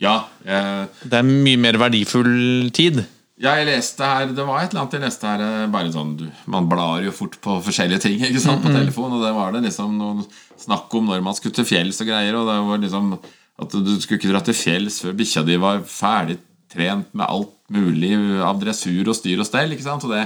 Ja, 0.00 0.24
jeg, 0.46 0.86
Det 1.04 1.18
er 1.18 1.26
mye 1.26 1.58
mer 1.60 1.76
verdifull 1.80 2.70
tid. 2.72 3.02
ja, 3.40 3.54
jeg 3.60 3.66
leste 3.68 4.04
her 4.04 4.30
Det 4.32 4.44
var 4.48 4.62
et 4.62 4.70
eller 4.72 4.82
annet 4.82 4.94
jeg 4.96 5.02
leste 5.02 5.28
her 5.28 5.42
eh, 5.44 5.66
Bare 5.72 5.90
sånn, 5.92 6.14
du, 6.16 6.24
Man 6.48 6.68
blar 6.68 7.02
jo 7.04 7.12
fort 7.12 7.36
på 7.40 7.58
forskjellige 7.64 8.00
ting 8.06 8.20
ikke 8.28 8.40
sant, 8.40 8.64
på 8.64 8.72
telefon, 8.72 9.12
og 9.18 9.24
det 9.24 9.32
var 9.36 9.52
det 9.52 9.62
liksom 9.66 9.98
noe 10.00 10.24
snakk 10.60 10.92
om 10.96 11.08
når 11.08 11.20
man 11.24 11.36
skulle 11.36 11.56
til 11.56 11.68
fjells 11.68 12.00
og 12.00 12.08
greier. 12.08 12.36
Og 12.36 12.48
det 12.48 12.56
var 12.68 12.80
liksom 12.80 13.12
At 13.60 13.76
du 13.76 13.92
skulle 14.00 14.18
ikke 14.20 14.32
dra 14.32 14.40
til 14.44 14.56
fjells 14.56 15.00
før 15.04 15.16
bikkja 15.20 15.44
di 15.44 15.56
var 15.60 15.82
ferdig 15.84 16.38
trent 16.70 17.12
med 17.12 17.26
alt 17.26 17.52
mulig 17.70 18.14
av 18.46 18.60
dressur 18.62 19.08
og 19.08 19.16
styr 19.18 19.40
og 19.42 19.46
stell. 19.48 19.72
ikke 19.74 19.84
sant, 19.84 20.04
og 20.06 20.12
det, 20.14 20.24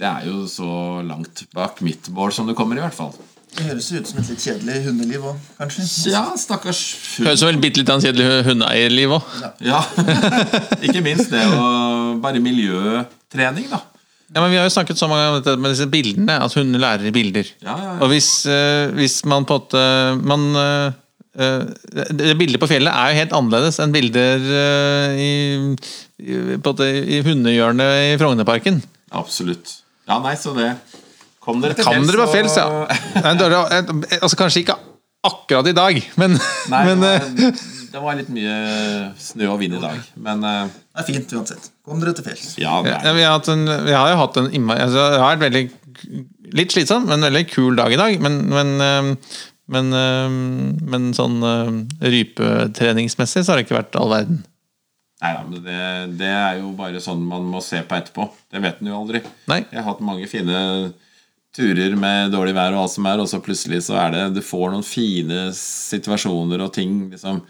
det 0.00 0.08
er 0.08 0.28
jo 0.30 0.46
så 0.48 1.02
langt 1.04 1.44
bak 1.52 1.82
mitt 1.84 2.08
mål 2.14 2.32
som 2.32 2.48
det 2.48 2.56
kommer, 2.58 2.78
i 2.78 2.84
hvert 2.84 2.96
fall. 2.96 3.12
Det 3.52 3.66
høres 3.66 3.90
ut 3.92 4.08
som 4.08 4.20
et 4.22 4.28
litt 4.32 4.40
kjedelig 4.40 4.78
hundeliv 4.86 5.24
òg, 5.28 5.40
kanskje. 5.58 5.84
Ja, 6.08 6.22
stakkars 6.40 6.80
Høres 7.20 7.42
vel 7.44 7.58
bitte 7.60 7.82
litt 7.82 7.90
av 7.92 7.98
en 7.98 8.04
kjedelig 8.06 8.44
hundeeierliv 8.46 9.12
òg. 9.18 9.32
Ja, 9.66 9.82
ikke 10.86 11.02
minst 11.04 11.28
det 11.34 11.42
å 11.52 11.66
bare 12.22 12.40
miljøtrening, 12.40 13.68
da. 13.72 13.82
Ja, 14.32 14.40
men 14.40 14.48
vi 14.54 14.56
har 14.56 14.64
jo 14.64 14.72
snakket 14.72 14.96
så 14.96 15.08
mange 15.10 15.26
om 15.28 15.36
dette 15.36 15.60
med 15.60 15.74
disse 15.74 15.88
bildene, 15.92 16.38
at 16.40 16.56
hunder 16.56 16.80
lærer 16.80 17.10
i 17.10 17.12
bilder. 17.12 17.50
Ja, 17.60 17.74
ja, 17.76 17.90
ja. 17.90 17.98
Og 18.00 18.08
hvis, 18.14 18.30
eh, 18.48 18.88
hvis 18.96 19.18
man 19.28 19.44
på 19.44 19.58
en 19.58 19.66
måte 19.66 19.82
man, 20.24 20.46
eh, 20.56 20.96
eh, 21.36 22.08
det 22.08 22.38
Bildet 22.40 22.62
på 22.62 22.70
fjellet 22.70 22.88
er 22.88 23.12
jo 23.12 23.20
helt 23.20 23.36
annerledes 23.36 23.82
enn 23.84 23.92
bilder 23.92 24.48
eh, 24.62 25.20
i, 25.20 25.32
i, 26.24 26.40
på 26.56 26.72
en 26.72 27.04
i 27.04 27.20
hundehjørnet 27.28 28.14
i 28.14 28.16
Frognerparken. 28.22 28.80
Absolutt. 29.12 29.76
Ja, 30.08 30.16
nei, 30.24 30.32
så 30.40 30.56
det 30.56 30.72
Kom 31.42 31.62
dere 31.62 31.74
til 31.74 31.86
Kan 31.86 32.06
dere 32.06 32.28
fjells, 32.30 32.56
ja. 32.58 32.66
Nei, 33.24 33.34
eh, 33.34 34.18
altså, 34.20 34.38
kanskje 34.38 34.62
ikke 34.62 34.78
akkurat 35.26 35.68
i 35.70 35.74
dag, 35.76 35.98
men, 36.18 36.36
Nei, 36.70 36.82
men 36.88 37.02
det, 37.02 37.12
eh, 37.18 37.38
var, 37.38 37.62
det 37.92 38.02
var 38.04 38.18
litt 38.18 38.30
mye 38.34 38.56
snø 39.22 39.48
og 39.52 39.58
vind 39.62 39.78
i 39.78 39.82
dag. 39.82 40.02
Men 40.22 40.42
eh, 40.46 40.64
Det 40.70 41.02
er 41.02 41.08
fint 41.08 41.34
uansett. 41.38 41.70
Kom 41.86 42.02
dere 42.02 42.14
til 42.18 42.26
fjells. 42.26 42.52
ja, 42.62 42.78
det 42.84 42.94
ja, 42.94 43.14
vi, 43.14 43.24
har 43.26 43.38
hatt 43.38 43.50
en, 43.52 43.66
vi 43.86 43.96
har 43.96 44.12
jo 44.12 44.20
hatt 44.22 44.38
en 44.38 44.52
innmari 44.54 44.84
altså, 44.86 45.08
Det 45.14 45.22
har 45.22 45.34
vært 45.34 45.46
veldig 45.48 45.64
Litt 46.52 46.74
slitsom, 46.74 47.06
men 47.08 47.24
veldig 47.24 47.46
kul 47.48 47.76
dag 47.78 47.94
i 47.94 47.96
dag. 47.96 48.16
Men, 48.20 48.38
men, 48.52 48.72
eh, 48.84 49.36
men, 49.72 49.92
eh, 49.96 50.34
men 50.94 51.12
sånn 51.16 51.38
eh, 51.48 51.70
rypetreningsmessig 52.12 53.44
så 53.44 53.52
har 53.52 53.60
det 53.60 53.66
ikke 53.66 53.78
vært 53.78 53.96
all 54.00 54.10
verden. 54.12 54.42
Nei 55.22 55.30
da, 55.36 55.44
men 55.46 55.62
det, 55.62 55.78
det 56.18 56.28
er 56.34 56.58
jo 56.58 56.72
bare 56.76 57.00
sånn 57.00 57.22
man 57.24 57.46
må 57.48 57.62
se 57.64 57.80
på 57.86 57.96
etterpå. 57.96 58.26
Det 58.50 58.60
vet 58.64 58.82
en 58.82 58.90
jo 58.90 58.98
aldri. 58.98 59.22
Nei. 59.48 59.62
Jeg 59.70 59.78
har 59.78 59.88
hatt 59.92 60.04
mange 60.04 60.26
fine 60.28 60.60
turer 61.52 61.96
med 62.00 62.32
dårlig 62.32 62.54
vær 62.56 62.72
og 62.76 62.84
alt 62.86 62.94
som 62.94 63.06
er, 63.10 63.20
og 63.20 63.28
så 63.28 63.42
plutselig 63.44 63.82
så 63.86 63.98
er 64.00 64.14
det 64.14 64.22
Du 64.38 64.42
får 64.44 64.70
noen 64.72 64.86
fine 64.86 65.50
situasjoner 65.56 66.64
og 66.64 66.72
ting 66.76 67.10
liksom 67.12 67.42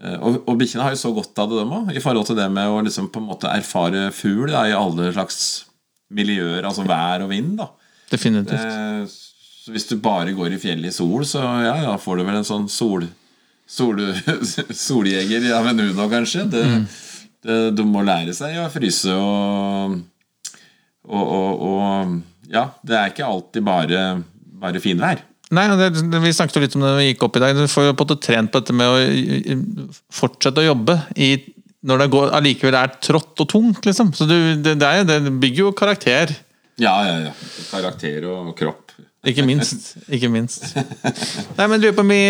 Eh, 0.00 0.16
Og, 0.18 0.38
og 0.48 0.56
bikkjene 0.58 0.86
har 0.86 0.94
jo 0.94 1.00
så 1.02 1.10
godt 1.14 1.36
av 1.42 1.50
det, 1.50 1.58
dem 1.60 1.74
òg, 1.76 1.90
i 1.92 2.00
forhold 2.02 2.24
til 2.26 2.38
det 2.38 2.48
med 2.50 2.70
å 2.72 2.80
liksom 2.84 3.10
på 3.12 3.20
en 3.20 3.28
måte 3.28 3.50
erfare 3.52 4.06
fugl 4.16 4.48
da, 4.50 4.64
i 4.68 4.72
alle 4.76 5.10
slags 5.12 5.66
miljøer, 6.12 6.64
altså 6.64 6.86
vær 6.88 7.26
og 7.26 7.28
vind. 7.32 7.58
da 7.60 7.68
Definitivt. 8.12 8.60
Eh, 8.60 9.04
Så 9.62 9.70
hvis 9.70 9.86
du 9.86 9.94
bare 10.02 10.32
går 10.34 10.56
i 10.56 10.58
fjellet 10.58 10.90
i 10.90 10.96
sol, 10.96 11.22
så 11.28 11.38
ja, 11.62 11.76
ja, 11.84 11.92
får 12.00 12.18
du 12.18 12.24
vel 12.26 12.40
en 12.40 12.48
sånn 12.48 12.64
sol, 12.72 13.04
sol, 13.68 14.00
soljeger 14.88 15.44
av 15.54 15.68
en 15.70 15.84
Uno, 15.84 16.08
kanskje. 16.10 16.48
Det, 16.50 16.64
det, 17.46 17.58
du 17.76 17.84
må 17.86 18.02
lære 18.02 18.34
seg 18.34 18.56
å 18.58 18.66
fryse 18.74 19.12
og, 19.14 20.00
og, 21.06 21.22
og, 21.36 21.62
og 21.68 22.16
Ja, 22.52 22.68
det 22.84 22.96
er 22.98 23.12
ikke 23.12 23.28
alltid 23.28 23.64
bare, 23.64 24.00
bare 24.60 24.82
finvær. 24.82 25.22
Nei, 25.52 25.64
det, 25.76 25.88
Vi 26.24 26.32
snakket 26.32 26.56
jo 26.56 26.62
litt 26.64 26.76
om 26.78 26.84
det 26.84 26.92
vi 26.98 27.08
gikk 27.10 27.26
opp 27.26 27.36
i 27.36 27.42
dag. 27.42 27.56
Du 27.56 27.68
får 27.68 27.90
jo 27.90 27.96
på 27.96 28.04
en 28.04 28.10
måte 28.12 28.24
trent 28.24 28.52
på 28.52 28.62
dette 28.62 28.76
med 28.76 28.88
å 28.88 29.56
fortsette 30.12 30.62
å 30.62 30.70
jobbe 30.70 30.96
i, 31.20 31.34
når 31.88 32.04
det 32.04 32.08
går, 32.14 32.30
allikevel 32.38 32.78
er 32.78 32.94
trått 33.04 33.42
og 33.44 33.50
tungt. 33.52 33.84
liksom. 33.88 34.14
Så 34.16 34.28
du, 34.28 34.36
det, 34.64 34.78
det, 34.80 34.88
er, 34.88 35.04
det 35.08 35.34
bygger 35.42 35.66
jo 35.66 35.74
karakter. 35.76 36.32
Ja, 36.80 36.94
ja, 37.04 37.18
ja. 37.28 37.34
Karakter 37.68 38.24
og 38.32 38.54
kropp. 38.58 38.94
Ikke 39.28 39.44
minst. 39.46 39.92
ikke 40.10 40.30
minst. 40.32 40.72
Nei, 41.58 41.68
men 41.68 41.78
Lurer 41.78 41.94
på 41.94 42.02
om 42.02 42.10
vi 42.10 42.22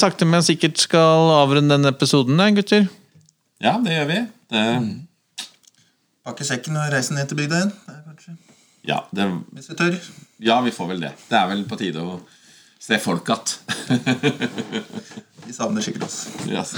sakte, 0.00 0.26
men 0.28 0.44
sikkert 0.44 0.82
skal 0.82 1.30
avrunde 1.38 1.72
denne 1.72 1.94
episoden, 1.94 2.42
eh, 2.42 2.52
gutter. 2.58 2.88
Ja, 3.64 3.78
det 3.80 3.94
gjør 3.94 4.10
vi. 4.10 4.18
Det, 4.52 4.64
Pakke 6.24 6.44
sekken 6.44 6.76
og 6.80 6.92
reise 6.92 7.16
ned 7.16 7.30
til 7.30 7.38
bygda 7.38 7.62
igjen. 7.62 8.03
Ja, 8.84 8.98
det, 9.16 9.24
hvis 9.56 9.70
vi 9.70 9.74
tør. 9.78 9.94
ja, 10.44 10.56
vi 10.64 10.72
får 10.74 10.86
vel 10.92 11.00
det. 11.06 11.12
Det 11.28 11.36
er 11.38 11.46
vel 11.50 11.62
på 11.68 11.78
tide 11.80 12.00
å 12.04 12.18
se 12.84 12.98
folk 13.00 13.30
igjen. 13.32 13.54
Vi 15.44 15.52
savner 15.52 15.82
sikkert 15.84 16.06
oss. 16.06 16.28
Yes. 16.48 16.72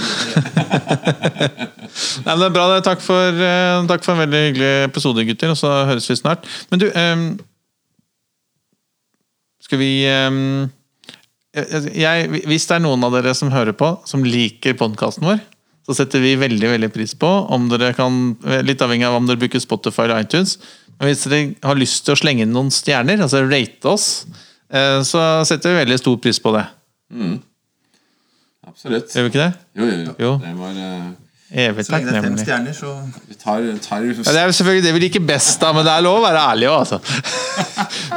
Nei, 2.25 2.33
men 2.33 2.41
det 2.41 2.47
er 2.49 2.55
bra. 2.55 2.65
det. 2.73 2.81
Takk 2.83 3.01
for, 3.03 3.31
eh, 3.31 3.85
takk 3.87 4.03
for 4.03 4.11
en 4.13 4.19
veldig 4.25 4.41
hyggelig 4.43 4.71
episode, 4.89 5.23
gutter. 5.29 5.49
Og 5.53 5.57
så 5.59 5.69
høres 5.87 6.09
vi 6.09 6.15
snart. 6.19 6.41
Men 6.71 6.79
du 6.81 6.87
um, 6.91 7.39
Skal 9.63 9.79
vi 9.79 9.91
um, 10.11 10.67
jeg, 11.55 12.27
Hvis 12.43 12.67
det 12.67 12.75
er 12.75 12.83
noen 12.83 13.03
av 13.07 13.11
dere 13.15 13.33
som 13.39 13.53
hører 13.53 13.73
på, 13.77 13.87
som 14.07 14.25
liker 14.27 14.75
podkasten 14.79 15.23
vår, 15.27 15.39
så 15.87 15.91
setter 16.01 16.19
vi 16.19 16.35
veldig 16.39 16.69
veldig 16.73 16.91
pris 16.91 17.13
på 17.15 17.29
om 17.55 17.69
dere 17.71 17.93
kan 17.95 18.35
Litt 18.67 18.83
avhengig 18.83 19.07
av 19.07 19.15
om 19.15 19.27
dere 19.29 19.39
bruker 19.39 19.59
Spotify 19.63 20.03
eller 20.09 20.19
iTunes. 20.27 20.51
Hvis 21.03 21.27
dere 21.29 21.53
har 21.63 21.77
lyst 21.77 22.05
til 22.05 22.15
å 22.15 22.19
slenge 22.19 22.45
inn 22.45 22.55
noen 22.55 22.71
stjerner, 22.73 23.21
altså 23.21 23.43
rate 23.45 23.91
oss, 23.91 24.07
eh, 24.73 24.99
så 25.05 25.27
setter 25.47 25.75
vi 25.75 25.83
veldig 25.83 25.99
stor 26.01 26.17
pris 26.23 26.41
på 26.41 26.55
det. 26.55 26.65
Absolutt. 28.67 29.13
Gjør 29.13 29.27
vi 29.27 29.31
ikke 29.31 29.45
det? 29.45 29.53
Jo, 29.77 29.85
jo, 29.85 30.01
jo. 30.01 30.17
Jo. 30.25 30.35
Det 30.43 30.57
var 30.57 30.75
Uh... 30.77 31.15
Evig 31.47 31.85
takknemlig. 31.87 32.43
stjerner, 32.43 32.73
så 32.75 32.89
Vi 33.29 33.35
tar, 33.39 33.61
tar 33.79 34.03
Ja, 34.03 34.31
det 34.35 34.41
er 34.41 34.51
selvfølgelig 34.51 34.83
det 34.83 34.93
vi 34.93 34.99
liker 35.05 35.23
best, 35.23 35.61
da, 35.61 35.69
men 35.71 35.85
det 35.87 35.93
er 35.93 36.03
lov 36.03 36.19
å 36.19 36.25
være 36.25 36.41
ærlig 36.51 36.67
òg, 36.67 36.81
altså. 36.83 36.99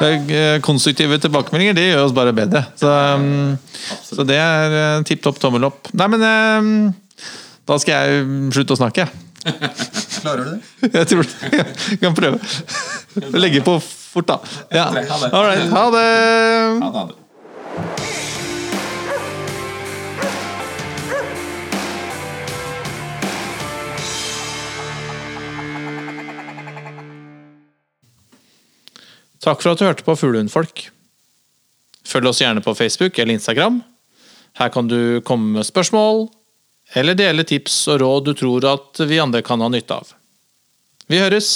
Eh, 0.00 0.56
Konstruktive 0.64 1.18
tilbakemeldinger 1.20 1.74
det 1.76 1.82
gjør 1.90 2.06
oss 2.06 2.14
bare 2.16 2.32
bedre. 2.32 2.62
Så, 2.80 2.88
um, 2.88 3.58
så 4.06 4.24
det 4.24 4.38
er 4.40 4.76
eh, 4.78 5.02
tipp 5.04 5.20
topp 5.24 5.36
tommel 5.42 5.66
opp. 5.68 5.90
Nei, 5.92 6.06
men 6.14 6.24
um, 6.24 6.70
da 7.68 7.76
skal 7.82 8.08
jeg 8.08 8.24
slutte 8.56 8.78
å 8.78 8.80
snakke. 8.80 9.06
klarer 10.22 10.44
du 10.44 10.50
det? 10.54 10.92
Jeg 10.98 11.08
tror 11.12 11.26
det. 11.26 11.64
jeg 11.90 12.00
kan 12.02 12.14
prøve. 12.14 12.38
Legge 13.40 13.64
på 13.66 13.78
fort, 13.82 14.28
da. 14.28 14.38
Ja. 14.72 14.86
All 15.32 15.44
right. 15.46 15.66
Ha 15.70 15.84
det. 15.90 16.06
Ha 16.80 16.90
det, 16.90 16.94
ha 17.00 17.04
det. 17.10 18.20
Takk 29.40 29.62
for 29.62 29.72
at 29.72 29.80
du 29.80 29.86
hørte 29.86 30.04
på 30.04 30.16
Fuglehundfolk. 30.20 30.90
Følg 32.10 32.28
oss 32.28 32.42
gjerne 32.42 32.62
på 32.64 32.74
Facebook 32.76 33.18
eller 33.18 33.38
Instagram. 33.38 33.80
Her 34.58 34.68
kan 34.74 34.88
du 34.90 35.20
komme 35.24 35.54
med 35.56 35.64
spørsmål, 35.68 36.26
eller 36.92 37.14
dele 37.14 37.44
tips 37.46 37.76
og 37.92 38.00
råd 38.02 38.24
du 38.30 38.32
tror 38.34 38.66
at 38.72 39.02
vi 39.06 39.20
andre 39.22 39.42
kan 39.46 39.60
ha 39.62 39.68
nytte 39.70 40.00
av. 40.00 40.14
Vi 41.10 41.20
høres! 41.20 41.50